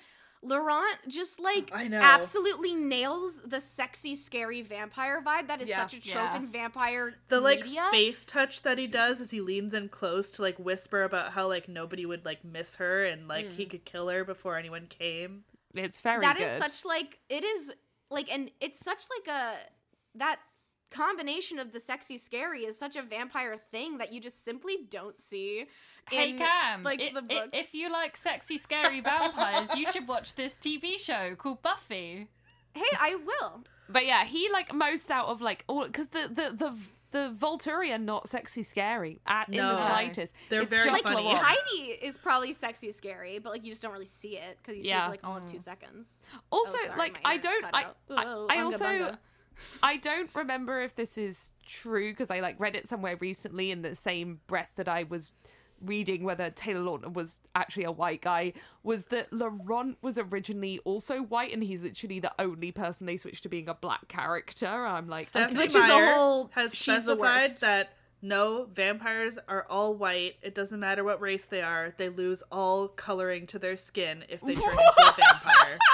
Laurent 0.43 0.97
just 1.09 1.41
like 1.41 1.71
I 1.73 1.89
know. 1.89 1.99
absolutely 2.01 2.75
nails 2.75 3.41
the 3.45 3.61
sexy 3.61 4.15
scary 4.15 4.63
vampire 4.63 5.21
vibe 5.21 5.49
that 5.49 5.61
is 5.61 5.69
Yeah. 5.69 5.83
such 5.83 5.95
a 5.95 6.01
trope 6.01 6.15
Yeah. 6.15 6.37
in 6.37 6.47
vampire 6.47 7.15
the 7.29 7.41
like 7.41 7.65
media. 7.65 7.89
face 7.91 8.25
touch 8.25 8.63
that 8.63 8.79
he 8.79 8.87
does 8.87 9.21
as 9.21 9.31
he 9.33 9.41
leans 9.41 9.75
in 9.75 9.89
close 9.89 10.31
to 10.33 10.43
like 10.43 10.59
whisper 10.59 11.03
about 11.03 11.33
how 11.33 11.49
like 11.49 11.69
nobody 11.69 12.07
would 12.07 12.25
like 12.25 12.45
miss 12.45 12.77
her 12.77 13.05
and 13.05 13.27
like 13.27 13.51
he 13.53 13.65
mm. 13.67 13.71
could 13.71 13.85
kill 13.85 14.09
her 14.09 14.25
before 14.25 14.57
anyone 14.57 14.87
came. 14.87 15.45
It's 15.75 16.01
very 16.01 16.21
That 16.21 16.37
good. 16.37 16.45
is 16.47 16.63
such 16.63 16.85
like 16.85 17.19
it 17.29 17.43
is 17.45 17.73
like 18.11 18.31
and 18.33 18.51
it's 18.61 18.79
such 18.79 19.05
like 19.11 19.35
a 19.35 19.57
that 20.15 20.39
combination 20.91 21.59
of 21.59 21.73
the 21.73 21.81
sexy 21.81 22.17
scary 22.17 22.61
is 22.61 22.79
such 22.79 22.97
a 22.97 23.03
vampire 23.03 23.59
thing 23.71 23.99
that 23.99 24.13
you 24.13 24.21
just 24.21 24.45
simply 24.45 24.79
don't 24.89 25.21
see 25.21 25.67
Hey 26.11 26.31
in 26.31 26.39
Cam, 26.39 26.83
like 26.83 27.01
i- 27.01 27.13
the 27.13 27.21
i- 27.21 27.41
books. 27.41 27.51
if 27.53 27.75
you 27.75 27.91
like 27.93 28.17
sexy, 28.17 28.59
scary 28.59 29.01
vampires, 29.01 29.75
you 29.75 29.87
should 29.91 30.09
watch 30.09 30.35
this 30.35 30.55
TV 30.55 30.99
show 30.99 31.35
called 31.37 31.63
Buffy. 31.63 32.29
hey, 32.75 32.97
I 33.01 33.17
will. 33.17 33.65
But 33.89 34.07
yeah, 34.07 34.25
he 34.25 34.49
like 34.51 34.75
most 34.75 35.11
out 35.11 35.27
of 35.29 35.41
like 35.41 35.65
all 35.67 35.85
because 35.87 36.09
the 36.09 36.29
the 36.29 36.55
the 36.57 36.75
the 37.11 37.35
Volturi 37.35 37.95
are 37.95 37.99
not 37.99 38.29
sexy 38.29 38.63
scary 38.63 39.19
at, 39.27 39.49
in 39.49 39.57
the 39.57 39.77
slightest. 39.77 40.35
They're 40.51 40.61
it's 40.63 40.71
very 40.71 40.91
just 40.91 41.05
funny. 41.05 41.23
Laurent. 41.23 41.41
Heidi 41.43 41.93
is 41.93 42.19
probably 42.19 42.53
sexy 42.53 42.93
scary, 42.93 43.39
but 43.39 43.51
like 43.51 43.65
you 43.65 43.71
just 43.71 43.81
don't 43.83 43.93
really 43.93 44.05
see 44.05 44.37
it 44.37 44.59
because 44.59 44.77
you 44.77 44.83
see 44.83 44.89
it 44.91 44.93
Yeah. 44.93 45.07
for 45.07 45.11
like 45.13 45.27
all 45.27 45.39
of 45.39 45.47
two 45.47 45.57
mm. 45.57 45.63
seconds. 45.63 46.19
Also, 46.53 46.73
Oh, 46.75 46.85
sorry, 46.85 46.99
like 46.99 47.19
I 47.25 47.39
don't, 47.39 47.65
I. 47.73 47.87
I, 48.11 48.23
I 48.51 48.57
unga 48.59 48.65
also, 48.65 48.85
bunga. 48.85 49.19
I 49.83 49.97
don't 49.97 50.29
remember 50.35 50.83
if 50.83 50.95
this 50.97 51.17
is 51.17 51.51
true 51.67 52.11
because 52.13 52.31
I 52.31 52.41
like 52.41 52.61
read 52.61 52.77
it 52.77 52.87
somewhere 52.87 53.17
recently 53.21 53.71
in 53.71 53.81
the 53.83 53.95
same 53.95 54.41
breath 54.47 54.73
that 54.77 54.87
I 54.89 55.05
was 55.05 55.33
reading 55.83 56.25
whether 56.25 56.51
Taylor 56.51 56.81
Lautner 56.81 57.13
was 57.13 57.41
actually 57.55 57.85
a 57.85 57.93
white 57.93 58.23
guy 58.23 58.53
was 58.83 59.05
that 59.07 59.33
Laurent 59.33 59.97
was 60.03 60.19
originally 60.19 60.81
also 60.85 61.23
white 61.23 61.53
and 61.53 61.63
he's 61.63 61.83
literally 61.83 62.21
the 62.21 62.33
only 62.39 62.73
person 62.73 63.07
they 63.07 63.17
switched 63.17 63.43
to 63.45 63.49
being 63.49 63.69
a 63.69 63.75
black 63.75 64.09
character. 64.09 64.67
I'm 64.67 65.09
like, 65.09 65.29
Stephenie 65.29 65.59
Which 65.59 65.71
is 65.75 65.77
a 65.77 66.15
whole- 66.15 66.51
has 66.55 66.75
she's 66.75 66.87
the 67.05 67.13
specified 67.13 67.51
worst. 67.51 67.61
that 67.61 67.93
no 68.21 68.69
vampires 68.73 69.39
are 69.49 69.65
all 69.71 69.95
white. 69.95 70.35
It 70.43 70.55
doesn't 70.55 70.81
matter 70.81 71.05
what 71.05 71.21
race 71.21 71.45
they 71.45 71.63
are. 71.63 71.95
They 71.97 72.09
lose 72.09 72.43
all 72.51 72.89
coloring 72.89 73.47
to 73.49 73.59
their 73.61 73.77
skin 73.77 74.25
if 74.29 74.41
they 74.41 74.55
turn 74.55 74.71
into 74.73 74.93
a 75.07 75.15
vampire. 75.17 75.79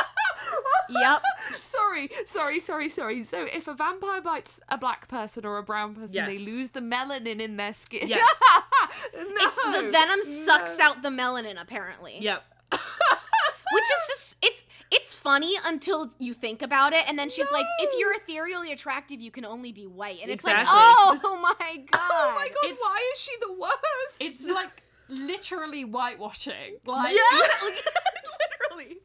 Yep. 0.90 1.22
sorry, 1.60 2.10
sorry, 2.26 2.60
sorry, 2.60 2.88
sorry. 2.90 3.24
So 3.24 3.44
if 3.50 3.66
a 3.68 3.74
vampire 3.74 4.20
bites 4.20 4.60
a 4.68 4.76
black 4.76 5.08
person 5.08 5.44
or 5.46 5.56
a 5.56 5.62
brown 5.62 5.94
person, 5.94 6.26
they 6.26 6.38
lose 6.38 6.70
the 6.72 6.80
melanin 6.80 7.40
in 7.40 7.56
their 7.56 7.72
skin. 7.72 8.06
Yes. 8.08 8.28
It's 9.14 9.56
the 9.56 9.90
venom 9.90 10.22
sucks 10.22 10.78
out 10.78 11.02
the 11.02 11.10
melanin 11.10 11.60
apparently. 11.60 12.18
Yep. 12.20 12.42
Which 12.72 13.84
is 13.84 14.08
just 14.08 14.36
it's 14.42 14.64
it's 14.90 15.14
funny 15.14 15.54
until 15.64 16.12
you 16.18 16.34
think 16.34 16.62
about 16.62 16.92
it, 16.92 17.08
and 17.08 17.18
then 17.18 17.30
she's 17.30 17.50
like, 17.52 17.66
if 17.80 17.90
you're 17.98 18.14
ethereally 18.14 18.72
attractive, 18.72 19.20
you 19.20 19.30
can 19.30 19.44
only 19.44 19.72
be 19.72 19.86
white, 19.86 20.18
and 20.22 20.30
it's 20.30 20.44
Exactly. 20.44 20.68
Oh 20.70 21.10
like, 21.14 21.20
oh 21.24 21.36
my 21.40 21.76
god, 21.90 22.00
Oh 22.00 22.32
my 22.36 22.48
god, 22.48 22.64
It's- 22.70 22.78
why 22.80 23.10
is 23.14 23.20
she 23.20 23.32
the 23.40 23.52
worst? 23.52 24.20
It's 24.20 24.44
like 24.46 24.82
literally 25.08 25.82
whitewashing. 25.82 26.78
Like, 26.86 27.14
yeah, 27.14 27.38
like, 27.62 27.84
literally, 28.70 28.96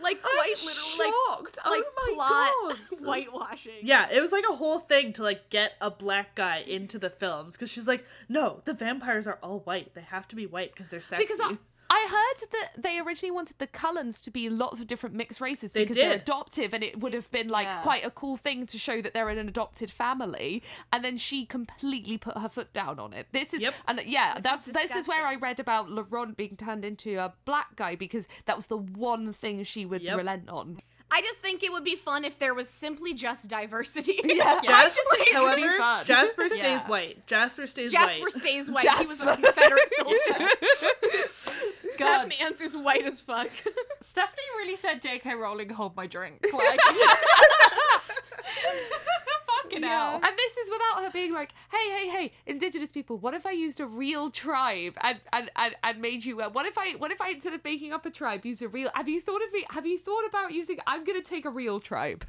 like 0.00 0.18
I'm 0.24 0.36
quite 0.36 0.64
literally, 0.64 1.12
shocked. 1.12 1.58
Oh 1.64 1.70
like 1.70 1.78
like 1.78 1.84
oh 1.96 2.16
my 2.16 2.76
plot 2.76 2.78
god. 2.90 2.98
whitewashing. 3.06 3.72
Yeah, 3.82 4.08
it 4.10 4.20
was 4.20 4.32
like 4.32 4.44
a 4.48 4.54
whole 4.54 4.78
thing 4.78 5.12
to 5.14 5.22
like 5.22 5.50
get 5.50 5.72
a 5.80 5.90
black 5.90 6.34
guy 6.34 6.58
into 6.58 6.98
the 6.98 7.10
films 7.10 7.54
because 7.54 7.70
she's 7.70 7.88
like, 7.88 8.04
no, 8.28 8.60
the 8.64 8.74
vampires 8.74 9.26
are 9.26 9.38
all 9.42 9.60
white. 9.60 9.94
They 9.94 10.02
have 10.02 10.28
to 10.28 10.36
be 10.36 10.46
white 10.46 10.72
because 10.72 10.88
they're 10.88 11.00
sexy. 11.00 11.24
Because 11.24 11.40
I, 11.40 11.56
I 11.90 12.06
heard 12.10 12.48
that 12.52 12.82
they 12.82 12.98
originally 12.98 13.30
wanted 13.30 13.58
the 13.58 13.66
Cullens 13.66 14.20
to 14.22 14.30
be 14.30 14.50
lots 14.50 14.78
of 14.80 14.86
different 14.86 15.14
mixed 15.14 15.40
races 15.40 15.72
They 15.72 15.82
because 15.84 15.96
they're 15.96 16.12
adoptive 16.12 16.74
and 16.74 16.84
it 16.84 17.00
would 17.00 17.14
have 17.14 17.30
been 17.30 17.48
like 17.48 17.66
Yeah. 17.66 17.80
quite 17.82 18.04
a 18.04 18.10
cool 18.10 18.36
thing 18.36 18.66
to 18.66 18.78
show 18.78 19.00
that 19.00 19.14
they're 19.14 19.30
in 19.30 19.38
an 19.38 19.48
adopted 19.48 19.90
family. 19.90 20.62
And 20.92 21.02
then 21.04 21.16
she 21.16 21.46
completely 21.46 22.18
put 22.18 22.36
her 22.36 22.48
foot 22.48 22.72
down 22.74 22.98
on 22.98 23.12
it. 23.14 23.28
This 23.32 23.54
is 23.54 23.62
Yep. 23.62 23.74
and 23.86 23.98
uh, 24.00 24.02
yeah, 24.04 24.38
that's 24.40 24.68
is 24.68 24.74
this 24.74 24.94
is 24.94 25.08
where 25.08 25.26
I 25.26 25.36
read 25.36 25.60
about 25.60 25.90
Laurent 25.90 26.36
being 26.36 26.56
turned 26.56 26.84
into 26.84 27.16
a 27.18 27.32
black 27.46 27.74
guy 27.76 27.94
because 27.96 28.28
that 28.44 28.56
was 28.56 28.66
the 28.66 28.76
one 28.76 29.32
thing 29.32 29.62
she 29.64 29.86
would 29.86 30.02
Yep. 30.02 30.16
relent 30.18 30.48
on. 30.50 30.80
I 31.10 31.22
just 31.22 31.38
think 31.38 31.62
it 31.62 31.72
would 31.72 31.84
be 31.84 31.96
fun 31.96 32.22
if 32.26 32.38
there 32.38 32.52
was 32.52 32.68
simply 32.68 33.14
just 33.14 33.48
diversity. 33.48 34.20
Yeah. 34.24 34.60
Jasper, 34.62 34.94
just 34.94 35.10
think 35.10 35.28
it 35.28 35.30
be 35.30 35.34
however, 35.36 35.78
fun. 35.78 36.04
Jasper 36.04 36.48
stays 36.50 36.60
Yeah. 36.60 36.86
white. 36.86 37.26
Jasper 37.26 37.66
stays 37.66 37.92
Jasper 37.92 38.20
white. 38.20 38.20
Jasper 38.20 38.40
stays 38.40 38.70
white. 38.70 38.88
He 39.00 39.06
was 39.06 39.20
a 39.22 39.34
Confederate 39.34 39.92
soldier. 39.96 40.48
God, 41.98 42.30
That 42.30 42.38
man's 42.40 42.62
as 42.62 42.76
white 42.76 43.04
as 43.04 43.20
fuck. 43.20 43.48
Stephenie 44.04 44.42
really 44.56 44.76
said 44.76 45.02
J.K. 45.02 45.34
Rowling 45.34 45.70
hold 45.70 45.96
my 45.96 46.06
drink. 46.06 46.46
Like, 46.58 46.80
fucking 49.62 49.82
hell. 49.82 50.14
And 50.14 50.36
this 50.36 50.56
is 50.56 50.70
without 50.70 51.02
her 51.04 51.10
being 51.10 51.32
like, 51.32 51.52
hey, 51.70 51.90
hey, 51.90 52.08
hey, 52.08 52.32
indigenous 52.46 52.90
people, 52.92 53.18
what 53.18 53.34
if 53.34 53.46
I 53.46 53.50
used 53.52 53.80
a 53.80 53.86
real 53.86 54.30
tribe 54.30 54.96
and, 55.02 55.20
and, 55.32 55.50
and, 55.56 55.74
and 55.82 56.00
made 56.00 56.24
you 56.24 56.40
uh, 56.40 56.48
what 56.50 56.66
if 56.66 56.78
I 56.78 56.92
what 56.92 57.10
if 57.10 57.20
I 57.20 57.30
instead 57.30 57.52
of 57.54 57.62
making 57.64 57.92
up 57.92 58.06
a 58.06 58.10
tribe 58.10 58.44
use 58.46 58.62
a 58.62 58.68
real 58.68 58.90
have 58.94 59.08
you 59.08 59.20
thought 59.20 59.42
of 59.42 59.52
me 59.52 59.64
have 59.70 59.86
you 59.86 59.98
thought 59.98 60.24
about 60.26 60.52
using 60.52 60.78
I'm 60.86 61.04
gonna 61.04 61.22
take 61.22 61.44
a 61.44 61.50
real 61.50 61.80
tribe? 61.80 62.24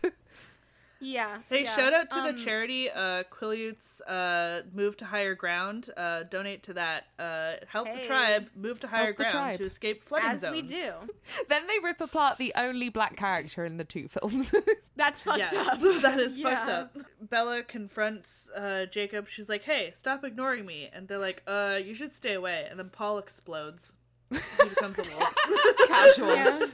Yeah. 1.02 1.40
Hey, 1.50 1.64
yeah. 1.64 1.76
shout 1.76 1.94
out 1.94 2.10
to 2.12 2.18
Um, 2.18 2.36
the 2.36 2.44
charity 2.44 2.90
uh 2.90 3.24
Quileutes 3.32 4.02
uh 4.08 4.62
Move 4.74 4.98
to 4.98 5.06
Higher 5.06 5.36
Ground. 5.36 5.90
Uh 5.96 6.24
donate 6.24 6.64
to 6.64 6.74
that. 6.74 7.06
Uh 7.18 7.54
help 7.68 7.88
the 7.92 8.06
tribe 8.06 8.50
move 8.56 8.80
to 8.82 8.88
higher 8.88 9.14
ground 9.14 9.58
to 9.58 9.66
escape 9.66 10.04
flooding 10.04 10.30
As 10.30 10.42
zones. 10.42 10.56
we 10.56 10.62
do. 10.62 10.92
then 11.50 11.68
they 11.68 11.80
rip 11.84 12.02
apart 12.02 12.38
the 12.38 12.54
only 12.56 12.90
black 12.90 13.16
character 13.18 13.66
in 13.66 13.78
the 13.78 13.84
two 13.86 14.08
films. 14.08 14.54
That's 14.96 15.22
fucked 15.22 15.38
Yes, 15.40 15.54
up. 15.56 15.80
that 16.02 16.20
is 16.20 16.38
fucked 16.38 16.70
up. 16.70 16.98
Bella 17.22 17.64
confronts 17.64 18.50
uh, 18.56 18.86
Jacob. 18.86 19.30
She's 19.30 19.48
like, 19.48 19.64
"Hey, 19.64 19.92
stop 19.96 20.26
ignoring 20.26 20.66
me," 20.66 20.90
and 20.92 21.08
they're 21.08 21.18
like, 21.18 21.42
"Uh, 21.48 21.80
you 21.82 21.94
should 21.94 22.14
stay 22.14 22.34
away." 22.34 22.68
And 22.70 22.78
then 22.78 22.90
Paul 22.90 23.18
explodes. 23.18 23.94
He 24.30 24.38
becomes 24.70 25.00
a 25.00 25.04
wolf. 25.04 25.34
Casual. 25.88 26.36
Yeah. 26.36 26.66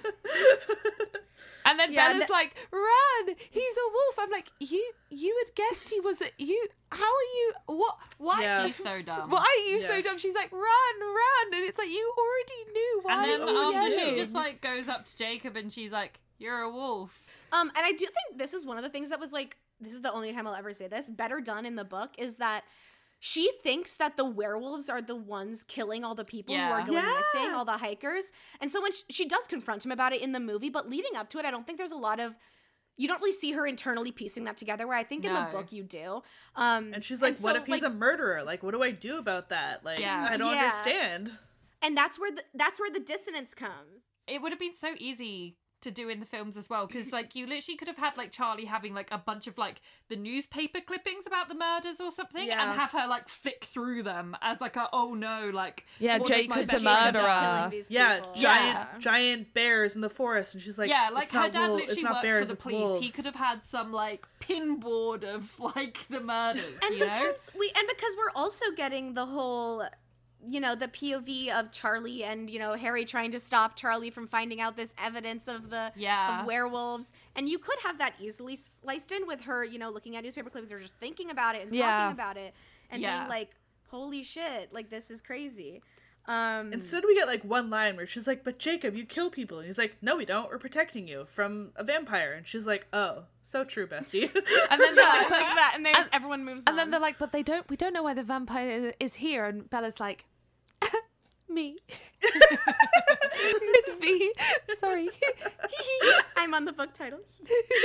And 1.66 1.80
then 1.80 1.92
Yeah, 1.92 2.10
Bella's 2.10 2.28
th- 2.28 2.30
like, 2.30 2.56
"Run! 2.72 3.36
He's 3.50 3.76
a 3.78 3.88
wolf." 3.92 4.20
I'm 4.20 4.32
like, 4.32 4.52
"You, 4.60 4.92
you 5.10 5.44
had 5.46 5.56
guessed 5.56 5.90
he 5.90 6.00
was 6.00 6.22
a 6.22 6.28
you. 6.38 6.68
How 6.92 7.04
are 7.04 7.30
you? 7.36 7.54
What? 7.66 7.98
Why? 8.18 8.42
Yeah. 8.42 8.66
She's 8.66 8.76
so 8.78 9.02
dumb. 9.06 9.30
Why 9.32 9.40
are 9.44 9.70
you 9.70 9.80
so 9.82 10.02
dumb?" 10.02 10.18
She's 10.18 10.36
like, 10.36 10.52
"Run, 10.52 10.62
run!" 11.02 11.54
And 11.54 11.64
it's 11.64 11.78
like 11.78 11.90
you 11.90 12.14
already 12.18 12.72
knew. 12.72 13.00
Why? 13.02 13.14
And 13.14 13.24
then 13.24 13.42
are 13.56 13.72
you 13.72 13.78
after 13.78 14.10
she 14.10 14.16
just 14.16 14.34
like 14.34 14.62
goes 14.62 14.88
up 14.88 15.06
to 15.06 15.18
Jacob 15.18 15.56
and 15.56 15.74
she's 15.74 15.92
like, 15.92 16.20
"You're 16.38 16.60
a 16.62 16.70
wolf." 16.70 17.22
Um, 17.52 17.70
and 17.76 17.86
I 17.86 17.92
do 17.92 18.06
think 18.06 18.38
this 18.38 18.54
is 18.54 18.66
one 18.66 18.78
of 18.78 18.84
the 18.84 18.90
things 18.90 19.10
that 19.10 19.20
was 19.20 19.32
like, 19.32 19.58
this 19.80 19.94
is 19.94 20.02
the 20.02 20.12
only 20.12 20.34
time 20.34 20.46
I'll 20.48 20.56
ever 20.56 20.74
say 20.74 20.88
this, 20.88 21.10
better 21.10 21.40
done 21.40 21.66
in 21.66 21.76
the 21.76 21.84
book 21.86 22.12
is 22.18 22.36
that 22.38 22.64
she 23.26 23.52
thinks 23.64 23.96
that 23.96 24.18
the 24.18 24.24
werewolves 24.24 24.88
are 24.88 25.02
the 25.02 25.16
ones 25.16 25.64
killing 25.64 26.04
all 26.04 26.14
the 26.14 26.24
people 26.24 26.54
who 26.54 26.62
are 26.62 26.86
going 26.86 27.04
missing, 27.04 27.56
all 27.56 27.66
the 27.66 27.78
hikers. 27.78 28.32
And 28.62 28.70
so 28.70 28.80
when 28.84 28.92
she, 28.92 29.02
she 29.10 29.26
does 29.28 29.48
confront 29.48 29.84
him 29.84 29.92
about 29.92 30.14
it 30.14 30.22
in 30.22 30.32
the 30.32 30.40
movie, 30.40 30.70
but 30.70 30.88
leading 30.92 31.16
up 31.16 31.28
to 31.32 31.40
it, 31.40 31.46
I 31.46 31.50
don't 31.50 31.66
think 31.66 31.80
there's 31.80 31.92
a 31.92 31.98
lot 31.98 32.20
of 32.20 32.36
you 32.98 33.08
don't 33.08 33.20
really 33.20 33.36
see 33.36 33.54
her 33.54 33.66
internally 33.66 34.12
piecing 34.12 34.44
that 34.44 34.58
together 34.58 34.86
where 34.86 34.96
I 34.96 35.04
think 35.04 35.26
in 35.26 35.34
the 35.34 35.48
book 35.52 35.72
you 35.72 35.82
do. 35.82 36.22
Um 36.56 36.94
And 36.94 37.04
she's 37.04 37.20
like, 37.20 37.40
"What 37.40 37.56
so, 37.56 37.62
if 37.62 37.66
he's 37.66 37.82
like, 37.82 37.92
a 37.92 37.96
murderer? 37.96 38.44
Like, 38.44 38.62
what 38.62 38.76
do 38.76 38.84
I 38.84 38.92
do 38.92 39.18
about 39.18 39.50
that? 39.50 39.84
Like, 39.84 40.00
Yeah. 40.02 40.28
I 40.30 40.38
don't 40.38 40.54
Yeah. 40.54 40.66
understand." 40.66 41.32
and 41.82 41.98
that's 41.98 42.20
where 42.20 42.32
the 42.32 42.44
that's 42.54 42.80
where 42.80 42.92
the 42.92 43.00
dissonance 43.00 43.56
comes. 43.56 44.04
It 44.28 44.40
would 44.40 44.52
have 44.52 44.60
been 44.60 44.76
so 44.76 44.94
easy 45.00 45.58
to 45.86 45.92
do 45.92 46.10
in 46.10 46.20
the 46.20 46.26
films 46.26 46.58
as 46.58 46.70
well 46.70 46.86
because 46.86 47.12
like 47.12 47.36
you 47.36 47.48
literally 47.48 47.78
could 47.78 47.88
have 47.88 47.98
had 47.98 48.18
like 48.18 48.32
Charlie 48.32 48.66
having 48.66 48.94
like 48.94 49.08
a 49.12 49.18
bunch 49.18 49.48
of 49.48 49.58
like 49.58 49.82
the 50.10 50.16
newspaper 50.16 50.80
clippings 50.82 51.26
about 51.26 51.48
the 51.48 51.56
murders 51.56 52.02
or 52.02 52.12
something 52.12 52.46
Yeah. 52.48 52.62
and 52.72 52.80
have 52.80 52.92
her 52.92 53.08
like 53.08 53.30
flick 53.30 53.64
through 53.66 54.04
them 54.04 54.36
as 54.42 54.60
like 54.62 54.76
a 54.76 54.88
oh 54.94 55.14
no 55.14 55.50
like 55.54 55.86
Yeah, 56.00 56.18
what 56.18 56.28
Jacob's 56.28 56.70
a 56.70 56.74
best 56.74 56.84
friend 56.84 57.14
done? 57.16 57.24
murderer. 57.72 57.84
Yeah, 57.90 58.16
people. 58.20 58.34
giant 58.36 58.78
Yeah. 58.94 59.00
giant 59.00 59.54
bears 59.54 59.96
in 59.96 60.02
the 60.02 60.10
forest, 60.10 60.54
and 60.56 60.62
she's 60.64 60.78
like, 60.78 60.90
yeah, 60.90 61.10
like 61.14 61.24
"It's 61.24 61.32
her 61.34 61.40
not 61.42 61.52
dad 61.54 61.68
wool- 61.68 61.76
literally 61.78 62.04
works 62.04 62.22
bears, 62.22 62.40
for 62.42 62.46
the 62.48 62.54
it's 62.54 62.64
police. 62.64 63.00
He 63.02 63.10
could 63.12 63.26
have 63.26 63.36
had 63.36 63.64
some 63.66 63.92
like 63.94 64.26
pinboard 64.42 65.24
of 65.24 65.58
like 65.60 65.98
the 66.10 66.20
murders, 66.20 66.64
and 66.84 66.94
you 66.96 67.00
know? 67.06 67.20
because 67.20 67.50
we 67.58 67.72
and 67.78 67.88
because 67.88 68.16
we're 68.18 68.32
also 68.36 68.66
getting 68.76 69.14
the 69.14 69.26
whole 69.26 69.84
you 70.48 70.60
know 70.60 70.76
the 70.76 70.88
pov 70.88 71.50
of 71.52 71.72
charlie 71.72 72.24
and 72.24 72.50
you 72.50 72.60
know 72.60 72.74
harry 72.74 73.06
trying 73.06 73.32
to 73.32 73.40
stop 73.40 73.76
charlie 73.76 74.10
from 74.10 74.28
finding 74.28 74.62
out 74.62 74.76
this 74.78 74.94
evidence 75.04 75.48
of 75.48 75.70
the 75.70 75.92
Yeah. 75.96 76.42
of 76.42 76.46
werewolves 76.48 77.14
and 77.36 77.50
you 77.50 77.58
could 77.60 77.80
have 77.84 77.98
that 78.00 78.14
easily 78.20 78.56
sliced 78.56 79.12
in 79.12 79.26
with 79.28 79.42
her 79.42 79.64
you 79.64 79.80
know 79.80 79.90
looking 79.90 80.16
at 80.16 80.24
newspaper 80.24 80.50
clippings 80.50 80.72
or 80.72 80.80
just 80.80 80.96
thinking 80.96 81.30
about 81.32 81.56
it 81.56 81.64
and 81.66 81.76
Yeah. 81.76 81.86
talking 82.04 82.14
about 82.14 82.38
it 82.38 82.54
and 82.90 83.02
Yeah. 83.02 83.20
being 83.20 83.30
like 83.30 83.52
holy 83.90 84.24
shit 84.24 84.74
like 84.74 84.90
this 84.90 85.10
is 85.12 85.22
crazy 85.22 85.82
um 86.28 86.74
Instead, 86.74 87.04
we 87.06 87.14
get 87.14 87.28
like 87.28 87.44
one 87.44 87.70
line 87.70 87.96
where 87.98 88.08
she's 88.08 88.26
like, 88.26 88.44
"But 88.44 88.58
Jacob, 88.58 88.96
you 88.96 89.06
kill 89.06 89.30
people," 89.30 89.60
and 89.60 89.68
he's 89.68 89.78
like, 89.78 89.96
"No, 90.02 90.16
we 90.16 90.26
don't. 90.26 90.50
We're 90.50 90.58
protecting 90.58 91.08
you 91.08 91.28
from 91.36 91.70
a 91.76 91.84
vampire." 91.84 92.34
And 92.34 92.48
she's 92.48 92.66
like, 92.66 92.88
"Oh, 92.92 93.26
so 93.44 93.64
true, 93.64 93.86
bestie." 93.86 94.34
And 94.72 94.82
then 94.82 94.96
they're 94.96 95.06
like, 95.22 95.30
like 95.30 95.46
but, 95.50 95.56
that 95.56 95.74
and 95.76 95.86
then 95.86 95.94
and- 95.96 96.10
everyone 96.12 96.44
moves 96.44 96.64
and 96.66 96.80
then 96.80 96.90
they're 96.90 97.00
like, 97.00 97.20
but 97.20 97.32
they 97.32 97.44
don't. 97.44 97.70
We 97.70 97.76
don't 97.78 97.94
know 97.94 98.02
why 98.02 98.16
the 98.16 98.24
vampire 98.24 98.96
is 99.00 99.14
here. 99.16 99.46
And 99.46 99.70
Bella's 99.70 100.00
like, 100.00 100.26
me. 101.56 101.76
it's 102.22 104.00
me. 104.00 104.32
Sorry. 104.78 105.10
I'm 106.38 106.54
on 106.54 106.66
the 106.66 106.74
book 106.74 106.94
title 106.94 107.20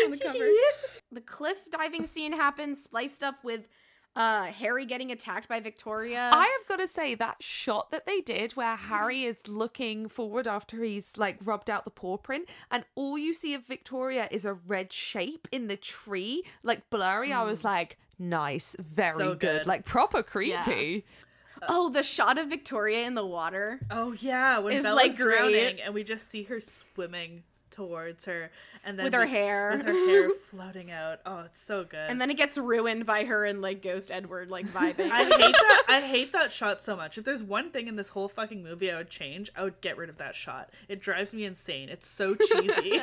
on 0.05 0.11
the 0.11 0.19
cover. 0.19 0.47
the 1.13 1.21
cliff 1.21 1.59
diving 1.71 2.07
scene 2.07 2.33
happens, 2.33 2.83
spliced 2.83 3.25
up 3.25 3.43
with 3.45 3.69
uh 4.17 4.47
Harry 4.47 4.85
getting 4.87 5.13
attacked 5.13 5.49
by 5.49 5.61
Victoria. 5.61 6.31
I 6.33 6.43
have 6.59 6.67
got 6.69 6.77
to 6.83 6.89
say 6.89 7.15
that 7.15 7.37
shot 7.43 7.93
that 7.93 8.07
they 8.07 8.21
did 8.21 8.53
where 8.53 8.75
Harry 8.75 9.23
is 9.25 9.47
looking 9.47 10.09
forward 10.09 10.49
after 10.49 10.83
he's 10.83 11.17
like 11.17 11.39
rubbed 11.45 11.71
out 11.71 11.85
the 11.85 11.91
paw 11.93 12.17
print 12.17 12.49
and 12.73 12.85
all 12.97 13.17
you 13.17 13.33
see 13.33 13.55
of 13.55 13.65
Victoria 13.67 14.27
is 14.33 14.45
a 14.45 14.55
red 14.55 14.93
shape 14.93 15.47
in 15.53 15.69
the 15.69 15.77
tree, 15.77 16.43
like 16.65 16.91
blurry. 16.91 17.33
I 17.33 17.45
was 17.45 17.63
like, 17.63 17.99
nice, 18.19 18.75
very 18.81 19.17
So 19.19 19.29
good. 19.31 19.41
good. 19.41 19.67
like 19.67 19.85
proper 19.85 20.25
creepy. 20.25 21.05
Oh, 21.69 21.91
the 21.91 22.03
shot 22.03 22.39
of 22.39 22.49
Victoria 22.49 23.07
in 23.07 23.15
the 23.15 23.25
water. 23.27 23.81
Oh 23.91 24.13
yeah, 24.13 24.59
when 24.59 24.77
Is, 24.77 24.83
Bella's 24.83 24.97
like, 25.09 25.17
great. 25.17 25.37
drowning 25.39 25.81
and 25.81 25.95
we 25.95 26.05
just 26.05 26.31
see 26.31 26.43
her 26.45 26.61
swimming 26.61 27.43
towards 27.71 28.25
her, 28.27 28.51
and 28.85 28.99
then 28.99 29.05
With 29.05 29.15
her 29.15 29.23
we- 29.23 29.31
hair. 29.31 29.75
with 29.77 29.87
her 29.87 29.93
hair 29.93 30.31
floating 30.49 30.91
out. 30.91 31.21
Oh, 31.25 31.41
it's 31.47 31.61
so 31.61 31.85
good. 31.85 32.11
And 32.11 32.21
then 32.21 32.29
it 32.31 32.37
gets 32.37 32.59
ruined 32.59 33.07
by 33.07 33.25
her 33.25 33.45
and 33.45 33.63
like 33.63 33.81
Ghost 33.81 34.11
Edward 34.11 34.51
like 34.51 34.67
vibing. 34.73 35.11
I 35.11 35.25
hate 35.25 35.39
that. 35.39 35.85
I 35.89 36.01
hate 36.01 36.33
that 36.33 36.51
shot 36.53 36.83
so 36.83 36.97
much. 36.97 37.17
If 37.17 37.25
there's 37.25 37.43
one 37.43 37.71
thing 37.71 37.87
in 37.89 37.97
this 37.97 38.09
whole 38.11 38.29
fucking 38.29 38.63
movie 38.63 38.91
I 38.91 38.97
would 38.99 39.09
change, 39.11 39.51
I 39.57 39.63
would 39.65 39.81
get 39.81 39.97
rid 39.97 40.11
of 40.11 40.19
that 40.19 40.35
shot. 40.35 40.71
It 40.89 41.01
drives 41.01 41.33
me 41.33 41.45
insane. 41.45 41.89
It's 41.89 42.09
so 42.09 42.35
cheesy. 42.35 43.01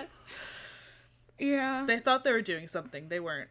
yeah. 1.39 1.85
they 1.87 1.97
thought 1.99 2.23
they 2.23 2.31
were 2.33 2.41
doing 2.41 2.67
something. 2.67 3.07
They 3.09 3.19
weren't. 3.21 3.49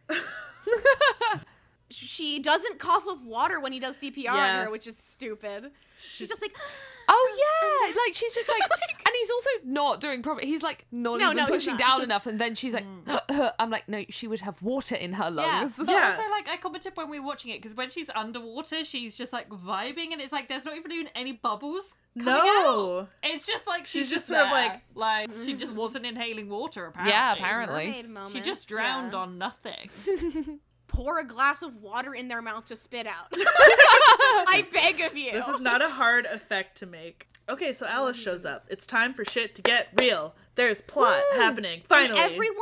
She 1.89 2.39
doesn't 2.39 2.79
cough 2.79 3.07
up 3.07 3.23
water 3.23 3.59
when 3.59 3.71
he 3.71 3.79
does 3.79 3.97
CPR 3.97 4.23
Yeah. 4.25 4.31
on 4.59 4.65
her, 4.65 4.71
which 4.71 4.87
is 4.87 4.97
stupid. 4.97 5.71
She's 6.01 6.27
just 6.29 6.41
like 6.41 6.55
Oh 7.09 7.35
yeah, 7.39 8.01
like 8.05 8.13
she's 8.13 8.33
just 8.35 8.49
like, 8.49 8.59
and 8.69 9.15
he's 9.17 9.31
also 9.31 9.49
not 9.63 10.01
doing 10.01 10.21
proper. 10.21 10.41
He's 10.41 10.61
like 10.61 10.85
not 10.91 11.19
No, 11.19 11.27
even 11.27 11.37
no, 11.37 11.45
pushing 11.47 11.75
not. 11.75 11.79
down 11.79 12.01
enough, 12.01 12.27
and 12.27 12.37
then 12.37 12.53
she's 12.53 12.73
like, 12.73 12.83
mm. 12.85 13.21
uh, 13.29 13.51
I'm 13.57 13.69
like, 13.69 13.87
no, 13.87 14.03
she 14.09 14.27
would 14.27 14.41
have 14.41 14.61
water 14.61 14.93
in 14.95 15.13
her 15.13 15.23
Yeah, 15.23 15.29
lungs. 15.59 15.77
but 15.77 15.87
Yeah. 15.87 16.09
also 16.17 16.29
like 16.29 16.49
I 16.49 16.57
commented 16.57 16.97
when 16.97 17.09
we 17.09 17.21
were 17.21 17.25
watching 17.25 17.51
it 17.51 17.61
because 17.61 17.77
when 17.77 17.89
she's 17.89 18.09
underwater, 18.13 18.83
she's 18.83 19.15
just 19.15 19.31
like 19.31 19.47
vibing, 19.49 20.11
and 20.11 20.19
it's 20.19 20.33
like 20.33 20.49
there's 20.49 20.65
not 20.65 20.75
even 20.75 20.91
even 20.91 21.07
any 21.15 21.31
bubbles 21.31 21.95
coming 22.19 22.33
out. 22.33 22.43
no. 22.43 23.07
It's 23.23 23.47
just 23.47 23.65
like 23.65 23.85
she's, 23.85 24.01
She's 24.07 24.09
just 24.09 24.13
just 24.13 24.27
sort 24.27 24.41
of 24.41 24.49
there. 24.51 24.81
like 24.95 25.29
she 25.45 25.53
just 25.63 25.73
wasn't 25.73 26.05
inhaling 26.05 26.49
water. 26.49 26.87
Apparently, 26.87 27.13
Yeah, 27.13 27.33
apparently. 27.33 28.05
she 28.33 28.41
just 28.41 28.67
drowned 28.67 29.13
Yeah. 29.13 29.19
on 29.19 29.37
nothing. 29.37 29.89
pour 30.97 31.19
a 31.19 31.23
glass 31.23 31.61
of 31.61 31.75
water 31.75 32.15
in 32.15 32.27
their 32.27 32.41
mouth 32.41 32.65
to 32.65 32.75
spit 32.75 33.05
out. 33.05 33.27
I 33.31 34.65
beg 34.73 34.99
of 35.01 35.15
you. 35.15 35.31
This 35.31 35.47
is 35.47 35.61
not 35.61 35.83
a 35.83 35.89
hard 35.89 36.25
effect 36.25 36.77
to 36.79 36.87
make. 36.87 37.27
Okay, 37.47 37.71
so 37.71 37.85
Alice 37.85 38.17
shows 38.17 38.45
up. 38.45 38.65
It's 38.67 38.87
time 38.87 39.13
for 39.13 39.23
shit 39.23 39.53
to 39.55 39.61
get 39.61 39.89
real. 39.99 40.35
There's 40.55 40.81
plot 40.81 41.21
happening. 41.35 41.83
Finally. 41.87 42.19
And 42.19 42.31
everyone 42.31 42.55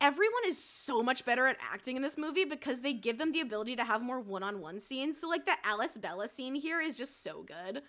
everyone 0.00 0.42
is 0.46 0.62
so 0.62 1.02
much 1.02 1.24
better 1.24 1.46
at 1.46 1.56
acting 1.72 1.96
in 1.96 2.02
this 2.02 2.18
movie 2.18 2.44
because 2.44 2.80
they 2.80 2.92
give 2.92 3.18
them 3.18 3.32
the 3.32 3.40
ability 3.40 3.76
to 3.76 3.84
have 3.84 4.02
more 4.02 4.20
one-on-one 4.20 4.80
scenes. 4.80 5.20
So 5.20 5.28
like 5.28 5.46
the 5.46 5.54
Alice 5.64 5.96
Bella 5.96 6.28
scene 6.28 6.54
here 6.54 6.80
is 6.80 6.98
just 6.98 7.22
so 7.22 7.44
good. 7.44 7.82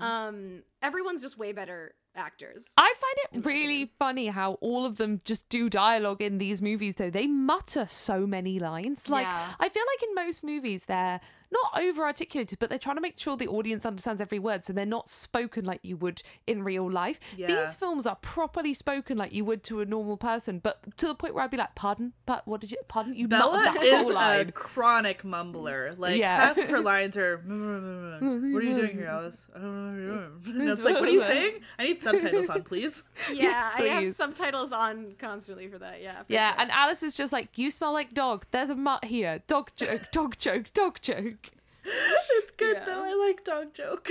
Um 0.00 0.62
everyone's 0.82 1.20
just 1.20 1.36
way 1.36 1.52
better 1.52 1.94
actors. 2.14 2.66
I 2.76 2.92
find 3.00 3.42
it 3.42 3.46
really 3.46 3.92
funny 3.98 4.26
how 4.26 4.54
all 4.54 4.84
of 4.84 4.96
them 4.98 5.20
just 5.24 5.48
do 5.48 5.68
dialogue 5.70 6.20
in 6.22 6.38
these 6.38 6.60
movies, 6.62 6.96
though. 6.96 7.10
They 7.10 7.26
mutter 7.26 7.86
so 7.88 8.26
many 8.26 8.58
lines. 8.58 9.08
Like, 9.08 9.24
Yeah. 9.26 9.52
I 9.58 9.68
feel 9.68 9.84
like 9.94 10.02
in 10.08 10.14
most 10.14 10.44
movies, 10.44 10.84
they're 10.84 11.20
not 11.52 11.80
over 11.82 12.04
articulated, 12.04 12.58
but 12.58 12.68
they're 12.70 12.78
trying 12.78 12.96
to 12.96 13.02
make 13.02 13.18
sure 13.18 13.36
the 13.36 13.46
audience 13.48 13.84
understands 13.86 14.20
every 14.20 14.38
word. 14.38 14.64
So 14.64 14.72
they're 14.72 14.86
not 14.86 15.08
spoken 15.08 15.64
like 15.64 15.80
you 15.82 15.96
would 15.98 16.22
in 16.46 16.62
real 16.62 16.90
life. 16.90 17.20
Yeah. 17.36 17.46
These 17.46 17.76
films 17.76 18.06
are 18.06 18.16
properly 18.16 18.74
spoken 18.74 19.16
like 19.18 19.32
you 19.32 19.44
would 19.44 19.62
to 19.64 19.80
a 19.80 19.84
normal 19.84 20.16
person, 20.16 20.58
but 20.58 20.96
to 20.96 21.06
the 21.06 21.14
point 21.14 21.34
where 21.34 21.44
I'd 21.44 21.50
be 21.50 21.56
like, 21.56 21.74
pardon? 21.74 22.12
But 22.26 22.46
what 22.48 22.60
did 22.60 22.70
you, 22.72 22.78
pardon? 22.88 23.14
You 23.14 23.28
Bella 23.28 23.62
muttered 23.64 23.82
that 23.82 23.84
is 23.84 24.48
a 24.48 24.52
chronic 24.52 25.22
mumbler. 25.22 25.96
Like 25.98 26.18
Yeah. 26.18 26.46
half 26.46 26.56
her 26.56 26.80
lines 26.80 27.16
are. 27.16 27.38
Mm, 27.38 27.50
mm, 27.50 28.20
mm, 28.20 28.52
what 28.54 28.62
are 28.62 28.66
you 28.66 28.74
doing 28.76 28.96
here, 28.96 29.06
Alice? 29.06 29.46
I 29.54 29.58
don't 29.58 29.72
know 29.74 29.90
what 29.92 30.00
you're 30.00 30.16
doing. 30.16 30.62
And 30.62 30.70
it's 30.70 30.82
like, 30.82 30.94
what 30.94 31.08
are 31.08 31.12
you 31.12 31.20
saying? 31.20 31.54
I 31.78 31.84
need 31.84 32.00
subtitles 32.02 32.48
on, 32.48 32.62
please. 32.62 33.04
Yeah, 33.32 33.70
I 33.74 33.82
have 33.82 34.14
subtitles 34.14 34.72
on 34.72 35.14
constantly 35.18 35.68
for 35.68 35.78
that. 35.78 36.02
Yeah. 36.02 36.22
for 36.22 36.32
Yeah, 36.32 36.52
sure. 36.52 36.60
and 36.60 36.70
Alice 36.70 37.02
is 37.02 37.14
just 37.14 37.32
like, 37.32 37.56
you 37.58 37.70
smell 37.70 37.92
like 37.92 38.14
dog. 38.14 38.46
There's 38.50 38.70
a 38.70 38.74
mutt 38.74 39.04
here. 39.04 39.42
Dog 39.46 39.70
joke, 39.76 40.02
dog 40.12 40.36
joke, 40.38 40.72
dog 40.72 41.00
joke. 41.00 41.41
It's 42.38 42.50
good 42.52 42.76
Yeah. 42.78 42.84
though. 42.86 43.04
I 43.04 43.14
like 43.14 43.44
dog 43.44 43.74
joke. 43.74 44.10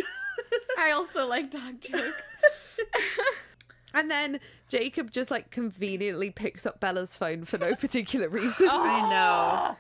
I 0.78 0.91
also 0.95 1.26
like 1.28 1.51
dog 1.51 1.82
joke. 1.82 2.15
And 3.93 4.09
then 4.09 4.39
Jacob 4.69 5.11
just 5.11 5.30
like 5.30 5.51
conveniently 5.51 6.32
picks 6.32 6.65
up 6.65 6.80
Bella's 6.80 7.17
phone 7.17 7.43
for 7.43 7.57
no 7.57 7.76
particular 7.76 8.30
reason. 8.30 8.69
I 8.72 9.09
know. 9.09 9.78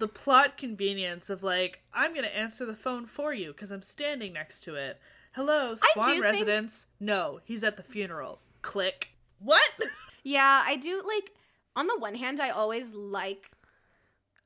The 0.00 0.08
plot 0.08 0.56
convenience 0.56 1.30
of 1.30 1.44
like, 1.44 1.80
I'm 1.94 2.12
gonna 2.12 2.26
answer 2.26 2.66
the 2.66 2.74
phone 2.74 3.06
for 3.06 3.32
you 3.32 3.52
because 3.52 3.70
I'm 3.70 3.82
standing 3.82 4.32
next 4.32 4.62
to 4.64 4.74
it. 4.74 5.00
Hello, 5.32 5.76
Swan 5.92 6.06
do 6.08 6.12
think- 6.14 6.24
residence. 6.24 6.86
No, 6.98 7.38
he's 7.44 7.62
at 7.62 7.76
the 7.76 7.84
funeral. 7.84 8.40
Click. 8.62 9.10
What? 9.38 9.62
Yeah, 10.24 10.64
I 10.66 10.74
do 10.74 11.00
like 11.06 11.30
on 11.76 11.86
the 11.86 11.96
one 11.98 12.16
hand 12.16 12.40
I 12.40 12.50
always 12.50 12.92
like 12.94 13.48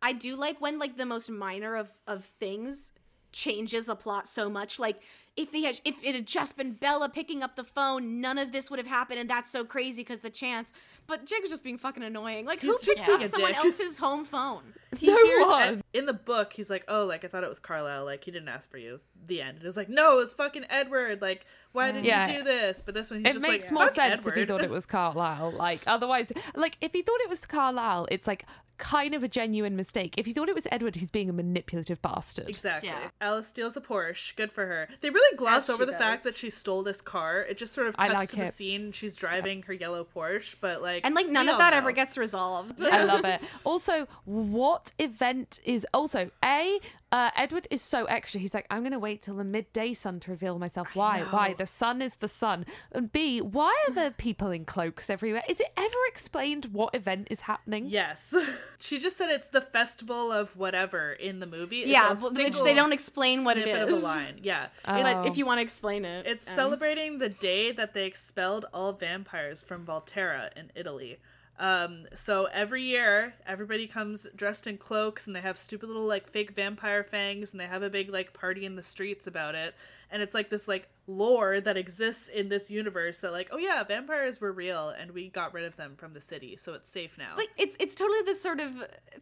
I 0.03 0.13
do 0.13 0.37
like 0.37 0.61
when 0.61 0.79
like 0.79 0.97
the 0.97 1.07
most 1.07 1.31
minor 1.31 1.77
of 1.77 1.91
of 2.07 2.25
things 2.25 2.93
changes 3.31 3.89
a 3.89 3.95
plot 3.97 4.29
so 4.29 4.51
much 4.51 4.79
like 4.79 5.01
if 5.39 5.53
he 5.53 5.65
had 5.65 5.81
if 5.87 6.05
it 6.05 6.15
had 6.15 6.27
just 6.27 6.55
been 6.55 6.73
Bella 6.73 7.09
picking 7.09 7.43
up 7.43 7.57
the 7.57 7.65
phone 7.65 8.21
none 8.21 8.37
of 8.37 8.53
this 8.53 8.69
would 8.69 8.79
have 8.79 8.87
happened 8.87 9.19
and 9.19 9.31
that's 9.31 9.51
so 9.51 9.65
crazy 9.65 10.05
cuz 10.05 10.19
the 10.19 10.29
chance 10.29 10.71
but 11.07 11.25
Jake 11.25 11.41
was 11.41 11.51
just 11.51 11.63
being 11.65 11.79
fucking 11.79 12.03
annoying 12.03 12.45
like 12.45 12.61
who 12.61 12.73
He's 12.77 12.81
just 12.85 13.01
picks 13.01 13.09
up 13.09 13.31
someone 13.31 13.53
dick. 13.53 13.65
else's 13.65 13.97
home 13.97 14.27
phone 14.27 14.75
He 14.99 15.07
No 15.07 15.17
hears 15.25 15.47
one. 15.47 15.63
Ed- 15.63 15.83
in 15.95 16.05
the 16.05 16.13
book. 16.13 16.53
He's 16.53 16.69
like, 16.69 16.85
"Oh, 16.87 17.07
like 17.07 17.25
I 17.25 17.29
thought 17.29 17.43
it 17.45 17.49
was 17.49 17.59
Carlisle. 17.59 18.05
Like 18.05 18.23
he 18.25 18.31
didn't 18.31 18.49
ask 18.51 18.71
for 18.71 18.77
you." 18.77 19.01
The 19.25 19.41
end. 19.41 19.59
It 19.63 19.65
was 19.67 19.75
like, 19.79 19.89
"No, 19.89 20.13
it 20.13 20.17
was 20.17 20.35
fucking 20.35 20.67
Edward. 20.69 21.23
Like 21.23 21.47
why 21.73 21.93
did 21.93 22.05
Yeah. 22.05 22.29
you 22.29 22.39
do 22.39 22.45
this?" 22.45 22.83
But 22.85 22.95
this 22.95 23.11
one, 23.11 23.21
he's 23.21 23.31
it 23.31 23.39
just 23.39 23.47
makes 23.49 23.65
like, 23.65 23.73
more 23.73 23.83
"Fuck 23.87 23.95
sense 23.95 24.27
if 24.27 24.35
he 24.35 24.45
thought 24.45 24.61
it 24.63 24.69
was 24.69 24.85
Carlisle. 24.99 25.53
Like, 25.53 25.81
otherwise, 25.87 26.31
like, 26.55 26.77
if 26.83 26.93
he 26.93 27.01
thought 27.01 27.21
it 27.23 27.31
was 27.31 27.41
Carlisle, 27.47 28.07
it's 28.11 28.27
like 28.27 28.45
kind 28.83 29.15
of 29.15 29.23
a 29.23 29.29
genuine 29.29 29.77
mistake. 29.77 30.15
If 30.19 30.27
he 30.27 30.33
thought 30.33 30.49
it 30.49 30.57
was 30.57 30.67
Edward, 30.73 30.97
he's 30.97 31.11
being 31.13 31.31
a 31.31 31.33
manipulative 31.33 32.03
bastard. 32.03 32.49
Exactly. 32.49 32.89
Yeah. 32.89 33.11
Alice 33.21 33.47
steals 33.47 33.77
a 33.77 33.81
Porsche. 33.81 34.35
Good 34.35 34.51
for 34.51 34.67
her. 34.67 34.89
They 35.01 35.09
really 35.09 35.37
gloss 35.37 35.59
As 35.59 35.67
she 35.67 35.73
over 35.73 35.87
the 35.87 35.97
fact 35.97 36.25
that 36.25 36.37
she 36.37 36.51
stole 36.51 36.83
this 36.83 37.01
car. 37.01 37.43
It 37.43 37.57
just 37.57 37.73
sort 37.75 37.87
of 37.87 37.95
I 37.97 38.09
cuts 38.09 38.19
like 38.19 38.29
to 38.31 38.37
the 38.37 38.53
scene. 38.53 38.91
She's 38.91 39.15
driving 39.15 39.63
her 39.63 39.73
yellow 39.73 40.05
Porsche, 40.05 40.57
but 40.61 40.83
like 40.83 41.07
and 41.07 41.15
like 41.15 41.29
none 41.29 41.49
of 41.49 41.59
that 41.59 41.71
know. 41.71 41.77
ever 41.77 41.93
gets 41.93 42.19
resolved 42.19 42.83
I 42.83 43.05
love 43.05 43.25
it. 43.25 43.41
Also, 43.65 44.09
what 44.25 44.93
event 44.99 45.61
is 45.65 45.87
also 45.95 46.31
a 46.45 46.81
uh, 47.13 47.31
Edward 47.37 47.69
is 47.71 47.83
so 47.83 48.07
extra. 48.07 48.41
He's 48.41 48.55
like, 48.55 48.67
I'm 48.71 48.83
gonna 48.83 48.99
wait 48.99 49.23
till 49.23 49.37
the 49.37 49.45
midday 49.45 49.93
sun 49.93 50.19
to 50.21 50.31
reveal 50.31 50.59
myself. 50.59 50.97
Why? 50.97 51.21
Why? 51.31 51.53
The 51.53 51.67
sun 51.67 52.01
is 52.01 52.17
the 52.17 52.27
sun. 52.27 52.65
And 52.91 53.13
B, 53.13 53.43
why 53.43 53.75
are 53.87 53.93
there 53.93 54.11
people 54.11 54.51
in 54.51 54.65
cloaks 54.65 55.11
everywhere? 55.11 55.43
Is 55.47 55.61
it 55.61 55.69
ever 55.77 55.99
explained 56.09 56.67
what 56.73 56.95
event 56.95 57.29
is 57.31 57.41
happening? 57.41 57.87
Yes. 57.87 58.35
she 58.79 58.99
just 58.99 59.19
said 59.19 59.29
it's 59.29 59.49
the 59.49 59.61
festival 59.61 60.33
of 60.33 60.57
whatever 60.57 61.13
in 61.13 61.41
the 61.41 61.47
movie. 61.47 61.81
It's 61.81 61.91
yeah 61.91 62.13
a 62.13 62.15
but 62.15 62.35
they, 62.35 62.49
don't 62.73 62.93
explain 62.93 63.45
what 63.45 63.59
it 63.59 63.69
is. 63.69 63.77
snippet 63.77 63.89
is 63.91 63.99
of 63.99 64.03
a 64.03 64.07
line. 64.07 64.41
Yeah. 64.43 64.69
Oh. 64.87 65.03
but 65.03 65.27
if 65.27 65.37
you 65.37 65.45
want 65.45 65.59
to 65.59 65.63
explain 65.63 66.07
it 66.07 66.27
It's 66.27 66.49
um, 66.49 66.55
celebrating 66.55 67.19
the 67.19 67.29
day 67.29 67.73
that 67.73 67.93
they 67.93 68.07
expelled 68.07 68.65
all 68.73 68.95
vampires 68.95 69.63
from 69.63 69.85
Volterra 69.85 70.49
in 70.57 70.71
Italy. 70.75 71.19
Um, 71.59 72.07
so 72.15 72.49
every 72.53 72.83
year, 72.83 73.35
everybody 73.47 73.87
comes 73.87 74.27
dressed 74.35 74.67
in 74.67 74.79
cloaks 74.79 75.27
and 75.27 75.37
they 75.37 75.41
have 75.41 75.59
stupid 75.59 75.87
little 75.87 76.07
like 76.07 76.27
fake 76.27 76.53
vampire 76.53 77.05
fangs 77.05 77.53
and 77.53 77.61
they 77.61 77.67
have 77.67 77.83
a 77.83 77.91
big 77.91 78.11
like 78.11 78.33
party 78.33 78.65
in 78.65 78.77
the 78.77 78.83
streets 78.83 79.27
about 79.27 79.55
it. 79.55 79.75
And 80.13 80.23
it's 80.23 80.35
like 80.35 80.51
this 80.51 80.69
like 80.69 80.89
lore 81.09 81.61
that 81.61 81.77
exists 81.77 82.29
in 82.29 82.49
this 82.49 82.71
universe 82.71 83.19
that 83.19 83.33
like, 83.33 83.49
oh 83.51 83.57
yeah, 83.57 83.83
vampires 83.83 84.41
were 84.41 84.53
real 84.53 84.91
and 84.91 85.11
we 85.11 85.29
got 85.31 85.53
rid 85.53 85.65
of 85.65 85.75
them 85.77 85.95
from 85.97 86.13
the 86.13 86.21
city, 86.21 86.57
so 86.57 86.75
it's 86.75 86.89
safe 86.91 87.17
now. 87.19 87.35
like 87.37 87.49
it's 87.57 87.77
it's 87.81 87.95
totally 87.95 88.21
this 88.25 88.41
sort 88.41 88.61
of 88.61 88.71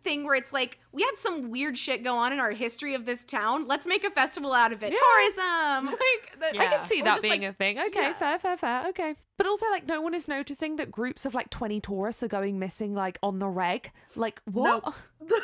thing 0.05 0.25
where 0.25 0.35
it's 0.35 0.53
like 0.53 0.79
we 0.93 1.03
had 1.03 1.17
some 1.17 1.51
weird 1.51 1.79
shit 1.79 2.03
go 2.05 2.17
on 2.17 2.33
in 2.33 2.41
our 2.41 2.51
history 2.51 2.95
of 2.95 3.07
this 3.07 3.25
town. 3.25 3.67
Let's 3.67 3.87
make 3.87 4.05
a 4.05 4.11
festival 4.11 4.53
out 4.53 4.73
of 4.73 4.83
it. 4.83 4.93
Yeah. 4.93 4.99
Tourism, 4.99 5.87
like 5.93 6.41
that, 6.41 6.61
I 6.61 6.67
can 6.67 6.87
see 6.89 7.01
Or 7.01 7.05
that 7.05 7.23
being 7.23 7.43
like, 7.43 7.51
a 7.51 7.53
thing. 7.55 7.79
Okay, 7.79 8.03
yeah. 8.03 8.13
fair, 8.15 8.39
fair, 8.39 8.57
fair. 8.57 8.89
Okay. 8.89 9.15
But 9.37 9.47
also, 9.47 9.65
like, 9.71 9.87
no 9.87 10.03
one 10.03 10.13
is 10.13 10.29
noticing 10.29 10.77
that 10.77 10.91
groups 10.91 11.25
of 11.25 11.33
like 11.33 11.49
20 11.49 11.81
tourists 11.81 12.23
are 12.23 12.29
going 12.29 12.59
missing, 12.59 12.95
like, 12.95 13.19
on 13.23 13.39
the 13.39 13.49
reg. 13.49 13.91
Like, 14.15 14.43
what? 14.45 14.95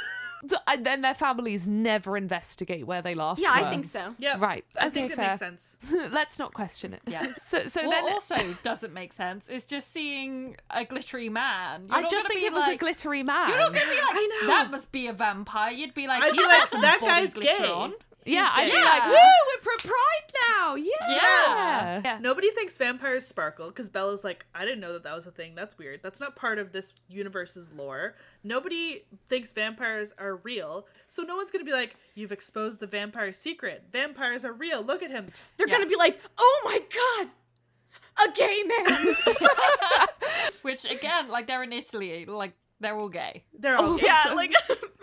So- 0.46 0.58
and 0.66 0.84
then 0.84 1.00
their 1.00 1.14
families 1.14 1.66
never 1.66 2.16
investigate 2.16 2.86
where 2.86 3.02
they 3.02 3.14
last 3.14 3.40
Yeah, 3.40 3.50
I 3.52 3.70
think 3.70 3.84
so. 3.86 4.14
yeah. 4.18 4.36
Right. 4.38 4.64
I 4.78 4.86
okay, 4.88 4.94
think 5.00 5.12
it 5.12 5.16
fair. 5.16 5.28
makes 5.28 5.38
sense. 5.38 5.76
Let's 6.10 6.38
not 6.38 6.52
question 6.54 6.92
it. 6.94 7.00
Yeah. 7.06 7.26
So, 7.38 7.66
so 7.66 7.82
what 7.86 7.90
then. 8.04 8.12
also 8.12 8.36
doesn't 8.62 8.92
make 8.92 9.12
sense 9.12 9.48
is 9.48 9.64
just 9.64 9.92
seeing 9.92 10.56
a 10.70 10.84
glittery 10.84 11.28
man. 11.28 11.86
You're 11.88 11.96
I 11.98 12.00
not 12.02 12.10
just 12.10 12.26
think 12.26 12.40
be 12.40 12.46
it 12.46 12.52
was 12.52 12.66
a 12.68 12.76
glittery 12.76 13.22
man. 13.22 13.48
You're 13.50 13.58
not 13.58 13.72
gonna 13.72 13.84
be 13.86 13.96
like, 13.96 14.04
I 14.10 14.38
know. 14.42 14.46
that 14.48 14.70
must 14.70 14.92
be 14.92 15.06
a 15.06 15.12
vampire. 15.12 15.72
You'd 15.72 15.94
be 15.94 16.06
like, 16.06 16.22
I'd 16.22 16.32
be 16.32 16.42
like, 16.44 16.70
"That 16.70 17.00
guy's 17.00 17.34
glitter 17.34 17.62
gay." 17.62 17.68
on. 17.70 17.94
Yeah, 18.26 18.50
I'd 18.52 18.70
be 18.70 18.74
like, 18.76 19.02
Yeah. 19.02 19.08
woo, 19.10 19.16
we're 19.16 19.60
pro 19.62 19.76
pride 19.90 20.32
now. 20.48 20.74
Yeah. 20.74 20.90
Yes. 21.08 22.02
Yeah. 22.04 22.18
Nobody 22.20 22.50
thinks 22.50 22.76
vampires 22.76 23.26
sparkle 23.26 23.68
because 23.68 23.88
Bella's 23.88 24.24
like, 24.24 24.44
I 24.54 24.64
didn't 24.64 24.80
know 24.80 24.92
that 24.94 25.04
that 25.04 25.14
was 25.14 25.26
a 25.26 25.30
thing. 25.30 25.54
That's 25.54 25.78
weird. 25.78 26.00
That's 26.02 26.20
not 26.20 26.36
part 26.36 26.58
of 26.58 26.72
this 26.72 26.92
universe's 27.08 27.70
lore. 27.72 28.16
Nobody 28.44 29.04
thinks 29.28 29.52
vampires 29.52 30.12
are 30.18 30.36
real. 30.36 30.86
So 31.06 31.22
no 31.22 31.36
one's 31.36 31.50
going 31.50 31.64
to 31.64 31.70
be 31.70 31.76
like, 31.76 31.96
You've 32.14 32.32
exposed 32.32 32.80
the 32.80 32.86
vampire 32.86 33.32
secret. 33.32 33.84
Vampires 33.92 34.44
are 34.44 34.52
real. 34.52 34.82
Look 34.82 35.02
at 35.02 35.10
him. 35.10 35.28
They're 35.58 35.68
Yeah. 35.68 35.74
gonna 35.74 35.86
be 35.86 35.96
like, 35.96 36.18
oh 36.38 36.60
my 36.64 36.78
god, 36.94 37.28
a 38.26 38.32
gay 38.36 38.62
man. 38.66 39.16
Which 40.62 40.84
again, 40.90 41.28
like 41.28 41.46
they're 41.46 41.62
in 41.62 41.72
Italy, 41.72 42.24
like 42.26 42.54
they're 42.80 42.96
all 42.96 43.08
gay. 43.10 43.44
They're 43.58 43.76
all 43.76 43.94
oh, 43.94 43.96
gay. 43.98 44.06
yeah, 44.06 44.32
like 44.34 44.52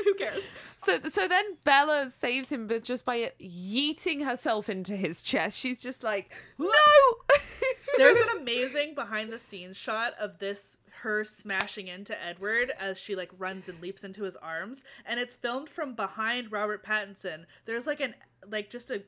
who 0.05 0.13
cares? 0.15 0.43
So 0.77 0.99
so 1.07 1.27
then 1.27 1.57
Bella 1.63 2.09
saves 2.09 2.51
him, 2.51 2.67
but 2.67 2.83
just 2.83 3.05
by 3.05 3.31
yeeting 3.39 4.25
herself 4.25 4.69
into 4.69 4.95
his 4.95 5.21
chest. 5.21 5.57
She's 5.57 5.81
just 5.81 6.03
like, 6.03 6.33
no. 6.57 6.69
There's 7.97 8.17
an 8.17 8.41
amazing 8.41 8.95
behind 8.95 9.31
the 9.31 9.39
scenes 9.39 9.77
shot 9.77 10.13
of 10.19 10.39
this 10.39 10.77
her 11.01 11.23
smashing 11.23 11.87
into 11.87 12.21
Edward 12.23 12.71
as 12.79 12.97
she 12.97 13.15
like 13.15 13.31
runs 13.37 13.67
and 13.67 13.81
leaps 13.81 14.03
into 14.03 14.23
his 14.23 14.35
arms 14.37 14.83
and 15.05 15.19
it's 15.19 15.35
filmed 15.35 15.67
from 15.67 15.95
behind 15.95 16.51
Robert 16.51 16.85
Pattinson. 16.85 17.45
There's 17.65 17.85
like 17.85 17.99
an 17.99 18.15
like 18.49 18.69
just 18.69 18.89
a 18.89 19.03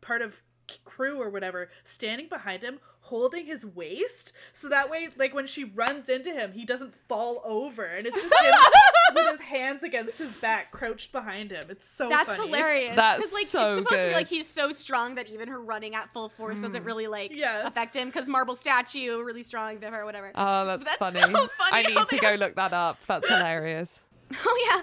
part 0.00 0.22
of 0.22 0.42
crew 0.84 1.20
or 1.20 1.28
whatever 1.30 1.68
standing 1.82 2.28
behind 2.28 2.62
him 2.62 2.78
holding 3.00 3.44
his 3.44 3.66
waist 3.66 4.32
so 4.54 4.66
that 4.68 4.88
way 4.88 5.08
like 5.18 5.34
when 5.34 5.46
she 5.46 5.62
runs 5.64 6.08
into 6.08 6.32
him 6.32 6.52
he 6.52 6.64
doesn't 6.64 6.94
fall 7.06 7.42
over 7.44 7.84
and 7.84 8.06
it's 8.06 8.16
just 8.20 8.34
him 8.42 8.54
with 9.14 9.30
his 9.32 9.40
hands 9.42 9.82
against 9.82 10.16
his 10.16 10.32
back 10.36 10.72
crouched 10.72 11.12
behind 11.12 11.50
him. 11.50 11.66
It's 11.68 11.86
so 11.88 12.08
That's 12.08 12.36
funny. 12.36 12.46
hilarious. 12.48 12.96
That's 12.96 13.20
'Cause, 13.20 13.32
like, 13.34 13.46
so 13.46 13.76
it's 13.76 13.78
supposed 13.78 14.00
to 14.00 14.06
be 14.08 14.10
good. 14.10 14.16
like 14.16 14.28
he's 14.28 14.48
so 14.48 14.72
strong 14.72 15.14
that 15.16 15.28
even 15.28 15.48
her 15.48 15.60
running 15.60 15.94
at 15.94 16.12
full 16.12 16.30
force 16.30 16.62
doesn't 16.62 16.82
mm. 16.82 16.86
really 16.86 17.06
like 17.06 17.34
Yeah. 17.34 17.66
affect 17.66 17.94
him 17.94 18.08
because 18.08 18.26
marble 18.26 18.56
statue, 18.56 19.22
really 19.22 19.42
strong, 19.42 19.84
or 19.84 20.04
whatever. 20.04 20.32
Oh, 20.34 20.66
that's, 20.66 20.84
That's 20.84 20.96
funny. 20.96 21.20
so 21.20 21.28
funny 21.30 21.48
I 21.72 21.82
need 21.82 21.96
oh 21.98 22.04
to 22.04 22.16
go 22.16 22.30
have- 22.30 22.40
look 22.40 22.56
that 22.56 22.72
up. 22.72 22.98
That's 23.06 23.28
hilarious. 23.28 24.00
Oh 24.44 24.68
yeah. 24.68 24.82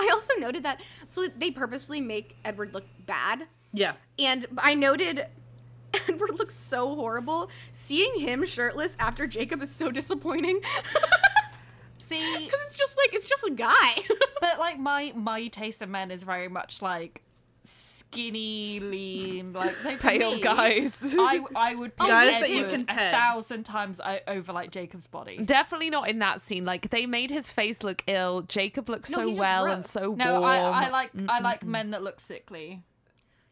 I 0.00 0.10
also 0.12 0.34
noted 0.34 0.64
that 0.64 0.82
so 1.08 1.26
they 1.28 1.50
purposely 1.50 2.00
make 2.00 2.36
Edward 2.44 2.74
look 2.74 2.84
bad. 3.06 3.46
Yeah. 3.72 3.92
And 4.18 4.46
I 4.58 4.74
noted 4.74 5.26
Edward 6.08 6.38
looks 6.38 6.54
so 6.54 6.94
horrible. 6.94 7.50
Seeing 7.72 8.18
him 8.20 8.44
shirtless 8.46 8.96
after 8.98 9.26
Jacob 9.26 9.62
is 9.62 9.70
so 9.74 9.90
disappointing. 9.90 10.60
See, 11.98 12.18
Because 12.44 12.60
it's 12.68 12.78
just 12.78 12.96
like 12.96 13.14
it's 13.14 13.28
just 13.28 13.44
a 13.44 13.50
guy. 13.50 14.02
but 14.40 14.58
like 14.58 14.78
my 14.78 15.12
my 15.14 15.48
taste 15.48 15.82
of 15.82 15.88
men 15.90 16.10
is 16.10 16.22
very 16.22 16.48
much 16.48 16.80
like 16.80 17.22
skinny, 17.64 18.80
lean, 18.80 19.52
like 19.52 19.76
so 19.82 19.94
Pale 19.98 20.36
me, 20.36 20.40
guys. 20.40 21.14
I 21.18 21.40
I 21.54 21.74
would 21.74 21.94
pick 21.96 22.06
Guys 22.08 22.40
that 22.40 22.48
you 22.50 22.64
Edward 22.64 22.70
can 22.70 22.80
a 22.82 22.94
peg. 22.94 23.12
thousand 23.12 23.64
times 23.64 24.00
o- 24.02 24.20
over 24.26 24.54
like 24.54 24.70
Jacob's 24.70 25.06
body. 25.06 25.36
Definitely 25.38 25.90
not 25.90 26.08
in 26.08 26.18
that 26.20 26.40
scene. 26.40 26.64
Like 26.64 26.88
they 26.88 27.04
made 27.04 27.30
his 27.30 27.50
face 27.50 27.82
look 27.82 28.02
ill. 28.06 28.40
Jacob 28.42 28.88
looks 28.88 29.10
No, 29.10 29.16
so 29.16 29.20
he's 29.26 29.36
just 29.36 29.40
well 29.40 29.64
and 29.66 29.74
gross. 29.82 29.90
so 29.90 30.14
No, 30.14 30.40
warm. 30.40 30.44
I, 30.44 30.86
I 30.86 30.88
like 30.88 31.10
I 31.28 31.40
like 31.40 31.62
men 31.62 31.90
that 31.90 32.02
look 32.02 32.20
sickly. 32.20 32.82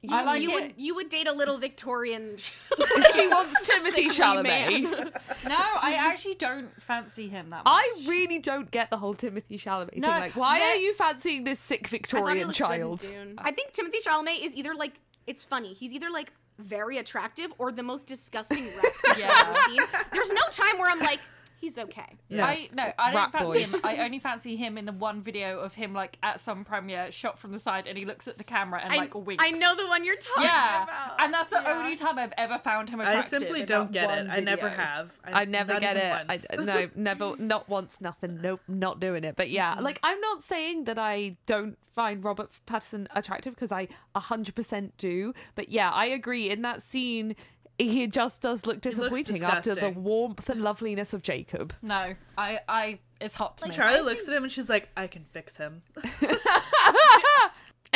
You, 0.09 0.17
I 0.17 0.23
like 0.25 0.43
you 0.43 0.51
it. 0.51 0.55
would 0.55 0.75
you 0.77 0.95
would 0.95 1.09
date 1.09 1.29
a 1.29 1.33
little 1.33 1.59
Victorian. 1.59 2.37
she 3.15 3.29
wants 3.29 3.61
Timothy 3.69 4.09
sickly 4.09 4.25
Chalamet. 4.25 4.45
man. 4.45 5.13
No, 5.49 5.57
I 5.57 5.95
actually 5.99 6.35
don't 6.35 6.71
fancy 6.83 7.29
him 7.29 7.51
that 7.51 7.65
much. 7.65 7.67
I 7.67 7.93
really 8.09 8.39
don't 8.39 8.71
get 8.71 8.91
the 8.91 8.97
whole 8.97 9.15
Timothy 9.15 9.59
Chalamet 9.59 9.97
No, 9.97 10.09
thing. 10.09 10.21
Like, 10.21 10.37
why 10.37 10.61
are 10.61 10.75
you 10.77 10.93
fancying 10.95 11.45
this 11.45 11.61
sick 11.61 11.83
I 11.87 11.89
Victorian 11.89 12.47
looked 12.49 12.59
good 12.59 12.65
in 12.71 12.79
child? 12.99 13.07
I 13.39 13.53
think 13.53 13.73
Timothy 13.73 13.99
Chalamet 14.05 14.41
is 14.45 14.55
either 14.57 14.75
like 14.75 14.95
it's 15.27 15.45
funny. 15.45 15.73
He's 15.75 15.93
either 15.93 16.11
like 16.11 16.33
very 16.59 16.99
attractive 16.99 17.53
or 17.59 17.71
the 17.71 17.83
most 17.83 18.07
disgusting 18.07 18.65
wreck 18.65 18.93
I've 19.11 19.19
Yeah. 19.19 19.55
seen. 19.67 19.79
There's 20.13 20.33
no 20.33 20.43
time 20.51 20.79
where 20.79 20.91
I'm 20.91 21.01
like, 21.01 21.21
he's 21.61 21.79
okay. 21.79 22.17
I 22.33 22.69
no, 22.73 22.93
I 22.99 23.13
don't 23.13 23.15
Rat 23.15 23.33
fancy 23.33 23.47
boy. 23.67 23.73
him. 23.79 23.81
I 23.85 23.97
only 23.99 24.19
fancy 24.19 24.57
him 24.57 24.77
in 24.79 24.85
the 24.85 24.93
one 24.93 25.23
video 25.23 25.59
of 25.61 25.75
him 25.75 25.93
like 25.93 26.19
at 26.23 26.41
some 26.41 26.65
premiere, 26.65 27.11
shot 27.11 27.39
from 27.39 27.53
the 27.53 27.59
side, 27.59 27.87
and 27.87 27.97
he 27.97 28.05
looks 28.05 28.29
at 28.29 28.39
the 28.39 28.45
camera 28.45 28.81
and 28.83 28.93
I, 28.93 28.97
like 28.97 29.15
winks. 29.15 29.45
I 29.45 29.51
know 29.51 29.75
the 29.77 29.87
one 29.87 30.05
you're 30.05 30.17
talking 30.17 30.45
Yeah, 30.45 30.85
about. 30.85 31.21
and 31.21 31.33
that's 31.35 31.51
the 31.51 31.63
Yeah. 31.65 31.75
only 31.79 31.97
time 31.97 32.19
I've 32.19 32.33
ever 32.39 32.59
found 32.59 32.91
him 32.91 33.01
attractive. 33.01 33.35
I 33.35 33.39
simply 33.39 33.65
don't 33.65 33.93
get 33.93 34.05
it. 34.11 34.27
one 34.27 34.31
I 34.31 34.41
never 34.41 34.69
have. 34.69 35.19
I, 35.25 35.43
I 35.43 35.45
never 35.45 35.79
get 35.81 35.97
it. 35.97 36.27
I, 36.29 36.39
no, 36.65 36.89
never, 36.95 37.37
not 37.39 37.69
once, 37.69 38.01
nothing. 38.01 38.41
Nope, 38.47 38.61
not 38.69 39.01
doing 39.01 39.25
it. 39.25 39.35
But 39.37 39.51
yeah, 39.51 39.77
like 39.81 39.99
I'm 40.03 40.21
not 40.21 40.43
saying 40.43 40.85
that 40.85 40.99
I 40.99 41.37
don't 41.47 41.79
find 41.95 42.23
Robert 42.23 42.51
Pattinson 42.67 43.07
attractive 43.15 43.55
because 43.55 43.73
I 43.73 43.89
100% 44.15 44.91
do. 44.99 45.33
But 45.55 45.71
yeah, 45.71 45.91
I 45.91 46.07
agree. 46.07 46.51
In 46.51 46.63
that 46.63 46.83
scene, 46.83 47.35
he 47.79 48.07
just 48.07 48.43
does 48.43 48.67
look 48.67 48.81
disappointing 48.81 49.43
after 49.43 49.75
the 49.75 49.91
warmth 49.91 50.49
and 50.49 50.63
loveliness 50.63 51.13
of 51.13 51.23
Jacob. 51.23 51.75
No, 51.83 52.15
I, 52.39 52.61
I, 52.69 52.99
it's 53.21 53.35
hot 53.35 53.59
to 53.59 53.69
me. 53.69 53.75
Charlie 53.75 54.01
looks 54.01 54.27
at 54.29 54.35
him 54.35 54.45
and 54.45 54.53
she's 54.53 54.69
like, 54.69 54.89
I 54.97 55.07
can 55.07 55.25
fix 55.33 55.57
him. 55.57 55.83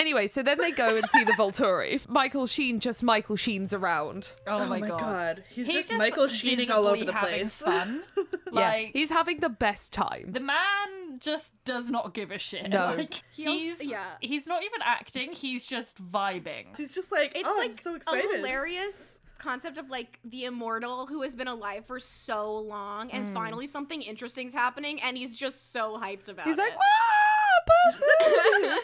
Anyway, 0.00 0.26
so 0.28 0.42
then 0.42 0.56
they 0.56 0.70
go 0.70 0.96
and 0.96 1.06
see 1.10 1.24
the 1.24 1.32
Volturi. 1.32 2.08
Michael 2.08 2.46
Sheen 2.46 2.80
just 2.80 3.02
Michael 3.02 3.36
Sheens 3.36 3.74
around. 3.74 4.30
oh, 4.46 4.60
Oh 4.60 4.66
my 4.66 4.78
my 4.80 4.88
god. 4.88 4.98
god. 4.98 5.44
He's, 5.50 5.66
He's 5.66 5.88
just, 5.88 5.98
Michael 5.98 6.26
Sheening 6.26 6.70
all 6.70 6.86
over 6.86 6.92
visibly 6.96 7.06
the 7.06 7.12
having 7.12 7.38
place. 7.40 7.52
Fun. 7.52 8.02
Yeah, 8.52 8.60
Like 8.60 8.90
he's 8.94 9.10
having 9.10 9.38
the 9.38 9.48
best 9.48 9.92
time. 9.92 10.32
the 10.32 10.40
man 10.40 11.20
just 11.20 11.52
does 11.64 11.88
not 11.88 12.14
give 12.14 12.32
a 12.32 12.38
shit. 12.38 12.68
No. 12.68 12.94
like, 12.96 13.22
he's 13.30 13.84
yeah. 13.84 14.02
he's 14.20 14.46
not 14.46 14.64
even 14.64 14.80
acting. 14.82 15.32
He's 15.32 15.66
just 15.66 16.02
vibing. 16.02 16.76
He's 16.76 16.92
just 16.92 17.12
like, 17.12 17.32
It's 17.36 17.48
oh, 17.48 17.56
like 17.58 17.70
I'm 17.72 17.78
so 17.78 17.92
a 17.92 17.96
excited. 17.96 18.30
hilarious 18.36 19.19
concept 19.40 19.78
of 19.78 19.90
like 19.90 20.20
the 20.24 20.44
immortal 20.44 21.06
who 21.06 21.22
has 21.22 21.34
been 21.34 21.48
alive 21.48 21.84
for 21.86 21.98
so 21.98 22.56
long 22.58 23.10
and 23.10 23.34
finally 23.34 23.66
something 23.66 24.02
interesting's 24.02 24.52
happening 24.54 25.00
and 25.02 25.16
he's 25.16 25.36
just 25.36 25.72
so 25.72 25.98
hyped 25.98 26.28
about 26.28 26.46
He's 26.46 26.58
it. 26.58 26.62
like, 26.62 26.76
wow, 26.76 27.90
person. 27.90 28.78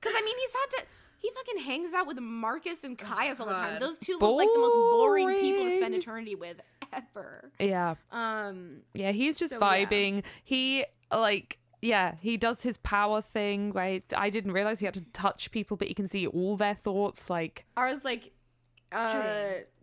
Because 0.00 0.14
I 0.16 0.22
mean, 0.22 0.36
he's 0.38 0.52
had 0.52 0.70
to. 0.78 0.82
He 1.18 1.30
fucking 1.34 1.62
hangs 1.64 1.94
out 1.94 2.06
with 2.06 2.20
Marcus 2.20 2.84
and 2.84 2.96
Caius 2.98 3.40
all 3.40 3.46
the 3.46 3.54
time. 3.54 3.80
Those 3.80 3.96
two 3.98 4.18
look 4.20 4.36
like 4.36 4.48
the 4.52 4.60
most 4.60 4.74
boring 4.74 5.40
people 5.40 5.64
to 5.64 5.74
spend 5.74 5.94
eternity 5.94 6.34
with 6.34 6.58
ever. 6.92 7.50
yeah, 7.58 7.94
Um, 8.12 8.82
yeah, 8.94 9.12
he's 9.12 9.38
just 9.38 9.54
So, 9.54 9.58
yeah. 9.60 9.84
vibing. 9.86 10.22
He 10.44 10.84
like. 11.10 11.58
Yeah, 11.82 12.14
he 12.20 12.36
does 12.36 12.62
his 12.62 12.78
power 12.78 13.20
thing. 13.20 13.72
Right, 13.72 14.02
I 14.16 14.30
didn't 14.30 14.52
realize 14.52 14.80
he 14.80 14.86
had 14.86 14.94
to 14.94 15.04
touch 15.12 15.50
people, 15.50 15.76
but 15.76 15.88
he 15.88 15.94
can 15.94 16.08
see 16.08 16.26
all 16.26 16.56
their 16.56 16.74
thoughts. 16.74 17.28
Like, 17.30 17.64
I 17.76 17.90
was 17.90 18.02
like, 18.04 18.32
uh, 18.92 19.08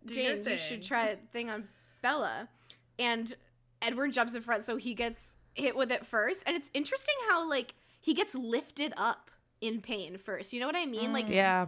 Jane, 0.06 0.44
Jane, 0.44 0.46
you 0.46 0.56
should 0.58 0.82
try 0.82 1.08
a 1.08 1.16
thing 1.16 1.50
on 1.50 1.68
Bella. 2.02 2.48
And 2.98 3.34
Edward 3.82 4.12
jumps 4.12 4.34
in 4.34 4.42
front, 4.42 4.64
so 4.64 4.76
he 4.76 4.94
gets 4.94 5.36
hit 5.54 5.76
with 5.76 5.90
it 5.90 6.06
first. 6.06 6.42
And 6.46 6.56
it's 6.56 6.70
interesting 6.74 7.14
how, 7.28 7.48
like, 7.48 7.74
he 8.00 8.14
gets 8.14 8.34
lifted 8.34 8.92
up 8.96 9.30
in 9.60 9.80
pain 9.80 10.18
first. 10.18 10.52
You 10.52 10.60
know 10.60 10.66
what 10.66 10.76
I 10.76 10.86
mean? 10.86 11.12
Like, 11.12 11.28
yeah, 11.28 11.66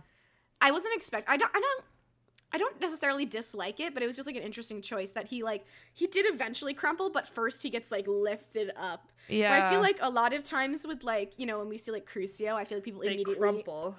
I 0.60 0.70
wasn't 0.70 0.94
expect. 0.94 1.28
I 1.28 1.36
don't. 1.36 1.50
I 1.54 1.60
don't. 1.60 1.84
I 2.52 2.58
don't 2.58 2.80
necessarily 2.80 3.26
dislike 3.26 3.80
it, 3.80 3.92
but 3.92 4.02
it 4.02 4.06
was 4.06 4.14
just 4.16 4.26
like 4.26 4.36
an 4.36 4.42
interesting 4.42 4.80
choice 4.80 5.10
that 5.10 5.26
he 5.26 5.42
like 5.42 5.66
he 5.92 6.06
did 6.06 6.32
eventually 6.32 6.74
crumple, 6.74 7.10
but 7.10 7.26
first 7.26 7.62
he 7.62 7.70
gets 7.70 7.90
like 7.90 8.06
lifted 8.06 8.70
up. 8.76 9.10
Where 9.50 9.62
I 9.62 9.70
feel 9.70 9.80
like 9.80 9.98
a 10.00 10.08
lot 10.08 10.32
of 10.32 10.44
times 10.44 10.86
with 10.86 11.02
like 11.02 11.38
you 11.38 11.44
know 11.44 11.58
when 11.58 11.68
we 11.68 11.76
see 11.76 11.90
like 11.90 12.08
Crucio, 12.08 12.54
I 12.54 12.64
feel 12.64 12.78
like 12.78 12.84
people 12.84 13.00
They 13.00 13.08
immediately 13.08 13.34
crumple. 13.34 13.96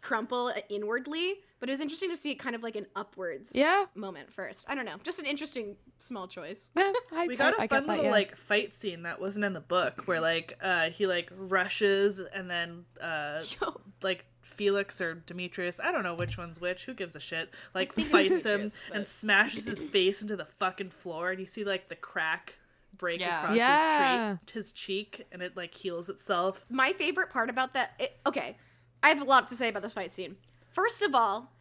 Crumple 0.00 0.52
inwardly, 0.68 1.34
but 1.60 1.68
it 1.68 1.72
was 1.72 1.80
interesting 1.80 2.10
to 2.10 2.16
see 2.16 2.30
it 2.30 2.36
kind 2.36 2.54
of 2.54 2.62
like 2.62 2.76
an 2.76 2.86
upwards 2.94 3.50
yeah, 3.54 3.86
moment 3.94 4.32
first. 4.32 4.64
I 4.68 4.74
don't 4.74 4.84
know, 4.84 4.96
just 5.02 5.18
an 5.18 5.26
interesting 5.26 5.76
small 5.98 6.28
choice. 6.28 6.70
yeah. 6.76 6.92
I, 7.12 7.26
We 7.28 7.36
got 7.36 7.54
I, 7.58 7.62
a 7.62 7.64
I 7.64 7.66
fun 7.68 7.80
get 7.82 7.86
that, 7.86 7.88
little 7.88 8.04
yeah. 8.06 8.10
like 8.10 8.36
fight 8.36 8.74
scene 8.74 9.02
that 9.02 9.20
wasn't 9.20 9.44
in 9.44 9.52
the 9.52 9.60
book 9.60 10.02
where 10.06 10.20
like 10.20 10.56
uh 10.62 10.90
he 10.90 11.06
like 11.06 11.30
rushes 11.36 12.20
and 12.20 12.50
then 12.50 12.84
uh 13.00 13.40
Yo, 13.60 13.80
like 14.02 14.24
Felix 14.42 15.00
or 15.00 15.14
Demetrius, 15.14 15.78
I 15.82 15.92
don't 15.92 16.02
know 16.02 16.14
which 16.14 16.36
one's 16.36 16.60
which, 16.60 16.84
who 16.86 16.94
gives 16.94 17.14
a 17.14 17.20
shit, 17.20 17.50
like 17.74 17.92
fights 17.92 18.44
him 18.44 18.70
Demetrius, 18.70 18.74
and 18.92 19.06
smashes 19.06 19.66
his 19.66 19.82
face 19.92 20.20
into 20.22 20.34
the 20.36 20.44
fucking 20.46 20.90
floor 20.90 21.30
and 21.30 21.38
you 21.40 21.46
see 21.46 21.62
like 21.64 21.88
the 21.88 21.94
crack 21.96 22.54
break 22.96 23.20
Yeah. 23.20 23.42
across 23.42 23.56
Yeah. 23.56 24.30
his, 24.30 24.38
treat, 24.40 24.50
his 24.54 24.72
cheek 24.72 25.26
and 25.30 25.42
it 25.42 25.56
like 25.56 25.74
heals 25.74 26.08
itself. 26.08 26.64
my 26.68 26.92
favorite 26.94 27.30
part 27.30 27.50
about 27.50 27.74
that. 27.74 27.92
It, 28.00 28.16
okay, 28.26 28.56
I 29.02 29.08
have 29.08 29.20
a 29.20 29.24
lot 29.24 29.48
to 29.48 29.54
say 29.56 29.68
about 29.68 29.82
this 29.82 29.94
fight 29.94 30.10
scene. 30.12 30.36
First 30.72 31.02
of 31.02 31.14
all, 31.14 31.52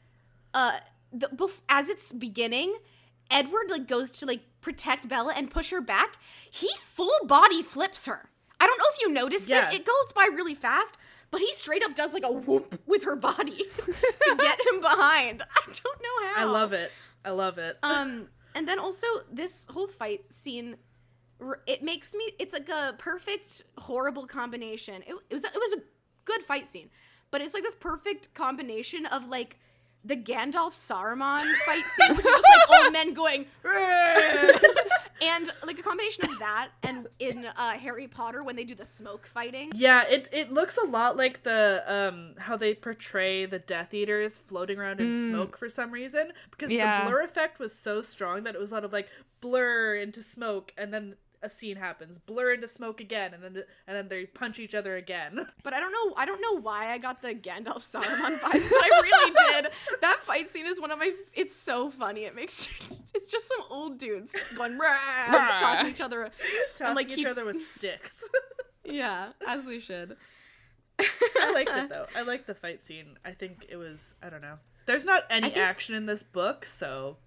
uh, 0.53 0.79
the, 1.13 1.27
bef- 1.27 1.61
as 1.69 1.89
it's 1.89 2.11
beginning, 2.11 2.75
Edward 3.31 3.69
like 3.69 3.87
goes 3.87 4.11
to 4.19 4.25
like 4.25 4.41
protect 4.61 5.07
Bella 5.07 5.33
and 5.35 5.49
push 5.51 5.69
her 5.71 5.81
back. 5.81 6.17
He 6.49 6.69
full 6.83 7.19
body 7.25 7.61
flips 7.61 8.05
her. 8.05 8.29
I 8.59 8.65
don't 8.65 8.77
know 8.79 8.85
if 8.91 9.01
you 9.01 9.11
noticed 9.11 9.47
Yeah. 9.47 9.61
that. 9.61 9.73
It 9.73 9.85
goes 9.85 10.11
by 10.15 10.27
really 10.33 10.55
fast, 10.55 10.97
but 11.29 11.41
he 11.41 11.51
straight 11.53 11.83
up 11.83 11.95
does 11.95 12.11
like 12.13 12.23
a 12.25 12.31
whoop 12.31 12.79
with 12.87 13.03
her 13.03 13.15
body 13.15 13.55
to 13.85 14.35
get 14.37 14.59
him 14.67 14.81
behind. 14.81 15.43
I 15.43 15.61
don't 15.65 16.01
know 16.01 16.27
how. 16.33 16.41
I 16.41 16.43
love 16.45 16.73
it. 16.73 16.91
I 17.23 17.29
love 17.31 17.57
it. 17.57 17.77
Um, 17.83 18.29
and 18.55 18.67
then 18.67 18.79
also 18.79 19.05
this 19.31 19.67
whole 19.69 19.87
fight 19.87 20.33
scene, 20.33 20.77
it 21.67 21.83
makes 21.83 22.15
me. 22.15 22.31
It's 22.39 22.53
like 22.53 22.69
a 22.69 22.95
perfect 22.97 23.63
horrible 23.77 24.25
combination. 24.25 25.03
It, 25.05 25.13
it 25.29 25.33
was 25.35 25.43
it 25.43 25.53
was 25.53 25.73
a 25.73 25.81
good 26.25 26.41
fight 26.41 26.67
scene, 26.67 26.89
but 27.31 27.41
it's 27.41 27.53
like 27.53 27.63
this 27.63 27.75
perfect 27.75 28.33
combination 28.33 29.05
of 29.05 29.27
like 29.27 29.57
the 30.05 30.15
Gandalf 30.15 30.71
Saruman 30.73 31.43
fight 31.65 31.83
scene, 31.83 32.15
which 32.15 32.25
is 32.25 32.31
just 32.31 32.45
like 32.69 32.83
old 32.83 32.93
men 32.99 33.13
going, 33.13 33.45
and 35.21 35.51
like 35.65 35.79
a 35.79 35.81
combination 35.81 36.25
of 36.25 36.39
that 36.39 36.69
and 36.83 37.07
in 37.19 37.45
uh, 37.45 37.71
Harry 37.77 38.07
Potter 38.07 38.43
when 38.43 38.55
they 38.55 38.63
do 38.63 38.75
the 38.75 38.85
smoke 38.85 39.27
fighting. 39.27 39.71
Yeah, 39.75 40.03
it 40.07 40.29
it 40.31 40.51
looks 40.51 40.77
a 40.77 40.85
lot 40.85 41.17
like 41.17 41.43
the 41.43 41.83
um 41.87 42.35
how 42.37 42.55
they 42.55 42.73
portray 42.73 43.45
the 43.45 43.59
Death 43.59 43.93
Eaters 43.93 44.37
floating 44.37 44.77
around 44.79 45.01
in 45.01 45.27
smoke 45.27 45.57
for 45.57 45.67
some 45.69 45.91
reason 45.91 46.31
because 46.51 46.71
Yeah. 46.71 47.03
the 47.03 47.09
blur 47.09 47.21
effect 47.23 47.59
was 47.59 47.73
so 47.73 48.01
strong 48.01 48.43
that 48.43 48.55
it 48.55 48.61
was 48.61 48.71
a 48.71 48.75
lot 48.75 48.83
of 48.85 48.93
like 48.93 49.09
blur 49.41 49.95
into 49.95 50.21
smoke 50.23 50.73
and 50.77 50.93
then 50.93 51.15
a 51.41 51.49
scene 51.49 51.77
happens, 51.77 52.17
blur 52.17 52.53
into 52.53 52.67
smoke 52.67 52.99
again, 52.99 53.33
and 53.33 53.43
then 53.43 53.63
and 53.87 53.95
then 53.97 54.07
they 54.07 54.25
punch 54.25 54.59
each 54.59 54.73
other 54.75 54.95
again. 54.95 55.47
But 55.63 55.73
I 55.73 55.79
don't 55.79 55.91
know. 55.91 56.13
I 56.17 56.25
don't 56.25 56.41
know 56.41 56.59
why 56.61 56.91
I 56.91 56.97
got 56.97 57.21
the 57.21 57.35
Gandalf 57.35 57.79
Saruman 57.79 58.37
vibes, 58.39 58.69
but 58.69 58.83
I 58.83 59.01
really 59.03 59.33
did. 59.61 59.71
That 60.01 60.19
fight 60.25 60.49
scene 60.49 60.65
is 60.65 60.79
one 60.79 60.91
of 60.91 60.99
my. 60.99 61.11
It's 61.33 61.55
so 61.55 61.89
funny. 61.91 62.25
It 62.25 62.35
makes. 62.35 62.67
It's 63.15 63.31
just 63.31 63.47
some 63.47 63.61
old 63.71 63.97
dudes 63.97 64.35
going 64.55 64.77
"Rah," 64.77 65.57
tossing 65.59 65.87
each 65.89 66.01
other. 66.01 66.29
Tossing 66.77 66.95
like, 66.95 67.09
each 67.09 67.15
keep- 67.15 67.27
other 67.27 67.45
with 67.45 67.57
sticks. 67.75 68.23
Yeah, 68.85 69.29
as 69.45 69.65
they 69.65 69.79
should. 69.79 70.15
I 70.99 71.51
liked 71.51 71.71
it 71.75 71.89
though. 71.89 72.05
I 72.15 72.21
liked 72.21 72.45
the 72.47 72.53
fight 72.53 72.83
scene. 72.83 73.17
I 73.25 73.31
think 73.31 73.65
it 73.69 73.75
was 73.75 74.13
I 74.21 74.29
don't 74.29 74.41
know. 74.41 74.59
There's 74.85 75.03
not 75.03 75.23
any 75.31 75.49
think- 75.49 75.57
action 75.57 75.95
in 75.95 76.05
this 76.05 76.21
book, 76.23 76.63
so 76.65 77.17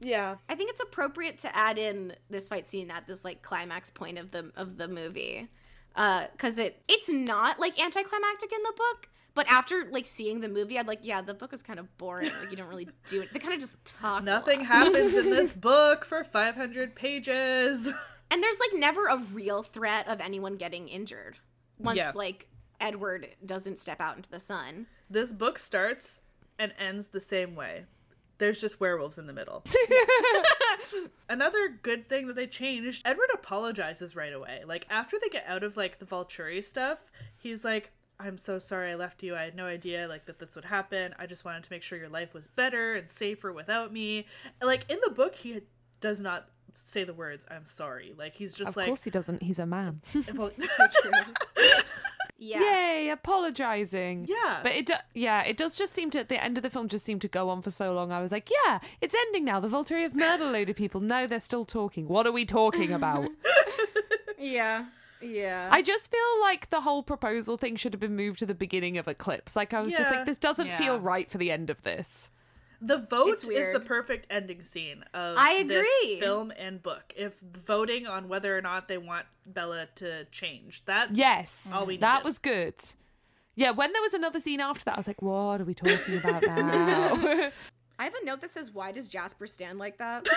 Yeah. 0.00 0.36
I 0.48 0.54
think 0.54 0.70
it's 0.70 0.80
appropriate 0.80 1.38
to 1.38 1.56
add 1.56 1.78
in 1.78 2.14
this 2.28 2.48
fight 2.48 2.66
scene 2.66 2.90
at 2.90 3.06
this 3.06 3.24
like 3.24 3.42
climax 3.42 3.90
point 3.90 4.18
of 4.18 4.30
the 4.30 4.50
of 4.56 4.76
the 4.78 4.88
movie, 4.88 5.48
uh, 5.94 6.26
because 6.32 6.58
it 6.58 6.82
it's 6.88 7.08
not 7.08 7.60
like 7.60 7.80
anticlimactic 7.82 8.52
in 8.52 8.62
the 8.62 8.72
book. 8.76 9.08
But 9.32 9.46
after 9.48 9.86
like 9.92 10.06
seeing 10.06 10.40
the 10.40 10.48
movie, 10.48 10.76
I'd 10.78 10.88
like, 10.88 10.98
yeah, 11.02 11.22
the 11.22 11.34
book 11.34 11.52
is 11.52 11.62
kind 11.62 11.78
of 11.78 11.96
boring. 11.98 12.30
Like 12.40 12.50
you 12.50 12.56
don't 12.56 12.68
really 12.68 12.88
do 13.06 13.20
it. 13.22 13.32
They 13.32 13.38
kind 13.38 13.54
of 13.54 13.60
just 13.60 13.76
talk. 13.84 14.24
nothing 14.24 14.64
happens 14.64 15.14
in 15.14 15.30
this 15.30 15.52
book 15.68 16.04
for 16.04 16.24
500 16.24 16.94
pages. 16.94 17.88
And 18.32 18.40
there's 18.44 18.60
like 18.60 18.78
never 18.78 19.06
a 19.08 19.16
real 19.32 19.64
threat 19.64 20.06
of 20.06 20.20
anyone 20.20 20.54
getting 20.54 20.86
injured 20.86 21.40
once 21.80 21.96
Yeah. 21.96 22.12
like 22.14 22.46
Edward 22.80 23.26
doesn't 23.44 23.76
step 23.80 24.00
out 24.00 24.14
into 24.14 24.30
the 24.30 24.38
sun. 24.38 24.86
This 25.10 25.32
book 25.32 25.58
starts 25.58 26.20
and 26.56 26.72
ends 26.78 27.08
the 27.08 27.18
same 27.20 27.56
way. 27.56 27.86
There's 28.40 28.60
just 28.60 28.80
werewolves 28.80 29.18
in 29.18 29.26
the 29.26 29.32
middle. 29.32 29.62
Another 31.28 31.68
good 31.68 32.08
thing 32.08 32.26
that 32.26 32.34
they 32.36 32.46
changed, 32.46 33.02
Edward 33.04 33.28
apologizes 33.32 34.16
right 34.16 34.32
away. 34.32 34.62
Like 34.66 34.86
after 34.90 35.16
they 35.20 35.28
get 35.28 35.44
out 35.46 35.62
of 35.62 35.76
like 35.76 35.98
the 36.00 36.06
Volturi 36.06 36.64
stuff, 36.64 36.98
he's 37.36 37.64
like, 37.64 37.92
"I'm 38.18 38.38
so 38.38 38.58
sorry 38.58 38.90
I 38.90 38.94
left 38.96 39.22
you. 39.22 39.36
I 39.36 39.42
had 39.44 39.54
no 39.54 39.66
idea 39.66 40.08
like 40.08 40.24
that 40.26 40.38
this 40.38 40.56
would 40.56 40.64
happen. 40.64 41.14
I 41.18 41.26
just 41.26 41.44
wanted 41.44 41.62
to 41.64 41.70
make 41.70 41.82
sure 41.82 41.98
your 41.98 42.08
life 42.08 42.34
was 42.34 42.48
better 42.48 42.94
and 42.94 43.08
safer 43.08 43.52
without 43.52 43.92
me." 43.92 44.26
And, 44.60 44.66
like 44.66 44.90
in 44.90 44.98
the 45.04 45.10
book, 45.10 45.34
he 45.36 45.60
does 46.00 46.18
not 46.18 46.48
say 46.74 47.04
the 47.04 47.14
words 47.14 47.44
"I'm 47.50 47.66
sorry." 47.66 48.14
Like 48.16 48.34
he's 48.34 48.54
just 48.54 48.70
Of 48.70 48.76
like, 48.76 48.86
of 48.86 48.90
course 48.90 49.04
he 49.04 49.10
doesn't. 49.10 49.42
He's 49.42 49.58
a 49.58 49.66
man. 49.66 50.00
"Well- 50.34 50.50
Yeah. 52.42 52.60
Yay, 52.62 53.10
apologizing. 53.10 54.24
Yeah. 54.26 54.60
But 54.62 54.72
it 54.72 54.86
do- 54.86 54.94
yeah, 55.14 55.42
it 55.42 55.58
does 55.58 55.76
just 55.76 55.92
seem 55.92 56.08
to 56.12 56.20
at 56.20 56.30
the 56.30 56.42
end 56.42 56.56
of 56.56 56.62
the 56.62 56.70
film 56.70 56.88
just 56.88 57.04
seem 57.04 57.18
to 57.20 57.28
go 57.28 57.50
on 57.50 57.60
for 57.60 57.70
so 57.70 57.92
long. 57.92 58.10
I 58.12 58.22
was 58.22 58.32
like, 58.32 58.48
yeah, 58.64 58.78
it's 59.02 59.14
ending 59.26 59.44
now. 59.44 59.60
The 59.60 59.68
Volturi 59.68 60.02
have 60.04 60.14
murdered 60.14 60.44
a 60.48 60.50
load 60.50 60.70
of 60.70 60.76
people. 60.76 61.00
No, 61.02 61.26
they're 61.26 61.38
still 61.38 61.66
talking. 61.66 62.08
What 62.08 62.26
are 62.26 62.32
we 62.32 62.44
talking 62.46 62.92
about? 62.92 63.28
Yeah. 64.38 64.86
Yeah. 65.20 65.68
I 65.70 65.82
just 65.82 66.10
feel 66.10 66.40
like 66.40 66.70
the 66.70 66.80
whole 66.80 67.02
proposal 67.02 67.58
thing 67.58 67.76
should 67.76 67.92
have 67.92 68.00
been 68.00 68.16
moved 68.16 68.38
to 68.38 68.46
the 68.46 68.54
beginning 68.54 68.96
of 68.96 69.06
Eclipse. 69.06 69.54
Like 69.54 69.74
I 69.74 69.82
was 69.82 69.92
just 69.92 70.10
like, 70.10 70.24
this 70.24 70.38
doesn't 70.38 70.66
Yeah. 70.68 70.78
feel 70.78 70.98
right 70.98 71.30
for 71.30 71.36
the 71.36 71.50
end 71.50 71.68
of 71.68 71.82
this. 71.82 72.30
The 72.82 72.98
vote 72.98 73.44
is 73.48 73.72
the 73.72 73.80
perfect 73.80 74.26
ending 74.30 74.62
scene 74.62 75.04
of 75.12 75.36
I 75.38 75.64
this 75.64 75.86
agree. 76.02 76.20
film 76.20 76.50
and 76.58 76.82
book. 76.82 77.12
If 77.14 77.38
voting 77.40 78.06
on 78.06 78.28
whether 78.28 78.56
or 78.56 78.62
not 78.62 78.88
they 78.88 78.96
want 78.96 79.26
Bella 79.44 79.88
to 79.96 80.24
change, 80.26 80.82
that's 80.86 81.16
Yes, 81.16 81.70
all 81.74 81.84
we 81.84 81.98
that 81.98 82.24
was 82.24 82.38
good. 82.38 82.74
Yeah, 83.54 83.72
when 83.72 83.92
there 83.92 84.00
was 84.00 84.14
another 84.14 84.40
scene 84.40 84.60
after 84.60 84.84
that, 84.84 84.94
I 84.94 84.96
was 84.96 85.06
like, 85.06 85.20
what 85.20 85.60
are 85.60 85.64
we 85.64 85.74
talking 85.74 86.16
about 86.16 86.42
now? 86.42 87.50
I 87.98 88.04
have 88.04 88.14
a 88.14 88.24
note 88.24 88.40
that 88.40 88.50
says, 88.50 88.72
"Why 88.72 88.92
does 88.92 89.10
Jasper 89.10 89.46
stand 89.46 89.78
like 89.78 89.98
that?" 89.98 90.26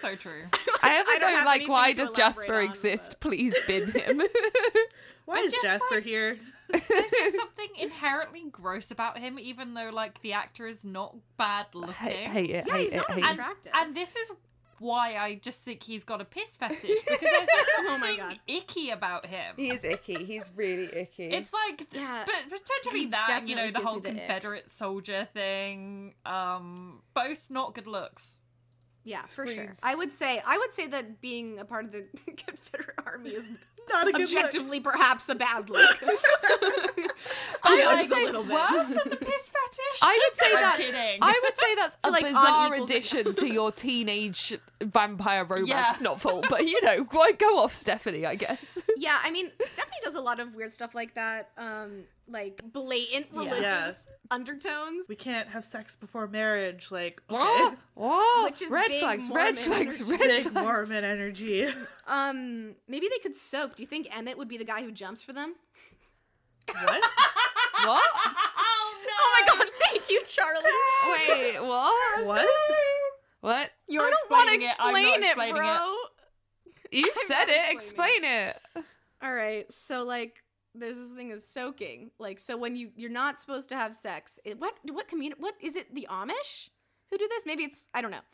So 0.00 0.14
true. 0.14 0.42
I 0.82 0.90
have 0.90 1.06
I 1.08 1.16
a 1.16 1.20
don't 1.20 1.30
note 1.32 1.36
have 1.38 1.46
like, 1.46 1.68
why 1.68 1.92
does 1.92 2.12
Jasper 2.12 2.56
on, 2.56 2.64
exist? 2.64 3.20
Please 3.20 3.54
bin 3.66 3.90
him. 3.92 4.22
Why 5.24 5.38
is 5.40 5.52
Jasper 5.62 5.96
like- 5.96 6.04
here? 6.04 6.38
There's 6.68 6.86
just 6.88 7.36
something 7.36 7.68
inherently 7.78 8.44
gross 8.50 8.90
about 8.90 9.18
him, 9.18 9.38
even 9.38 9.74
though 9.74 9.90
like 9.92 10.20
the 10.22 10.32
actor 10.34 10.66
is 10.66 10.84
not 10.84 11.16
bad 11.36 11.66
looking. 11.74 11.94
hate, 11.94 12.26
hate 12.28 12.50
it, 12.50 12.64
Yeah, 12.66 12.74
hate 12.74 12.84
he's 12.84 12.92
it, 12.92 12.96
not 12.96 13.10
hate 13.12 13.24
attractive. 13.32 13.72
And 13.74 13.96
this 13.96 14.14
is 14.16 14.32
why 14.78 15.16
I 15.16 15.36
just 15.36 15.62
think 15.62 15.82
he's 15.84 16.04
got 16.04 16.20
a 16.20 16.24
piss 16.24 16.56
fetish 16.56 16.80
because 16.82 17.20
there's 17.20 17.46
just 17.46 17.70
something 17.76 17.94
Oh 17.94 17.98
my 17.98 18.16
God. 18.16 18.38
icky 18.46 18.90
about 18.90 19.26
him. 19.26 19.54
He 19.56 19.70
is 19.70 19.84
icky. 19.84 20.24
He's 20.24 20.50
really 20.54 20.94
icky. 20.96 21.24
It's 21.24 21.52
like, 21.52 21.86
Yeah, 21.92 22.24
but 22.26 22.34
potentially 22.58 23.00
he 23.00 23.06
that, 23.06 23.48
you 23.48 23.54
know, 23.56 23.70
the 23.70 23.80
whole 23.80 24.00
gives 24.00 24.14
me 24.14 24.18
the 24.18 24.22
ick. 24.22 24.26
Confederate 24.28 24.70
soldier 24.70 25.26
thing. 25.32 26.14
Um, 26.24 27.00
both 27.14 27.48
not 27.48 27.74
good 27.74 27.86
looks. 27.86 28.40
Yeah, 29.06 29.22
for 29.34 29.46
sure. 29.46 29.72
I 29.84 29.94
would 29.94 30.12
say 30.12 30.42
I 30.44 30.58
would 30.58 30.74
say 30.74 30.88
that 30.88 31.20
being 31.20 31.58
a 31.60 31.64
part 31.64 31.84
of 31.86 31.92
the 31.92 32.04
Confederate 32.26 32.98
Army 33.06 33.30
is 33.30 33.46
Not 33.88 34.08
a 34.08 34.12
good 34.12 34.28
look. 34.28 34.36
objectively 34.36 34.80
perhaps 34.80 35.28
a 35.28 35.36
bad 35.36 35.70
look. 35.70 35.96
I 37.62 37.76
know, 37.78 37.84
like 37.86 37.98
just 38.08 38.12
a 38.12 38.24
little 38.24 38.42
bit. 38.42 38.52
worse 38.52 38.88
than 38.88 39.10
the 39.10 39.16
piss 39.16 39.48
fetish. 39.50 40.00
I 40.02 40.28
would 40.28 40.36
say 40.36 40.52
that's 40.54 40.76
kidding. 40.78 41.18
I 41.22 41.40
would 41.44 41.56
say 41.56 41.74
that's 41.76 41.96
a 42.04 42.10
Like, 42.10 42.24
bizarre 42.24 42.74
addition 42.74 43.34
to 43.34 43.46
your 43.46 43.70
teenage 43.72 44.58
vampire 44.82 45.44
romance 45.44 45.68
Yeah. 45.68 45.96
novel. 46.02 46.44
But 46.48 46.66
you 46.66 46.82
know, 46.82 47.06
why 47.12 47.32
go 47.32 47.58
off 47.60 47.72
Stephenie, 47.72 48.26
I 48.26 48.34
guess. 48.34 48.82
yeah, 48.96 49.18
I 49.22 49.30
mean, 49.30 49.50
Stephenie 49.64 49.98
does 50.02 50.14
a 50.16 50.20
lot 50.20 50.40
of 50.40 50.54
weird 50.54 50.72
stuff 50.72 50.94
like 50.94 51.14
that, 51.14 51.50
um, 51.56 52.04
like 52.28 52.60
blatant 52.72 53.26
religious 53.32 53.60
Yeah. 53.60 53.92
undertones. 54.30 55.06
We 55.08 55.16
can't 55.16 55.48
have 55.48 55.64
sex 55.64 55.94
before 55.96 56.26
marriage. 56.26 56.88
Like, 56.90 57.22
okay. 57.30 57.38
What? 57.44 57.78
What? 57.94 58.44
Which 58.50 58.62
is 58.62 58.70
red 58.70 58.88
big 58.88 59.00
flags, 59.00 59.28
Mormon 59.28 59.44
red 59.46 59.58
flags, 59.58 60.00
energy. 60.00 60.10
red 60.16 60.28
Big 60.44 60.52
flags. 60.52 60.66
Mormon 60.66 61.04
energy. 61.04 61.68
Um, 62.08 62.76
maybe 62.86 63.08
they 63.10 63.18
could 63.18 63.34
soak. 63.34 63.74
Do 63.74 63.82
you 63.82 63.86
think 63.88 64.06
Emmett 64.16 64.38
would 64.38 64.46
be 64.46 64.56
the 64.58 64.64
guy 64.64 64.80
who 64.82 64.92
jumps 64.92 65.22
for 65.22 65.32
them? 65.32 65.54
what? 66.72 67.02
What? 67.84 68.02
oh 68.14 69.04
no! 69.06 69.12
Oh 69.18 69.34
my 69.34 69.54
god, 69.64 69.66
thank 69.84 70.08
you, 70.08 70.22
Charlie. 70.26 70.62
Wait, 71.28 71.60
what? 71.60 72.24
What? 72.24 72.46
What? 73.42 73.70
You're 73.86 74.04
I 74.06 74.10
don't 74.10 74.30
want 74.30 74.48
to 74.48 74.54
explaining 74.54 74.68
it. 74.70 74.76
I'm 74.78 74.96
explain 74.96 75.22
it, 75.22 75.26
explaining 75.26 75.54
bro. 75.56 75.96
You 76.90 77.10
said 77.26 77.48
it. 77.48 77.72
explaining 77.72 78.24
Explain 78.24 78.24
it. 78.24 78.86
All 79.22 79.34
right, 79.34 79.70
so 79.72 80.04
like, 80.04 80.42
there's 80.78 80.96
this 80.96 81.10
thing 81.10 81.32
of 81.32 81.42
soaking. 81.42 82.10
Like, 82.18 82.38
so 82.38 82.56
when 82.56 82.76
you 82.76 82.90
you're 82.96 83.10
not 83.10 83.40
supposed 83.40 83.68
to 83.70 83.76
have 83.76 83.94
sex. 83.94 84.38
It, 84.44 84.58
what 84.60 84.74
what 84.90 85.08
community? 85.08 85.40
What 85.40 85.54
is 85.60 85.76
it? 85.76 85.94
The 85.94 86.06
Amish 86.10 86.68
who 87.10 87.18
do 87.18 87.26
this? 87.28 87.42
Maybe 87.46 87.64
it's 87.64 87.88
I 87.94 88.00
don't 88.02 88.10
know. 88.10 88.24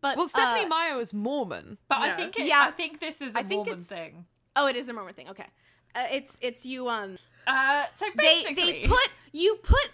But 0.00 0.16
Well, 0.16 0.28
Stephenie 0.28 0.64
uh, 0.64 0.68
Meyer 0.68 0.96
was 0.96 1.12
Mormon. 1.12 1.76
But 1.88 1.98
I 1.98 2.16
think 2.16 2.38
it, 2.38 2.46
Yeah. 2.46 2.64
I 2.68 2.70
think 2.70 3.00
this 3.00 3.20
is 3.20 3.34
a 3.34 3.38
I 3.40 3.42
think 3.42 3.66
Mormon 3.66 3.72
it's- 3.74 3.86
thing. 3.86 4.24
oh, 4.56 4.66
it 4.66 4.76
is 4.76 4.88
a 4.88 4.92
Mormon 4.92 5.14
thing. 5.14 5.28
Okay, 5.30 5.46
uh, 5.94 6.06
it's 6.12 6.38
it's 6.40 6.64
you 6.64 6.88
um 6.88 7.18
Uh, 7.46 7.84
so 7.96 8.06
they 8.16 8.44
they 8.54 8.86
put 8.86 9.08
you 9.32 9.56
put 9.62 9.90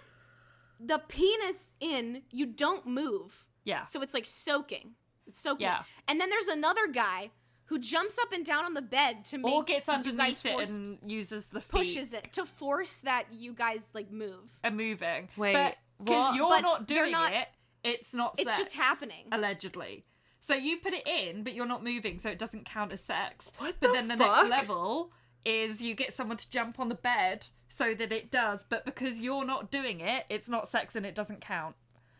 the 0.78 0.98
penis 0.98 1.56
in. 1.80 2.22
You 2.30 2.46
don't 2.46 2.86
move. 2.86 3.44
yeah, 3.64 3.84
So 3.84 4.00
it's 4.02 4.14
like 4.14 4.26
soaking. 4.26 4.94
It's 5.26 5.40
soaking. 5.40 5.66
Yeah. 5.66 5.82
And 6.06 6.20
then 6.20 6.30
there's 6.30 6.46
another 6.48 6.86
guy 6.88 7.30
who 7.66 7.78
jumps 7.78 8.18
up 8.18 8.32
and 8.32 8.44
down 8.46 8.64
on 8.64 8.74
the 8.74 8.82
bed 8.82 9.24
to 9.26 9.38
make 9.38 9.52
or 9.52 9.62
gets 9.64 9.88
you 9.88 9.92
guys 9.94 10.06
underneath 10.06 10.46
it 10.46 10.52
force- 10.52 10.68
and 10.70 10.98
uses 11.06 11.46
the 11.46 11.60
feet 11.60 11.70
pushes 11.70 12.12
it 12.12 12.32
to 12.32 12.44
force 12.46 12.98
that 12.98 13.24
you 13.32 13.52
guys 13.52 13.82
like 13.92 14.10
move. 14.10 14.50
and 14.62 14.76
moving. 14.76 15.28
Wait, 15.36 15.52
but 15.54 15.76
because 16.04 16.36
you're 16.36 16.48
But 16.48 16.60
not 16.60 16.86
doing 16.86 17.12
not- 17.12 17.32
it, 17.32 17.48
it's 17.84 18.12
not. 18.14 18.34
It's 18.38 18.56
just 18.56 18.74
happening. 18.74 19.26
allegedly. 19.32 20.04
So 20.46 20.54
you 20.54 20.78
put 20.78 20.94
it 20.94 21.06
in, 21.08 21.42
but 21.42 21.54
you're 21.54 21.66
not 21.66 21.82
moving, 21.82 22.18
so 22.20 22.30
it 22.30 22.38
doesn't 22.38 22.64
count 22.66 22.92
as 22.92 23.00
sex. 23.02 23.52
What 23.58 23.74
but 23.80 23.88
the 23.88 23.92
then 23.94 24.08
the 24.08 24.16
next 24.16 24.48
level 24.48 25.10
is 25.44 25.82
you 25.82 25.94
get 25.94 26.12
someone 26.14 26.36
to 26.36 26.48
jump 26.50 26.78
on 26.78 26.88
the 26.88 26.94
bed 26.94 27.46
so 27.68 27.94
that 27.94 28.12
it 28.12 28.30
does, 28.30 28.64
but 28.68 28.84
because 28.84 29.18
you're 29.20 29.44
not 29.44 29.70
doing 29.72 30.00
it, 30.00 30.24
it's 30.28 30.48
not 30.48 30.68
sex 30.68 30.94
and 30.96 31.04
it 31.04 31.14
doesn't 31.16 31.40
count. 31.40 31.74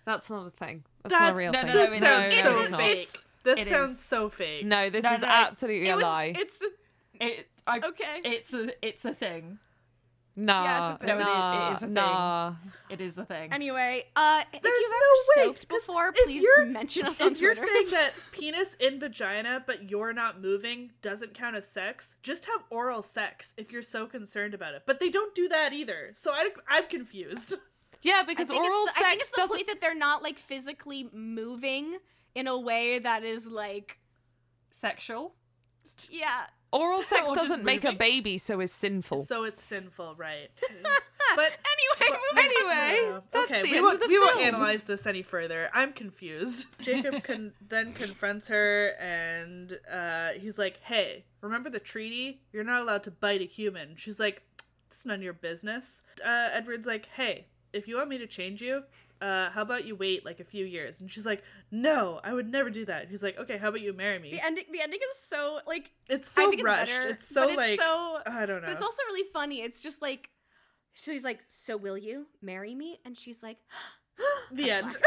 That's 0.05 0.29
not 0.31 0.47
a 0.47 0.51
thing. 0.51 0.85
That's, 1.03 1.13
That's 1.15 1.21
not 1.21 1.33
a 1.33 1.37
real 1.37 1.53
no, 1.53 1.61
thing. 1.63 1.69
no, 1.69 1.75
no, 1.75 1.87
This 1.87 1.93
it 1.93 2.01
sounds 2.01 2.35
is. 2.35 2.41
so 2.41 2.59
It 2.59 2.61
is 2.61 2.77
fake. 2.77 3.19
This 3.47 3.61
It 3.61 3.69
sounds 3.69 3.93
is. 3.93 4.01
so 4.05 4.29
fake. 4.29 4.67
No, 4.67 4.91
this 4.91 5.03
No, 5.05 5.15
is 5.15 5.21
no, 5.23 5.29
absolutely 5.29 5.89
It 5.89 5.93
a 5.93 5.95
was, 5.97 6.03
lie. 6.03 6.33
It's 6.37 6.57
It, 7.21 7.49
I, 7.67 7.79
okay. 7.79 8.21
It's 8.25 8.53
a, 8.53 8.87
it's 8.87 9.05
a 9.05 9.15
thing. 9.15 9.59
Nah, 10.39 10.97
it's 10.97 11.03
a 11.03 11.07
thing. 11.07 11.19
No, 11.19 11.19
it 11.19 11.23
is- 11.23 11.27
it 11.27 11.27
nah, 11.27 11.71
is 11.71 11.77
a 11.77 11.87
thing. 11.87 11.95
nah. 11.95 12.55
It 12.91 13.01
is 13.01 13.17
a 13.19 13.25
thing. 13.25 13.53
Anyway, 13.55 14.05
uh, 14.15 14.43
if 14.53 14.61
There's 14.61 14.75
you've 14.79 14.91
no 14.91 15.43
ever 15.45 15.51
way, 15.53 15.57
before, 15.69 16.13
please 16.13 16.45
mention 16.67 17.07
us 17.07 17.21
on 17.23 17.33
If 17.33 17.41
you're 17.41 17.55
saying 17.55 17.87
that 17.93 18.13
penis 18.33 18.75
in 18.79 19.01
vagina, 19.01 19.63
but 19.67 19.91
you're 19.91 20.13
not 20.13 20.43
moving, 20.43 20.91
doesn't 21.01 21.33
count 21.33 21.57
as 21.57 21.67
sex, 21.67 22.17
just 22.23 22.45
have 22.45 22.65
oral 22.69 23.01
sex 23.01 23.55
if 23.57 23.73
you're 23.73 23.81
so 23.81 24.07
concerned 24.07 24.53
about 24.53 24.75
it. 24.75 24.83
But 24.85 25.01
they 25.01 25.09
don't 25.09 25.35
do 25.35 25.49
that 25.49 25.73
either. 25.73 26.11
So 26.13 26.33
I, 26.33 26.51
I'm 26.69 26.87
confused. 26.89 27.55
Yeah, 28.03 28.21
I 28.23 28.25
because 28.25 28.49
think, 28.49 28.63
oral 28.63 28.83
it's 28.85 28.93
the, 28.99 29.05
I 29.07 29.09
think 29.09 29.21
sex 29.21 29.23
it's 29.23 29.31
the 29.31 29.37
doesn't. 29.41 29.57
point 29.57 29.67
that 29.69 29.81
they're 29.81 29.95
not 29.97 30.23
like 30.23 30.39
physically 30.39 31.09
moving 31.15 31.97
in 32.37 32.47
a 32.47 32.59
way 32.59 32.99
that 33.01 33.25
is 33.25 33.47
like 33.47 33.99
Sexual. 34.71 35.35
yeah. 36.11 36.47
Oral 36.73 36.99
sex 37.03 37.31
doesn't 37.33 37.65
make 37.65 37.85
a 37.85 37.93
baby, 37.93 38.37
so 38.39 38.61
is 38.61 38.71
sinful. 38.73 39.25
So 39.25 39.45
it's 39.45 39.63
sinful, 39.63 40.15
right? 40.17 40.51
But 41.35 41.51
Anyway, 41.51 42.19
moving 42.33 42.51
Anyway, 42.51 43.01
Yeah. 43.03 43.21
that's 43.33 43.51
okay, 43.51 43.63
the 43.63 43.69
we 43.71 43.77
end 43.77 43.83
won't, 43.85 43.95
of 43.97 44.01
the 44.01 44.07
we 44.09 44.19
won't 44.19 44.35
film. 44.37 44.45
analyze 44.47 44.85
this 44.85 45.07
any 45.07 45.23
further. 45.23 45.69
I'm 45.75 45.93
confused. 45.93 46.67
Jacob 46.81 47.23
con- 47.25 47.53
then 47.69 47.93
confronts 47.93 48.49
her, 48.49 48.91
and 49.01 49.79
uh, 49.93 50.29
he's 50.41 50.57
like, 50.57 50.79
"Hey, 50.83 51.25
remember 51.43 51.69
the 51.69 51.81
treaty? 51.81 52.41
You're 52.53 52.65
not 52.65 52.81
allowed 52.81 53.03
to 53.05 53.11
bite 53.11 53.41
a 53.43 53.45
human." 53.45 53.97
She's 53.97 54.21
like, 54.21 54.43
"It's 54.87 55.05
none 55.05 55.17
of 55.17 55.23
your 55.23 55.33
business." 55.35 56.01
Uh, 56.25 56.51
Edward's 56.53 56.87
like, 56.87 57.07
"Hey, 57.17 57.47
if 57.73 57.89
you 57.89 57.97
want 57.97 58.09
me 58.09 58.19
to 58.19 58.27
change 58.27 58.63
you." 58.63 58.85
Uh, 59.21 59.51
how 59.51 59.63
about 59.63 59.85
you 59.87 59.97
wait 59.97 60.25
like 60.25 60.41
a 60.41 60.45
few 60.45 60.65
years? 60.65 61.01
And 61.01 61.11
she's 61.11 61.25
like, 61.27 61.43
"No, 61.71 62.21
I 62.23 62.33
would 62.35 62.51
never 62.51 62.71
do 62.71 62.85
that." 62.85 63.03
And 63.03 63.11
he's 63.11 63.23
like, 63.23 63.39
"Okay, 63.39 63.57
how 63.57 63.69
about 63.69 63.81
you 63.81 63.93
marry 63.93 64.19
me?" 64.19 64.31
the 64.31 64.45
ending 64.45 64.65
the 64.73 64.81
ending 64.81 65.01
is 65.13 65.19
so 65.29 65.61
like 65.67 65.91
It's 66.09 66.29
so 66.31 66.51
it's 66.51 66.63
rushed. 66.63 66.93
better, 66.93 67.09
It's 67.11 67.29
so 67.29 67.49
it's 67.49 67.57
like 67.57 67.81
so 67.81 68.19
I 68.27 68.45
don't 68.47 68.61
know. 68.61 68.67
But 68.69 68.73
it's 68.75 68.83
also 68.83 69.03
really 69.09 69.29
funny. 69.33 69.63
It's 69.63 69.83
just 69.83 70.03
like, 70.03 70.31
so 70.95 71.13
he's 71.13 71.25
like, 71.25 71.41
"So 71.49 71.77
will 71.77 71.99
you 71.99 72.27
marry 72.43 72.75
me?" 72.75 72.99
And 73.05 73.17
she's 73.17 73.43
like, 73.43 73.59
the 74.53 74.71
end. 74.71 74.97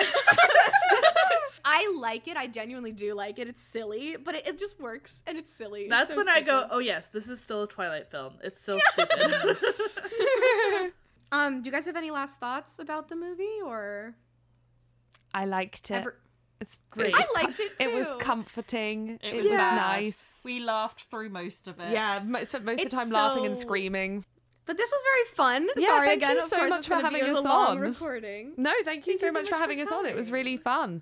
"I 1.65 1.93
like 1.99 2.27
it. 2.27 2.37
I 2.37 2.47
genuinely 2.47 2.91
do 2.91 3.13
like 3.13 3.37
it. 3.39 3.47
It's 3.47 3.61
silly, 3.63 4.15
but 4.17 4.35
it, 4.35 4.47
it 4.47 4.59
just 4.59 4.79
works, 4.79 5.21
and 5.27 5.37
it's 5.37 5.53
silly." 5.53 5.81
It's 5.81 5.89
That's 5.89 6.11
so 6.11 6.17
when 6.17 6.29
I 6.29 6.41
go, 6.41 6.67
"Oh 6.71 6.79
yes, 6.79 7.07
this 7.07 7.27
is 7.27 7.39
still 7.41 7.63
a 7.63 7.67
Twilight 7.67 8.09
film. 8.09 8.33
It's 8.43 8.61
still 8.61 8.79
stupid." 8.93 9.57
Um, 11.31 11.61
do 11.61 11.67
you 11.67 11.71
guys 11.71 11.85
have 11.85 11.95
any 11.95 12.11
last 12.11 12.39
thoughts 12.39 12.79
about 12.79 13.07
the 13.09 13.15
movie 13.15 13.59
or? 13.63 14.15
I 15.33 15.45
liked 15.45 15.91
it. 15.91 15.95
Ever- 15.95 16.17
it's 16.61 16.79
Great. 16.89 17.09
It 17.09 17.13
was, 17.13 17.25
I 17.37 17.41
liked 17.43 17.59
it 17.59 17.79
too. 17.79 17.89
It 17.89 17.93
was 17.93 18.07
comforting. 18.19 19.19
It, 19.23 19.33
It 19.33 19.35
was, 19.37 19.45
was 19.47 19.57
nice. 19.57 20.41
We 20.43 20.59
laughed 20.59 21.03
through 21.09 21.29
most 21.29 21.67
of 21.69 21.79
it. 21.79 21.91
yeah, 21.93 22.19
spent 22.43 22.65
most 22.65 22.81
of 22.81 22.89
the 22.89 22.95
time 22.95 23.09
laughing 23.11 23.45
and 23.45 23.55
screaming. 23.55 24.25
But 24.65 24.75
this 24.77 24.91
was 24.91 25.01
very 25.13 25.35
fun. 25.35 25.67
Yeah, 25.77 25.87
Sorry 25.87 26.07
thank 26.07 26.17
again. 26.21 26.35
you 26.35 26.41
so 26.41 26.57
course 26.57 26.69
much 26.69 26.87
for 26.87 26.95
having 26.95 27.23
us 27.23 27.45
on. 27.45 27.79
recording. 27.79 28.53
No, 28.57 28.71
thank 28.83 29.07
you 29.07 29.13
Thank 29.13 29.19
so 29.21 29.25
you 29.27 29.29
so 29.29 29.33
much 29.33 29.43
much 29.43 29.49
for 29.49 29.55
for 29.55 29.61
having 29.61 29.81
us 29.81 29.91
on. 29.91 30.05
It 30.05 30.15
was 30.15 30.31
really 30.31 30.57
fun. 30.57 31.01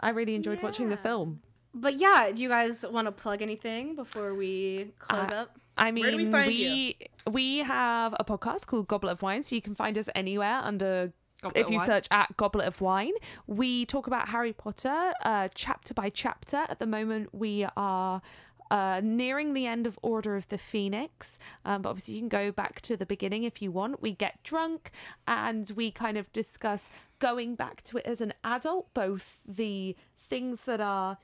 I 0.00 0.10
really 0.10 0.34
enjoyed 0.34 0.60
watching 0.62 0.88
the 0.90 0.96
film. 0.96 1.40
But 1.72 1.98
yeah, 2.00 2.30
do 2.34 2.42
you 2.42 2.48
guys 2.48 2.84
want 2.84 3.06
to 3.06 3.12
plug 3.12 3.42
anything 3.42 3.94
before 3.96 4.34
we 4.34 4.92
close 4.98 5.30
Uh, 5.30 5.34
up? 5.34 5.58
I 5.76 5.90
mean, 5.92 6.16
we 6.16 6.26
we 6.26 6.96
we 7.30 7.58
have 7.58 8.14
a 8.18 8.24
podcast 8.24 8.66
called 8.66 8.88
Goblet 8.88 9.12
of 9.12 9.22
Wine, 9.22 9.42
so 9.42 9.54
you 9.54 9.62
can 9.62 9.74
find 9.74 9.96
us 9.98 10.08
anywhere 10.14 10.60
under. 10.62 11.12
Goblet 11.42 11.64
if 11.64 11.70
you 11.70 11.76
Wine. 11.76 11.86
search 11.86 12.08
at 12.10 12.34
Goblet 12.38 12.66
of 12.66 12.80
Wine, 12.80 13.12
we 13.46 13.84
talk 13.84 14.06
about 14.06 14.28
Harry 14.30 14.54
Potter 14.54 15.12
uh, 15.22 15.48
chapter 15.54 15.92
by 15.92 16.08
chapter. 16.08 16.64
At 16.68 16.78
the 16.78 16.86
moment, 16.86 17.34
we 17.34 17.66
are 17.76 18.22
uh, 18.70 19.00
nearing 19.04 19.52
the 19.52 19.66
end 19.66 19.86
of 19.86 19.98
Order 20.02 20.36
of 20.36 20.48
the 20.48 20.58
Phoenix, 20.58 21.38
um, 21.64 21.82
but 21.82 21.90
obviously 21.90 22.14
you 22.14 22.20
can 22.20 22.28
go 22.28 22.50
back 22.50 22.80
to 22.82 22.96
the 22.96 23.06
beginning 23.06 23.44
if 23.44 23.60
you 23.60 23.70
want. 23.70 24.00
We 24.02 24.12
get 24.12 24.42
drunk 24.42 24.90
and 25.28 25.70
we 25.76 25.90
kind 25.90 26.16
of 26.16 26.32
discuss 26.32 26.88
going 27.18 27.54
back 27.54 27.82
to 27.82 27.98
it 27.98 28.06
as 28.06 28.20
an 28.20 28.32
adult, 28.42 28.92
both 28.94 29.38
the 29.46 29.94
things 30.18 30.64
that 30.64 30.80
are 30.80 31.18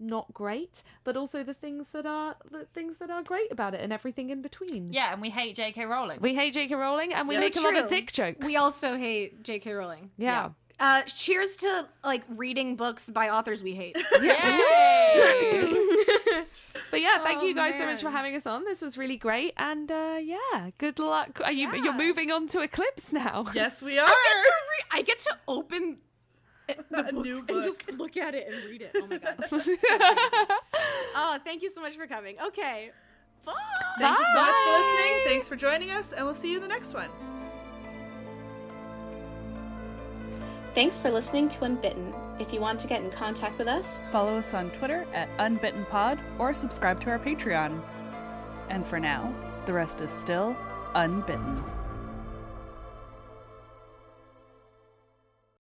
not 0.00 0.32
great, 0.32 0.82
but 1.04 1.16
also 1.16 1.42
the 1.42 1.54
things 1.54 1.88
that 1.88 2.06
are 2.06 2.36
the 2.50 2.64
things 2.72 2.98
that 2.98 3.10
are 3.10 3.22
great 3.22 3.50
about 3.52 3.74
it 3.74 3.80
and 3.80 3.92
everything 3.92 4.30
in 4.30 4.42
between. 4.42 4.92
Yeah, 4.92 5.12
and 5.12 5.20
we 5.20 5.30
hate 5.30 5.56
J.K. 5.56 5.84
Rowling. 5.86 6.20
We 6.20 6.34
hate 6.34 6.54
J.K. 6.54 6.74
Rowling 6.74 7.12
and 7.12 7.26
we 7.28 7.34
So 7.34 7.40
make 7.40 7.56
a 7.56 7.60
lot 7.60 7.76
of 7.76 7.88
dick 7.88 8.12
jokes. 8.12 8.46
We 8.46 8.56
also 8.56 8.96
hate 8.96 9.42
J.K. 9.42 9.72
Rowling. 9.72 10.10
yeah. 10.16 10.50
Uh, 10.80 11.02
cheers 11.02 11.56
to 11.56 11.86
like 12.04 12.22
reading 12.28 12.76
books 12.76 13.10
by 13.10 13.30
authors 13.30 13.64
we 13.64 13.74
hate. 13.74 13.96
Yay! 14.22 15.74
But 16.90 17.02
yeah, 17.02 17.18
thank 17.18 17.42
Oh, 17.42 17.44
you 17.44 17.54
guys 17.54 17.76
so 17.76 17.84
much 17.84 18.00
for 18.00 18.08
having 18.08 18.34
us 18.34 18.46
on. 18.46 18.64
This 18.64 18.80
was 18.80 18.96
really 18.96 19.16
great, 19.18 19.52
and 19.58 19.90
uh, 19.90 20.16
yeah, 20.22 20.70
good 20.78 20.98
luck. 20.98 21.38
Are 21.44 21.52
you 21.52 21.70
you're 21.74 21.92
moving 21.92 22.30
on 22.30 22.46
to 22.48 22.60
Eclipse 22.60 23.12
now? 23.12 23.44
yes, 23.52 23.82
we 23.82 23.98
are. 23.98 24.06
I 24.06 24.08
get 24.08 24.42
to 24.44 24.52
re- 24.52 24.98
I 24.98 25.02
get 25.02 25.18
to 25.20 25.38
open 25.48 25.98
a 26.92 27.12
new 27.12 27.38
and 27.38 27.46
book. 27.46 27.64
just 27.64 27.92
look 27.92 28.16
at 28.16 28.34
it 28.34 28.48
and 28.52 28.64
read 28.64 28.82
it. 28.82 28.92
Oh 28.96 29.06
my 29.06 29.18
god. 29.18 29.36
So 29.50 29.60
oh, 31.16 31.38
thank 31.44 31.62
you 31.62 31.70
so 31.70 31.80
much 31.80 31.96
for 31.96 32.06
coming. 32.06 32.36
Okay. 32.44 32.90
Bye. 33.44 33.52
Thank 33.98 34.18
you 34.18 34.24
so 34.32 34.40
much 34.42 34.54
for 34.54 34.72
listening. 34.78 35.12
Thanks 35.24 35.48
for 35.48 35.56
joining 35.56 35.90
us, 35.90 36.12
and 36.12 36.24
we'll 36.24 36.34
see 36.34 36.50
you 36.50 36.56
in 36.56 36.62
the 36.62 36.68
next 36.68 36.94
one. 36.94 37.08
Thanks 40.74 40.98
for 40.98 41.10
listening 41.10 41.48
to 41.48 41.60
Unbitten. 41.64 42.14
If 42.40 42.52
you 42.52 42.60
want 42.60 42.78
to 42.80 42.86
get 42.86 43.02
in 43.02 43.10
contact 43.10 43.58
with 43.58 43.66
us, 43.66 44.00
Follow 44.12 44.36
us 44.36 44.54
on 44.54 44.70
Twitter 44.70 45.04
at 45.12 45.28
UnbittenPod 45.38 46.20
or 46.38 46.54
subscribe 46.54 47.00
to 47.00 47.10
our 47.10 47.18
Patreon. 47.18 47.80
And 48.68 48.86
for 48.86 49.00
now, 49.00 49.34
the 49.66 49.72
rest 49.72 50.00
is 50.02 50.10
still 50.10 50.56
unbitten. 50.94 51.64